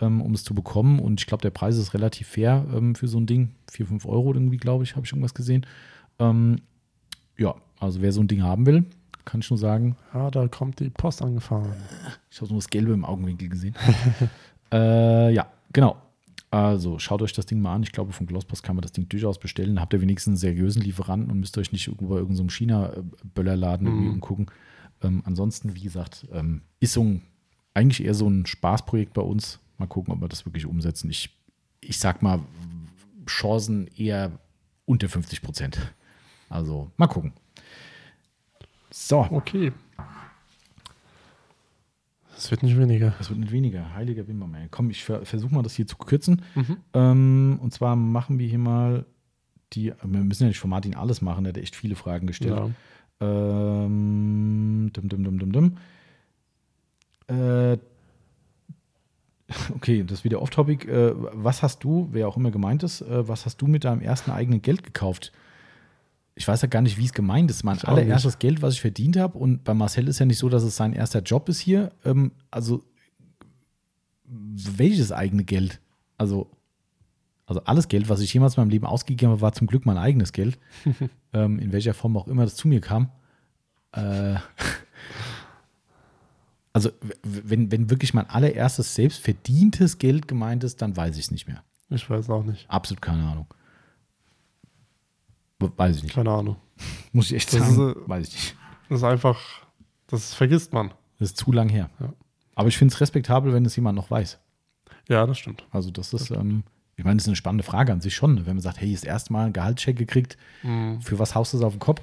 [0.00, 0.98] ähm, um es zu bekommen.
[0.98, 3.52] Und ich glaube, der Preis ist relativ fair ähm, für so ein Ding.
[3.70, 5.66] 4, 5 Euro irgendwie, glaube ich, habe ich irgendwas gesehen.
[6.18, 6.56] Ähm,
[7.38, 8.84] ja, also wer so ein Ding haben will,
[9.24, 11.72] kann ich nur sagen, Ja, da kommt die Post angefahren.
[12.30, 13.74] ich habe nur das Gelbe im Augenwinkel gesehen.
[14.72, 15.96] äh, ja, genau.
[16.50, 17.82] Also schaut euch das Ding mal an.
[17.82, 19.76] Ich glaube, von Glossboss kann man das Ding durchaus bestellen.
[19.76, 23.86] Da habt ihr wenigstens einen seriösen Lieferanten und müsst euch nicht irgendwo bei irgendeinem China-Böllerladen
[23.86, 24.14] irgendwie Mhm.
[24.14, 24.46] umgucken.
[25.02, 27.22] Ähm, ansonsten, wie gesagt, ähm, ist so ein,
[27.74, 29.60] eigentlich eher so ein Spaßprojekt bei uns.
[29.78, 31.08] Mal gucken, ob wir das wirklich umsetzen.
[31.10, 31.30] Ich,
[31.80, 32.40] ich sag mal,
[33.26, 34.32] Chancen eher
[34.84, 35.78] unter 50 Prozent.
[36.50, 37.32] Also mal gucken.
[38.90, 39.72] So, Okay.
[42.42, 43.14] Es wird nicht weniger.
[43.18, 43.94] Das wird nicht weniger.
[43.94, 44.66] Heiliger Wimmermann.
[44.72, 46.42] Komm, ich ver versuche mal, das hier zu kürzen.
[46.56, 46.76] Mhm.
[46.92, 49.06] Ähm, und zwar machen wir hier mal
[49.74, 49.92] die.
[50.02, 52.56] Wir müssen ja nicht von Martin alles machen, der hat echt viele Fragen gestellt.
[52.56, 52.70] Ja.
[53.84, 55.76] Ähm, dum, dum, dum, dum, dum.
[57.28, 57.78] Äh,
[59.76, 60.88] okay, das ist wieder off-topic.
[60.88, 64.00] Äh, was hast du, wer auch immer gemeint ist, äh, was hast du mit deinem
[64.00, 65.32] ersten eigenen Geld gekauft?
[66.34, 67.62] Ich weiß ja gar nicht, wie es gemeint ist.
[67.62, 69.36] Mein Ich allererstes Geld, was ich verdient habe.
[69.36, 71.92] Und bei Marcel ist ja nicht so, dass es sein erster Job ist hier.
[72.04, 72.82] Ähm, also,
[74.24, 75.80] welches eigene Geld?
[76.16, 76.50] Also,
[77.46, 79.98] also alles Geld, was ich jemals in meinem Leben ausgegeben habe, war zum Glück mein
[79.98, 80.58] eigenes Geld.
[81.34, 83.10] ähm, in welcher Form auch immer das zu mir kam.
[83.92, 84.36] Äh,
[86.72, 86.90] also,
[87.22, 91.46] wenn, wenn wirklich mein allererstes selbst verdientes Geld gemeint ist, dann weiß ich es nicht
[91.46, 91.62] mehr.
[91.90, 92.68] Ich weiß auch nicht.
[92.70, 93.46] Absolut keine Ahnung.
[95.62, 96.14] We- Weiß ich nicht.
[96.14, 96.56] Keine Ahnung.
[97.12, 97.90] Muss ich echt Das sagen.
[97.90, 98.56] ist, äh, weiß ich nicht.
[98.88, 99.38] Das ist einfach,
[100.08, 100.90] das vergisst man.
[101.18, 101.88] Das ist zu lang her.
[102.00, 102.12] Ja.
[102.54, 104.38] Aber ich finde es respektabel, wenn es jemand noch weiß.
[105.08, 105.66] Ja, das stimmt.
[105.70, 106.64] Also, das ist, ähm,
[106.96, 108.46] ich meine, das ist eine spannende Frage an sich schon, ne?
[108.46, 111.00] wenn man sagt, hey, das erste Mal einen Gehaltscheck gekriegt, Mhm.
[111.00, 112.02] für was haust du es auf den Kopf?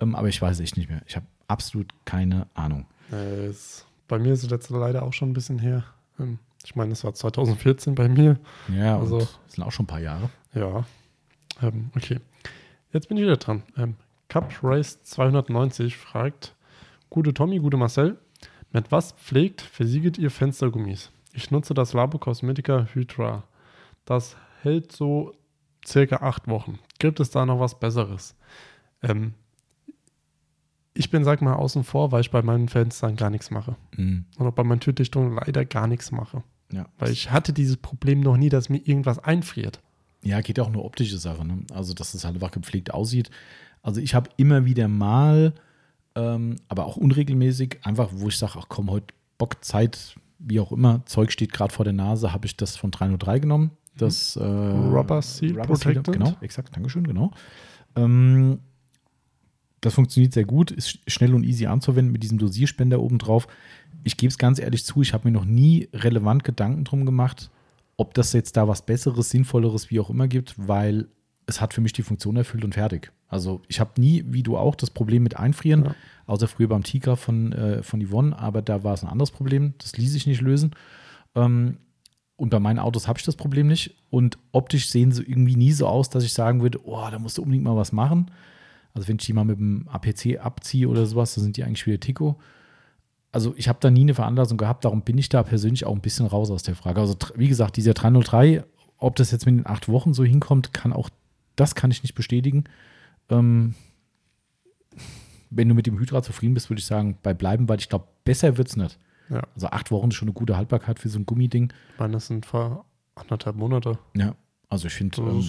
[0.00, 1.02] Ähm, aber ich weiß echt nicht mehr.
[1.06, 2.86] Ich habe absolut keine Ahnung.
[3.12, 5.84] Äh, es, bei mir ist es jetzt leider auch schon ein bisschen her.
[6.18, 8.38] Ähm, Ich meine, es war 2014 bei mir.
[8.68, 10.28] Ja, Also- und das sind auch schon ein paar Jahre.
[10.54, 10.84] Ja.
[11.62, 12.20] Ähm, okay.
[12.92, 13.62] Jetzt bin ich wieder dran.
[13.76, 13.96] Ähm,
[14.28, 16.54] Cup Race 290 fragt:
[17.08, 18.18] Gute Tommy, gute Marcel,
[18.72, 21.10] mit was pflegt, versiegelt ihr Fenstergummis?
[21.32, 23.44] Ich nutze das Labo Cosmetica Hydra.
[24.04, 25.34] Das hält so
[25.86, 26.78] circa acht Wochen.
[26.98, 28.36] Gibt es da noch was Besseres?
[29.02, 29.34] Ähm,
[30.92, 33.76] ich bin, sag mal, außen vor, weil ich bei meinen Fenstern gar nichts mache.
[33.96, 34.26] Mhm.
[34.36, 36.42] Und auch bei meinen Türdichtungen leider gar nichts mache.
[36.72, 36.86] Ja.
[36.98, 39.80] Weil ich hatte dieses Problem noch nie, dass mir irgendwas einfriert.
[40.22, 41.44] Ja, geht ja auch nur optische Sache.
[41.44, 41.58] Ne?
[41.72, 43.30] Also, dass es halt einfach gepflegt aussieht.
[43.82, 45.54] Also, ich habe immer wieder mal,
[46.14, 50.72] ähm, aber auch unregelmäßig, einfach, wo ich sage, ach komm, heute Bock, Zeit, wie auch
[50.72, 53.70] immer, Zeug steht gerade vor der Nase, habe ich das von 303 genommen.
[53.96, 56.12] Das äh, Rubber Seal Protectant.
[56.12, 57.32] Genau, exakt, Dankeschön, genau.
[57.96, 58.60] Ähm,
[59.80, 63.48] das funktioniert sehr gut, ist schnell und easy anzuwenden mit diesem Dosierspender oben drauf.
[64.04, 67.50] Ich gebe es ganz ehrlich zu, ich habe mir noch nie relevant Gedanken drum gemacht,
[68.00, 71.08] ob das jetzt da was Besseres, Sinnvolleres, wie auch immer gibt, weil
[71.44, 73.12] es hat für mich die Funktion erfüllt und fertig.
[73.28, 75.94] Also ich habe nie, wie du auch, das Problem mit Einfrieren, Ja.
[76.26, 79.74] außer früher beim Tika von, äh, von Yvonne, aber da war es ein anderes Problem.
[79.78, 80.70] Das ließ sich nicht lösen.
[81.34, 81.76] Ähm,
[82.36, 83.94] und bei meinen Autos habe ich das Problem nicht.
[84.08, 87.36] Und optisch sehen sie irgendwie nie so aus, dass ich sagen würde, oh, da musst
[87.36, 88.30] du unbedingt mal was machen.
[88.94, 91.86] Also wenn ich die mal mit dem APC abziehe oder sowas, dann sind die eigentlich
[91.86, 92.38] wieder Tico.
[93.32, 96.00] Also ich habe da nie eine Veranlassung gehabt, darum bin ich da persönlich auch ein
[96.00, 97.00] bisschen raus aus der Frage.
[97.00, 98.64] Also wie gesagt, dieser 303,
[98.98, 101.10] ob das jetzt mit den acht Wochen so hinkommt, kann auch,
[101.56, 102.64] das kann ich nicht bestätigen.
[103.28, 103.74] Ähm,
[105.50, 108.06] wenn du mit dem Hydra zufrieden bist, würde ich sagen, bei bleiben, weil ich glaube,
[108.24, 108.98] besser wird es nicht.
[109.28, 109.42] Ja.
[109.54, 111.72] Also acht Wochen ist schon eine gute Haltbarkeit für so ein Gummiding.
[111.94, 112.84] Ich meine, das sind vor
[113.14, 113.98] anderthalb Monate.
[114.16, 114.34] Ja,
[114.68, 115.44] also ich finde, ähm,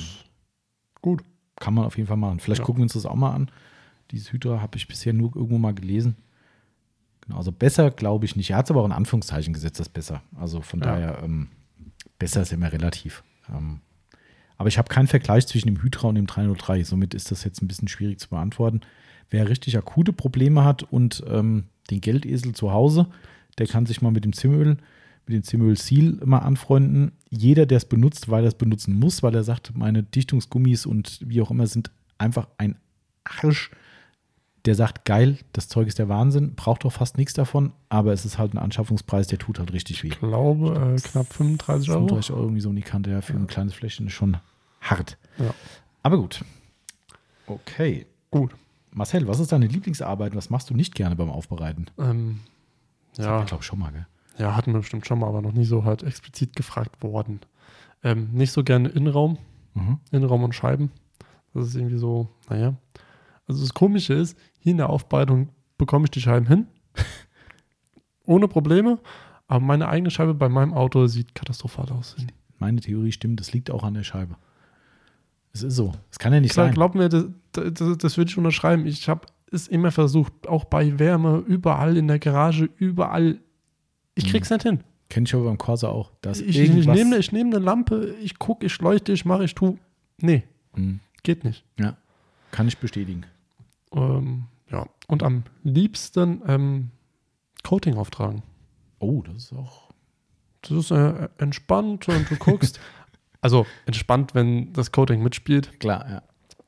[1.01, 1.23] gut.
[1.55, 2.39] kann man auf jeden Fall machen.
[2.39, 2.65] Vielleicht Ja.
[2.65, 3.49] gucken wir uns das auch mal an.
[4.11, 6.15] Dieses Hydra habe ich bisher nur irgendwo mal gelesen.
[7.21, 8.49] Genau, also besser glaube ich nicht.
[8.51, 10.21] Er hat es aber auch in Anführungszeichen gesetzt, das besser.
[10.39, 10.85] Also von Ja.
[10.87, 11.49] daher, ähm,
[12.19, 13.23] besser ist immer relativ.
[13.53, 13.81] Ähm,
[14.57, 16.83] aber ich habe keinen Vergleich zwischen dem Hydra und dem 303.
[16.83, 18.81] Somit ist das jetzt ein bisschen schwierig zu beantworten.
[19.29, 23.07] Wer richtig akute Probleme hat und ähm, den Geldesel zu Hause,
[23.57, 24.77] der kann sich mal mit dem Zimöl,
[25.25, 27.11] mit dem Zimöl Seal mal anfreunden.
[27.29, 31.19] Jeder, der es benutzt, weil er es benutzen muss, weil er sagt, meine Dichtungsgummis und
[31.25, 32.75] wie auch immer sind einfach ein
[33.23, 33.71] Arsch,
[34.65, 38.25] der sagt, geil, das Zeug ist der Wahnsinn, braucht doch fast nichts davon, aber es
[38.25, 40.09] ist halt ein Anschaffungspreis, der tut halt richtig weh.
[40.09, 41.99] Ich glaube, äh, knapp 35 Euro.
[42.07, 44.37] 35 Euro irgendwie so um die Kante, ja, für ein kleines Fläschchen ist schon
[44.81, 45.17] hart.
[45.39, 45.53] Ja.
[46.03, 46.43] Aber gut.
[47.47, 48.05] Okay.
[48.29, 48.51] Gut.
[48.91, 50.35] Marcel, was ist deine Lieblingsarbeit?
[50.35, 51.85] Was machst du nicht gerne beim Aufbereiten?
[51.97, 52.41] Ähm,
[53.15, 54.05] Das ja, ich glaube schon mal, gell?
[54.37, 57.39] ja, hatten wir bestimmt schon mal, aber noch nie so halt explizit gefragt worden.
[58.03, 59.37] Ähm, nicht so gerne Innenraum,
[59.73, 59.99] Mhm.
[60.11, 60.91] Innenraum und Scheiben.
[61.53, 62.73] Das ist irgendwie so, naja.
[63.47, 66.67] Also das Komische ist, hier in der Aufbereitung bekomme ich die Scheiben hin.
[68.25, 68.99] Ohne Probleme.
[69.47, 72.15] Aber meine eigene Scheibe bei meinem Auto sieht katastrophal aus.
[72.57, 74.35] Meine Theorie stimmt, das liegt auch an der Scheibe.
[75.53, 75.91] Es ist so.
[76.09, 76.73] Es kann ja nicht Klar, sein.
[76.73, 78.85] glaub mir, das, das, das würde ich unterschreiben.
[78.85, 83.39] Ich habe es immer versucht, auch bei Wärme, überall in der Garage, überall.
[84.15, 84.79] Ich krieg's nicht hin.
[85.09, 86.11] Kenn ich aber beim Corsa auch.
[86.21, 89.43] Da ist Ich, ich, nehme ich nehm eine Lampe, ich gucke, ich leuchte, ich mache,
[89.43, 89.77] ich tue.
[90.21, 91.01] Nee, Mhm.
[91.23, 91.65] geht nicht.
[91.77, 91.97] Ja,
[92.51, 93.25] kann ich bestätigen.
[93.93, 96.91] Ähm, ja, und am liebsten ähm,
[97.63, 98.43] Coating auftragen.
[98.99, 99.91] Oh, das ist auch.
[100.61, 102.79] Das ist äh, entspannt und du guckst.
[103.41, 106.23] also entspannt, wenn das Coating mitspielt Klar,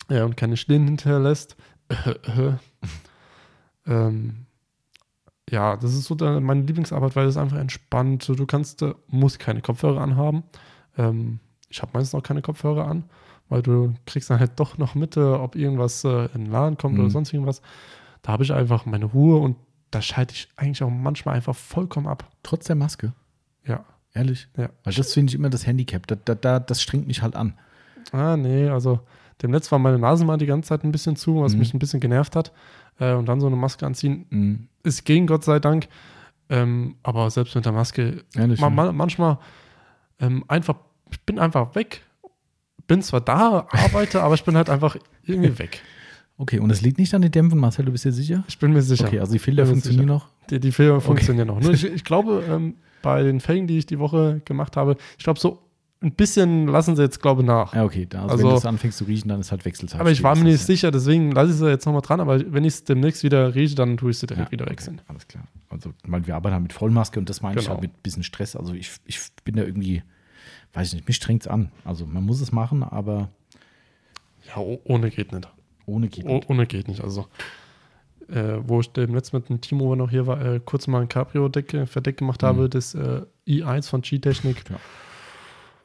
[0.09, 0.15] ja.
[0.15, 1.55] ja, und keine Stellen hinterlässt.
[3.85, 4.45] ähm,
[5.49, 8.27] ja, das ist so meine Lieblingsarbeit, weil es einfach entspannt.
[8.27, 10.43] Du kannst, äh, musst keine Kopfhörer anhaben.
[10.97, 13.05] Ähm, ich habe meistens auch keine Kopfhörer an,
[13.49, 16.95] weil du kriegst dann halt doch noch mit, ob irgendwas äh, in den Laden kommt
[16.95, 17.01] Mhm.
[17.01, 17.61] oder sonst irgendwas.
[18.21, 19.55] Da habe ich einfach meine Ruhe und
[19.91, 22.29] da schalte ich eigentlich auch manchmal einfach vollkommen ab.
[22.41, 23.13] Trotz der Maske.
[23.65, 23.83] Ja.
[24.13, 24.47] Ehrlich.
[24.57, 24.69] Ja.
[24.83, 26.05] Weil das finde ich immer das Handicap.
[26.07, 27.53] Da, da, da, das strengt mich halt an.
[28.11, 28.99] Ah, nee, also
[29.41, 31.59] demnächst war meine Nase mal die ganze Zeit ein bisschen zu, was Mhm.
[31.59, 32.51] mich ein bisschen genervt hat.
[32.99, 34.67] Äh, und dann so eine Maske anziehen, Mhm.
[34.83, 35.87] ist gegen Gott sei Dank.
[36.49, 38.59] Ähm, aber selbst mit der Maske, Ehrlich.
[38.59, 38.73] ma ja.
[38.73, 39.39] ma manchmal
[40.19, 40.75] ähm, einfach,
[41.11, 42.01] ich bin einfach weg.
[42.87, 45.81] Bin zwar da, arbeite, aber ich bin halt einfach irgendwie weg.
[46.37, 48.43] Okay, und es liegt nicht an den Dämpfen, Marcel, du bist dir sicher?
[48.47, 49.05] Ich bin mir sicher.
[49.07, 50.27] Okay, also die Filter funktionieren noch.
[50.49, 51.59] Die, die Filme funktionieren noch.
[51.61, 55.23] Nur ich, ich glaube, ähm, bei den Felgen, die ich die Woche gemacht habe, ich
[55.23, 55.59] glaube, so
[56.01, 57.73] ein bisschen lassen sie jetzt, glaube ich, nach.
[57.73, 58.07] Ja, okay.
[58.09, 60.01] Da, also, Also- wenn du es anfängst zu riechen, dann ist halt Wechselzeit.
[60.01, 62.19] aber ich war mir nicht sicher, deswegen lasse ich sie jetzt nochmal dran.
[62.19, 64.71] Aber wenn ich es demnächst wieder rieche, dann tue ich sie direkt Ja, wieder okay,
[64.73, 65.01] wechseln.
[65.07, 65.45] Alles klar.
[65.69, 67.75] Also, weil wir arbeiten halt mit Vollmaske und das meine ich Genau.
[67.75, 68.55] halt mit bisschen Stress.
[68.57, 70.03] Also, ich, ich bin da irgendwie,
[70.73, 71.71] weiß ich nicht, mich strengt es an.
[71.85, 73.29] Also, man muss es machen, aber
[74.47, 75.47] Ja, oh- ohne geht nicht.
[75.85, 76.49] ohne geht nicht.
[76.49, 77.01] ohne geht nicht.
[77.01, 77.27] Also,
[78.29, 80.87] äh, wo ich dem letzten mit dem Timo, wo er noch hier war, äh, kurz
[80.87, 82.47] mal ein Cabrio-Deck äh, Verdeck gemacht Mhm.
[82.47, 84.63] habe, das äh, i1 von G-Technik.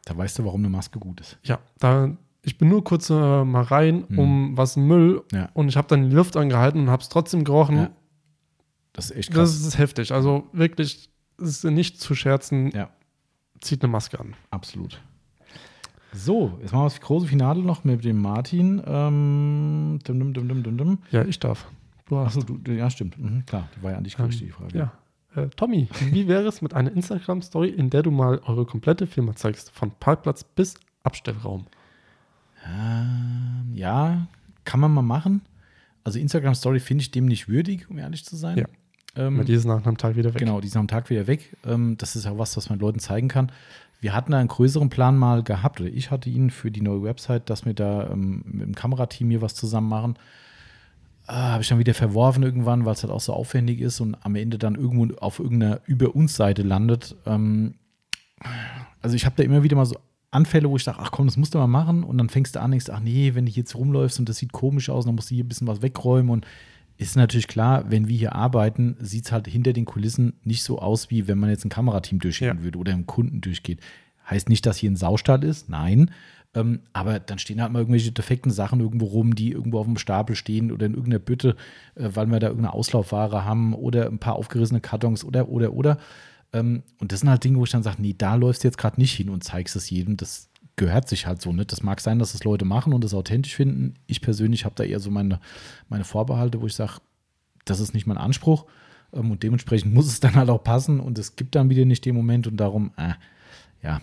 [0.04, 1.38] Da weißt du, warum eine Maske gut ist.
[1.42, 4.18] Ja, da, ich bin nur kurz äh, mal rein, Mhm.
[4.18, 5.50] um was Müll Ja.
[5.54, 7.76] und ich habe dann die Luft angehalten und habe es trotzdem gerochen.
[7.76, 7.90] Ja.
[8.94, 9.50] Das ist echt krass.
[9.52, 10.12] Das ist heftig.
[10.12, 11.10] Also wirklich,
[11.40, 12.70] es ist nicht zu scherzen.
[12.70, 12.88] Ja.
[13.60, 14.34] Zieht eine Maske an.
[14.50, 15.00] Absolut.
[16.12, 18.82] So, jetzt machen wir das große Finale noch mit dem Martin.
[18.86, 20.98] Ähm, dum, dum, dum, dum, dum, dum.
[21.10, 21.66] Ja, ich darf.
[22.06, 22.36] Du hast.
[22.36, 23.18] Achso, du, du, ja, stimmt.
[23.18, 24.78] Mhm, klar, die war ja an dich gerichtet, die Frage.
[24.78, 24.92] Ja.
[25.34, 29.36] Äh, Tommy, wie wäre es mit einer Instagram-Story, in der du mal eure komplette Firma
[29.36, 31.66] zeigst, von Parkplatz bis Abstellraum?
[32.66, 34.26] Ähm, ja,
[34.64, 35.42] kann man mal machen.
[36.04, 38.58] Also Instagram-Story finde ich dem nicht würdig, um ehrlich zu sein.
[38.58, 38.64] Ja.
[39.18, 40.38] Ähm, die ist nach einem Tag wieder weg.
[40.38, 41.56] Genau, die sind am Tag wieder weg.
[41.66, 43.52] Ähm, das ist auch was, was man Leuten zeigen kann.
[44.00, 47.02] Wir hatten da einen größeren Plan mal gehabt, oder ich hatte ihn für die neue
[47.02, 50.14] Website, dass wir da ähm, mit dem Kamerateam hier was zusammen machen.
[51.26, 54.14] Äh, Habe ich dann wieder verworfen irgendwann, weil es halt auch so aufwendig ist und
[54.22, 57.16] am Ende dann irgendwo auf irgendeiner Über uns Seite landet.
[57.26, 57.74] Ähm,
[59.02, 59.96] also ich habe da immer wieder mal so
[60.30, 62.04] Anfälle, wo ich dachte, ach komm, das musst du mal machen.
[62.04, 64.52] Und dann fängst du an, denkst, ach nee, wenn du jetzt rumläufst und das sieht
[64.52, 66.30] komisch aus, dann musst du hier ein bisschen was wegräumen.
[66.30, 66.46] Und
[66.98, 70.80] ist natürlich klar, wenn wir hier arbeiten, sieht es halt hinter den Kulissen nicht so
[70.80, 72.62] aus, wie wenn man jetzt ein Kamerateam durchgehen Ja.
[72.62, 73.80] würde oder einen Kunden durchgeht.
[74.28, 76.10] Heißt nicht, dass hier ein Saustall ist, nein.
[76.54, 79.98] Ähm, aber dann stehen halt mal irgendwelche defekten Sachen irgendwo rum, die irgendwo auf dem
[79.98, 81.56] Stapel stehen oder in irgendeiner Bütte,
[81.94, 85.98] äh, weil wir da irgendeine Auslaufware haben oder ein paar aufgerissene Kartons oder, oder, oder.
[86.52, 88.78] Ähm, und das sind halt Dinge, wo ich dann sage, nee, da läufst du jetzt
[88.78, 90.16] gerade nicht hin und zeigst es jedem.
[90.16, 90.47] Das
[90.78, 91.70] gehört sich halt so nicht.
[91.70, 93.94] Das mag sein, dass das Leute machen und das authentisch finden.
[94.06, 95.40] Ich persönlich habe da eher so meine,
[95.90, 97.00] meine Vorbehalte, wo ich sage,
[97.66, 98.64] das ist nicht mein Anspruch.
[99.12, 102.06] Ähm, und dementsprechend muss es dann halt auch passen und es gibt dann wieder nicht
[102.06, 103.12] den Moment und darum, äh,
[103.82, 104.00] ja,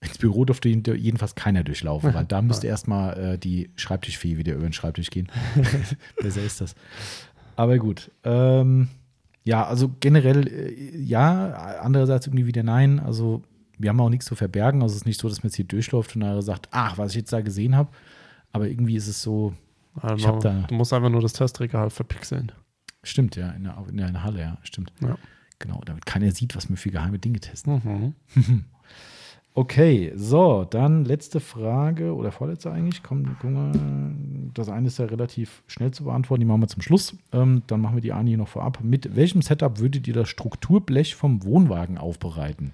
[0.00, 4.64] ins Büro durfte jedenfalls keiner durchlaufen, weil da müsste erstmal äh, die Schreibtischfee wieder über
[4.64, 5.28] den Schreibtisch gehen.
[6.20, 6.74] Besser ist das.
[7.54, 8.10] Aber gut.
[8.24, 8.88] Ähm,
[9.44, 12.98] ja, also generell äh, ja, andererseits irgendwie wieder nein.
[12.98, 13.42] Also
[13.78, 14.82] wir haben auch nichts zu verbergen.
[14.82, 17.12] Also es ist nicht so, dass man jetzt hier durchläuft und nachher sagt, ach, was
[17.12, 17.88] ich jetzt da gesehen habe.
[18.52, 19.54] Aber irgendwie ist es so,
[20.00, 22.52] Also, Ich da- du musst einfach nur das Testregal verpixeln.
[23.02, 24.92] stimmt ja, in der, in der Halle, ja, stimmt.
[25.00, 25.16] Ja.
[25.58, 28.14] Genau, damit keiner sieht, was wir für geheime Dinge testen.
[28.34, 28.64] Mhm.
[29.54, 33.02] Okay, so, dann letzte Frage oder vorletzte eigentlich.
[33.02, 34.54] Komm, guck.
[34.54, 37.14] Das eine ist ja relativ schnell zu beantworten, die machen wir zum Schluss.
[37.32, 38.78] Ähm, dann machen wir die eine hier noch vorab.
[38.82, 42.72] Mit welchem Setup würdet ihr das Strukturblech vom Wohnwagen aufbereiten?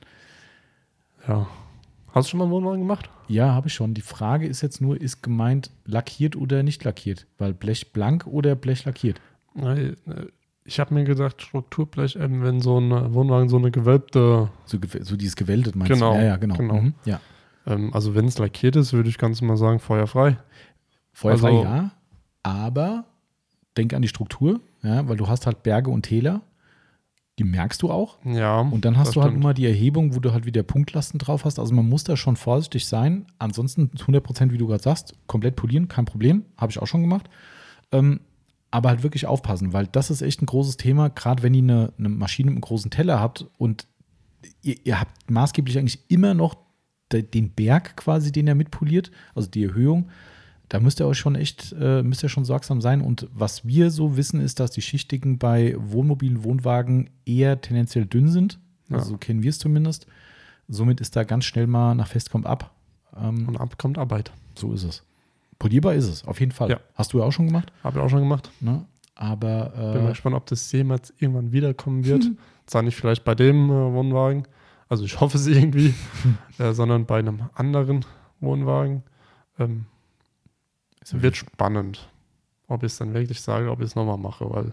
[1.28, 1.46] Ja.
[2.12, 3.10] Hast du schon mal einen Wohnwagen gemacht?
[3.28, 3.92] Ja, habe ich schon.
[3.94, 7.26] Die Frage ist jetzt nur, ist gemeint lackiert oder nicht lackiert?
[7.36, 9.20] Weil Blech blank oder Blech lackiert?
[9.56, 9.92] Äh,
[10.64, 15.16] Ich habe mir gedacht, Strukturblech, eben wenn so ein Wohnwagen so eine gewölbte, So, so
[15.16, 16.18] dieses geweltet meinst Genau, du?
[16.18, 16.56] Ja, ja, genau.
[16.56, 16.74] genau.
[16.80, 16.94] Mhm.
[17.04, 17.20] Ja.
[17.66, 20.36] ähm, also wenn es lackiert ist, würde ich ganz mal sagen, feuerfrei.
[21.12, 21.90] Feuerfrei Also- ja,
[22.42, 23.04] aber
[23.76, 26.40] denk an die Struktur, ja, weil du hast halt Berge und Täler,
[27.38, 28.18] die merkst du auch.
[28.24, 28.60] Ja.
[28.60, 29.44] Und dann hast du halt stimmt.
[29.44, 31.58] immer die Erhebung, wo du halt wieder Punktlasten drauf hast.
[31.58, 33.26] Also man muss da schon vorsichtig sein.
[33.38, 36.44] Ansonsten 100 Prozent, wie du gerade sagst, komplett polieren, kein Problem.
[36.56, 37.28] Habe ich auch schon gemacht.
[37.92, 38.20] Ähm,
[38.70, 41.92] aber halt wirklich aufpassen, weil das ist echt ein großes Thema, gerade wenn ihr eine,
[41.98, 43.86] eine Maschine mit einem großen Teller habt und
[44.62, 46.56] ihr, ihr habt maßgeblich eigentlich immer noch
[47.10, 50.10] de, den Berg quasi, den er mitpoliert, also die Erhöhung.
[50.68, 53.00] Da müsst ihr euch schon echt, äh, müsst ihr schon sorgsam sein.
[53.00, 58.28] Und was wir so wissen, ist, dass die Schichtigen bei Wohnmobilen, Wohnwagen eher tendenziell dünn
[58.28, 58.58] sind.
[58.90, 59.10] Also Ja.
[59.12, 60.06] so kennen wir es zumindest.
[60.68, 62.74] Somit ist da ganz schnell mal nach Fest kommt ab.
[63.16, 64.30] Ähm, Und ab kommt Arbeit.
[64.54, 65.02] so ist es.
[65.58, 66.70] Polierbar ist es, auf jeden Fall.
[66.70, 66.80] Ja.
[66.94, 67.72] Hast du ja auch schon gemacht.
[67.82, 68.50] Habe ich auch schon gemacht.
[68.60, 68.84] Ne?
[69.14, 72.30] Aber Bin mal äh, gespannt, ob das jemals irgendwann wiederkommen wird.
[72.66, 74.46] Zwar nicht vielleicht bei dem äh, Wohnwagen,
[74.88, 75.94] also ich hoffe es irgendwie,
[76.58, 78.04] äh, sondern bei einem anderen
[78.40, 79.02] Wohnwagen.
[79.58, 79.86] Ähm,
[81.12, 82.08] ist wird spannend,
[82.68, 84.72] ob ich es dann wirklich sage, ob ich es nochmal mache, weil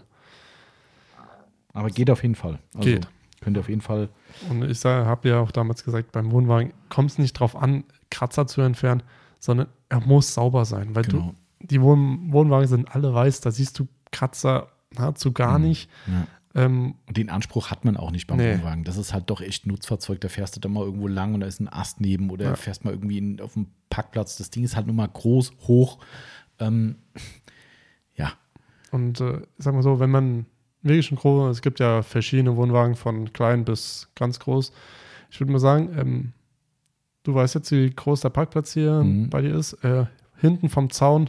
[1.72, 2.58] aber geht auf jeden Fall.
[2.74, 3.08] Also Geht.
[3.40, 4.08] Könnt ihr auf jeden Fall.
[4.48, 8.46] Und ich habe ja auch damals gesagt, beim Wohnwagen kommt es nicht drauf an, Kratzer
[8.46, 9.02] zu entfernen,
[9.38, 10.94] sondern er muss sauber sein.
[10.94, 11.34] Weil Genau.
[11.60, 15.64] du, die Wohn Wohnwagen sind alle weiß, da siehst du Kratzer nahezu gar Mhm.
[15.66, 15.90] nicht.
[16.06, 16.26] Ja.
[16.56, 18.54] Ähm, Und den Anspruch hat man auch nicht beim Nee.
[18.54, 18.82] Wohnwagen.
[18.82, 20.20] Das ist halt doch echt ein Nutzfahrzeug.
[20.22, 22.56] Da fährst du dann mal irgendwo lang und da ist ein Ast neben oder Ja.
[22.56, 24.38] fährst mal irgendwie in, auf dem Parkplatz.
[24.38, 25.98] Das Ding ist halt nur mal groß, hoch.
[26.58, 26.96] Ähm,
[28.14, 28.32] ja,
[28.90, 30.46] und äh, ich sag mal so, wenn man
[30.82, 34.72] wirklich ein groß, es gibt ja verschiedene Wohnwagen von klein bis ganz groß.
[35.30, 36.32] Ich würde mal sagen, ähm,
[37.24, 39.28] du weißt jetzt, wie groß der Parkplatz hier Mhm.
[39.28, 39.74] bei dir ist.
[39.84, 40.06] Äh,
[40.38, 41.28] hinten vom Zaun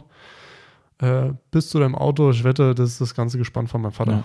[1.00, 4.12] äh, bis zu deinem Auto, ich wette, das ist das ganze Gespann von meinem Vater.
[4.12, 4.24] Ja.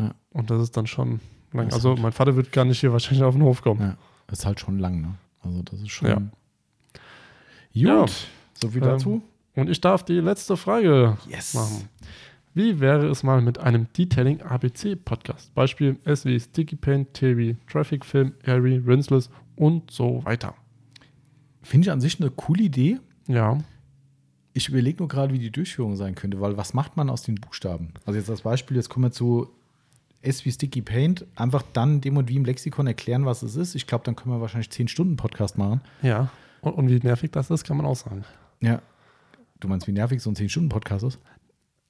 [0.00, 0.14] Ja.
[0.32, 1.20] Und das ist dann schon
[1.52, 1.72] lang.
[1.72, 3.80] Also halt- mein Vater wird gar nicht hier wahrscheinlich auf den Hof kommen.
[3.80, 3.96] ja,
[4.32, 5.00] ist halt schon lang.
[5.00, 5.14] Ne?
[5.42, 6.08] Also, das ist schon.
[6.08, 6.14] Ja.
[6.16, 6.30] Gut.
[7.72, 8.06] Ja.
[8.54, 9.22] So viel Ähm, dazu.
[9.56, 11.54] Und ich darf die letzte Frage Yes.
[11.54, 11.88] machen.
[12.54, 15.54] Wie wäre es mal mit einem Detailing ABC Podcast?
[15.54, 20.54] Beispiel S wie Sticky Paint, T wie Traffic Film, wie Rinseless und so weiter.
[21.62, 22.98] Finde ich an sich eine coole Idee.
[23.28, 23.58] Ja,
[24.52, 27.36] Ich überlege nur gerade, wie die Durchführung sein könnte, weil was macht man aus den
[27.36, 27.94] Buchstaben?
[28.04, 29.48] Also jetzt als Beispiel, jetzt kommen wir zu
[30.22, 33.74] S wie Sticky Paint, einfach dann dem und wie im Lexikon erklären, was es ist.
[33.74, 35.80] Ich glaube, dann können wir wahrscheinlich 10 Stunden Podcast machen.
[36.02, 36.30] ja.
[36.62, 38.22] Und, und wie nervig das ist, kann man auch sagen.
[38.60, 38.82] Ja.
[39.60, 41.18] Du meinst, wie nervig so ein 10 Stunden Podcast ist?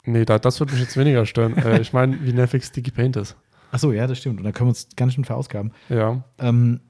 [0.05, 1.57] Nee, da, das würde mich jetzt weniger stören.
[1.57, 3.37] äh, ich meine, wie nervig Sticky Paint ist.
[3.73, 4.39] Achso, ja, das stimmt.
[4.39, 5.73] Und da können wir uns ganz schön verausgaben.
[5.89, 6.81] Ja, Ähm,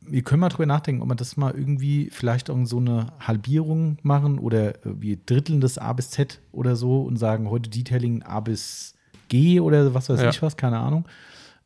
[0.00, 3.98] wir können mal drüber nachdenken, ob wir das mal irgendwie vielleicht auch so eine Halbierung
[4.02, 8.22] machen oder äh, wir dritteln das A bis Z oder so und sagen heute Detailing
[8.24, 8.94] A bis
[9.32, 10.28] G oder was weiß Ja.
[10.30, 11.06] ich was, keine Ahnung.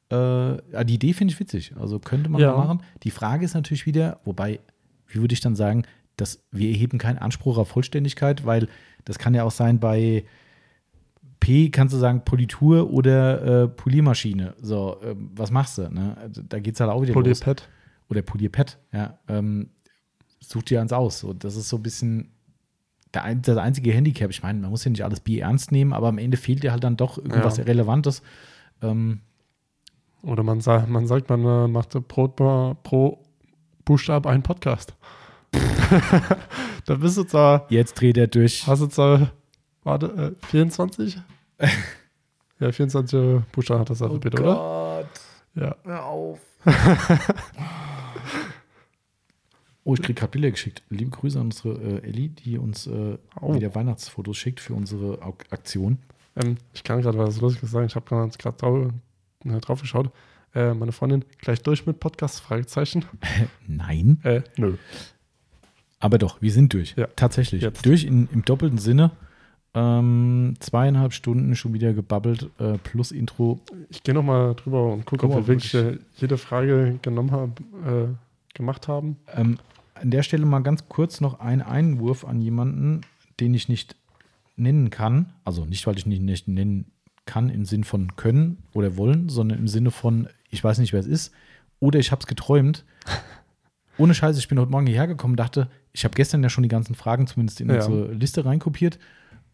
[0.08, 1.72] Äh, die Idee finde ich witzig.
[1.78, 2.52] Also könnte man Ja.
[2.56, 2.82] mal machen.
[3.02, 4.60] Die Frage ist natürlich wieder, wobei,
[5.08, 5.82] wie würde ich dann sagen,
[6.16, 8.68] dass wir erheben keinen Anspruch auf Vollständigkeit, weil
[9.04, 10.24] das kann ja auch sein bei
[11.40, 14.54] P kannst du sagen Politur oder äh, Poliermaschine.
[14.62, 15.88] So, ähm, was machst du?
[15.90, 16.16] Ne?
[16.20, 17.40] Also, Da geht es halt auch wieder los.
[17.40, 17.68] Polypad.
[18.08, 19.18] Oder Polierpad, ja.
[19.28, 19.70] Ähm,
[20.40, 21.18] such dir eins aus.
[21.20, 22.30] So, das ist so ein bisschen
[23.24, 24.30] der, das einzige Handicap.
[24.30, 26.72] Ich meine, man muss ja nicht alles Bier ernst nehmen, aber am Ende fehlt dir
[26.72, 27.64] halt dann doch irgendwas Ja.
[27.64, 28.22] Relevantes.
[28.82, 29.20] Ähm,
[30.22, 33.18] Oder man, sa man sagt, man äh, macht pro, pro
[33.84, 34.94] Buchstab einen Podcast.
[36.86, 38.66] da bist du zwar jetzt dreht er durch.
[38.66, 39.26] Hast du äh,
[39.84, 41.18] warte, äh, 24?
[42.60, 44.54] ja, 24 äh, Buchstaben hat das Alphabet, oder?
[44.54, 45.06] Gott,
[45.54, 45.76] Ja.
[45.84, 46.40] hör auf.
[49.86, 50.82] oh, ich krieg gerade Bilder geschickt.
[50.90, 53.54] Liebe Grüße an unsere äh, Ellie, die uns äh, Oh.
[53.54, 55.98] wieder Weihnachtsfotos schickt für unsere Aktion.
[56.34, 57.86] Ähm, ich kann gerade was Lustiges sagen.
[57.86, 58.04] Ich habe
[58.36, 58.90] gerade drauf,
[59.44, 60.10] äh, drauf geschaut.
[60.54, 62.40] Äh, meine Freundin gleich durch mit Podcast?
[62.40, 63.04] Fragezeichen.
[63.66, 64.20] Nein.
[64.24, 64.76] Äh, nö.
[66.00, 66.94] Aber doch, wir sind durch.
[66.96, 67.06] Ja.
[67.14, 67.62] Tatsächlich.
[67.62, 67.86] Jetzt.
[67.86, 69.12] Durch in, im doppelten Sinne.
[69.74, 73.60] Ähm, zweieinhalb Stunden schon wieder gebabbelt, äh, plus Intro.
[73.90, 77.52] Ich gehe nochmal drüber und gucke, Guck ob wir wirklich äh, jede Frage genommen haben,
[77.86, 79.16] äh, gemacht haben.
[79.34, 79.58] Ähm,
[80.00, 83.00] an der Stelle mal ganz kurz noch ein Einwurf an jemanden,
[83.40, 83.96] den ich nicht
[84.56, 85.32] nennen kann.
[85.44, 86.90] Also nicht, weil ich ihn nicht nennen
[87.24, 91.00] kann im Sinn von können oder wollen, sondern im Sinne von, ich weiß nicht, wer
[91.00, 91.32] es ist.
[91.80, 92.84] Oder ich habe es geträumt.
[93.98, 96.68] Ohne Scheiße, ich bin heute Morgen hierher gekommen, dachte, ich habe gestern ja schon die
[96.68, 97.76] ganzen Fragen zumindest in Ja.
[97.76, 98.98] unsere Liste reinkopiert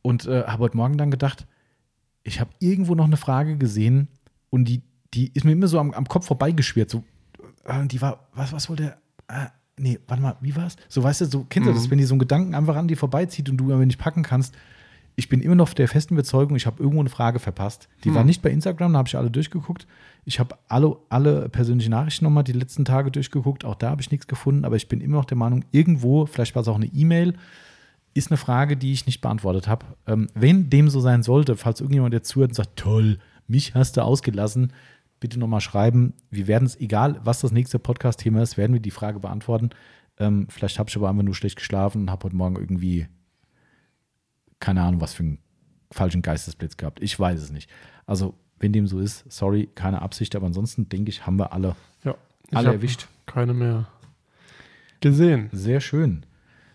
[0.02, 1.46] und äh, habe heute Morgen dann gedacht,
[2.24, 4.08] ich habe irgendwo noch eine Frage gesehen
[4.50, 4.82] und die,
[5.14, 6.90] die ist mir immer so am, am Kopf vorbeigeschwirrt.
[6.90, 7.04] So,
[7.64, 8.96] äh, die war, was, was wollte
[9.28, 9.44] er?
[9.44, 9.48] Äh,
[9.78, 10.76] nee, warte mal, wie war's?
[10.88, 11.90] So, weißt du, so, kennst du das, Mhm.
[11.92, 14.54] wenn dir so ein Gedanken einfach an dir vorbeizieht und du aber nicht packen kannst.
[15.14, 17.88] Ich bin immer noch der festen Überzeugung, ich habe irgendwo eine Frage verpasst.
[18.04, 18.28] Die war Mhm.
[18.28, 19.86] nicht bei Instagram, da habe ich alle durchgeguckt.
[20.24, 23.64] Ich habe alle, alle persönlichen Nachrichten nochmal die letzten Tage durchgeguckt.
[23.64, 26.54] Auch da habe ich nichts gefunden, aber ich bin immer noch der Meinung, irgendwo, vielleicht
[26.54, 27.34] war es auch eine E-Mail,
[28.14, 29.84] ist eine Frage, die ich nicht beantwortet habe.
[30.06, 33.18] Ähm, wenn dem so sein sollte, falls irgendjemand jetzt zuhört und sagt, toll,
[33.48, 34.72] mich hast du ausgelassen,
[35.22, 36.12] bitte nochmal schreiben.
[36.30, 39.70] Wir werden es, egal was das nächste Podcast-Thema ist, werden wir die Frage beantworten.
[40.18, 43.06] Ähm, vielleicht habe ich aber einfach nur schlecht geschlafen und habe heute Morgen irgendwie,
[44.60, 45.38] keine Ahnung, was für einen
[45.90, 47.00] falschen Geistesblitz gehabt.
[47.02, 47.70] Ich weiß es nicht.
[48.04, 51.76] Also, wenn dem so ist, sorry, keine Absicht, aber ansonsten denke ich, haben wir alle,
[52.04, 52.14] Ja.
[52.50, 53.06] Ich alle erwischt.
[53.26, 53.86] Keine mehr
[55.00, 55.48] gesehen.
[55.52, 56.24] Sehr schön.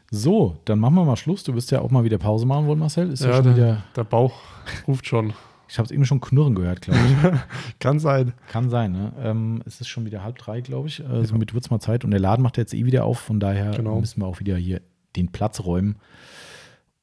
[0.10, 1.44] So, dann machen wir mal Schluss.
[1.44, 3.12] Du wirst ja auch mal wieder Pause machen wollen, Marcel.
[3.12, 3.84] Ist ja, Ja, schon der, wieder.
[3.96, 4.40] der Bauch
[4.88, 5.34] ruft schon.
[5.70, 7.40] Ich habe es eben schon knurren gehört, glaube ich.
[7.80, 8.34] Kann sein.
[8.50, 9.14] Kann sein, ne?
[9.20, 11.00] Ähm, es ist schon wieder halb drei, glaube ich.
[11.02, 12.06] Äh, somit wird es mal Zeit.
[12.06, 13.20] Und der Laden macht jetzt eh wieder auf.
[13.20, 14.00] Von daher Genau.
[14.00, 14.82] müssen wir auch wieder hier
[15.16, 15.98] den Platz räumen.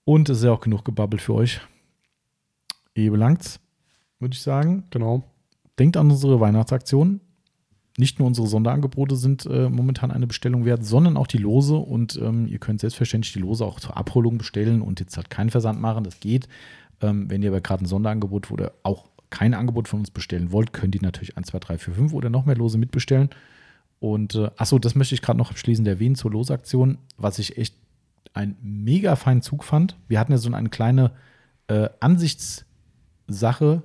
[0.05, 1.61] Und es ist ja auch genug gebabbelt für euch.
[2.95, 3.61] Eh belangt's,
[4.21, 4.85] würde ich sagen.
[4.91, 5.23] Genau.
[5.79, 7.21] Denkt an unsere Weihnachtsaktion.
[7.97, 11.77] Nicht nur unsere Sonderangebote sind äh, momentan eine Bestellung wert, sondern auch die Lose.
[11.77, 15.51] Und ähm, ihr könnt selbstverständlich die Lose auch zur Abholung bestellen und jetzt halt keinen
[15.51, 16.03] Versand machen.
[16.05, 16.49] Das geht.
[17.01, 20.73] Ähm, wenn ihr aber gerade ein Sonderangebot oder auch kein Angebot von uns bestellen wollt,
[20.73, 23.31] könnt ihr natürlich 1, 2, 3, 4, 5 oder noch mehr Lose mitbestellen.
[24.01, 27.75] Und äh, achso, das möchte ich gerade noch abschließend erwähnen zur Losaktion, was ich echt
[28.33, 29.97] einen mega feinen Zug fand.
[30.09, 31.13] Wir hatten ja so eine kleine
[31.69, 31.89] äh,
[33.29, 33.83] Ansichtssache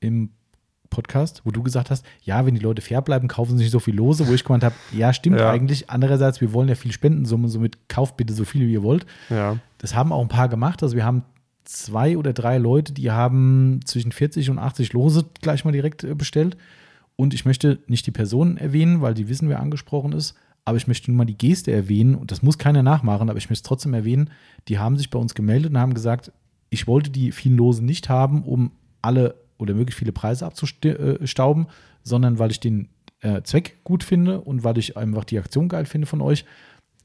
[0.00, 0.30] im
[0.90, 3.80] Podcast, wo du gesagt hast, ja, wenn die Leute fair bleiben, kaufen sie nicht so
[3.80, 5.50] viel Lose, wo ich gemeint habe, ja, stimmt Ja.
[5.50, 5.90] eigentlich.
[5.90, 9.04] Andererseits, wir wollen ja viel Spendensumme, somit kauft bitte so viel, wie ihr wollt.
[9.28, 9.58] Ja.
[9.78, 10.82] Das haben auch ein paar gemacht.
[10.84, 11.24] Also wir haben
[11.64, 16.14] zwei oder drei Leute, die haben zwischen 40 und 80 Lose gleich mal direkt äh,
[16.14, 16.56] bestellt.
[17.16, 20.34] Und ich möchte nicht die Personen erwähnen, weil die wissen, wer angesprochen ist.
[20.64, 22.14] Aber ich möchte nur mal die Geste erwähnen.
[22.14, 24.30] Und das muss keiner nachmachen, aber ich möchte es trotzdem erwähnen.
[24.68, 26.32] Die haben sich bei uns gemeldet und haben gesagt,
[26.70, 31.66] ich wollte die vielen Lose nicht haben, um alle oder möglichst viele Preise abzustauben,
[32.02, 32.88] sondern weil ich den
[33.20, 36.44] äh, Zweck gut finde und weil ich einfach die Aktion geil finde von euch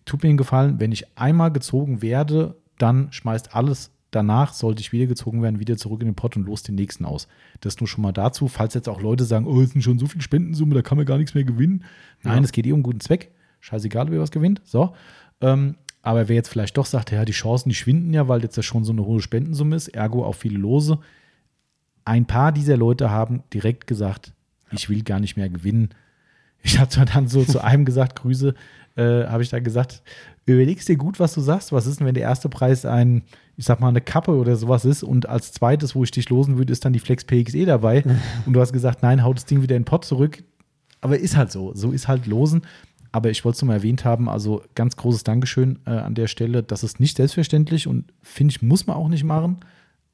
[0.09, 4.91] tut mir einen Gefallen, wenn ich einmal gezogen werde, dann schmeißt alles danach, sollte ich
[4.91, 7.27] wieder gezogen werden, wieder zurück in den Pott und los den nächsten aus.
[7.61, 10.07] Das nur schon mal dazu, falls jetzt auch Leute sagen, oh, es sind schon so
[10.07, 11.83] viel Spendensumme, da kann man gar nichts mehr gewinnen.
[12.23, 12.43] Nein, Ja.
[12.43, 13.31] es geht eh um einen guten Zweck.
[13.59, 14.61] Scheißegal, wer was gewinnt.
[14.65, 14.95] So.
[15.41, 18.55] Ähm, aber wer jetzt vielleicht doch sagt, ja, die Chancen, die schwinden ja, weil jetzt
[18.55, 20.99] ja schon so eine hohe Spendensumme ist, ergo auch viele Lose.
[22.05, 24.33] Ein paar dieser Leute haben direkt gesagt,
[24.71, 25.89] ich will gar nicht mehr gewinnen.
[26.61, 28.53] Ich habe zwar dann so zu einem gesagt, Grüße,
[28.95, 30.01] äh, habe ich dann gesagt,
[30.45, 31.71] überlegst dir gut, was du sagst.
[31.71, 33.23] Was ist denn, wenn der erste Preis ein,
[33.59, 36.57] ich sag mal, eine Kappe oder sowas ist und als zweites, wo ich dich losen
[36.57, 38.05] würde, ist dann die Flex PXE dabei.
[38.45, 40.41] und du hast gesagt, nein, hau das Ding wieder in den Pott zurück.
[41.01, 41.73] Aber ist halt so.
[41.75, 42.61] So ist halt losen.
[43.11, 46.27] Aber ich wollte es nur mal erwähnt haben, also ganz großes Dankeschön äh, an der
[46.27, 46.63] Stelle.
[46.63, 49.57] Das ist nicht selbstverständlich und finde ich, muss man auch nicht machen.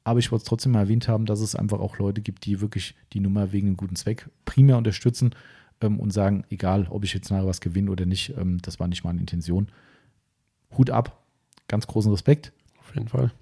[0.02, 2.60] Aber ich wollte es trotzdem mal erwähnt haben, dass es einfach auch Leute gibt, die
[2.60, 5.36] wirklich die Nummer wegen einem guten Zweck primär unterstützen
[5.80, 8.88] ähm, und sagen, egal, ob ich jetzt nachher was gewinne oder nicht, ähm, das war
[8.88, 9.68] nicht meine Intention.
[10.76, 11.22] Hut ab,
[11.68, 12.52] ganz großen Respekt.
[12.86, 13.32] Auf jeden Fall.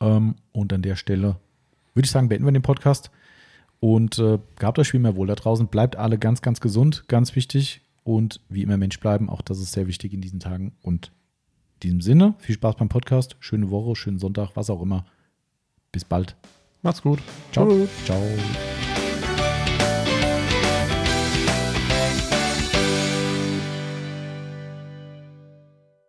[0.00, 1.36] Ähm, und an der Stelle
[1.94, 3.10] würde ich sagen, beenden wir den Podcast.
[3.80, 5.66] Und äh, gehabt euch viel mehr wohl da draußen.
[5.66, 7.80] Bleibt alle ganz, ganz gesund, ganz wichtig.
[8.04, 10.72] Und wie immer Mensch bleiben, auch das ist sehr wichtig in diesen Tagen.
[10.82, 11.12] Und
[11.74, 15.04] in diesem Sinne, viel Spaß beim Podcast, schöne Woche, schönen Sonntag, was auch immer.
[15.90, 16.36] Bis bald.
[16.82, 17.18] Macht's gut.
[17.52, 17.68] Ciao.
[17.68, 17.90] Tschüss.
[18.04, 18.22] Ciao.